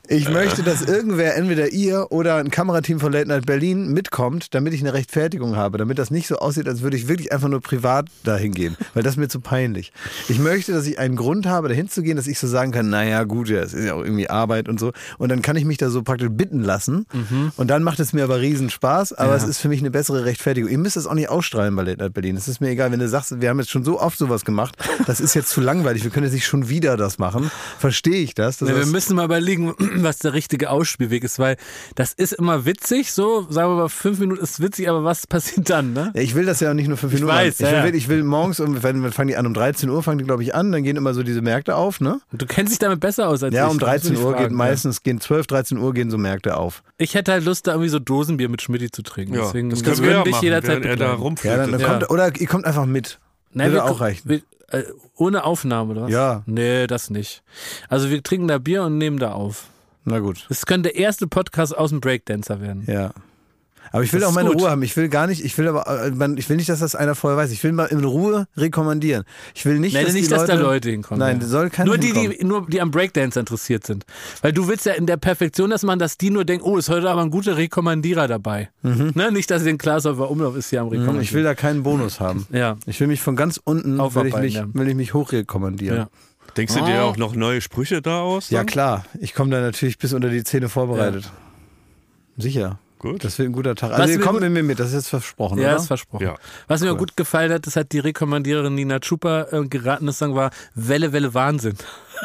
ich 0.09 0.27
möchte, 0.27 0.61
dass 0.61 0.81
irgendwer, 0.81 1.37
entweder 1.37 1.71
ihr 1.71 2.07
oder 2.09 2.35
ein 2.35 2.51
Kamerateam 2.51 2.99
von 2.99 3.13
Late 3.13 3.29
Night 3.29 3.45
Berlin 3.45 3.93
mitkommt, 3.93 4.53
damit 4.53 4.73
ich 4.73 4.81
eine 4.81 4.93
Rechtfertigung 4.93 5.55
habe. 5.55 5.77
Damit 5.77 5.99
das 5.99 6.11
nicht 6.11 6.27
so 6.27 6.35
aussieht, 6.35 6.67
als 6.67 6.81
würde 6.81 6.97
ich 6.97 7.07
wirklich 7.07 7.31
einfach 7.31 7.47
nur 7.47 7.61
privat 7.61 8.09
dahin 8.25 8.51
gehen. 8.51 8.75
Weil 8.93 9.03
das 9.03 9.13
ist 9.13 9.17
mir 9.17 9.29
zu 9.29 9.39
peinlich. 9.39 9.93
Ich 10.27 10.37
möchte, 10.37 10.73
dass 10.73 10.85
ich 10.85 10.99
einen 10.99 11.15
Grund 11.15 11.45
habe, 11.45 11.69
dahin 11.69 11.87
zu 11.87 12.01
gehen, 12.01 12.17
dass 12.17 12.27
ich 12.27 12.39
so 12.39 12.47
sagen 12.47 12.73
kann, 12.73 12.89
naja, 12.89 13.23
gut, 13.23 13.47
ja, 13.47 13.61
es 13.61 13.73
ist 13.73 13.85
ja 13.85 13.93
auch 13.93 14.03
irgendwie 14.03 14.29
Arbeit 14.29 14.67
und 14.67 14.81
so. 14.81 14.91
Und 15.17 15.29
dann 15.29 15.41
kann 15.41 15.55
ich 15.55 15.63
mich 15.63 15.77
da 15.77 15.89
so 15.89 16.03
praktisch 16.03 16.29
bitten 16.29 16.61
lassen. 16.61 17.05
Und 17.55 17.69
dann 17.69 17.81
macht 17.81 18.01
es 18.01 18.11
mir 18.11 18.25
aber 18.25 18.41
riesen 18.41 18.69
Spaß. 18.69 19.13
Aber 19.13 19.33
es 19.35 19.43
ist 19.43 19.59
für 19.59 19.69
mich 19.69 19.79
eine 19.79 19.91
bessere 19.91 20.25
Rechtfertigung. 20.25 20.69
Ihr 20.69 20.77
müsst 20.77 20.97
es 20.97 21.07
auch 21.07 21.13
nicht 21.13 21.29
ausstrahlen 21.29 21.73
bei 21.73 21.83
Late 21.83 22.00
Night 22.01 22.13
Berlin. 22.13 22.35
Es 22.35 22.47
ist 22.47 22.59
mir 22.59 22.69
egal, 22.69 22.91
wenn 22.91 22.99
du 22.99 23.07
sagst, 23.07 23.39
wir 23.39 23.49
haben 23.49 23.59
jetzt 23.59 23.71
schon 23.71 23.83
so 23.83 23.99
oft 23.99 24.17
sowas 24.17 24.43
gemacht. 24.43 24.75
Das 25.07 25.19
ist 25.19 25.33
jetzt 25.33 25.49
zu 25.49 25.61
langweilig. 25.61 26.03
Wir 26.03 26.11
können 26.11 26.25
jetzt 26.25 26.33
nicht 26.33 26.45
schon 26.45 26.69
wieder 26.69 26.97
das 26.97 27.17
machen. 27.17 27.49
Verstehe 27.79 28.21
ich 28.21 28.33
das? 28.35 28.57
das 28.57 28.69
Ja, 28.69 28.75
wir 28.75 28.85
müssen 28.85 29.15
mal 29.15 29.25
überlegen, 29.25 29.73
was 29.97 30.19
der 30.19 30.33
richtige 30.33 30.69
Ausspielweg 30.69 31.23
ist, 31.23 31.39
weil 31.39 31.57
das 31.95 32.13
ist 32.13 32.33
immer 32.33 32.65
witzig, 32.65 33.11
so, 33.13 33.47
sagen 33.49 33.71
wir 33.71 33.75
mal, 33.75 33.89
fünf 33.89 34.19
Minuten 34.19 34.41
ist 34.41 34.61
witzig, 34.61 34.89
aber 34.89 35.03
was 35.03 35.27
passiert 35.27 35.69
dann, 35.69 35.93
ne? 35.93 36.11
Ja, 36.15 36.21
ich 36.21 36.35
will 36.35 36.45
das 36.45 36.59
ja 36.59 36.69
auch 36.71 36.73
nicht 36.73 36.87
nur 36.87 36.97
fünf 36.97 37.13
Minuten. 37.13 37.31
weiß, 37.31 37.59
machen. 37.59 37.69
ich, 37.69 37.77
ja, 37.77 37.83
will, 37.83 37.91
ja. 37.91 37.97
ich 37.97 38.07
will 38.09 38.23
morgens, 38.23 38.59
um, 38.59 38.81
wenn, 38.83 39.11
fangen 39.11 39.27
die 39.29 39.37
an 39.37 39.45
um 39.45 39.53
13 39.53 39.89
Uhr, 39.89 40.03
fangen 40.03 40.17
die 40.17 40.25
glaube 40.25 40.43
ich 40.43 40.55
an, 40.55 40.71
dann 40.71 40.83
gehen 40.83 40.97
immer 40.97 41.13
so 41.13 41.23
diese 41.23 41.41
Märkte 41.41 41.75
auf, 41.75 42.01
ne? 42.01 42.19
Du 42.31 42.45
kennst 42.45 42.71
dich 42.71 42.79
damit 42.79 42.99
besser 42.99 43.27
aus 43.27 43.43
als 43.43 43.53
Ja, 43.53 43.65
ich. 43.67 43.71
um 43.71 43.79
da 43.79 43.85
muss 43.87 44.01
13 44.01 44.13
ich 44.13 44.19
Uhr 44.19 44.31
fragen, 44.31 44.43
geht 44.49 44.51
meistens, 44.51 45.03
gehen 45.03 45.21
12, 45.21 45.47
13 45.47 45.77
Uhr 45.77 45.93
gehen 45.93 46.09
so 46.09 46.17
Märkte 46.17 46.57
auf. 46.57 46.81
Ja. 46.85 46.91
Ich 46.97 47.15
hätte 47.15 47.31
halt 47.31 47.45
Lust, 47.45 47.67
da 47.67 47.71
irgendwie 47.71 47.89
so 47.89 47.99
Dosenbier 47.99 48.49
mit 48.49 48.61
Schmidti 48.61 48.91
zu 48.91 49.01
trinken. 49.01 49.33
Ja, 49.33 49.41
Deswegen, 49.45 49.69
das 49.69 49.83
können 49.83 50.01
wir 50.03 50.11
ja 50.11 50.23
dich 50.23 50.33
machen, 50.33 50.43
jederzeit 50.43 50.85
er 50.85 50.95
da. 50.95 51.17
Ja, 51.43 51.57
dann, 51.57 51.71
dann 51.71 51.81
Ja. 51.81 51.87
Kommt, 51.99 52.09
oder 52.11 52.35
ihr 52.39 52.47
kommt 52.47 52.65
einfach 52.65 52.85
mit. 52.85 53.19
Nein, 53.53 53.71
Würde 53.71 53.83
auch 53.83 53.99
reichen. 53.99 54.29
Wir, 54.29 54.41
äh, 54.69 54.83
ohne 55.15 55.43
Aufnahme, 55.43 55.91
oder 55.91 56.01
was? 56.03 56.11
Ja. 56.11 56.43
Nee, 56.45 56.87
das 56.87 57.09
nicht. 57.09 57.43
Also 57.89 58.09
wir 58.09 58.23
trinken 58.23 58.47
da 58.47 58.57
Bier 58.57 58.83
und 58.83 58.97
nehmen 58.97 59.19
da 59.19 59.33
auf. 59.33 59.65
Na 60.05 60.19
gut. 60.19 60.45
Das 60.49 60.65
könnte 60.65 60.89
der 60.89 60.97
erste 60.97 61.27
Podcast 61.27 61.77
aus 61.77 61.89
dem 61.91 62.01
Breakdancer 62.01 62.61
werden. 62.61 62.85
Ja. 62.87 63.11
Aber 63.91 64.03
ich 64.03 64.13
will 64.13 64.21
Das 64.21 64.29
auch 64.29 64.33
meine 64.33 64.49
gut. 64.49 64.61
Ruhe 64.61 64.69
haben. 64.69 64.81
Ich 64.83 64.95
will 64.95 65.09
gar 65.09 65.27
nicht, 65.27 65.43
ich 65.43 65.57
will 65.57 65.67
aber, 65.67 65.85
äh, 66.05 66.11
man- 66.11 66.37
ich 66.37 66.47
will 66.49 66.55
nicht, 66.57 66.69
dass 66.69 66.79
das 66.79 66.95
einer 66.95 67.13
vorher 67.15 67.37
weiß. 67.37 67.51
Ich 67.51 67.63
will 67.63 67.71
mal 67.73 67.85
in 67.87 68.03
Ruhe 68.03 68.47
rekommandieren. 68.55 69.23
Ich 69.53 69.65
will 69.65 69.79
nicht, 69.79 69.93
Nein, 69.93 70.05
dass 70.05 70.13
nicht, 70.13 70.25
die 70.27 70.29
dass 70.29 70.41
Leute, 70.47 70.53
da 70.53 70.61
Leute 70.61 70.89
hinkommen. 70.89 71.19
Nein, 71.19 71.39
ja. 71.41 71.47
soll 71.47 71.69
keiner 71.69 71.87
nur 71.87 71.97
die, 71.97 72.07
hinkommen. 72.07 72.31
die, 72.39 72.43
nur 72.45 72.67
die 72.67 72.79
am 72.81 72.91
Breakdance 72.91 73.39
interessiert 73.39 73.85
sind. 73.85 74.05
Weil 74.41 74.53
du 74.53 74.67
willst 74.67 74.85
ja 74.85 74.93
in 74.93 75.05
der 75.07 75.17
Perfektion 75.17 75.69
das 75.69 75.83
machen, 75.83 75.99
dass 75.99 76.17
die 76.17 76.29
nur 76.29 76.45
denken, 76.45 76.63
oh, 76.65 76.77
ist 76.77 76.89
heute 76.89 77.09
aber 77.09 77.21
ein 77.21 77.31
guter 77.31 77.57
Rekommandierer 77.57 78.27
dabei. 78.27 78.69
Ne? 78.81 79.31
Nicht, 79.31 79.51
dass 79.51 79.61
sie 79.61 79.67
den 79.67 79.77
Klaashofer 79.77 80.29
Umlauf 80.31 80.55
ist 80.55 80.69
hier 80.69 80.81
am 80.81 80.87
Rekommandieren. 80.87 81.17
Mhm, 81.17 81.21
Ich 81.23 81.33
will 81.33 81.43
da 81.43 81.53
keinen 81.53 81.83
Bonus 81.83 82.19
haben. 82.19 82.47
ja. 82.51 82.77
Ich 82.85 82.99
will 82.99 83.07
mich 83.07 83.21
von 83.21 83.35
ganz 83.35 83.59
unten, 83.63 83.97
will 83.99 84.25
ich 84.27 84.35
mich, 84.37 84.53
ja. 84.55 84.65
will 84.73 84.87
ich 84.87 84.95
mich 84.95 85.13
hochrekommandieren. 85.13 85.97
Ja. 85.97 86.09
Denkst 86.57 86.73
du 86.75 86.83
dir 86.85 87.03
auch 87.03 87.17
noch 87.17 87.35
neue 87.35 87.61
Sprüche 87.61 88.01
da 88.01 88.19
aus? 88.21 88.49
Ja 88.49 88.59
dann? 88.59 88.65
klar, 88.67 89.05
ich 89.19 89.33
komme 89.33 89.51
da 89.51 89.61
natürlich 89.61 89.97
bis 89.97 90.11
unter 90.13 90.29
die 90.29 90.43
Zähne 90.43 90.67
vorbereitet. 90.69 91.29
Sicher. 92.37 92.79
Gut. 93.01 93.23
Das 93.23 93.39
wird 93.39 93.49
ein 93.49 93.51
guter 93.51 93.73
Tag. 93.73 93.89
Was 93.93 94.01
Also 94.01 94.13
ihr 94.13 94.19
kommt 94.19 94.33
gut- 94.33 94.41
mit 94.41 94.51
mir 94.51 94.61
mit, 94.61 94.79
das 94.79 94.89
ist 94.89 94.93
jetzt 94.93 95.09
versprochen, 95.09 95.57
Ja, 95.57 95.69
oder? 95.69 95.77
ist 95.77 95.87
versprochen. 95.87 96.23
Ja. 96.23 96.35
Was 96.67 96.81
mir 96.81 96.93
gut 96.95 97.17
gefallen 97.17 97.51
hat, 97.51 97.65
das 97.65 97.75
hat 97.75 97.93
die 97.93 97.97
Rekommandiererin 97.97 98.75
Nina 98.75 98.99
Chupa 98.99 99.47
äh, 99.51 99.67
geraten, 99.67 100.05
das 100.05 100.19
Song 100.19 100.35
war 100.35 100.51
Welle, 100.75 101.11
Welle, 101.11 101.33
Wahnsinn. 101.33 101.73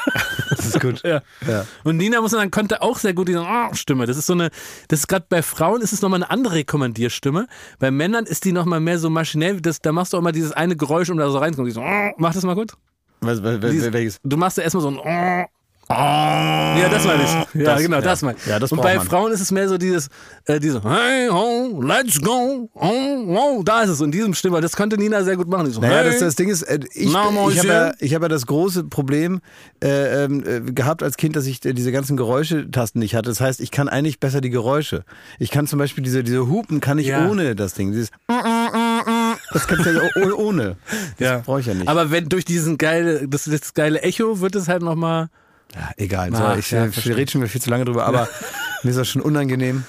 das 0.51 0.67
ist 0.67 0.81
gut. 0.81 1.03
Ja. 1.07 1.23
Ja. 1.49 1.65
Und 1.83 1.97
Nina 1.97 2.21
muss 2.21 2.33
sagen, 2.33 2.51
konnte 2.51 2.83
auch 2.83 2.99
sehr 2.99 3.15
gut 3.15 3.29
diese 3.29 3.41
oh, 3.41 3.73
Stimme. 3.73 4.05
Das 4.05 4.19
ist 4.19 4.27
so 4.27 4.35
eine, 4.35 4.51
das 4.89 5.01
ist 5.01 5.07
gerade 5.07 5.25
bei 5.31 5.41
Frauen 5.41 5.81
ist 5.81 5.95
es 5.95 6.03
nochmal 6.03 6.23
eine 6.23 6.31
andere 6.31 6.57
Rekommandierstimme. 6.57 7.47
Bei 7.79 7.91
Männern 7.91 8.27
ist 8.27 8.45
die 8.45 8.53
nochmal 8.53 8.81
mehr 8.81 8.99
so 8.99 9.09
maschinell. 9.09 9.63
Das, 9.63 9.81
da 9.81 9.93
machst 9.93 10.13
du 10.13 10.19
auch 10.19 10.23
mal 10.23 10.33
dieses 10.33 10.53
eine 10.53 10.77
Geräusch, 10.77 11.09
um 11.09 11.17
da 11.17 11.31
so 11.31 11.39
reinzukommen. 11.39 11.71
Dieses, 11.71 11.83
oh, 11.83 12.11
mach 12.19 12.35
das 12.35 12.43
mal 12.45 12.55
gut. 12.55 12.75
Was, 13.21 13.43
was, 13.43 13.63
welches? 13.63 14.21
Du 14.25 14.37
machst 14.37 14.59
ja 14.59 14.65
erstmal 14.65 14.83
so 14.83 14.89
ein 14.89 14.99
oh, 14.99 15.47
Ja, 15.89 16.89
das 16.91 17.05
meine 17.05 17.23
ich. 17.23 17.31
Ja, 17.63 17.65
Das- 17.75 17.83
genau, 17.83 17.97
ja. 17.97 18.03
das 18.03 18.23
meine 18.23 18.37
ich. 18.39 18.47
Ja, 18.47 18.59
das 18.59 18.73
Und 18.73 18.83
bei 18.83 18.97
man. 18.97 19.07
Frauen 19.07 19.33
ist 19.33 19.41
es 19.41 19.53
mehr 19.53 19.69
so 19.69 19.79
dieses, 19.79 20.09
äh, 20.47 20.59
diese 20.59 20.83
Hey 20.83 21.29
ho, 21.29 21.81
let's 21.81 22.21
go, 22.21 22.69
oh, 22.75 22.91
oh, 23.29 23.63
da 23.65 23.83
ist 23.83 23.91
es. 23.91 24.01
Und 24.01 24.11
diesem 24.13 24.35
Stimme, 24.35 24.61
das 24.61 24.75
konnte 24.77 24.99
Nina 24.99 25.23
sehr 25.23 25.37
gut 25.37 25.49
machen. 25.49 25.71
So, 25.71 25.81
Naja, 25.81 25.99
hey. 25.99 26.07
das, 26.11 26.19
das 26.19 26.35
Ding 26.35 26.49
ist, 26.49 26.63
äh, 26.63 26.81
ich, 26.93 27.13
Na, 27.13 27.29
ich 27.51 27.59
habe 27.61 27.69
ja, 27.69 27.93
ich 28.01 28.15
hab 28.15 28.23
ja 28.23 28.29
das 28.29 28.47
große 28.47 28.85
Problem 28.85 29.41
äh, 29.83 30.25
ähm, 30.25 30.43
äh, 30.45 30.61
gehabt 30.73 31.03
als 31.05 31.17
Kind, 31.17 31.37
dass 31.37 31.47
ich 31.47 31.65
äh, 31.65 31.73
diese 31.73 31.93
ganzen 31.93 32.17
Geräuschetasten 32.17 32.99
nicht 32.99 33.15
hatte. 33.15 33.29
Das 33.29 33.41
heißt, 33.41 33.61
ich 33.61 33.71
kann 33.71 33.89
eigentlich 33.89 34.19
besser 34.19 34.41
die 34.41 34.51
Geräusche. 34.51 35.05
Ich 35.39 35.51
kann 35.51 35.67
zum 35.69 35.79
Beispiel 35.79 36.03
diese, 36.03 36.25
diese 36.25 36.49
Hupen 36.49 36.81
kann 36.81 36.99
ich 36.99 37.07
Ja. 37.07 37.29
ohne 37.29 37.55
das 37.55 37.75
Ding. 37.75 37.93
Dieses 37.93 38.11
das 38.27 39.67
kann 39.67 39.81
ich 39.81 39.87
ja 39.87 40.01
oh- 40.25 40.35
ohne. 40.37 40.77
Das 41.19 41.29
ja. 41.29 41.39
brauche 41.39 41.61
ich 41.61 41.67
ja 41.67 41.75
nicht. 41.75 41.89
Aber 41.89 42.11
wenn 42.11 42.29
durch 42.29 42.45
diesen 42.45 42.77
geile, 42.77 43.29
das, 43.29 43.45
das 43.45 43.73
geile 43.75 44.01
Echo 44.03 44.41
wird 44.41 44.57
es 44.57 44.69
halt 44.69 44.83
nochmal. 44.83 45.29
Ja, 45.75 45.91
egal. 45.97 46.31
Ach, 46.33 46.55
so, 46.55 46.59
ich 46.59 46.71
ja, 46.71 46.89
wir 46.95 47.17
reden 47.17 47.31
schon 47.31 47.41
wieder 47.41 47.51
viel 47.51 47.61
zu 47.61 47.71
lange 47.71 47.85
drüber, 47.85 48.07
aber 48.07 48.29
mir 48.83 48.91
ist 48.91 48.97
das 48.97 49.09
schon 49.09 49.23
unangenehm. 49.23 49.85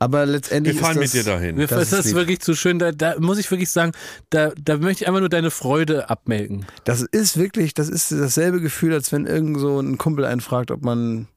Aber 0.00 0.26
letztendlich 0.26 0.76
Wir 0.76 0.82
fahren 0.82 0.96
ist 1.00 1.14
mit 1.14 1.14
das, 1.14 1.24
dir 1.24 1.24
dahin. 1.24 1.56
Das, 1.56 1.70
Das 1.70 1.92
ist, 1.92 1.98
ist 2.00 2.06
lieb. 2.06 2.14
wirklich 2.16 2.40
zu 2.40 2.54
schön. 2.54 2.78
Da, 2.78 2.92
da 2.92 3.14
muss 3.20 3.38
ich 3.38 3.50
wirklich 3.50 3.70
sagen, 3.70 3.92
da, 4.28 4.50
da 4.60 4.76
möchte 4.76 5.04
ich 5.04 5.08
einfach 5.08 5.20
nur 5.20 5.28
deine 5.28 5.50
Freude 5.50 6.10
abmelden. 6.10 6.66
Das 6.84 7.00
ist 7.00 7.38
wirklich, 7.38 7.74
das 7.74 7.88
ist 7.88 8.12
dasselbe 8.12 8.60
Gefühl, 8.60 8.92
als 8.92 9.12
wenn 9.12 9.24
irgend 9.24 9.58
so 9.58 9.80
ein 9.80 9.96
Kumpel 9.96 10.24
einen 10.24 10.40
fragt, 10.40 10.70
ob 10.70 10.82
man 10.82 11.28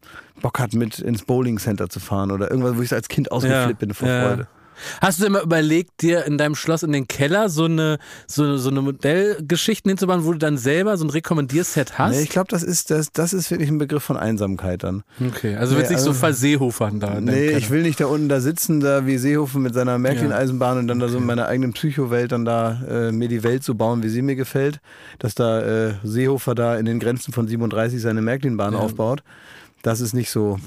Bock 0.42 0.60
hat, 0.60 0.74
mit 0.74 1.00
ins 1.00 1.24
Bowling 1.24 1.60
Center 1.60 1.88
zu 1.88 2.00
fahren 2.00 2.32
oder 2.32 2.50
irgendwas, 2.50 2.76
wo 2.76 2.82
ich 2.82 2.94
als 2.94 3.08
Kind 3.08 3.32
ausgeflippt 3.32 3.80
bin 3.80 3.94
vor 3.94 4.10
ja. 4.10 4.28
Freude. 4.28 4.48
Hast 5.01 5.19
du 5.19 5.23
dir 5.25 5.30
mal 5.32 5.43
überlegt, 5.43 6.01
dir 6.01 6.25
in 6.25 6.38
deinem 6.38 6.55
Schloss 6.55 6.84
in 6.84 6.91
den 6.91 7.07
Keller 7.07 7.49
so 7.49 7.65
eine, 7.65 7.97
so, 8.28 8.57
so 8.57 8.69
eine 8.69 8.82
Modellgeschichten 8.82 9.89
hinzubauen, 9.89 10.25
wo 10.25 10.32
du 10.34 10.38
dann 10.38 10.57
selber 10.57 10.97
so 10.97 11.05
ein 11.05 11.09
Rekommandierset 11.09 11.97
hast? 11.97 12.15
Nee, 12.15 12.21
ich 12.23 12.30
glaube, 12.30 12.47
das 12.49 12.63
ist, 12.63 12.91
das, 12.91 13.11
das 13.11 13.34
ist 13.34 13.51
wirklich 13.51 13.69
ein 13.69 13.78
Begriff 13.78 14.03
von 14.03 14.17
Einsamkeit 14.17 14.84
dann. 14.84 15.03
okay, 15.25 15.55
also 15.55 15.73
Nee, 15.73 15.80
wird 15.80 15.88
sich 15.89 15.97
so 15.97 16.09
also- 16.09 16.19
verseehofern 16.19 16.99
da. 16.99 17.19
Nee, 17.19 17.49
ich 17.51 17.69
will 17.69 17.82
nicht 17.82 17.99
da 17.99 18.05
unten 18.07 18.30
da 18.30 18.39
sitzen, 18.39 18.80
da 18.80 19.05
wie 19.05 19.17
Seehofen 19.17 19.61
mit 19.61 19.73
seiner 19.73 19.97
Märklin-Eisenbahn 19.97 20.78
und 20.80 20.88
dann 20.88 20.99
da 20.99 21.07
so 21.07 21.17
in 21.17 21.25
meiner 21.25 21.47
eigenen 21.47 21.73
Psychowelt 21.73 22.32
dann 22.32 22.45
da 22.45 22.82
äh, 22.89 23.11
mir 23.11 23.28
die 23.28 23.43
Welt 23.43 23.63
so 23.63 23.75
bauen, 23.75 24.03
wie 24.03 24.09
sie 24.09 24.21
mir 24.21 24.36
gefällt. 24.36 24.80
Dass 25.19 25.36
da 25.36 25.61
äh, 25.89 25.93
Seehofer 26.03 26.55
da 26.55 26.78
in 26.78 26.86
den 26.86 26.99
Grenzen 26.99 27.34
von 27.34 27.47
37 27.47 28.01
seine 28.01 28.21
Märklin-Bahn 28.21 28.75
aufbaut. 28.75 29.23
Das 29.82 30.01
ist 30.01 30.13
nicht 30.13 30.30
so. 30.30 30.59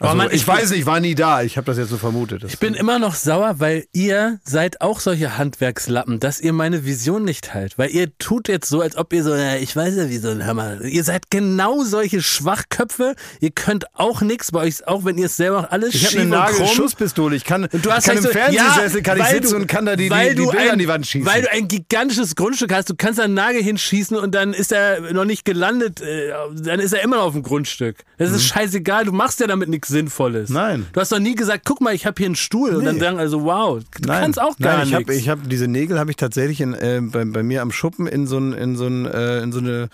Also, 0.00 0.16
Mann, 0.16 0.28
ich, 0.28 0.34
ich- 0.42 0.48
weiß 0.48 0.70
nicht, 0.70 0.80
ich 0.80 0.86
war 0.86 1.00
nie 1.00 1.14
da. 1.14 1.42
Ich 1.42 1.56
habe 1.56 1.66
das 1.66 1.76
jetzt 1.78 1.90
so 1.90 1.96
vermutet. 1.98 2.42
Ich 2.48 2.58
bin 2.58 2.74
immer 2.74 2.98
noch 2.98 3.14
sauer, 3.14 3.56
weil 3.58 3.84
ihr 3.92 4.38
seid 4.44 4.80
auch 4.80 5.00
solche 5.00 5.36
Handwerkslappen, 5.38 6.20
dass 6.20 6.40
ihr 6.40 6.52
meine 6.52 6.84
Vision 6.86 7.24
nicht 7.24 7.44
teilt. 7.44 7.76
Weil 7.78 7.90
ihr 7.90 8.16
tut 8.18 8.48
jetzt 8.48 8.68
so, 8.68 8.80
als 8.80 8.96
ob 8.96 9.12
ihr 9.12 9.22
so, 9.22 9.30
na, 9.30 9.58
ich 9.58 9.74
weiß 9.76 9.96
ja, 9.96 10.08
wie 10.08 10.18
so 10.18 10.30
ein 10.30 10.46
Hammer. 10.46 10.80
Ihr 10.82 11.04
seid 11.04 11.30
genau 11.30 11.82
solche 11.84 12.22
Schwachköpfe. 12.22 13.14
Ihr 13.40 13.50
könnt 13.50 13.86
auch 13.94 14.22
nichts 14.22 14.52
bei 14.52 14.60
euch, 14.60 14.86
auch 14.88 15.04
wenn 15.04 15.18
ihr 15.18 15.26
es 15.26 15.36
selber 15.36 15.62
macht, 15.62 15.72
alles 15.72 15.94
Ich 15.94 16.06
habe 16.06 16.20
eine. 16.20 16.30
Nagelschuss-Pistole. 16.30 17.36
Ich 17.36 17.44
kann, 17.44 17.64
Und 17.64 17.84
du 17.84 17.90
hast 17.92 18.06
kann 18.06 18.16
im 18.16 18.24
halt 18.24 18.32
so- 18.32 18.38
Fernsehsessel 18.38 19.02
kann 19.02 19.18
ich 19.18 19.24
sitzen 19.26 19.50
du- 19.50 19.56
und 19.56 19.66
kann 19.66 19.86
da 19.86 19.96
die, 19.96 20.08
die, 20.08 20.14
die 20.30 20.34
Bilder 20.36 20.58
ein, 20.58 20.70
an 20.70 20.78
die 20.78 20.88
Wand 20.88 21.06
schießen. 21.06 21.30
Weil 21.30 21.42
du 21.42 21.50
ein 21.52 21.68
gigantisches 21.68 22.34
Grundstück 22.36 22.72
hast, 22.72 22.88
du 22.90 22.94
kannst 22.96 23.18
da 23.18 23.24
einen 23.24 23.34
Nagel 23.34 23.62
hinschießen 23.62 24.16
und 24.16 24.34
dann 24.34 24.52
ist 24.54 24.72
er 24.72 25.12
noch 25.12 25.24
nicht 25.24 25.44
gelandet, 25.44 26.00
äh, 26.00 26.32
dann 26.62 26.80
ist 26.80 26.92
er 26.92 27.02
immer 27.02 27.16
noch 27.16 27.24
auf 27.24 27.32
dem 27.34 27.42
Grundstück. 27.42 27.96
Das 28.18 28.30
ist 28.30 28.46
scheißegal, 28.46 29.04
du 29.04 29.12
machst 29.12 29.40
ja 29.40 29.46
damit 29.46 29.68
nichts 29.68 29.89
Sinnvolles. 29.90 30.48
Nein. 30.50 30.86
Du 30.92 31.00
hast 31.00 31.12
doch 31.12 31.18
nie 31.18 31.34
gesagt, 31.34 31.64
guck 31.66 31.80
mal, 31.80 31.94
ich 31.94 32.06
habe 32.06 32.14
hier 32.18 32.26
einen 32.26 32.36
Stuhl 32.36 32.74
und 32.74 32.84
dann 32.84 32.94
Nee. 32.96 33.00
sagen 33.00 33.18
also, 33.18 33.44
wow, 33.44 33.80
du 34.00 34.08
Nein, 34.08 34.22
kannst 34.22 34.40
auch 34.40 34.56
gar 34.58 34.78
nein, 34.78 34.86
ich 34.88 34.92
nichts. 34.94 35.10
Hab, 35.12 35.16
ich 35.18 35.28
habe 35.28 35.48
diese 35.48 35.68
Nägel 35.68 35.98
habe 35.98 36.10
ich 36.10 36.16
tatsächlich 36.16 36.60
in, 36.60 36.74
äh, 36.74 37.00
bei, 37.02 37.24
bei 37.24 37.42
mir 37.42 37.62
am 37.62 37.70
Schuppen 37.72 38.06
in 38.06 38.26
so 38.26 38.38
ein 38.38 38.52
in 38.54 38.76
so 38.76 38.86
ein 38.86 39.06
äh, 39.06 39.40
in 39.42 39.52
so 39.52 39.58
eine 39.58 39.88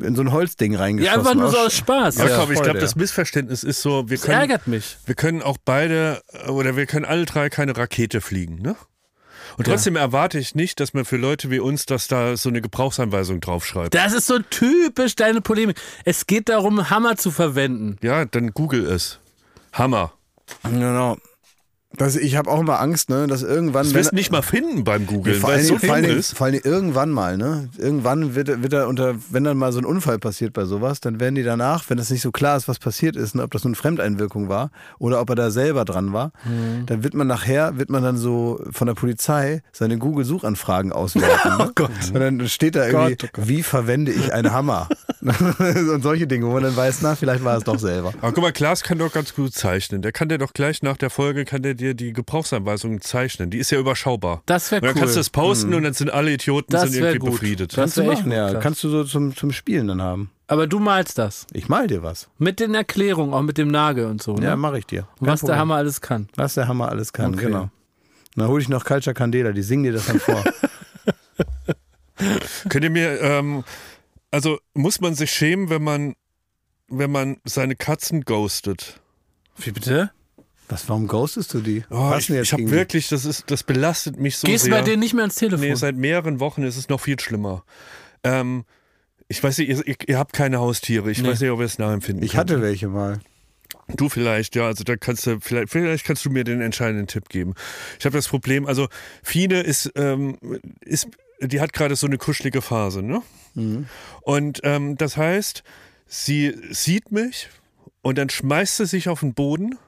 in 0.00 0.14
so 0.14 0.22
ein 0.22 0.30
Holzding 0.32 0.74
ja, 0.74 0.78
reingeschossen. 0.78 1.18
einfach 1.18 1.34
nur 1.34 1.50
so 1.50 1.58
Aus- 1.58 1.74
Spaß. 1.74 2.20
Aber 2.20 2.30
Ja, 2.30 2.38
komm, 2.38 2.52
ich 2.52 2.60
glaube, 2.62 2.78
ja. 2.78 2.82
das 2.82 2.94
Missverständnis 2.94 3.64
ist 3.64 3.82
so, 3.82 4.08
wir 4.08 4.16
Das 4.16 4.26
können, 4.26 4.38
ärgert 4.40 4.66
mich. 4.68 4.96
wir 5.06 5.14
können 5.16 5.42
auch 5.42 5.56
beide 5.64 6.22
äh, 6.46 6.48
oder 6.50 6.76
wir 6.76 6.86
können 6.86 7.04
alle 7.04 7.24
drei 7.24 7.48
keine 7.48 7.76
Rakete 7.76 8.20
fliegen, 8.20 8.62
ne? 8.62 8.76
Und 9.58 9.66
trotzdem 9.66 9.96
erwarte 9.96 10.38
ich 10.38 10.54
nicht, 10.54 10.80
dass 10.80 10.94
man 10.94 11.04
für 11.04 11.18
Leute 11.18 11.50
wie 11.50 11.58
uns, 11.58 11.84
dass 11.84 12.08
da 12.08 12.38
so 12.38 12.48
eine 12.48 12.62
Gebrauchsanweisung 12.62 13.40
draufschreibt. 13.40 13.92
Das 13.94 14.14
ist 14.14 14.26
so 14.26 14.38
typisch 14.38 15.14
deine 15.14 15.42
Polemik. 15.42 15.76
Es 16.06 16.26
geht 16.26 16.48
darum, 16.48 16.88
Hammer 16.88 17.16
zu 17.16 17.30
verwenden. 17.30 17.98
Ja, 18.02 18.24
dann 18.24 18.52
google 18.54 18.86
es. 18.86 19.18
Hammer. 19.72 20.12
Genau. 20.68 21.16
Das, 21.98 22.16
ich 22.16 22.36
habe 22.36 22.50
auch 22.50 22.60
immer 22.60 22.80
Angst, 22.80 23.10
ne, 23.10 23.26
dass 23.26 23.42
irgendwann 23.42 23.84
Das 23.84 23.92
wirst 23.92 24.12
nicht 24.14 24.32
mal 24.32 24.40
finden 24.40 24.82
beim 24.82 25.06
Googeln, 25.06 25.38
vor 25.38 25.50
weil 25.50 25.60
es 25.60 25.68
so 25.68 25.76
vor 25.76 25.92
allen 25.92 26.04
ist. 26.06 26.34
vor 26.34 26.46
allen 26.46 26.54
Dingen 26.54 26.64
irgendwann 26.64 27.10
mal, 27.10 27.36
ne? 27.36 27.68
Irgendwann 27.76 28.34
wird, 28.34 28.62
wird 28.62 28.72
er 28.72 28.88
unter, 28.88 29.16
wenn 29.28 29.44
dann 29.44 29.58
mal 29.58 29.72
so 29.74 29.78
ein 29.78 29.84
Unfall 29.84 30.18
passiert 30.18 30.54
bei 30.54 30.64
sowas, 30.64 31.00
dann 31.00 31.20
werden 31.20 31.34
die 31.34 31.42
danach, 31.42 31.84
wenn 31.90 31.98
das 31.98 32.08
nicht 32.08 32.22
so 32.22 32.30
klar 32.32 32.56
ist, 32.56 32.66
was 32.66 32.78
passiert 32.78 33.14
ist, 33.14 33.34
ne, 33.34 33.42
ob 33.42 33.50
das 33.50 33.64
nun 33.64 33.74
Fremdeinwirkung 33.74 34.48
war 34.48 34.70
oder 34.98 35.20
ob 35.20 35.28
er 35.28 35.34
da 35.36 35.50
selber 35.50 35.84
dran 35.84 36.14
war, 36.14 36.32
Mhm. 36.46 36.86
dann 36.86 37.04
wird 37.04 37.12
man 37.12 37.26
nachher, 37.26 37.76
wird 37.76 37.90
man 37.90 38.02
dann 38.02 38.16
so 38.16 38.58
von 38.70 38.86
der 38.86 38.94
Polizei 38.94 39.60
seine 39.70 39.98
Google-Suchanfragen 39.98 40.92
auswerten. 40.92 41.28
Ne? 41.58 41.66
Oh 41.68 41.72
Gott. 41.74 41.90
Und 42.14 42.20
dann 42.20 42.48
steht 42.48 42.74
da 42.74 42.86
irgendwie, 42.86 43.16
Gott, 43.16 43.30
oh 43.36 43.42
wie 43.44 43.62
verwende 43.62 44.12
ich 44.12 44.32
einen 44.32 44.52
Hammer? 44.52 44.88
Und 45.92 46.02
solche 46.02 46.26
Dinge, 46.26 46.46
wo 46.46 46.50
man 46.50 46.64
dann 46.64 46.76
weiß, 46.76 47.00
na, 47.02 47.14
vielleicht 47.14 47.44
war 47.44 47.56
es 47.56 47.62
doch 47.62 47.78
selber. 47.78 48.12
Aber 48.20 48.32
guck 48.32 48.42
mal, 48.42 48.52
Klaas 48.52 48.82
kann 48.82 48.98
doch 48.98 49.12
ganz 49.12 49.34
gut 49.36 49.54
zeichnen. 49.54 50.02
Der 50.02 50.10
kann 50.10 50.28
dir 50.28 50.38
doch 50.38 50.52
gleich 50.52 50.82
nach 50.82 50.96
der 50.96 51.10
Folge, 51.10 51.44
kann 51.44 51.62
der 51.62 51.74
dir 51.74 51.94
die 51.94 52.12
Gebrauchsanweisungen 52.12 53.00
zeichnen. 53.00 53.48
Die 53.48 53.58
ist 53.58 53.70
ja 53.70 53.78
überschaubar. 53.78 54.42
Das 54.46 54.72
wäre 54.72 54.80
Und 54.80 54.86
dann 54.88 54.94
cool. 54.96 55.00
kannst 55.02 55.14
du 55.14 55.20
das 55.20 55.30
posten 55.30 55.74
und 55.74 55.84
dann 55.84 55.92
sind 55.94 56.10
alle 56.10 56.32
Idioten 56.32 56.72
Das 56.72 56.90
sind 56.90 56.94
irgendwie 56.94 57.18
gut. 57.20 57.30
befriedet. 57.32 57.70
Das 57.70 57.76
Kannst 57.76 57.96
du 57.98 58.02
wär 58.04 58.12
echt 58.12 58.26
ja. 58.26 58.48
Klaas. 58.50 58.62
Kannst 58.62 58.82
du 58.82 58.88
so 58.88 59.04
zum, 59.04 59.36
zum 59.36 59.52
Spielen 59.52 59.86
dann 59.86 60.02
haben. 60.02 60.30
Aber 60.48 60.66
du 60.66 60.80
malst 60.80 61.18
das. 61.18 61.46
Ich 61.52 61.68
mal 61.68 61.86
dir 61.86 62.02
was. 62.02 62.28
Mit 62.38 62.58
den 62.58 62.74
Erklärungen, 62.74 63.32
auch 63.32 63.42
mit 63.42 63.58
dem 63.58 63.68
Nagel 63.68 64.06
und 64.06 64.20
so. 64.20 64.34
Ne? 64.34 64.46
Ja, 64.46 64.56
mache 64.56 64.78
ich 64.80 64.86
dir. 64.86 65.06
Was 65.20 65.40
der 65.40 65.46
Problem. 65.46 65.60
Hammer 65.60 65.74
alles 65.76 66.00
kann. 66.00 66.28
Was 66.34 66.54
der 66.54 66.66
Hammer 66.66 66.88
alles 66.88 67.12
kann, 67.12 67.34
Okay. 67.34 67.46
genau. 67.46 67.62
Und 67.62 67.70
dann 68.34 68.48
hole 68.48 68.60
ich 68.60 68.68
noch 68.68 68.84
Culture 68.84 69.14
Candela, 69.14 69.52
die 69.52 69.62
singen 69.62 69.84
dir 69.84 69.92
das 69.92 70.06
dann 70.06 70.18
vor. 70.18 70.42
Könnt 72.68 72.84
ihr 72.84 72.90
mir, 72.90 73.20
ähm, 73.20 73.64
also 74.32 74.58
muss 74.74 75.00
man 75.00 75.14
sich 75.14 75.30
schämen, 75.30 75.70
wenn 75.70 75.84
man, 75.84 76.14
wenn 76.88 77.12
man 77.12 77.36
seine 77.44 77.76
Katzen 77.76 78.22
ghostet? 78.22 79.00
Wie 79.58 79.70
bitte? 79.70 80.10
Was, 80.68 80.88
warum 80.88 81.06
ghostest 81.06 81.52
du 81.54 81.60
die? 81.60 81.84
Oh, 81.90 82.10
Was 82.10 82.28
ich 82.28 82.36
ich 82.36 82.52
habe 82.52 82.70
wirklich, 82.70 83.08
das 83.08 83.24
ist, 83.26 83.50
das 83.50 83.62
belastet 83.62 84.18
mich 84.18 84.38
so 84.38 84.46
Gehst 84.48 84.64
sehr. 84.64 84.72
bei 84.74 84.80
denen 84.82 85.00
nicht 85.00 85.12
mehr 85.12 85.22
ans 85.24 85.34
Telefon? 85.34 85.66
Nee, 85.68 85.74
seit 85.74 85.96
mehreren 85.96 86.40
Wochen 86.40 86.62
ist 86.62 86.76
es 86.76 86.88
noch 86.88 87.00
viel 87.00 87.20
schlimmer. 87.20 87.64
Ähm, 88.24 88.64
ich 89.28 89.42
weiß 89.42 89.58
nicht, 89.58 89.68
ihr, 89.68 89.86
ihr, 89.86 89.96
ihr 90.06 90.18
habt 90.18 90.32
keine 90.32 90.58
Haustiere. 90.60 91.10
Ich 91.10 91.20
Nee. 91.20 91.28
weiß 91.28 91.40
nicht, 91.40 91.50
ob 91.50 91.60
ihr 91.60 91.66
es 91.66 91.78
nachempfinden 91.78 92.24
Ich 92.24 92.32
könnt. 92.32 92.50
hatte 92.50 92.62
welche 92.62 92.88
mal. 92.88 93.20
Du 93.96 94.08
vielleicht, 94.08 94.54
ja, 94.54 94.66
also 94.66 94.84
da 94.84 94.96
kannst 94.96 95.26
du, 95.26 95.40
vielleicht, 95.40 95.70
vielleicht 95.70 96.04
kannst 96.06 96.24
du 96.24 96.30
mir 96.30 96.44
den 96.44 96.60
entscheidenden 96.62 97.06
Tipp 97.06 97.28
geben. 97.28 97.54
Ich 97.98 98.04
habe 98.06 98.16
das 98.16 98.28
Problem, 98.28 98.66
also 98.66 98.88
Fine 99.22 99.60
ist, 99.62 99.90
ähm, 99.96 100.38
ist, 100.80 101.08
die 101.42 101.60
hat 101.60 101.72
gerade 101.72 101.96
so 101.96 102.06
eine 102.06 102.18
kuschelige 102.18 102.62
Phase, 102.62 103.02
ne? 103.02 103.22
Und 104.22 104.60
ähm, 104.64 104.96
das 104.96 105.16
heißt, 105.16 105.62
sie 106.06 106.54
sieht 106.70 107.12
mich 107.12 107.48
und 108.00 108.16
dann 108.18 108.30
schmeißt 108.30 108.78
sie 108.78 108.86
sich 108.86 109.08
auf 109.08 109.20
den 109.20 109.34
Boden 109.34 109.78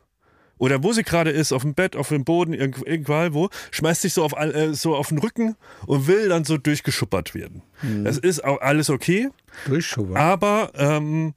oder 0.58 0.82
wo 0.82 0.92
sie 0.92 1.02
gerade 1.02 1.30
ist, 1.30 1.52
auf 1.52 1.62
dem 1.62 1.74
Bett, 1.74 1.96
auf 1.96 2.08
dem 2.08 2.24
Boden, 2.24 2.52
irgend- 2.54 2.86
irgendwann 2.86 3.34
wo, 3.34 3.48
schmeißt 3.70 4.02
sich 4.02 4.12
so 4.12 4.22
auf, 4.24 4.32
äh, 4.38 4.72
so 4.74 4.94
auf 4.94 5.08
den 5.08 5.18
Rücken 5.18 5.56
und 5.86 6.06
will 6.06 6.28
dann 6.28 6.44
so 6.44 6.58
durchgeschuppert 6.58 7.34
werden. 7.34 7.62
Das 8.04 8.18
ist 8.18 8.44
auch 8.44 8.60
alles 8.60 8.88
okay. 8.90 9.30
Durchschuber. 9.66 10.18
Aber 10.18 10.70
ähm, 10.76 11.34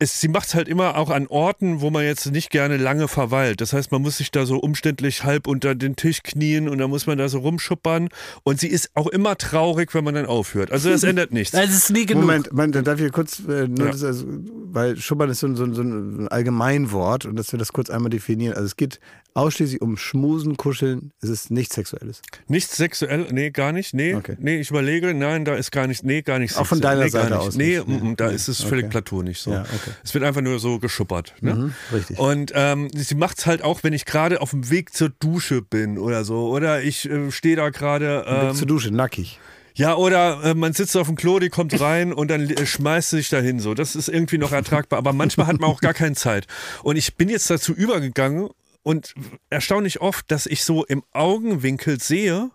es, 0.00 0.20
sie 0.20 0.28
macht 0.28 0.48
es 0.48 0.54
halt 0.54 0.68
immer 0.68 0.96
auch 0.96 1.08
an 1.10 1.26
Orten, 1.28 1.80
wo 1.80 1.88
man 1.90 2.04
jetzt 2.04 2.26
nicht 2.32 2.50
gerne 2.50 2.76
lange 2.76 3.06
verweilt. 3.08 3.60
Das 3.60 3.72
heißt, 3.72 3.92
man 3.92 4.02
muss 4.02 4.16
sich 4.18 4.30
da 4.32 4.44
so 4.44 4.58
umständlich 4.58 5.22
halb 5.24 5.46
unter 5.46 5.74
den 5.74 5.94
Tisch 5.96 6.22
knien 6.22 6.68
und 6.68 6.78
dann 6.78 6.90
muss 6.90 7.06
man 7.06 7.16
da 7.16 7.28
so 7.28 7.38
rumschuppern. 7.38 8.08
Und 8.42 8.58
sie 8.60 8.66
ist 8.68 8.90
auch 8.94 9.06
immer 9.06 9.38
traurig, 9.38 9.94
wenn 9.94 10.02
man 10.04 10.14
dann 10.14 10.26
aufhört. 10.26 10.72
Also 10.72 10.90
das 10.90 11.04
ändert 11.04 11.32
nichts. 11.32 11.52
Das 11.52 11.70
ist 11.70 11.90
nie 11.90 12.06
genug. 12.06 12.22
Moment, 12.24 12.50
Moment, 12.52 12.74
dann 12.74 12.84
darf 12.84 13.00
ich 13.00 13.12
kurz, 13.12 13.38
äh, 13.48 13.68
nur 13.68 13.86
Ja. 13.86 13.92
das, 13.92 14.02
also, 14.02 14.26
weil 14.28 14.96
Schubbern 14.96 15.30
ist 15.30 15.40
so, 15.40 15.46
ein- 15.46 15.56
so, 15.56 15.64
ein- 15.64 15.74
so 15.74 15.82
ein 15.82 16.28
Allgemeinwort 16.28 17.24
und 17.26 17.36
dass 17.36 17.52
wir 17.52 17.58
das 17.58 17.72
kurz 17.72 17.88
einmal 17.90 18.10
definieren. 18.10 18.54
Also 18.54 18.66
es 18.66 18.76
geht 18.76 18.98
ausschließlich 19.34 19.80
um 19.80 19.96
Schmusen, 19.96 20.56
Kuscheln, 20.56 21.10
es 21.20 21.28
ist 21.28 21.50
nichts 21.50 21.74
Sexuelles. 21.74 22.22
Nichts 22.46 22.76
sexuell, 22.76 23.26
nee, 23.32 23.50
gar 23.50 23.72
nicht. 23.72 23.92
Nee, 23.92 24.14
Okay. 24.14 24.36
nee, 24.38 24.60
ich 24.60 24.70
überlege, 24.70 25.12
nein, 25.12 25.44
da 25.44 25.54
ist 25.56 25.72
gar 25.72 25.88
nicht, 25.88 26.04
nee, 26.04 26.22
gar 26.22 26.38
nicht 26.38 26.56
Auch 26.56 26.66
von 26.66 26.80
deiner 26.80 27.04
nee, 27.04 27.10
gar 27.10 27.22
Seite 27.22 27.34
nicht. 27.34 27.46
aus 27.48 27.56
Nee, 27.56 27.78
nicht. 27.78 27.88
mm, 27.88 28.10
mm, 28.10 28.16
da 28.16 28.28
Nee. 28.28 28.34
ist 28.36 28.46
es 28.46 28.62
völlig 28.62 28.84
Okay. 28.84 28.90
platonisch 28.92 29.40
so. 29.40 29.50
Ja, 29.50 29.62
okay. 29.62 29.83
Es 30.02 30.14
wird 30.14 30.24
einfach 30.24 30.40
nur 30.40 30.58
so 30.58 30.78
geschuppert. 30.78 31.34
Ne? 31.40 31.54
Mhm, 31.54 31.74
richtig. 31.92 32.18
Und 32.18 32.52
ähm, 32.54 32.88
sie 32.94 33.14
macht 33.14 33.38
es 33.38 33.46
halt 33.46 33.62
auch, 33.62 33.82
wenn 33.82 33.92
ich 33.92 34.04
gerade 34.04 34.40
auf 34.40 34.50
dem 34.50 34.70
Weg 34.70 34.92
zur 34.94 35.08
Dusche 35.10 35.62
bin 35.62 35.98
oder 35.98 36.24
so. 36.24 36.48
Oder 36.48 36.82
ich 36.82 37.08
äh, 37.08 37.30
stehe 37.30 37.56
da 37.56 37.70
gerade. 37.70 38.24
Ähm, 38.26 38.54
zur 38.54 38.62
Ähm, 38.62 38.68
Dusche, 38.68 38.90
nackig. 38.90 39.38
ja, 39.74 39.94
oder 39.96 40.42
äh, 40.44 40.54
man 40.54 40.72
sitzt 40.72 40.96
auf 40.96 41.06
dem 41.06 41.16
Klo, 41.16 41.38
die 41.38 41.48
kommt 41.48 41.78
rein 41.80 42.12
und 42.12 42.28
dann 42.30 42.48
äh, 42.48 42.66
schmeißt 42.66 43.10
sie 43.10 43.16
sich 43.16 43.28
dahin. 43.28 43.60
So, 43.60 43.74
das 43.74 43.96
ist 43.96 44.08
irgendwie 44.08 44.38
noch 44.38 44.52
ertragbar. 44.52 44.98
Aber 44.98 45.12
manchmal 45.12 45.46
hat 45.46 45.60
man 45.60 45.70
auch 45.70 45.80
gar 45.80 45.94
keine 45.94 46.14
Zeit. 46.14 46.46
Und 46.82 46.96
ich 46.96 47.16
bin 47.16 47.28
jetzt 47.28 47.50
dazu 47.50 47.72
übergegangen 47.74 48.48
und 48.82 49.14
erstaunlich 49.50 50.00
oft, 50.00 50.30
dass 50.30 50.46
ich 50.46 50.62
so 50.64 50.84
im 50.84 51.02
Augenwinkel 51.12 51.98
sehe, 52.00 52.50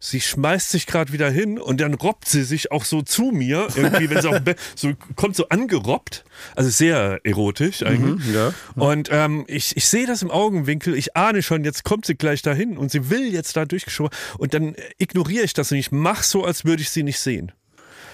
sie 0.00 0.20
schmeißt 0.20 0.70
sich 0.70 0.86
gerade 0.86 1.12
wieder 1.12 1.30
hin 1.30 1.58
und 1.58 1.80
dann 1.80 1.94
robbt 1.94 2.28
sie 2.28 2.44
sich 2.44 2.70
auch 2.70 2.84
so 2.84 3.02
zu 3.02 3.30
mir, 3.32 3.68
irgendwie, 3.74 4.10
wenn 4.10 4.20
sie 4.20 4.28
auf 4.28 4.36
dem 4.36 4.44
Bett, 4.44 4.58
so 4.76 4.92
kommt 5.16 5.36
so 5.36 5.48
angerobbt. 5.48 6.24
Also 6.54 6.70
sehr 6.70 7.20
erotisch 7.24 7.82
eigentlich. 7.82 8.34
ja. 8.34 8.54
Und 8.76 9.08
ähm, 9.10 9.44
ich, 9.48 9.76
ich 9.76 9.88
sehe 9.88 10.06
das 10.06 10.22
im 10.22 10.30
Augenwinkel, 10.30 10.94
ich 10.94 11.16
ahne 11.16 11.42
schon, 11.42 11.64
jetzt 11.64 11.84
kommt 11.84 12.06
sie 12.06 12.14
gleich 12.14 12.42
dahin 12.42 12.78
und 12.78 12.90
sie 12.90 13.10
will 13.10 13.32
jetzt 13.32 13.56
da 13.56 13.64
durchgeschoben. 13.64 14.16
Und 14.38 14.54
dann 14.54 14.76
ignoriere 14.98 15.44
ich 15.44 15.52
das 15.52 15.72
und 15.72 15.78
ich 15.78 15.90
mache 15.90 16.24
so, 16.24 16.44
als 16.44 16.64
würde 16.64 16.82
ich 16.82 16.90
sie 16.90 17.02
nicht 17.02 17.18
sehen. 17.18 17.52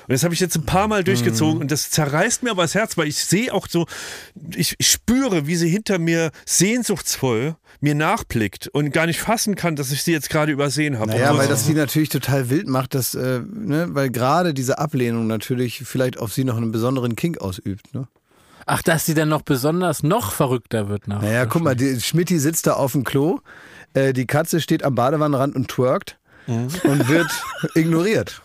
Und 0.07 0.13
das 0.13 0.23
habe 0.23 0.35
ich 0.35 0.41
jetzt 0.41 0.57
ein 0.57 0.67
paar 0.67 0.89
Mal 0.89 1.03
durchgezogen 1.05 1.61
und 1.61 1.71
das 1.71 1.91
zerreißt 1.91 2.43
mir 2.43 2.51
aber 2.51 2.63
das 2.63 2.75
Herz, 2.75 2.97
weil 2.97 3.09
ich 3.09 3.17
sehe 3.17 3.53
auch 3.53 3.67
so, 3.69 3.87
ich, 4.55 4.75
ich 4.79 4.89
spüre, 4.89 5.47
wie 5.47 5.57
sie 5.57 5.69
hinter 5.69 5.99
mir 5.99 6.31
sehnsuchtsvoll 6.47 7.57
mir 7.81 7.95
nachblickt 7.95 8.69
und 8.69 8.91
gar 8.91 9.07
nicht 9.07 9.21
fassen 9.21 9.57
kann, 9.57 9.77
dass 9.77 9.93
ich 9.93 10.03
sie 10.03 10.13
jetzt 10.13 10.31
gerade 10.31 10.53
übersehen 10.53 10.99
habe. 10.99 11.11
Naja, 11.11 11.31
Und 11.31 11.39
weil 11.39 11.45
so. 11.45 11.51
das 11.51 11.67
sie 11.67 11.75
natürlich 11.75 12.09
total 12.09 12.51
wild 12.51 12.67
macht, 12.67 12.95
dass, 12.95 13.15
äh, 13.15 13.41
ne, 13.41 13.89
weil 13.91 14.11
gerade 14.11 14.55
diese 14.55 14.79
Ablehnung 14.79 15.27
natürlich 15.27 15.83
vielleicht 15.85 16.19
auf 16.19 16.33
sie 16.33 16.45
noch 16.45 16.57
einen 16.57 16.73
besonderen 16.73 17.17
Kink 17.17 17.39
ausübt. 17.39 17.95
Ne? 17.95 18.09
Ach, 18.67 18.83
dass 18.83 19.05
sie 19.05 19.15
dann 19.15 19.29
noch 19.29 19.43
besonders 19.43 20.03
noch 20.03 20.33
verrückter 20.33 20.89
wird 20.89 21.09
nach. 21.09 21.23
Naja, 21.23 21.47
guck 21.47 21.63
mal, 21.63 21.77
die, 21.77 22.01
Schmidti 22.01 22.39
sitzt 22.39 22.67
da 22.67 22.75
auf 22.75 22.93
dem 22.93 23.05
Klo, 23.05 23.41
äh, 23.93 24.13
die 24.13 24.27
Katze 24.27 24.61
steht 24.61 24.83
am 24.83 24.95
Badewannenrand 24.95 25.55
und 25.55 25.69
twerkt 25.69 26.19
und 26.47 27.09
wird 27.09 27.29
ignoriert. 27.75 28.43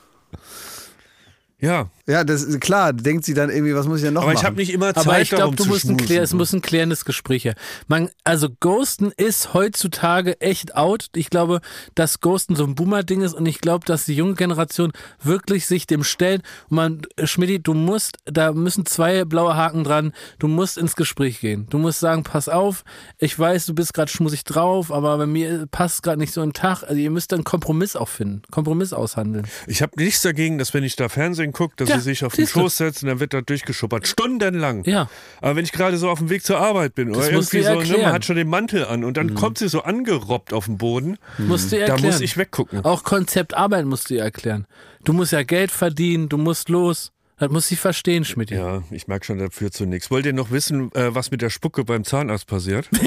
Ja, 1.61 1.87
Ja, 2.09 2.23
das 2.23 2.41
ist 2.41 2.59
klar, 2.59 2.91
denkt 2.91 3.23
sie 3.23 3.35
dann 3.35 3.51
irgendwie, 3.51 3.75
was 3.75 3.85
muss 3.85 3.99
ich 3.99 4.05
denn 4.05 4.15
noch 4.15 4.23
aber 4.23 4.33
machen? 4.33 4.41
ich 4.41 4.45
habe 4.45 4.55
nicht 4.55 4.73
immer 4.73 4.95
Zeit 4.95 5.05
Aber 5.05 5.21
ich 5.21 5.29
darum 5.29 5.55
glaube, 5.55 5.57
du 5.57 5.63
zu 5.63 5.69
musst 5.69 5.85
ein 5.85 5.97
klär, 5.97 6.23
es 6.23 6.33
muss 6.33 6.53
ein 6.53 6.61
klärendes 6.61 7.05
Gespräch 7.05 7.45
her. 7.45 7.53
Man, 7.87 8.09
also 8.23 8.47
Ghosten 8.59 9.11
ist 9.15 9.53
heutzutage 9.53 10.41
echt 10.41 10.75
out. 10.75 11.09
Ich 11.15 11.29
glaube, 11.29 11.61
dass 11.93 12.19
Ghosten 12.19 12.55
so 12.55 12.63
ein 12.65 12.73
Boomer-Ding 12.73 13.21
ist 13.21 13.35
und 13.35 13.45
ich 13.45 13.61
glaube, 13.61 13.85
dass 13.85 14.05
die 14.05 14.15
junge 14.15 14.33
Generation 14.33 14.91
wirklich 15.21 15.67
sich 15.67 15.85
dem 15.85 16.03
stellt. 16.03 16.41
Und 16.69 16.75
man, 16.77 17.01
Schmidti, 17.23 17.61
du 17.61 17.75
musst, 17.75 18.17
da 18.25 18.53
müssen 18.53 18.87
zwei 18.87 19.23
blaue 19.23 19.55
Haken 19.55 19.83
dran. 19.83 20.11
Du 20.39 20.47
musst 20.47 20.79
ins 20.79 20.95
Gespräch 20.95 21.39
gehen. 21.39 21.67
Du 21.69 21.77
musst 21.77 21.99
sagen, 21.99 22.23
pass 22.23 22.49
auf, 22.49 22.85
ich 23.19 23.37
weiß, 23.37 23.67
du 23.67 23.75
bist 23.75 23.93
gerade 23.93 24.11
schmusig 24.11 24.43
drauf, 24.45 24.91
aber 24.91 25.15
bei 25.19 25.27
mir 25.27 25.67
passt 25.69 26.01
gerade 26.01 26.17
nicht 26.17 26.33
so 26.33 26.41
ein 26.41 26.53
Tag. 26.53 26.81
Also 26.81 26.95
ihr 26.95 27.11
müsst 27.11 27.31
dann 27.31 27.39
einen 27.39 27.43
Kompromiss 27.43 27.95
auch 27.95 28.09
finden, 28.09 28.41
Kompromiss 28.49 28.93
aushandeln. 28.93 29.45
Ich 29.67 29.83
habe 29.83 29.91
nichts 30.01 30.23
dagegen, 30.23 30.57
dass 30.57 30.73
wenn 30.73 30.83
ich 30.83 30.95
da 30.95 31.07
Fernsehen 31.07 31.51
gucke, 31.51 31.75
dass 31.77 31.89
Ja, 31.89 31.98
sie 31.99 32.05
sich 32.11 32.25
auf 32.25 32.33
den. 32.33 32.47
Schoß 32.47 32.77
setzt 32.77 33.03
und 33.03 33.09
dann 33.09 33.19
wird 33.19 33.33
da 33.33 33.41
durchgeschuppert. 33.41 34.07
Stundenlang. 34.07 34.83
Ja. 34.85 35.09
Aber 35.41 35.55
wenn 35.55 35.65
ich 35.65 35.71
gerade 35.71 35.97
so 35.97 36.09
auf 36.09 36.19
dem 36.19 36.29
Weg 36.29 36.43
zur 36.43 36.57
Arbeit 36.59 36.95
bin 36.95 37.09
oder 37.09 37.19
Das 37.19 37.27
du 37.29 37.33
irgendwie 37.35 37.61
so, 37.63 37.69
ne, 37.73 37.77
erklären. 37.79 38.01
man 38.03 38.13
hat 38.13 38.25
schon 38.25 38.35
den 38.35 38.49
Mantel 38.49 38.85
an 38.85 39.03
und 39.03 39.17
dann 39.17 39.33
kommt 39.35 39.57
sie 39.57 39.69
so 39.69 39.81
angerobbt 39.83 40.53
auf 40.53 40.65
den 40.65 40.77
Boden, 40.77 41.17
Musst 41.37 41.71
du 41.71 41.77
ihr 41.77 41.85
da 41.85 41.93
erklären. 41.93 42.11
muss 42.13 42.21
ich 42.21 42.37
weggucken. 42.37 42.83
Auch 42.85 43.03
Konzept 43.03 43.53
Arbeit 43.55 43.85
musst 43.85 44.09
du 44.09 44.15
ihr 44.15 44.23
erklären. 44.23 44.65
Du 45.03 45.13
musst 45.13 45.31
ja 45.31 45.43
Geld 45.43 45.71
verdienen, 45.71 46.29
du 46.29 46.37
musst 46.37 46.69
los. 46.69 47.11
Das 47.39 47.49
muss 47.49 47.67
sie 47.67 47.75
verstehen, 47.77 48.25
Schmidt. 48.25 48.51
Ja, 48.51 48.83
ich 48.91 49.07
merke 49.07 49.25
schon, 49.25 49.37
das 49.39 49.53
führt 49.55 49.73
zu 49.73 49.85
nichts. 49.85 50.11
Wollt 50.11 50.25
ihr 50.25 50.33
noch 50.33 50.51
wissen, 50.51 50.91
äh, 50.93 51.15
was 51.15 51.31
mit 51.31 51.41
der 51.41 51.49
Spucke 51.49 51.83
beim 51.85 52.03
Zahnarzt 52.03 52.47
passiert? 52.47 52.89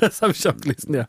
Das 0.00 0.22
habe 0.22 0.30
ich 0.30 0.48
auch 0.48 0.56
gelesen, 0.56 0.94
ja. 0.94 1.08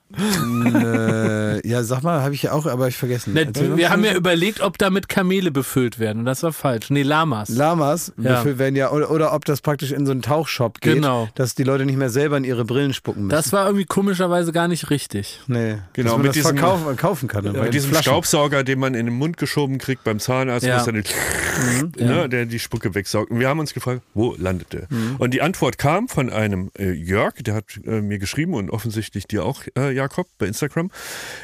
äh, 0.66 1.68
ja, 1.68 1.84
sag 1.84 2.02
mal, 2.02 2.22
habe 2.24 2.34
ich 2.34 2.42
ja 2.44 2.54
auch, 2.54 2.66
aber 2.66 2.88
ich 2.88 2.98
vergessen. 2.98 3.34
Ne, 3.34 3.48
wir 3.76 3.90
haben 3.92 4.04
ja 4.04 4.14
überlegt, 4.16 4.62
ob 4.62 4.80
damit 4.80 5.08
Kamele 5.10 5.52
befüllt 5.52 6.00
werden 6.00 6.20
und 6.20 6.26
das 6.26 6.42
war 6.42 6.52
falsch. 6.54 6.90
Nee, 6.90 7.04
Lamas. 7.04 7.50
Lamas 7.50 8.12
Ja. 8.18 8.38
befüllt 8.38 8.58
werden 8.58 8.76
ja, 8.76 8.92
oder, 8.92 9.12
oder 9.12 9.34
ob 9.34 9.46
das 9.46 9.62
praktisch 9.62 9.92
in 9.92 10.06
so 10.08 10.12
einen 10.12 10.24
Tauchshop 10.24 10.82
geht, 10.82 10.96
Genau. 10.96 11.30
dass 11.36 11.54
die 11.54 11.64
Leute 11.64 11.86
nicht 11.86 11.98
mehr 11.98 12.10
selber 12.10 12.38
in 12.38 12.44
ihre 12.44 12.66
Brillen 12.66 12.94
spucken 12.94 13.24
müssen. 13.28 13.30
das 13.36 13.54
war 13.54 13.66
irgendwie 13.68 13.86
komischerweise 13.86 14.52
gar 14.52 14.68
nicht 14.68 14.90
richtig. 14.90 15.40
nee, 15.48 15.78
Genau, 15.94 16.06
dass 16.10 16.12
man 16.14 16.22
mit 16.22 16.30
das 16.30 16.34
diesem- 16.38 16.58
verkaufen, 16.58 16.96
kaufen 16.98 17.28
kann. 17.28 17.46
aber 17.48 17.62
Mit 17.64 17.74
diesem 17.76 17.92
Flaschen. 17.92 18.12
Staubsauger, 18.12 18.64
den 18.64 18.80
man 18.80 18.96
in 18.96 19.06
den 19.06 19.16
Mund 19.16 19.38
geschoben 19.38 19.78
kriegt 19.78 20.04
beim 20.04 20.20
Zahnarzt, 20.20 20.66
Ja. 20.66 20.78
muss 20.78 20.86
dann 20.86 21.04
ne, 22.00 22.28
der 22.30 22.46
die 22.46 22.59
Spucke 22.60 22.96
wegsaugt. 22.96 23.32
Und 23.32 23.40
wir 23.40 23.48
haben 23.48 23.60
uns 23.60 23.74
gefragt, 23.74 24.02
wo 24.14 24.36
landet 24.38 24.74
der? 24.74 24.88
Und 25.18 25.34
die 25.34 25.42
Antwort 25.42 25.78
kam 25.78 26.08
von 26.08 26.30
einem 26.30 26.72
äh, 26.78 26.92
Jörg, 26.92 27.36
der 27.36 27.54
hat 27.56 27.80
äh, 27.86 28.02
mir 28.02 28.20
geschrieben 28.20 28.54
und 28.54 28.70
offensichtlich 28.70 29.28
dir 29.28 29.46
auch, 29.46 29.64
äh, 29.78 29.92
Jakob, 29.92 30.28
bei 30.38 30.48
Instagram. 30.48 30.92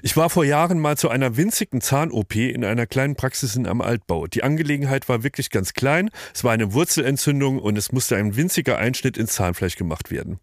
Ich 0.01 0.15
war 0.17 0.29
vor 0.29 0.45
Jahren 0.45 0.79
mal 0.79 0.97
zu 0.97 1.09
einer 1.09 1.37
winzigen 1.37 1.81
Zahn-OP 1.81 2.35
in 2.35 2.63
einer 2.63 2.85
kleinen 2.85 3.15
Praxis 3.15 3.55
in 3.55 3.67
einem 3.67 3.81
Altbau. 3.81 4.27
Die 4.27 4.43
Angelegenheit 4.43 5.09
war 5.09 5.23
wirklich 5.23 5.49
ganz 5.49 5.73
klein. 5.73 6.09
Es 6.33 6.43
war 6.43 6.51
eine 6.51 6.73
Wurzelentzündung 6.73 7.59
und 7.59 7.77
es 7.77 7.91
musste 7.91 8.15
ein 8.15 8.35
winziger 8.35 8.77
Einschnitt 8.77 9.17
ins 9.17 9.33
Zahnfleisch 9.33 9.75
gemacht 9.75 10.11
werden. 10.11 10.39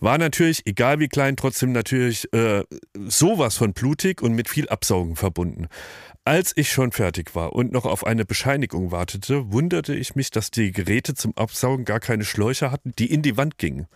War 0.00 0.18
natürlich, 0.18 0.66
egal 0.66 1.00
wie 1.00 1.08
klein, 1.08 1.36
trotzdem 1.36 1.72
natürlich 1.72 2.32
äh, 2.32 2.64
sowas 3.06 3.56
von 3.56 3.72
blutig 3.72 4.22
und 4.22 4.34
mit 4.34 4.48
viel 4.48 4.68
Absaugen 4.68 5.16
verbunden. 5.16 5.68
Als 6.24 6.52
ich 6.54 6.70
schon 6.70 6.92
fertig 6.92 7.34
war 7.34 7.54
und 7.54 7.72
noch 7.72 7.86
auf 7.86 8.06
eine 8.06 8.26
Bescheinigung 8.26 8.90
wartete, 8.92 9.52
wunderte 9.52 9.94
ich 9.94 10.14
mich, 10.14 10.30
dass 10.30 10.50
die 10.50 10.70
Geräte 10.70 11.14
zum 11.14 11.36
Absaugen 11.36 11.86
gar 11.86 11.98
keine 11.98 12.24
Schläuche 12.24 12.70
hatten, 12.70 12.92
die 12.98 13.10
in 13.10 13.22
die 13.22 13.38
Wand 13.38 13.56
gingen. 13.56 13.86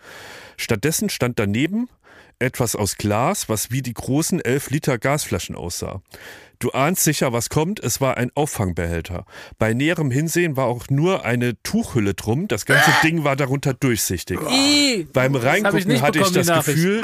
Stattdessen 0.56 1.10
stand 1.10 1.38
daneben 1.38 1.88
etwas 2.38 2.76
aus 2.76 2.96
Glas, 2.96 3.48
was 3.48 3.70
wie 3.70 3.82
die 3.82 3.94
großen 3.94 4.40
11 4.40 4.70
Liter 4.70 4.98
Gasflaschen 4.98 5.54
aussah. 5.54 6.02
Du 6.58 6.70
ahnst 6.70 7.04
sicher, 7.04 7.32
was 7.32 7.50
kommt. 7.50 7.78
Es 7.80 8.00
war 8.00 8.16
ein 8.16 8.30
Auffangbehälter. 8.34 9.26
Bei 9.58 9.74
näherem 9.74 10.10
Hinsehen 10.10 10.56
war 10.56 10.66
auch 10.66 10.88
nur 10.88 11.24
eine 11.24 11.60
Tuchhülle 11.62 12.14
drum. 12.14 12.48
Das 12.48 12.64
ganze 12.64 12.90
Ding 13.02 13.24
war 13.24 13.36
darunter 13.36 13.74
durchsichtig. 13.74 14.40
Ih, 14.50 15.06
Beim 15.12 15.34
ich 15.36 15.42
Reingucken 15.42 15.88
nicht 15.88 16.02
hatte 16.02 16.20
ich 16.20 16.30
das. 16.32 16.46
Gefühl, 16.46 17.02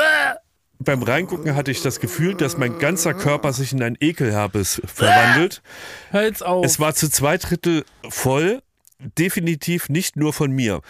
beim 0.81 1.03
Reingucken 1.03 1.55
hatte 1.55 1.71
ich 1.71 1.83
das 1.83 2.01
Gefühl, 2.01 2.35
dass 2.35 2.57
mein 2.57 2.79
ganzer 2.79 3.15
Körper 3.15 3.53
sich 3.53 3.73
in 3.73 3.83
ein 3.83 3.97
Ekelherpes 4.01 4.81
verwandelt. 4.87 5.63
hör 6.11 6.23
jetzt 6.25 6.45
auf. 6.45 6.65
Es 6.65 6.81
war 6.81 6.95
zu 6.95 7.09
zwei 7.11 7.37
Drittel 7.39 7.85
voll. 8.09 8.63
Definitiv 9.19 9.89
nicht 9.89 10.17
nur 10.17 10.33
von 10.35 10.51
mir. 10.53 10.81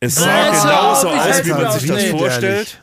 Es 0.00 0.16
sah 0.16 0.50
Was? 0.50 0.62
genauso 0.62 1.08
aus, 1.08 1.44
wie 1.46 1.50
man 1.50 1.72
sich 1.72 1.88
das 1.88 2.02
Nee. 2.02 2.10
vorstellt, 2.10 2.82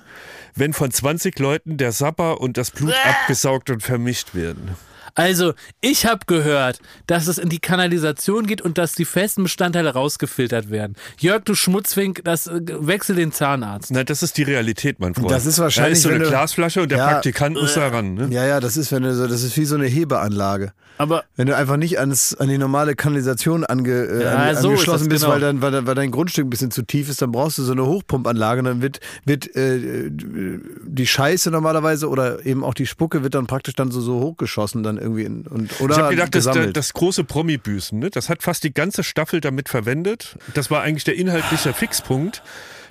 wenn 0.55 0.73
von 0.73 0.89
20 0.89 1.37
Leuten 1.37 1.77
der 1.77 1.91
Sapper 1.91 2.41
und 2.41 2.57
das 2.57 2.71
Blut 2.71 2.93
abgesaugt 3.05 3.69
und 3.69 3.83
vermischt 3.83 4.33
werden. 4.33 4.75
Also, 5.15 5.53
ich 5.81 6.05
habe 6.05 6.21
gehört, 6.27 6.79
dass 7.07 7.27
es 7.27 7.37
in 7.37 7.49
die 7.49 7.59
Kanalisation 7.59 8.45
geht 8.47 8.61
und 8.61 8.77
dass 8.77 8.93
die 8.93 9.05
festen 9.05 9.43
Bestandteile 9.43 9.93
rausgefiltert 9.93 10.69
werden. 10.71 10.95
Jörg, 11.19 11.43
du 11.43 11.55
Schmutzfink, 11.55 12.21
das 12.23 12.47
äh, 12.47 12.61
wechsel 12.79 13.15
den 13.15 13.31
Zahnarzt. 13.31 13.91
Nein, 13.91 14.05
das 14.05 14.23
ist 14.23 14.37
die 14.37 14.43
Realität, 14.43 14.99
mein 14.99 15.13
Freund. 15.13 15.31
Das 15.31 15.45
ist 15.45 15.59
wahrscheinlich, 15.59 15.93
Da 15.93 15.97
ist 15.97 16.03
so 16.03 16.09
eine 16.09 16.19
du- 16.23 16.29
Glasflasche 16.29 16.81
und 16.81 16.89
der 16.91 16.97
Ja. 16.99 17.07
Praktikant 17.09 17.55
muss 17.57 17.73
da 17.73 17.87
ran. 17.89 18.13
Ne? 18.13 18.27
Ja, 18.31 18.45
ja, 18.45 18.59
das 18.59 18.77
ist, 18.77 18.91
wenn 18.91 19.03
du 19.03 19.13
so, 19.13 19.27
das 19.27 19.43
ist 19.43 19.57
wie 19.57 19.65
so 19.65 19.75
eine 19.75 19.85
Hebeanlage. 19.87 20.73
Aber 20.97 21.23
Wenn 21.35 21.47
du 21.47 21.55
einfach 21.55 21.77
nicht 21.77 21.97
ans, 21.99 22.35
an 22.35 22.47
die 22.49 22.59
normale 22.59 22.95
Kanalisation 22.95 23.63
ange, 23.65 23.89
äh, 23.91 24.23
Ja, 24.23 24.35
an, 24.35 24.55
so 24.57 24.69
angeschlossen 24.69 25.09
bist, 25.09 25.23
genau. 25.23 25.33
weil, 25.33 25.41
dein, 25.41 25.61
weil, 25.61 25.87
weil 25.87 25.95
dein 25.95 26.11
Grundstück 26.11 26.45
ein 26.45 26.49
bisschen 26.51 26.69
zu 26.69 26.83
tief 26.83 27.09
ist, 27.09 27.21
dann 27.23 27.31
brauchst 27.31 27.57
du 27.57 27.63
so 27.63 27.71
eine 27.71 27.85
Hochpumpanlage 27.87 28.59
und 28.59 28.65
dann 28.65 28.81
wird, 28.83 28.99
wird 29.25 29.55
äh, 29.55 30.11
die 30.11 31.07
Scheiße 31.07 31.49
normalerweise 31.49 32.07
oder 32.07 32.45
eben 32.45 32.63
auch 32.63 32.73
die 32.75 32.85
Spucke 32.85 33.23
wird 33.23 33.33
dann 33.33 33.47
praktisch 33.47 33.73
dann 33.75 33.89
so, 33.89 33.99
so 34.01 34.19
hochgeschossen 34.19 34.83
dann 34.83 34.97
irgendwie 35.01 35.23
in, 35.23 35.47
und, 35.47 35.79
oder 35.81 35.95
Ich 35.95 36.01
habe 36.01 36.15
gedacht, 36.15 36.35
das, 36.35 36.73
das 36.73 36.93
große 36.93 37.23
Promi-Büßen, 37.23 37.99
ne? 37.99 38.09
das 38.09 38.29
hat 38.29 38.43
fast 38.43 38.63
die 38.63 38.73
ganze 38.73 39.03
Staffel 39.03 39.41
damit 39.41 39.69
verwendet. 39.69 40.37
Das 40.53 40.71
war 40.71 40.81
eigentlich 40.81 41.03
der 41.03 41.15
inhaltliche 41.15 41.73
Fixpunkt. 41.73 42.43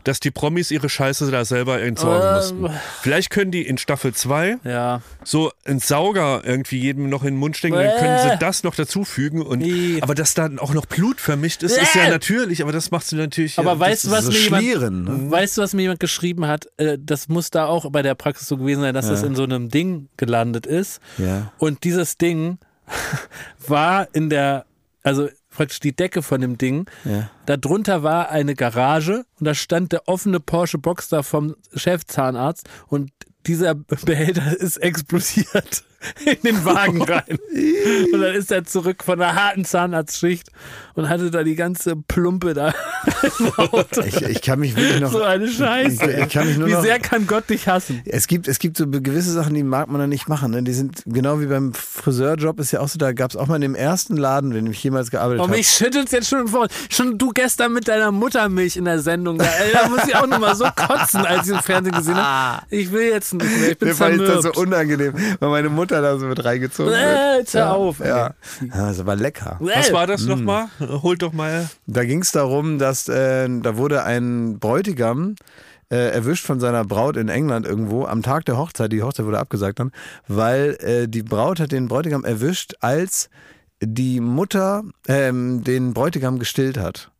Dass 0.04 0.20
die 0.20 0.30
Promis 0.30 0.70
ihre 0.70 0.88
Scheiße 0.88 1.30
da 1.30 1.44
selber 1.44 1.80
entsorgen 1.80 2.26
Ähm. 2.26 2.34
mussten. 2.62 2.80
Vielleicht 3.02 3.30
können 3.30 3.50
die 3.50 3.66
in 3.66 3.78
Staffel 3.78 4.14
2 4.14 4.58
Ja. 4.64 5.02
so 5.24 5.52
einen 5.64 5.78
Sauger 5.80 6.42
irgendwie 6.44 6.78
jedem 6.78 7.08
noch 7.08 7.22
in 7.22 7.34
den 7.34 7.36
Mund 7.38 7.56
stecken, 7.56 7.74
dann 7.76 7.98
können 7.98 8.18
sie 8.30 8.36
das 8.38 8.62
noch 8.62 8.74
dazufügen. 8.74 9.42
Und, 9.42 9.60
Nee. 9.60 9.98
aber 10.00 10.14
dass 10.14 10.34
da 10.34 10.48
auch 10.58 10.74
noch 10.74 10.86
Blut 10.86 11.20
vermischt 11.20 11.62
ist, 11.62 11.76
ist 11.78 11.94
ja 11.94 12.08
natürlich, 12.08 12.62
aber 12.62 12.72
das 12.72 12.90
machst 12.90 13.12
du 13.12 13.16
natürlich. 13.16 13.58
Aber 13.58 13.72
ja, 13.72 13.80
weißt 13.80 14.04
du, 14.04 14.10
was 14.10 14.24
so 14.26 14.30
mir 14.50 14.60
jemand, 14.60 15.04
ne? 15.08 15.30
weißt 15.30 15.58
du, 15.58 15.62
was 15.62 15.74
mir 15.74 15.82
jemand 15.82 16.00
geschrieben 16.00 16.46
hat? 16.46 16.66
Äh, 16.76 16.98
Das 17.00 17.28
muss 17.28 17.50
da 17.50 17.66
auch 17.66 17.90
bei 17.90 18.02
der 18.02 18.14
Praxis 18.14 18.48
so 18.48 18.56
gewesen 18.56 18.80
sein, 18.80 18.94
dass 18.94 19.08
das 19.08 19.22
in 19.22 19.34
so 19.34 19.42
einem 19.44 19.68
Ding 19.68 20.08
gelandet 20.16 20.66
ist. 20.66 21.00
Ja. 21.18 21.52
Und 21.58 21.84
dieses 21.84 22.16
Ding 22.18 22.58
war 23.66 24.08
in 24.12 24.30
der, 24.30 24.64
also 25.02 25.28
praktisch 25.50 25.80
die 25.80 25.94
Decke 25.94 26.22
von 26.22 26.40
dem 26.40 26.58
Ding. 26.58 26.86
Ja. 27.04 27.30
Darunter 27.46 28.02
war 28.02 28.30
eine 28.30 28.54
Garage 28.54 29.24
und 29.38 29.46
da 29.46 29.54
stand 29.54 29.92
der 29.92 30.08
offene 30.08 30.40
Porsche 30.40 30.78
Boxster 30.78 31.22
vom 31.22 31.56
Chefzahnarzt 31.74 32.68
und 32.86 33.10
dieser 33.46 33.74
Behälter 34.04 34.56
ist 34.56 34.76
explodiert 34.78 35.84
in 36.24 36.36
den 36.42 36.64
Wagen 36.64 37.02
rein. 37.02 37.38
Und 38.12 38.20
dann 38.20 38.34
ist 38.34 38.50
er 38.50 38.64
zurück 38.64 39.04
von 39.04 39.20
einer 39.20 39.34
harten 39.34 39.64
Zahnarztschicht 39.64 40.48
und 40.94 41.08
hatte 41.08 41.30
da 41.30 41.42
die 41.42 41.54
ganze 41.56 41.96
Plumpe 41.96 42.54
da. 42.54 42.72
Ich, 44.06 44.22
ich 44.22 44.42
kann 44.42 44.60
mich 44.60 44.76
wirklich 44.76 45.00
noch. 45.00 45.12
So 45.12 45.22
eine 45.22 45.48
Scheiße. 45.48 46.10
Ich- 46.10 46.18
ich 46.18 46.28
kann 46.32 46.46
mich 46.46 46.56
nur 46.58 46.68
Wie 46.68 46.72
noch- 46.72 46.82
sehr 46.82 46.98
kann 46.98 47.26
Gott 47.26 47.48
dich 47.50 47.68
hassen? 47.68 48.02
Es 48.06 48.26
gibt, 48.26 48.48
es 48.48 48.58
gibt 48.58 48.76
so 48.76 48.86
gewisse 48.86 49.32
Sachen, 49.32 49.54
die 49.54 49.62
mag 49.62 49.88
man 49.88 50.00
dann 50.00 50.10
nicht 50.10 50.28
machen. 50.28 50.50
Ne? 50.52 50.62
Die 50.62 50.72
sind 50.72 51.02
genau 51.06 51.40
wie 51.40 51.46
beim 51.46 51.72
Friseurjob 51.74 52.58
ist 52.60 52.72
ja 52.72 52.80
auch 52.80 52.88
so, 52.88 52.98
da 52.98 53.12
gab 53.12 53.30
es 53.30 53.36
auch 53.36 53.46
mal 53.46 53.56
in 53.56 53.62
dem 53.62 53.74
ersten 53.74 54.16
Laden, 54.16 54.52
in 54.52 54.64
dem 54.66 54.72
ich 54.72 54.82
jemals 54.82 55.10
gearbeitet 55.10 55.40
Oh, 55.40 55.44
habe. 55.44 55.56
mich 55.56 55.68
schüttelt's 55.68 56.12
jetzt 56.12 56.28
schon 56.28 56.48
vor. 56.48 56.68
Schon 56.90 57.18
du 57.18 57.30
gestern 57.30 57.72
mit 57.72 57.88
deiner 57.88 58.10
Muttermilch 58.12 58.76
in 58.76 58.84
der 58.84 59.00
Sendung. 59.00 59.38
Da, 59.38 59.44
ey, 59.44 59.72
da 59.72 59.88
muss 59.88 60.00
ich 60.06 60.14
auch 60.16 60.26
nochmal 60.26 60.54
so 60.56 60.64
kotzen, 60.74 61.20
als 61.26 61.46
ich 61.46 61.52
im 61.54 61.60
Fernsehen 61.60 61.94
gesehen 61.96 62.16
habe. 62.16 62.62
Ich 62.70 62.92
will 62.92 63.08
jetzt 63.08 63.34
nicht 63.34 63.44
mehr. 63.60 63.70
Ich 63.72 63.78
bin 63.78 63.88
Mir 63.88 63.94
fand 63.94 64.14
ich 64.14 64.20
das 64.20 64.42
so 64.42 64.50
zermürbt. 64.50 64.56
unangenehm, 64.58 65.14
weil 65.40 65.50
meine 65.50 65.68
Mutter 65.68 65.89
da 65.90 66.18
so 66.18 66.26
mit 66.26 66.44
reingezogen 66.44 66.92
Äh, 66.92 66.96
wird. 66.96 67.38
jetzt 67.40 67.54
hör 67.54 67.74
auf. 67.74 68.00
ey. 68.00 68.08
Ja. 68.08 68.34
ja, 68.60 68.88
das 68.88 69.04
war 69.06 69.16
lecker. 69.16 69.56
was 69.60 69.92
war 69.92 70.06
das 70.06 70.22
Hm. 70.22 70.28
nochmal? 70.28 70.66
Holt 70.80 71.22
doch 71.22 71.32
mal. 71.32 71.68
Da 71.86 72.04
ging 72.04 72.22
es 72.22 72.32
darum, 72.32 72.78
dass 72.78 73.08
äh, 73.08 73.48
da 73.60 73.76
wurde 73.76 74.04
ein 74.04 74.58
Bräutigam 74.58 75.34
äh, 75.92 76.10
erwischt 76.12 76.46
von 76.46 76.60
seiner 76.60 76.84
Braut 76.84 77.16
in 77.16 77.28
England 77.28 77.66
irgendwo 77.66 78.04
am 78.06 78.22
Tag 78.22 78.44
der 78.44 78.56
Hochzeit. 78.56 78.92
Die 78.92 79.02
Hochzeit 79.02 79.26
wurde 79.26 79.40
abgesagt 79.40 79.80
dann, 79.80 79.90
weil 80.28 80.76
äh, 80.80 81.08
die 81.08 81.22
Braut 81.24 81.58
hat 81.58 81.72
den 81.72 81.88
Bräutigam 81.88 82.24
erwischt, 82.24 82.74
als 82.80 83.28
die 83.82 84.20
Mutter 84.20 84.84
ähm, 85.08 85.64
den 85.64 85.92
Bräutigam 85.94 86.38
gestillt 86.38 86.78
hat. 86.78 87.10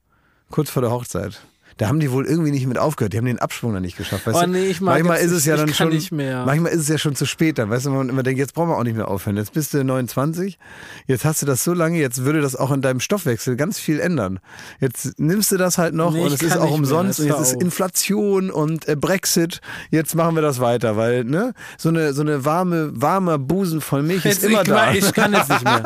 Kurz 0.51 0.71
vor 0.71 0.83
der 0.83 0.91
Hochzeit. 0.91 1.41
Da 1.81 1.89
haben 1.89 1.99
die 1.99 2.13
wohl 2.13 2.27
irgendwie 2.27 2.51
nicht 2.51 2.67
mit 2.67 2.77
aufgehört. 2.77 3.15
Die 3.15 3.17
haben 3.17 3.25
den 3.25 3.39
Absprung 3.39 3.73
dann 3.73 3.81
nicht 3.81 3.97
geschafft. 3.97 4.27
Weißt 4.27 4.39
Oh 4.39 4.47
nee, 4.47 4.67
ich 4.67 4.83
mag 4.83 4.97
manchmal 4.97 5.21
ist 5.21 5.33
es 5.33 5.47
ja 5.47 5.57
dann 5.57 5.73
schon. 5.73 5.99
mehr. 6.11 6.45
Manchmal 6.45 6.73
ist 6.73 6.83
es 6.83 6.89
ja 6.89 6.99
schon 6.99 7.15
zu 7.17 7.25
spät 7.25 7.57
dann. 7.57 7.71
Weißt 7.71 7.87
du, 7.87 7.91
man 7.91 8.11
immer 8.11 8.23
denkt, 8.23 8.39
jetzt 8.39 8.53
brauchen 8.53 8.69
wir 8.69 8.77
auch 8.77 8.85
nicht 8.85 8.97
mehr 8.97 9.09
aufhören. 9.09 9.39
Jetzt 9.39 9.55
bist 9.55 9.73
du 9.73 9.83
29. 9.83 10.59
Jetzt 11.07 11.25
hast 11.25 11.41
du 11.41 11.47
das 11.47 11.65
so 11.65 11.73
lange. 11.73 11.99
Jetzt 11.99 12.23
würde 12.27 12.43
das 12.43 12.55
auch 12.55 12.71
in 12.71 12.83
deinem 12.83 13.01
Stoffwechsel 13.01 13.57
ganz 13.57 13.79
viel 13.79 13.99
ändern. 13.99 14.41
Jetzt 14.79 15.19
nimmst 15.19 15.53
du 15.53 15.57
das 15.57 15.79
halt 15.79 15.95
noch 15.95 16.13
Nee, 16.13 16.21
und 16.21 16.35
es 16.35 16.43
ist 16.43 16.55
auch 16.59 16.65
mehr. 16.65 16.73
umsonst. 16.75 17.19
Und 17.21 17.29
Jetzt 17.29 17.41
ist. 17.55 17.63
Inflation 17.63 18.51
und 18.51 18.87
äh, 18.87 18.95
Brexit. 18.95 19.63
Jetzt 19.91 20.15
machen 20.15 20.35
wir 20.35 20.43
das 20.43 20.61
weiter, 20.61 20.99
weil 20.99 21.25
ne 21.25 21.55
so 21.79 21.89
eine 21.89 22.13
so 22.13 22.21
eine 22.21 22.45
warme 22.45 22.91
warmer 22.93 23.39
Busen 23.39 23.81
voll 23.81 24.03
Milch 24.03 24.27
Jetzt, 24.27 24.43
ist 24.43 24.51
immer 24.51 24.61
ich, 24.61 24.69
da. 24.69 24.93
Ich 24.93 25.15
kann 25.15 25.33
jetzt 25.33 25.49
nicht 25.49 25.65
mehr. 25.65 25.83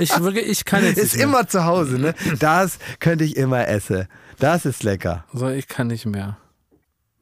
Ich, 0.00 0.20
wirklich, 0.20 0.48
ich 0.48 0.64
kann 0.64 0.84
jetzt 0.84 0.98
ist 0.98 1.12
nicht 1.12 1.18
mehr. 1.18 1.24
immer 1.38 1.46
zu 1.46 1.64
Hause. 1.66 2.00
Ne, 2.00 2.14
das 2.40 2.78
könnte 2.98 3.22
ich 3.22 3.36
immer 3.36 3.68
essen. 3.68 4.08
Das 4.38 4.64
ist 4.66 4.82
lecker. 4.82 5.24
So, 5.32 5.48
ich 5.48 5.68
kann 5.68 5.86
nicht 5.86 6.06
mehr. 6.06 6.36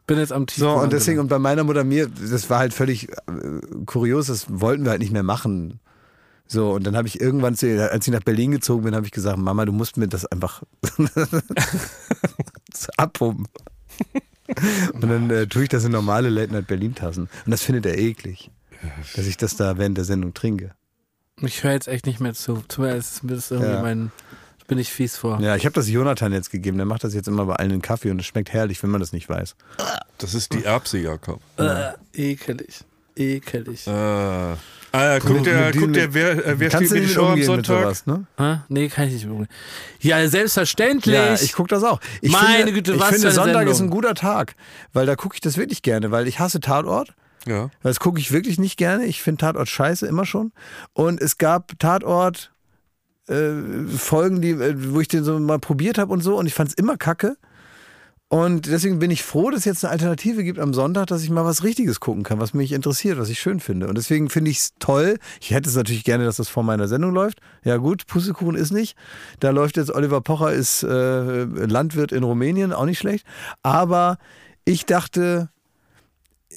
Bin 0.07 0.19
jetzt 0.19 0.33
am 0.33 0.47
Tief. 0.47 0.59
So, 0.59 0.71
und 0.71 0.93
deswegen, 0.93 1.19
und 1.21 1.29
bei 1.29 1.39
meiner 1.39 1.65
Mutter 1.65 1.83
mir, 1.85 2.09
das 2.09 2.51
war 2.51 2.59
halt 2.59 2.75
völlig 2.75 3.09
äh, 3.11 3.15
kurios, 3.87 4.27
das 4.27 4.47
wollten 4.61 4.85
wir 4.85 4.91
halt 4.91 5.01
nicht 5.01 5.13
mehr 5.13 5.23
machen. 5.23 5.81
So, 6.47 6.73
und 6.73 6.87
dann 6.87 6.95
habe 6.95 7.09
ich 7.09 7.21
irgendwann, 7.21 7.55
zu 7.55 7.91
als 7.91 8.07
ich 8.07 8.13
nach 8.13 8.23
Berlin 8.23 8.51
gezogen 8.51 8.85
bin, 8.85 8.95
habe 8.95 9.07
ich 9.07 9.13
gesagt, 9.13 9.39
Mama, 9.39 9.65
du 9.65 9.73
musst 9.73 9.97
mir 9.97 10.09
das 10.09 10.27
einfach 10.27 10.63
abpumpen. 12.97 13.47
Und 14.93 15.09
dann 15.09 15.31
äh, 15.31 15.47
tue 15.47 15.63
ich 15.63 15.69
das 15.71 15.85
in 15.85 15.93
normale 15.93 16.29
Late 16.29 16.53
Night 16.53 16.67
Berlin-Tassen. 16.67 17.29
Und 17.47 17.51
das 17.51 17.63
findet 17.63 17.87
er 17.87 17.97
eklig, 17.97 18.51
dass 19.17 19.27
ich 19.27 19.39
das 19.39 19.57
da 19.57 19.79
während 19.79 19.97
der 19.97 20.05
Sendung 20.05 20.35
trinke. 20.35 20.73
Ich 21.41 21.65
höre 21.65 21.73
jetzt 21.73 21.89
echt 21.89 22.07
nicht 22.07 22.21
mehr 22.21 22.35
zu. 22.35 22.63
Es 22.83 23.23
ist 23.25 23.51
irgendwie 23.51 23.73
Ja. 23.73 23.83
mein. 23.83 24.13
Bin 24.67 24.79
ich 24.79 24.91
fies 24.93 25.17
vor. 25.17 25.41
Ja, 25.41 25.57
ich 25.57 25.67
habe 25.67 25.75
das 25.75 25.89
Jonathan 25.89 26.33
jetzt 26.33 26.51
gegeben, 26.51 26.77
der 26.79 26.87
macht 26.87 27.05
das 27.05 27.13
jetzt 27.15 27.29
immer 27.29 27.45
bei 27.45 27.57
allen 27.57 27.71
in 27.71 27.83
Kaffee 27.83 28.11
und 28.11 28.19
es 28.21 28.27
schmeckt 28.27 28.53
herrlich, 28.53 28.83
wenn 28.83 28.91
man 28.91 29.01
das 29.01 29.13
nicht 29.13 29.29
weiß. 29.29 29.57
Das 30.19 30.33
ist 30.35 30.53
die 30.55 30.65
Erbse, 30.65 30.99
Jakob. 30.99 31.41
Äh, 31.59 31.93
ekelig. 32.15 32.81
Ekelig. 33.17 33.87
Äh, 33.87 33.91
ah, 33.91 34.57
ja, 34.93 35.19
guck 35.21 35.45
diesem- 35.45 35.73
guck 35.81 35.93
der, 35.93 36.15
wer, 36.15 36.59
wer 36.59 36.69
Kannst 36.71 36.91
steht 36.91 37.03
nicht 37.03 37.13
Show 37.15 37.21
am 37.27 37.33
umgehen 37.35 37.57
mit 37.57 37.67
Sonntag? 37.67 37.95
sowas, 37.97 38.07
ne? 38.39 38.65
Nee, 38.69 38.89
kann 38.89 39.07
ich 39.09 39.15
nicht 39.15 39.27
mehr. 39.27 39.47
Ja, 40.01 40.27
selbstverständlich. 40.29 41.15
Ja, 41.15 41.35
ich 41.35 41.53
gucke 41.53 41.69
das 41.69 41.85
auch. 41.85 42.01
Ich 42.23 42.33
Meine 42.33 42.57
finde, 42.57 42.73
Güte, 42.73 42.95
ich 42.95 43.01
was 43.01 43.09
finde 43.11 43.21
für 43.21 43.27
eine 43.29 43.35
Sonntag 43.35 43.55
Sendung. 43.59 43.73
ist 43.75 43.81
ein 43.83 43.91
guter 43.91 44.15
Tag, 44.15 44.57
weil 44.93 45.07
da 45.07 45.15
gucke 45.15 45.35
ich 45.35 45.41
das 45.41 45.57
wirklich 45.57 45.83
gerne, 45.83 46.11
weil 46.11 46.27
ich 46.27 46.41
hasse 46.41 46.61
Tatort. 46.61 47.15
Ja. 47.47 47.69
Das 47.83 48.01
gucke 48.01 48.19
ich 48.19 48.33
wirklich 48.33 48.59
nicht 48.59 48.79
gerne. 48.79 49.05
Ich 49.05 49.21
finde 49.23 49.43
Tatort 49.43 49.69
scheiße, 49.69 50.07
immer 50.07 50.25
schon. 50.25 50.53
Und 50.95 51.21
es 51.21 51.37
gab 51.39 51.79
Tatort 51.79 52.51
äh, 53.29 53.87
Folgen, 53.97 54.41
die, 54.41 54.51
äh, 54.51 54.75
wo 54.93 55.01
ich 55.01 55.09
den 55.09 55.25
so 55.25 55.39
mal 55.39 55.59
probiert 55.59 55.99
habe 55.99 56.13
und 56.13 56.23
so 56.23 56.37
und 56.37 56.47
ich 56.47 56.55
fand 56.55 56.71
es 56.71 56.75
immer 56.75 56.97
kacke. 56.97 57.37
Und 58.29 58.67
deswegen 58.67 58.99
bin 58.99 59.13
ich 59.13 59.23
froh, 59.23 59.51
dass 59.51 59.61
es 59.61 59.65
jetzt 59.65 59.85
eine 59.85 59.93
Alternative 59.93 60.43
gibt 60.43 60.59
am 60.59 60.75
Sonntag, 60.75 61.07
dass 61.07 61.23
ich 61.23 61.31
mal 61.31 61.45
was 61.45 61.63
Richtiges 61.63 62.01
gucken 62.01 62.25
kann, 62.25 62.41
was 62.41 62.53
mich 62.53 62.73
interessiert, 62.73 63.19
was 63.19 63.29
ich 63.29 63.39
schön 63.39 63.61
finde. 63.61 63.87
Und 63.87 63.97
deswegen 63.97 64.29
finde 64.29 64.51
ich 64.51 64.59
es 64.59 64.73
toll. 64.81 65.19
Ich 65.41 65.53
hätte 65.53 65.69
es 65.69 65.77
natürlich 65.77 66.03
gerne, 66.03 66.25
dass 66.25 66.37
das 66.37 66.49
vor 66.49 66.65
meiner 66.65 66.89
Sendung 66.89 67.13
läuft. 67.13 67.39
Ja 67.65 67.77
gut, 67.77 68.07
Pustekuchen 68.07 68.57
ist 68.57 68.73
nicht. 68.73 68.97
Da 69.39 69.51
läuft 69.51 69.77
jetzt 69.77 69.95
Oliver 69.95 70.21
Pocher, 70.21 70.53
ist 70.53 70.83
äh, 70.83 71.45
Landwirt 71.45 72.11
in 72.11 72.25
Rumänien, 72.25 72.73
auch 72.73 72.87
nicht 72.87 72.99
schlecht. 72.99 73.25
Aber 73.63 74.19
ich 74.65 74.85
dachte, 74.85 75.51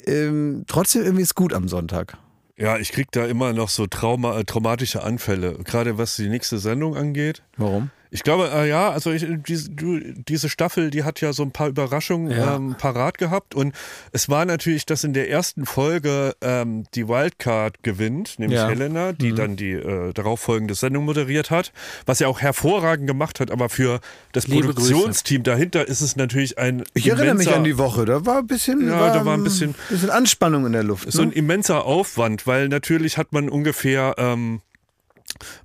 ähm, 0.04 0.64
trotzdem 0.66 1.02
irgendwie 1.02 1.22
ist 1.22 1.36
gut 1.36 1.52
am 1.52 1.68
Sonntag. 1.68 2.18
Ja, 2.58 2.76
ich 2.76 2.90
krieg 2.90 3.12
da 3.12 3.24
immer 3.24 3.52
noch 3.52 3.68
so 3.68 3.86
Trauma, 3.86 4.36
äh, 4.36 4.44
traumatische 4.44 5.04
Anfälle, 5.04 5.54
gerade 5.62 5.96
was 5.96 6.16
die 6.16 6.28
nächste 6.28 6.58
Sendung 6.58 6.96
angeht. 6.96 7.42
Warum? 7.56 7.90
Ich 8.10 8.22
glaube, 8.22 8.50
äh, 8.52 8.68
ja, 8.68 8.90
also 8.90 9.10
ich, 9.12 9.26
diese, 9.46 9.70
du, 9.70 9.98
diese 10.00 10.48
Staffel, 10.48 10.90
die 10.90 11.04
hat 11.04 11.20
ja 11.20 11.32
so 11.32 11.42
ein 11.42 11.50
paar 11.50 11.68
Überraschungen 11.68 12.30
Ja. 12.30 12.56
ähm, 12.56 12.74
parat 12.78 13.18
gehabt 13.18 13.54
und 13.54 13.74
es 14.12 14.28
war 14.28 14.44
natürlich, 14.44 14.86
dass 14.86 15.04
in 15.04 15.12
der 15.12 15.30
ersten 15.30 15.66
Folge 15.66 16.34
ähm, 16.40 16.84
die 16.94 17.06
Wildcard 17.08 17.82
gewinnt, 17.82 18.38
nämlich 18.38 18.58
Ja. 18.58 18.68
Helena, 18.68 19.12
die 19.12 19.34
dann 19.34 19.56
die 19.56 19.72
äh, 19.72 20.12
darauffolgende 20.14 20.74
Sendung 20.74 21.04
moderiert 21.04 21.50
hat, 21.50 21.72
was 22.06 22.18
ja 22.18 22.28
auch 22.28 22.40
hervorragend 22.40 23.06
gemacht 23.06 23.40
hat, 23.40 23.50
aber 23.50 23.68
für 23.68 24.00
das 24.32 24.46
Liebe 24.46 24.68
Produktionsteam 24.72 25.42
dahinter 25.42 25.86
ist 25.86 26.00
es 26.00 26.16
natürlich 26.16 26.58
ein 26.58 26.84
Ich 26.94 27.08
erinnere 27.08 27.34
mich 27.34 27.52
an 27.52 27.64
die 27.64 27.78
Woche. 27.78 28.04
Da 28.04 28.24
war 28.24 28.38
ein 28.38 28.46
bisschen, 28.46 28.86
Ja, 28.88 29.12
da 29.12 29.24
war 29.24 29.34
ein 29.36 29.44
bisschen- 29.44 29.74
bisschen 29.90 30.10
Anspannung 30.10 30.64
in 30.66 30.72
der 30.72 30.82
Luft. 30.82 31.10
so 31.12 31.22
ein 31.22 31.28
Ne? 31.28 31.34
immenser 31.34 31.84
Aufwand, 31.84 32.46
weil 32.46 32.68
natürlich 32.68 33.18
hat 33.18 33.32
man 33.32 33.48
ungefähr, 33.48 34.14
ähm, 34.18 34.60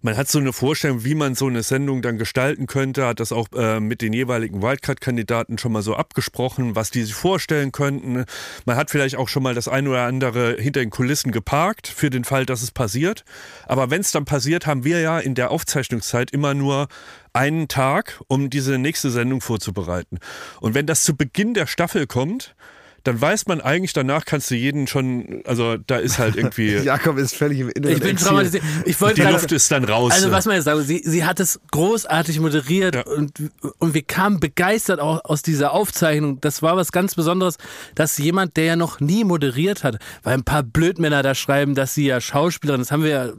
man 0.02 0.18
hat 0.18 0.30
so 0.30 0.40
eine 0.40 0.54
Vorstellung, 0.54 1.04
wie 1.04 1.16
man 1.16 1.36
so 1.36 1.48
eine 1.48 1.64
Sendung 1.64 2.02
dann 2.02 2.18
gestalten 2.18 2.68
könnte, 2.68 3.06
hat 3.06 3.20
das 3.20 3.32
auch 3.32 3.48
äh, 3.56 3.80
mit 3.80 4.02
den 4.02 4.14
jeweiligen 4.14 4.62
Wildcard-Kandidaten 4.62 5.58
schon 5.58 5.72
mal 5.72 5.82
so 5.82 5.96
abgesprochen, 5.96 6.76
was 6.76 6.92
die 6.92 7.04
sich 7.04 7.14
vorstellen 7.14 7.72
könnten. 7.72 8.26
Man 8.66 8.76
hat 8.76 8.92
vielleicht 8.92 9.16
auch 9.16 9.28
schon 9.28 9.44
mal 9.44 9.56
das 9.56 9.68
eine 9.68 9.90
oder 9.90 10.04
andere 10.04 10.58
hinter 10.60 10.82
den 10.82 10.90
Kulissen 10.90 11.32
geparkt, 11.32 11.88
für 11.88 12.10
den 12.10 12.24
Fall, 12.24 12.46
dass 12.46 12.62
es 12.62 12.72
passiert. 12.72 13.24
Aber 13.66 13.90
wenn 13.90 14.02
es 14.02 14.12
dann 14.12 14.26
passiert, 14.26 14.66
haben 14.66 14.84
wir 14.84 15.00
ja 15.00 15.20
in 15.20 15.36
der 15.36 15.52
Aufzeichnungszeit 15.52 16.32
immer 16.32 16.54
nur 16.54 16.88
einen 17.34 17.68
Tag, 17.68 18.22
um 18.28 18.50
diese 18.50 18.78
nächste 18.78 19.10
Sendung 19.10 19.42
vorzubereiten. 19.42 20.20
Und 20.62 20.76
wenn 20.76 20.86
das 20.86 21.04
zu 21.04 21.16
Beginn 21.16 21.54
der 21.54 21.66
Staffel 21.66 22.06
kommt, 22.06 22.56
dann 23.04 23.20
weiß 23.20 23.48
man 23.48 23.60
eigentlich, 23.62 23.94
danach 23.94 24.26
kannst 24.26 24.50
du 24.50 24.56
jeden 24.56 24.88
schon, 24.88 25.42
also 25.46 25.76
da 25.78 25.98
ist 25.98 26.20
halt 26.20 26.36
irgendwie, 26.38 26.74
Jakob 26.84 27.18
ist 27.18 27.36
völlig 27.36 27.60
im 27.60 27.70
Inneren 27.70 27.96
Ich 27.96 28.02
bin 28.02 28.12
Exil. 28.12 28.28
traumatisiert. 28.28 28.64
Ich 28.86 29.00
wollte 29.02 29.16
die 29.16 29.22
gerade 29.22 29.34
Luft 29.34 29.52
ist 29.52 29.70
dann 29.72 29.84
raus. 29.84 30.12
Also 30.14 30.32
was 30.32 30.46
man 30.46 30.56
jetzt 30.56 30.66
sagen, 30.66 30.82
sie, 30.84 31.02
sie 31.04 31.26
hat 31.26 31.40
es 31.42 31.60
großartig 31.72 32.40
moderiert 32.40 32.96
Ja. 32.96 33.02
und, 33.06 33.34
und 33.80 33.94
wir 33.94 34.04
kamen 34.04 34.40
begeistert 34.40 35.00
auch 35.02 35.26
aus 35.26 35.42
dieser 35.42 35.74
Aufzeichnung. 35.74 36.40
Das 36.40 36.62
war 36.62 36.78
was 36.78 36.92
ganz 36.94 37.16
Besonderes, 37.16 37.58
dass 37.96 38.18
jemand, 38.18 38.56
der 38.56 38.64
ja 38.64 38.76
noch 38.78 39.02
nie 39.02 39.26
moderiert 39.26 39.84
hat, 39.84 39.98
weil 40.24 40.36
ein 40.36 40.44
paar 40.46 40.64
Blödmänner 40.64 41.24
da 41.24 41.36
schreiben, 41.36 41.76
dass 41.76 41.94
sie 41.94 42.06
ja 42.08 42.22
Schauspielerin, 42.22 42.80
das 42.80 42.92
haben 42.92 43.04
wir 43.04 43.10
ja 43.10 43.30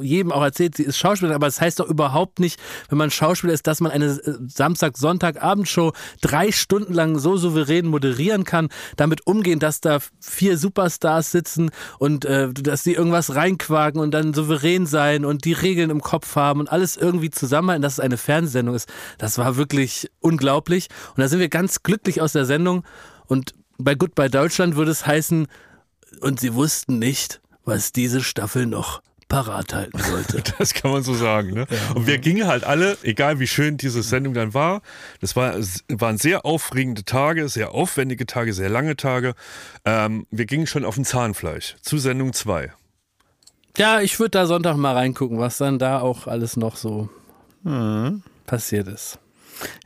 jedem 0.00 0.30
auch 0.30 0.42
erzählt, 0.42 0.76
sie 0.76 0.84
ist 0.84 0.96
Schauspielerin, 0.96 1.34
aber 1.34 1.46
das 1.48 1.60
heißt 1.60 1.80
doch 1.80 1.88
überhaupt 1.88 2.38
nicht, 2.38 2.60
wenn 2.88 2.98
man 2.98 3.10
Schauspieler 3.10 3.52
ist, 3.52 3.66
dass 3.66 3.80
man 3.80 3.90
eine 3.90 4.06
äh, 4.06 4.34
Samstag-Sonntag-Abendshow 4.46 5.92
drei 6.20 6.52
Stunden 6.52 6.94
lang 6.94 7.18
so 7.18 7.36
souverän 7.36 7.86
moderieren 7.86 8.44
kann. 8.44 8.68
Da 8.96 9.07
damit 9.08 9.26
umgehen, 9.26 9.58
dass 9.58 9.80
da 9.80 9.98
vier 10.20 10.58
Superstars 10.58 11.30
sitzen 11.32 11.70
und 11.98 12.24
äh, 12.24 12.52
dass 12.52 12.82
die 12.82 12.94
irgendwas 12.94 13.34
reinquaken 13.34 14.00
und 14.00 14.12
dann 14.12 14.34
souverän 14.34 14.86
sein 14.86 15.24
und 15.24 15.44
die 15.44 15.52
Regeln 15.52 15.90
im 15.90 16.00
Kopf 16.00 16.36
haben 16.36 16.60
und 16.60 16.70
alles 16.70 16.96
irgendwie 16.96 17.30
zusammenhalten, 17.30 17.82
dass 17.82 17.94
es 17.94 18.00
eine 18.00 18.16
Fernsehsendung 18.16 18.74
ist. 18.74 18.88
Das 19.18 19.38
war 19.38 19.56
wirklich 19.56 20.10
unglaublich. 20.20 20.88
Und 21.10 21.20
da 21.20 21.28
sind 21.28 21.40
wir 21.40 21.48
ganz 21.48 21.82
glücklich 21.82 22.20
aus 22.20 22.32
der 22.32 22.44
Sendung. 22.44 22.84
Und 23.26 23.54
bei 23.78 23.94
Goodbye 23.94 24.30
Deutschland 24.30 24.76
würde 24.76 24.90
es 24.90 25.06
heißen, 25.06 25.46
und 26.20 26.40
sie 26.40 26.54
wussten 26.54 26.98
nicht, 26.98 27.40
was 27.64 27.92
diese 27.92 28.22
Staffel 28.22 28.66
noch 28.66 29.02
parat 29.28 29.74
halten 29.74 29.98
sollte. 29.98 30.42
Das 30.58 30.74
kann 30.74 30.90
man 30.90 31.02
so 31.02 31.14
sagen. 31.14 31.52
Ne? 31.52 31.66
Und 31.94 32.06
wir 32.06 32.18
gingen 32.18 32.46
halt 32.46 32.64
alle, 32.64 32.96
egal 33.02 33.38
wie 33.38 33.46
schön 33.46 33.76
diese 33.76 34.02
Sendung 34.02 34.34
dann 34.34 34.54
war, 34.54 34.82
das 35.20 35.36
war, 35.36 35.54
waren 35.88 36.18
sehr 36.18 36.44
aufregende 36.44 37.04
Tage, 37.04 37.48
sehr 37.48 37.72
aufwendige 37.72 38.26
Tage, 38.26 38.52
sehr 38.52 38.68
lange 38.68 38.96
Tage. 38.96 39.34
Ähm, 39.84 40.26
wir 40.30 40.46
gingen 40.46 40.66
schon 40.66 40.84
auf 40.84 40.96
dem 40.96 41.04
Zahnfleisch 41.04 41.76
zu 41.80 41.98
Sendung 41.98 42.32
2. 42.32 42.72
Ja, 43.76 44.00
ich 44.00 44.18
würde 44.18 44.30
da 44.30 44.46
Sonntag 44.46 44.76
mal 44.76 44.94
reingucken, 44.94 45.38
was 45.38 45.58
dann 45.58 45.78
da 45.78 46.00
auch 46.00 46.26
alles 46.26 46.56
noch 46.56 46.76
so 46.76 47.08
passiert 48.46 48.88
ist. 48.88 49.18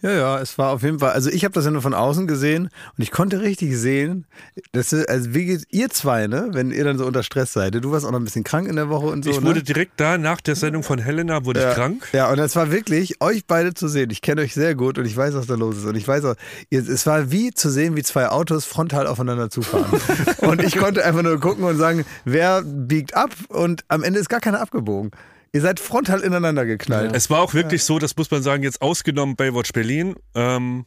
Ja, 0.03 0.11
ja, 0.13 0.41
es 0.41 0.59
war 0.59 0.71
auf 0.71 0.83
jeden 0.83 0.99
Fall, 0.99 1.13
also 1.13 1.31
ich 1.31 1.45
habe 1.45 1.55
das 1.55 1.65
ja 1.65 1.71
nur 1.71 1.83
von 1.83 1.95
außen 1.95 2.27
gesehen 2.27 2.65
und 2.65 3.03
ich 3.03 3.11
konnte 3.11 3.41
richtig 3.41 3.77
sehen, 3.77 4.27
dass, 4.73 4.93
also 4.93 5.35
wie 5.35 5.47
geht 5.47 5.65
ihr 5.71 5.91
zwei, 5.91 6.27
ne, 6.27 6.49
wenn 6.53 6.71
ihr 6.71 6.85
dann 6.85 6.99
so 6.99 7.07
unter 7.07 7.23
Stress 7.23 7.53
seid. 7.53 7.75
Du 7.75 7.91
warst 7.93 8.05
auch 8.05 8.11
noch 8.11 8.21
ein 8.21 8.25
bisschen 8.25 8.45
krank 8.45 8.69
in 8.69 8.77
der 8.77 8.89
Woche 8.89 9.07
und 9.07 9.25
so. 9.25 9.31
Ich 9.31 9.41
ne? 9.41 9.47
wurde 9.47 9.63
direkt 9.63 9.93
da, 9.99 10.19
nach 10.19 10.41
der 10.41 10.57
Sendung 10.57 10.83
von 10.83 10.99
Helena, 10.99 11.45
wurde 11.45 11.61
ja. 11.61 11.71
ich 11.71 11.75
krank. 11.75 12.09
Ja, 12.13 12.31
und 12.31 12.39
es 12.39 12.57
war 12.57 12.71
wirklich, 12.71 13.21
euch 13.21 13.47
beide 13.47 13.75
zu 13.75 13.89
sehen. 13.89 14.11
Ich 14.11 14.23
kenne 14.23 14.43
euch 14.43 14.55
sehr 14.55 14.75
gut 14.75 14.99
und 14.99 15.07
ich 15.07 15.17
weiß, 15.17 15.35
was 15.35 15.47
da 15.47 15.55
los 15.55 15.79
ist. 15.79 15.85
Und 15.85 15.97
ich 15.97 16.07
weiß 16.07 16.25
auch, 16.25 16.35
ihr, 16.71 16.81
es 16.81 17.07
war 17.07 17.31
wie 17.31 17.53
zu 17.53 17.71
sehen, 17.71 17.97
wie 17.97 18.03
zwei 18.03 18.29
Autos 18.29 18.65
frontal 18.65 19.07
aufeinander 19.07 19.51
zufahren. 19.51 20.01
und 20.39 20.63
ich 20.63 20.77
konnte 20.77 21.05
einfach 21.05 21.23
nur 21.23 21.39
gucken 21.41 21.65
und 21.65 21.77
sagen, 21.77 22.05
wer 22.25 22.63
biegt 22.63 23.15
ab 23.15 23.31
und 23.49 23.85
am 23.89 24.03
Ende 24.03 24.21
ist 24.21 24.29
gar 24.29 24.41
keiner 24.41 24.61
abgebogen. 24.61 25.13
Ihr 25.53 25.61
seid 25.61 25.81
frontal 25.81 26.21
ineinander 26.21 26.65
geknallt. 26.65 27.15
Es 27.15 27.29
war 27.29 27.41
auch 27.41 27.53
wirklich 27.53 27.85
so, 27.85 27.99
das 27.99 28.17
muss 28.17 28.31
man 28.31 28.43
sagen, 28.43 28.63
jetzt 28.63 28.81
ausgenommen 28.81 29.37
Baywatch 29.37 29.73
Berlin. 29.73 30.17
Ähm, 30.35 30.87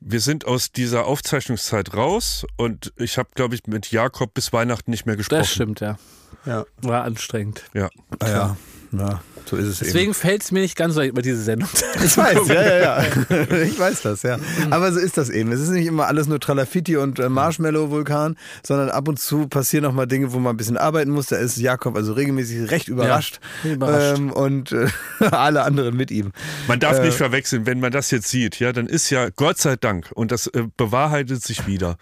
wir 0.00 0.20
sind 0.20 0.44
aus 0.44 0.72
dieser 0.72 1.06
Aufzeichnungszeit 1.06 1.94
raus 1.94 2.46
und 2.56 2.92
ich 2.96 3.16
habe, 3.16 3.30
glaube 3.34 3.54
ich, 3.54 3.66
mit 3.66 3.90
Jakob 3.90 4.34
bis 4.34 4.52
Weihnachten 4.52 4.90
nicht 4.90 5.06
mehr 5.06 5.16
gesprochen. 5.16 5.40
Das 5.40 5.50
stimmt, 5.50 5.80
ja. 5.80 5.98
Ja. 6.44 6.64
War 6.82 7.04
anstrengend. 7.04 7.64
Ja. 7.74 7.88
Ah, 8.18 8.28
ja. 8.28 8.56
ja, 8.92 9.22
so 9.46 9.56
ist 9.56 9.66
es 9.66 9.82
eben. 9.82 9.92
Deswegen 9.92 10.14
fällt 10.14 10.42
es 10.42 10.52
mir 10.52 10.60
nicht 10.60 10.76
ganz 10.76 10.94
so 10.94 11.00
leicht, 11.00 11.12
über 11.12 11.22
diese 11.22 11.42
Sendung 11.42 11.68
zu 11.72 11.84
Ich 12.04 12.16
weiß, 12.16 12.38
ja, 12.48 12.62
ja, 12.62 12.78
ja. 13.02 13.04
Ich 13.64 13.78
weiß 13.78 14.02
das, 14.02 14.22
ja. 14.22 14.38
Aber 14.70 14.92
so 14.92 15.00
ist 15.00 15.16
das 15.16 15.30
eben. 15.30 15.52
Es 15.52 15.60
ist 15.60 15.70
nicht 15.70 15.86
immer 15.86 16.06
alles 16.06 16.26
nur 16.28 16.40
Tralafitti 16.40 16.96
und 16.96 17.18
äh, 17.18 17.28
Marshmallow-Vulkan, 17.28 18.36
sondern 18.64 18.90
ab 18.90 19.08
und 19.08 19.18
zu 19.18 19.48
passieren 19.48 19.84
auch 19.86 19.92
mal 19.92 20.06
Dinge, 20.06 20.32
wo 20.32 20.38
man 20.38 20.54
ein 20.54 20.56
bisschen 20.56 20.76
arbeiten 20.76 21.10
muss. 21.10 21.26
Da 21.26 21.36
ist 21.36 21.56
Jakob 21.56 21.96
also 21.96 22.12
regelmäßig 22.12 22.70
recht 22.70 22.88
überrascht. 22.88 23.40
überrascht. 23.64 24.18
Ähm, 24.18 24.32
und 24.32 24.72
äh, 24.72 24.88
alle 25.30 25.62
anderen 25.62 25.96
mit 25.96 26.10
ihm. 26.10 26.32
Man 26.68 26.78
darf 26.80 26.98
Äh, 26.98 27.06
nicht 27.06 27.16
verwechseln, 27.16 27.66
wenn 27.66 27.80
man 27.80 27.92
das 27.92 28.10
jetzt 28.10 28.28
sieht, 28.28 28.58
ja, 28.60 28.72
dann 28.72 28.86
ist 28.86 29.10
ja 29.10 29.28
Gott 29.30 29.58
sei 29.58 29.76
Dank, 29.76 30.10
und 30.14 30.32
das 30.32 30.46
äh, 30.48 30.64
bewahrheitet 30.76 31.42
sich 31.42 31.66
wieder, 31.66 31.96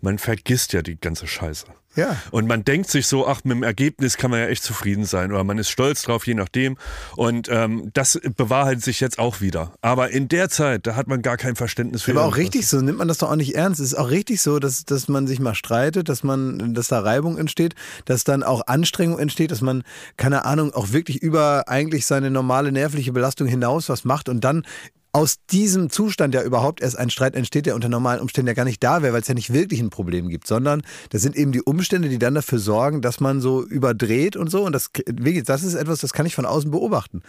man 0.00 0.18
vergisst 0.18 0.72
ja 0.72 0.82
die 0.82 0.98
ganze 0.98 1.26
Scheiße. 1.26 1.66
Ja. 1.96 2.16
Und 2.30 2.46
man 2.46 2.64
denkt 2.64 2.88
sich 2.88 3.06
so, 3.06 3.26
ach, 3.26 3.42
mit 3.44 3.56
dem 3.56 3.62
Ergebnis 3.62 4.16
kann 4.16 4.30
man 4.30 4.40
ja 4.40 4.46
echt 4.46 4.62
zufrieden 4.62 5.04
sein 5.04 5.32
oder 5.32 5.42
man 5.42 5.58
ist 5.58 5.70
stolz 5.70 6.02
drauf, 6.02 6.26
je 6.26 6.34
nachdem. 6.34 6.76
Und 7.16 7.48
ähm, 7.50 7.90
das 7.92 8.20
bewahrheitet 8.36 8.84
sich 8.84 9.00
jetzt 9.00 9.18
auch 9.18 9.40
wieder. 9.40 9.72
Aber 9.80 10.10
in 10.10 10.28
der 10.28 10.48
Zeit, 10.48 10.86
da 10.86 10.94
hat 10.94 11.08
man 11.08 11.22
gar 11.22 11.36
kein 11.36 11.56
Verständnis 11.56 12.02
für 12.02 12.12
Aber 12.12 12.24
auch 12.24 12.36
richtig 12.36 12.68
so, 12.68 12.80
nimmt 12.80 12.98
man 12.98 13.08
das 13.08 13.18
doch 13.18 13.30
auch 13.30 13.36
nicht 13.36 13.56
ernst. 13.56 13.80
Es 13.80 13.88
ist 13.88 13.98
auch 13.98 14.10
richtig 14.10 14.40
so, 14.40 14.60
dass, 14.60 14.84
dass 14.84 15.08
man 15.08 15.26
sich 15.26 15.40
mal 15.40 15.54
streitet, 15.54 16.08
dass 16.08 16.22
man, 16.22 16.74
dass 16.74 16.88
da 16.88 17.00
Reibung 17.00 17.38
entsteht, 17.38 17.74
dass 18.04 18.22
dann 18.22 18.44
auch 18.44 18.66
Anstrengung 18.68 19.18
entsteht, 19.18 19.50
dass 19.50 19.60
man, 19.60 19.82
keine 20.16 20.44
Ahnung, 20.44 20.72
auch 20.72 20.92
wirklich 20.92 21.22
über 21.22 21.68
eigentlich 21.68 22.06
seine 22.06 22.30
normale 22.30 22.70
nervliche 22.70 23.12
Belastung 23.12 23.48
hinaus 23.48 23.88
was 23.88 24.04
macht 24.04 24.28
und 24.28 24.44
dann 24.44 24.64
aus 25.12 25.36
diesem 25.50 25.90
Zustand 25.90 26.34
ja 26.34 26.42
überhaupt 26.42 26.80
erst 26.80 26.98
ein 26.98 27.10
Streit 27.10 27.34
entsteht, 27.34 27.66
der 27.66 27.74
unter 27.74 27.88
normalen 27.88 28.20
Umständen 28.20 28.48
ja 28.48 28.54
gar 28.54 28.64
nicht 28.64 28.82
da 28.82 29.02
wäre, 29.02 29.12
weil 29.12 29.22
es 29.22 29.28
ja 29.28 29.34
nicht 29.34 29.52
wirklich 29.52 29.80
ein 29.80 29.90
Problem 29.90 30.28
gibt, 30.28 30.46
sondern 30.46 30.82
das 31.10 31.22
sind 31.22 31.36
eben 31.36 31.52
die 31.52 31.62
Umstände, 31.62 32.08
die 32.08 32.18
dann 32.18 32.34
dafür 32.34 32.58
sorgen, 32.58 33.02
dass 33.02 33.20
man 33.20 33.40
so 33.40 33.64
überdreht 33.64 34.36
und 34.36 34.50
so. 34.50 34.64
Und 34.64 34.72
das, 34.72 34.90
das 35.44 35.62
ist 35.62 35.74
etwas, 35.74 36.00
das 36.00 36.12
kann 36.12 36.26
ich 36.26 36.34
von 36.34 36.46
außen 36.46 36.70
beobachten 36.70 37.22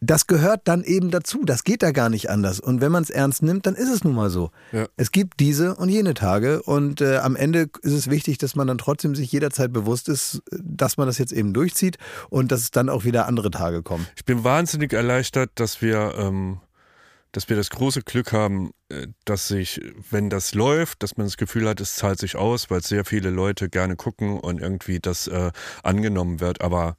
das 0.00 0.26
gehört 0.26 0.62
dann 0.64 0.82
eben 0.82 1.10
dazu. 1.10 1.44
Das 1.44 1.62
geht 1.62 1.82
da 1.82 1.92
gar 1.92 2.08
nicht 2.08 2.30
anders. 2.30 2.58
Und 2.58 2.80
wenn 2.80 2.90
man 2.90 3.02
es 3.02 3.10
ernst 3.10 3.42
nimmt, 3.42 3.66
dann 3.66 3.74
ist 3.74 3.90
es 3.90 4.02
nun 4.02 4.14
mal 4.14 4.30
so. 4.30 4.50
Ja. 4.72 4.86
Es 4.96 5.12
gibt 5.12 5.40
diese 5.40 5.74
und 5.76 5.90
jene 5.90 6.14
Tage 6.14 6.62
und 6.62 7.02
äh, 7.02 7.18
am 7.18 7.36
Ende 7.36 7.68
ist 7.82 7.92
es 7.92 8.08
wichtig, 8.08 8.38
dass 8.38 8.56
man 8.56 8.66
dann 8.66 8.78
trotzdem 8.78 9.14
sich 9.14 9.30
jederzeit 9.30 9.72
bewusst 9.72 10.08
ist, 10.08 10.42
dass 10.50 10.96
man 10.96 11.06
das 11.06 11.18
jetzt 11.18 11.32
eben 11.32 11.52
durchzieht 11.52 11.98
und 12.30 12.50
dass 12.50 12.62
es 12.62 12.70
dann 12.70 12.88
auch 12.88 13.04
wieder 13.04 13.26
andere 13.26 13.50
Tage 13.50 13.82
kommen. 13.82 14.06
Ich 14.16 14.24
bin 14.24 14.42
wahnsinnig 14.42 14.92
erleichtert, 14.92 15.50
dass 15.56 15.82
wir, 15.82 16.14
ähm, 16.16 16.60
dass 17.32 17.48
wir 17.48 17.56
das 17.56 17.70
große 17.70 18.02
Glück 18.02 18.32
haben, 18.32 18.70
äh, 18.88 19.06
dass 19.24 19.48
sich, 19.48 19.80
wenn 20.10 20.30
das 20.30 20.54
läuft, 20.54 21.02
dass 21.02 21.16
man 21.16 21.26
das 21.26 21.36
Gefühl 21.36 21.68
hat, 21.68 21.80
es 21.80 21.94
zahlt 21.94 22.18
sich 22.18 22.36
aus, 22.36 22.70
weil 22.70 22.82
sehr 22.82 23.04
viele 23.04 23.30
Leute 23.30 23.68
gerne 23.68 23.96
gucken 23.96 24.38
und 24.38 24.60
irgendwie 24.60 25.00
das 25.00 25.26
äh, 25.26 25.52
angenommen 25.82 26.40
wird. 26.40 26.60
Aber 26.60 26.96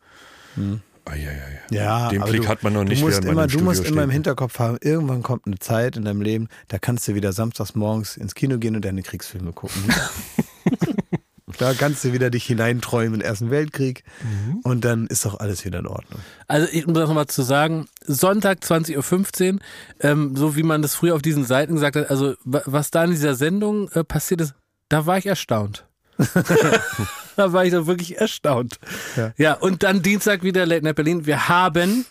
ah, 1.05 1.15
ja, 1.15 1.31
ja, 1.31 1.31
ja. 1.31 1.83
Ja, 1.83 2.09
den 2.09 2.23
Blick 2.23 2.43
du, 2.43 2.47
hat 2.47 2.63
man 2.63 2.73
noch 2.73 2.83
nicht, 2.83 3.01
du 3.01 3.05
musst 3.05 3.23
immer, 3.23 3.43
im 3.43 3.49
Du 3.49 3.59
musst 3.59 3.85
immer 3.85 4.03
im 4.03 4.09
steht. 4.09 4.13
Hinterkopf 4.13 4.59
haben, 4.59 4.77
irgendwann 4.81 5.23
kommt 5.23 5.45
eine 5.45 5.59
Zeit 5.59 5.97
in 5.97 6.05
deinem 6.05 6.21
Leben, 6.21 6.47
da 6.67 6.79
kannst 6.79 7.07
du 7.07 7.15
wieder 7.15 7.33
samstags 7.33 7.75
morgens 7.75 8.17
ins 8.17 8.35
Kino 8.35 8.57
gehen 8.57 8.75
und 8.75 8.85
deine 8.85 9.03
Kriegsfilme 9.03 9.53
gucken. 9.53 9.83
da 11.57 11.73
kannst 11.73 12.03
du 12.03 12.13
wieder 12.13 12.29
dich 12.29 12.45
hineinträumen 12.45 13.15
in 13.15 13.19
den 13.19 13.27
Ersten 13.27 13.49
Weltkrieg 13.51 14.03
Mhm. 14.23 14.57
und 14.63 14.85
dann 14.85 15.07
ist 15.07 15.25
doch 15.25 15.39
alles 15.39 15.65
wieder 15.65 15.79
in 15.79 15.87
Ordnung. 15.87 16.19
Also 16.47 16.67
ich 16.71 16.85
muss 16.85 16.95
das 16.95 17.07
nochmal 17.07 17.27
zu 17.27 17.41
sagen, 17.41 17.87
Sonntag 18.05 18.59
20.15 18.63 19.53
Uhr, 19.55 19.59
ähm, 20.01 20.35
so 20.35 20.55
wie 20.55 20.63
man 20.63 20.81
das 20.81 20.95
früher 20.95 21.15
auf 21.15 21.21
diesen 21.21 21.45
Seiten 21.45 21.73
gesagt 21.75 21.95
hat, 21.95 22.09
also 22.09 22.35
wa- 22.43 22.63
was 22.65 22.91
da 22.91 23.03
in 23.03 23.11
dieser 23.11 23.35
Sendung 23.35 23.89
äh, 23.91 24.03
passiert 24.03 24.41
ist, 24.41 24.53
da 24.89 25.05
war 25.05 25.17
ich 25.17 25.25
erstaunt. 25.25 25.85
da 27.35 27.53
war 27.53 27.65
ich 27.65 27.71
doch 27.71 27.87
wirklich 27.87 28.17
erstaunt. 28.17 28.79
Ja. 29.15 29.33
Ja. 29.37 29.53
und 29.55 29.83
dann 29.83 30.01
Dienstag 30.01 30.43
wieder 30.43 30.65
Late 30.65 30.83
Night 30.83 30.95
Berlin. 30.95 31.25
Wir 31.25 31.47
haben, 31.49 32.05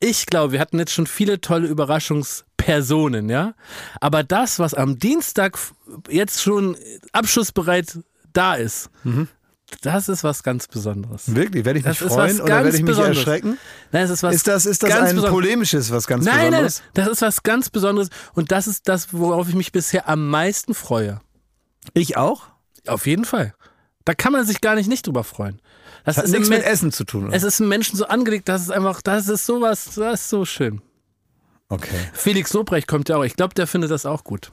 ich 0.00 0.26
glaube, 0.26 0.52
wir 0.52 0.60
hatten 0.60 0.78
jetzt 0.78 0.92
schon 0.92 1.06
viele 1.06 1.40
tolle 1.40 1.66
Überraschungspersonen, 1.68 3.28
ja. 3.30 3.54
Aber 4.00 4.22
das, 4.24 4.58
was 4.58 4.74
am 4.74 4.98
Dienstag 4.98 5.58
jetzt 6.10 6.42
schon 6.42 6.76
abschussbereit 7.12 7.98
da 8.36 8.54
ist, 8.54 8.90
das 9.82 10.08
ist 10.08 10.22
was 10.24 10.42
ganz 10.42 10.68
Besonderes. 10.68 11.34
Wirklich, 11.34 11.64
werde 11.64 11.78
ich 11.80 11.84
mich 11.84 11.98
Das 11.98 12.08
freuen 12.12 12.40
oder 12.40 12.56
werde 12.56 12.68
ich 12.68 12.74
mich 12.82 12.84
Besonderes. 12.86 13.18
erschrecken? 13.18 13.58
Nein, 13.92 14.04
es 14.04 14.10
ist 14.10 14.22
was 14.22 14.34
Ist 14.34 14.46
das, 14.48 14.66
ist 14.66 14.82
das 14.82 14.90
ganz 14.90 15.00
ein 15.10 15.16
Besonderes. 15.16 15.30
polemisches, 15.32 15.90
was 15.90 16.06
ganz 16.06 16.24
Nein, 16.24 16.36
nein, 16.36 16.64
Besonderes? 16.64 16.82
das 16.94 17.08
ist 17.08 17.22
was 17.22 17.42
ganz 17.42 17.70
Besonderes 17.70 18.08
und 18.34 18.52
das 18.52 18.66
ist 18.66 18.88
das, 18.88 19.12
worauf 19.12 19.48
ich 19.48 19.54
mich 19.54 19.72
bisher 19.72 20.08
am 20.08 20.28
meisten 20.28 20.74
freue. 20.74 21.20
Ich 21.94 22.16
auch? 22.16 22.44
Auf 22.86 23.06
jeden 23.06 23.24
Fall. 23.24 23.54
Da 24.04 24.14
kann 24.14 24.32
man 24.32 24.46
sich 24.46 24.60
gar 24.60 24.76
nicht 24.76 24.88
nicht 24.88 25.06
drüber 25.06 25.24
freuen. 25.24 25.60
Das 26.04 26.14
Das 26.14 26.18
hat 26.18 26.24
ist 26.26 26.30
nichts 26.32 26.48
mit 26.48 26.62
Essen 26.62 26.92
zu 26.92 27.04
tun. 27.04 27.26
oder? 27.26 27.34
Es 27.36 27.42
ist 27.42 27.58
Menschen 27.58 27.96
so 27.96 28.06
angelegt, 28.06 28.48
das 28.48 28.62
ist 28.62 28.70
einfach, 28.70 29.02
das 29.02 29.26
ist 29.28 29.44
sowas, 29.46 29.90
das 29.96 30.20
ist 30.20 30.28
so 30.30 30.44
schön. 30.44 30.80
Okay. 31.68 31.98
Felix 32.12 32.52
Lobrecht 32.52 32.86
kommt 32.86 33.08
ja 33.08 33.16
auch. 33.16 33.24
Ich 33.24 33.34
glaube, 33.34 33.54
der 33.54 33.66
findet 33.66 33.90
das 33.90 34.06
auch 34.06 34.22
gut. 34.22 34.52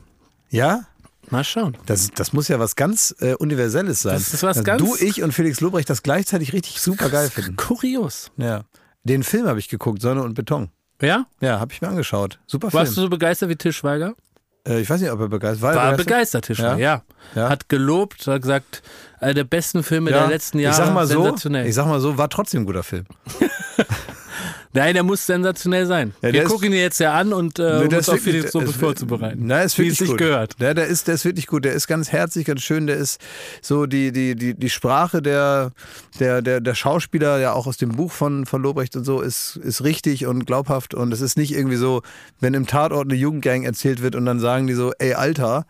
Ja? 0.49 0.87
Mal 1.29 1.43
schauen. 1.43 1.77
Das, 1.85 2.11
das 2.11 2.33
muss 2.33 2.47
ja 2.47 2.59
was 2.59 2.75
ganz 2.75 3.15
äh, 3.19 3.33
Universelles 3.35 4.01
sein. 4.01 4.13
Das 4.13 4.33
ist 4.33 4.43
was 4.43 4.57
Dass 4.57 4.65
ganz- 4.65 4.81
Du, 4.81 4.95
ich 4.95 5.23
und 5.23 5.31
Felix 5.31 5.61
Lobrecht 5.61 5.89
das 5.89 6.03
gleichzeitig 6.03 6.53
richtig 6.53 6.79
super 6.81 7.09
geil 7.09 7.29
finden. 7.29 7.55
Kurios. 7.55 8.29
Ja. 8.37 8.63
Den 9.03 9.23
Film 9.23 9.47
habe 9.47 9.59
ich 9.59 9.67
geguckt, 9.69 10.01
Sonne 10.01 10.21
und 10.23 10.33
Beton. 10.33 10.69
Ja? 11.01 11.25
Ja, 11.41 11.59
habe 11.59 11.73
ich 11.73 11.81
mir 11.81 11.87
angeschaut. 11.89 12.39
Super 12.45 12.71
Warst 12.71 12.91
du 12.91 12.95
Film. 12.95 13.05
so 13.05 13.09
begeistert 13.09 13.49
wie 13.49 13.55
Til 13.55 13.73
Schweiger? 13.73 14.13
Äh, 14.67 14.79
ich 14.81 14.89
weiß 14.89 15.01
nicht, 15.01 15.11
ob 15.11 15.19
er 15.19 15.27
begeistert 15.27 15.61
war. 15.61 15.71
er 15.73 15.77
War 15.91 15.97
begeistert, 15.97 16.45
Til 16.45 16.55
Schweiger, 16.55 16.77
ja. 16.77 17.03
Ja. 17.35 17.49
Hat 17.49 17.67
gelobt, 17.67 18.25
hat 18.27 18.41
gesagt, 18.41 18.81
einer 19.19 19.33
der 19.33 19.43
besten 19.43 19.83
Filme 19.83 20.11
der 20.11 20.27
letzten 20.27 20.59
Jahre. 20.59 20.73
Ich 20.79 20.85
sag 20.85 20.93
mal 20.93 21.07
so, 21.07 21.35
ich 21.65 21.75
sag 21.75 21.87
mal 21.87 21.99
so, 21.99 22.17
war 22.17 22.29
trotzdem 22.29 22.61
ein 22.61 22.65
guter 22.65 22.83
Film. 22.83 23.05
Nein, 24.75 24.95
der 24.95 25.03
muss 25.03 25.25
sensationell 25.25 25.85
sein. 25.85 26.13
Ja, 26.21 26.27
Wir 26.27 26.31
der 26.33 26.43
ist- 26.43 26.49
gucken 26.49 26.73
ihn 26.73 26.79
jetzt 26.79 26.99
ja 26.99 27.13
an 27.13 27.31
und 27.31 27.59
äh, 27.59 27.79
Nee, 27.79 27.85
um 27.85 27.93
uns 27.93 28.09
auf 28.09 28.15
wirklich- 28.15 28.23
Felix 28.23 28.51
Suppe 28.51 28.65
ist- 28.65 28.75
vorzubereiten. 28.77 29.43
Na, 29.45 29.61
ist 29.61 29.77
wie 29.77 29.83
wirklich 29.83 30.01
es 30.01 30.07
sich 30.07 30.17
gehört. 30.17 30.55
Ja, 30.59 30.73
der 30.73 30.87
ist, 30.87 31.07
der 31.07 31.15
ist 31.15 31.25
wirklich 31.25 31.45
gut. 31.47 31.63
Der 31.65 31.73
ist 31.73 31.87
ganz 31.87 32.11
herzlich, 32.11 32.45
ganz 32.45 32.61
schön. 32.61 32.87
Der 32.87 32.95
ist 32.97 33.21
so 33.61 33.85
die, 33.85 34.11
die, 34.11 34.35
die, 34.35 34.55
die 34.55 34.69
Sprache 34.69 35.21
der, 35.21 35.71
der, 36.19 36.41
der, 36.41 36.59
der 36.59 36.73
Schauspieler, 36.75 37.39
ja 37.39 37.53
auch 37.53 37.67
aus 37.67 37.77
dem 37.77 37.89
Buch 37.89 38.11
von, 38.11 38.45
von 38.47 38.61
Lobrecht 38.63 38.95
und 38.95 39.03
so, 39.03 39.21
ist, 39.21 39.57
ist 39.57 39.83
richtig 39.83 40.25
und 40.25 40.45
glaubhaft. 40.45 40.93
Und 40.95 41.13
es 41.13 41.21
ist 41.21 41.37
nicht 41.37 41.53
irgendwie 41.53 41.77
so, 41.77 42.01
wenn 42.39 42.53
im 42.55 42.65
Tatort 42.65 43.05
eine 43.09 43.15
Jugendgang 43.19 43.63
erzählt 43.63 44.01
wird 44.01 44.15
und 44.15 44.25
dann 44.25 44.39
sagen 44.39 44.65
die 44.67 44.73
so, 44.73 44.91
ey, 44.97 45.13
Alter, 45.13 45.65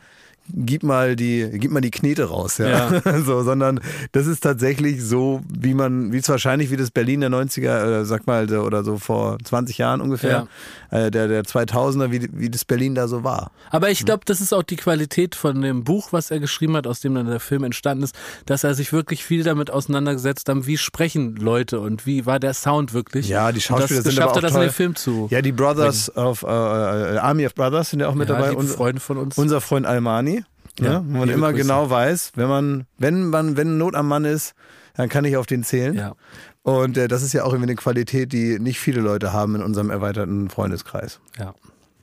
gib 0.50 0.84
mal 0.84 1.16
die, 1.16 1.50
gib 1.54 1.72
mal 1.72 1.82
die 1.82 1.92
Knete 1.92 2.26
raus, 2.26 2.58
ja. 2.58 3.02
so, 3.26 3.44
sondern 3.44 3.80
das 4.12 4.28
ist 4.28 4.42
tatsächlich 4.42 5.04
so, 5.04 5.42
wie 5.48 5.74
man, 5.74 6.12
wie 6.12 6.18
es 6.18 6.30
wahrscheinlich 6.30 6.72
wie 6.72 6.78
das 6.78 6.92
Berlin 6.92 7.22
der 7.22 7.30
90er, 7.30 8.02
äh, 8.02 8.06
sag 8.06 8.28
mal, 8.28 8.50
oder 8.58 8.84
so 8.84 8.98
vor 8.98 9.38
20 9.44 9.78
Jahren 9.78 10.02
ungefähr, 10.02 10.48
äh, 10.92 11.10
der, 11.12 11.28
der 11.28 11.44
2000er, 11.44 12.12
wie, 12.12 12.30
wie 12.34 12.50
das 12.50 12.66
Berlin 12.66 12.96
da 12.96 13.08
so 13.08 13.24
war. 13.24 13.52
Aber 13.72 13.90
ich 13.90 14.06
glaube, 14.06 14.24
das 14.26 14.42
ist 14.42 14.54
auch 14.54 14.64
die 14.64 14.76
Qualität 14.76 15.36
von 15.36 15.62
dem 15.62 15.84
Buch, 15.84 16.10
was 16.12 16.32
er 16.32 16.40
geschrieben 16.40 16.76
hat, 16.76 16.88
aus 16.88 17.00
dem 17.00 17.16
dann 17.16 17.28
der 17.28 17.40
Film 17.40 17.64
entstanden 17.64 18.04
ist, 18.04 18.16
dass 18.46 18.64
er 18.64 18.74
sich 18.76 18.92
wirklich 18.94 19.24
viel 19.24 19.44
damit 19.44 19.72
auseinandergesetzt 19.72 20.50
hat, 20.50 20.68
wie 20.68 20.78
sprechen 20.78 21.36
Leute 21.38 21.80
und 21.80 22.06
wie 22.06 22.26
war 22.26 22.40
der 22.40 22.54
Sound 22.54 22.94
wirklich. 22.94 23.28
Ja, 23.28 23.52
die 23.52 23.62
Schauspieler 23.62 24.00
und 24.00 24.06
das 24.06 24.14
sind 24.14 24.22
aber 24.22 24.32
auch 24.32 24.36
hat, 24.36 24.44
das 24.44 24.52
in 24.52 24.56
toll. 24.58 24.66
den 24.68 24.74
Film 24.74 24.96
zu. 24.96 25.28
Ja, 25.32 25.42
die 25.42 25.52
Brothers 25.52 26.16
of, 26.16 26.44
äh, 26.44 26.48
äh, 26.48 27.18
Army 27.18 27.46
of 27.46 27.56
Brothers 27.56 27.90
sind 27.90 28.02
ja 28.02 28.10
auch 28.10 28.16
mit 28.16 28.30
Ja, 28.30 28.36
dabei. 28.36 28.56
Freunde 28.68 29.00
von 29.02 29.18
uns. 29.18 29.38
Unser 29.38 29.62
Freund 29.62 29.86
Almani, 29.86 30.43
ja, 30.80 31.04
wo 31.06 31.20
man 31.20 31.30
immer 31.30 31.52
Grüße. 31.52 31.64
genau 31.64 31.90
weiß, 31.90 32.32
wenn 32.36 32.48
man, 32.48 32.86
wenn 32.98 33.30
man, 33.30 33.58
wenn 33.58 33.78
Not 33.78 33.96
am 33.96 34.08
Mann 34.08 34.26
ist, 34.26 34.56
dann 34.96 35.10
kann 35.10 35.26
ich 35.26 35.38
auf 35.38 35.46
den 35.46 35.64
zählen. 35.64 35.96
Ja. 35.96 36.16
Und 36.64 36.98
äh, 36.98 37.08
das 37.08 37.24
ist 37.24 37.34
ja 37.34 37.44
auch 37.44 37.52
irgendwie 37.52 37.72
eine 37.72 37.76
Qualität, 37.76 38.32
die 38.32 38.58
nicht 38.60 38.80
viele 38.80 39.02
Leute 39.02 39.34
haben 39.34 39.56
in 39.56 39.62
unserem 39.62 39.90
erweiterten 39.90 40.50
Freundeskreis. 40.50 41.20
Ja. 41.38 41.54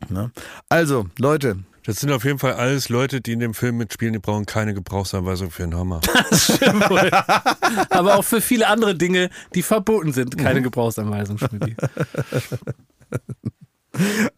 Ne? 0.08 0.30
Also, 0.68 1.06
Leute, 1.18 1.58
Das 1.84 2.00
sind 2.00 2.12
auf 2.12 2.24
jeden 2.24 2.38
Fall 2.38 2.54
alles 2.54 2.88
Leute, 2.90 3.20
die 3.20 3.32
in 3.32 3.40
dem 3.40 3.54
Film 3.54 3.78
mitspielen, 3.78 4.12
die 4.12 4.18
brauchen 4.18 4.46
keine 4.46 4.74
Gebrauchsanweisung 4.74 5.50
für 5.50 5.62
einen 5.62 5.74
Hammer. 5.76 6.00
Aber 7.90 8.16
auch 8.16 8.24
für 8.24 8.40
viele 8.40 8.68
andere 8.68 8.94
Dinge, 8.94 9.30
die 9.54 9.62
verboten 9.62 10.12
sind, 10.12 10.36
keine 10.36 10.62
Gebrauchsanweisung, 10.62 11.38
Schmidt. 11.38 11.76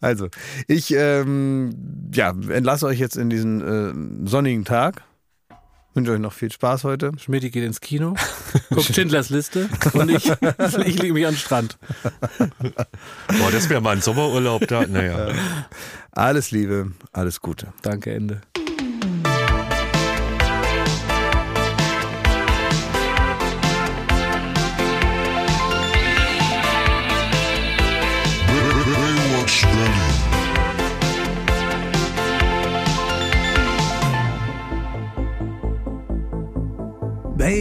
also, 0.01 0.29
ich 0.67 0.93
ähm, 0.95 2.09
ja, 2.13 2.33
entlasse 2.49 2.85
euch 2.85 2.99
jetzt 2.99 3.17
in 3.17 3.29
diesen 3.29 3.61
äh, 4.25 4.29
sonnigen 4.29 4.65
Tag. 4.65 5.03
Wünsche 5.95 6.11
euch 6.11 6.19
noch 6.19 6.33
viel 6.33 6.51
Spaß 6.51 6.85
heute. 6.85 7.11
Schmidt 7.17 7.43
geht 7.43 7.63
ins 7.63 7.79
Kino, 7.79 8.15
guckt 8.69 8.95
Schindlers 8.95 9.29
Liste 9.29 9.69
und 9.93 10.09
ich, 10.09 10.31
ich 10.85 10.99
lege 10.99 11.13
mich 11.13 11.27
an 11.27 11.33
den 11.33 11.39
Strand. 11.39 11.77
Boah, 13.27 13.51
das 13.51 13.69
wäre 13.69 13.79
mal 13.79 13.95
ein 13.95 14.01
Sommerurlaub 14.01 14.67
da. 14.67 14.87
Naja. 14.87 15.29
Alles 16.11 16.49
Liebe, 16.49 16.93
alles 17.11 17.41
Gute. 17.41 17.73
Danke, 17.83 18.11
Ende. 18.11 18.41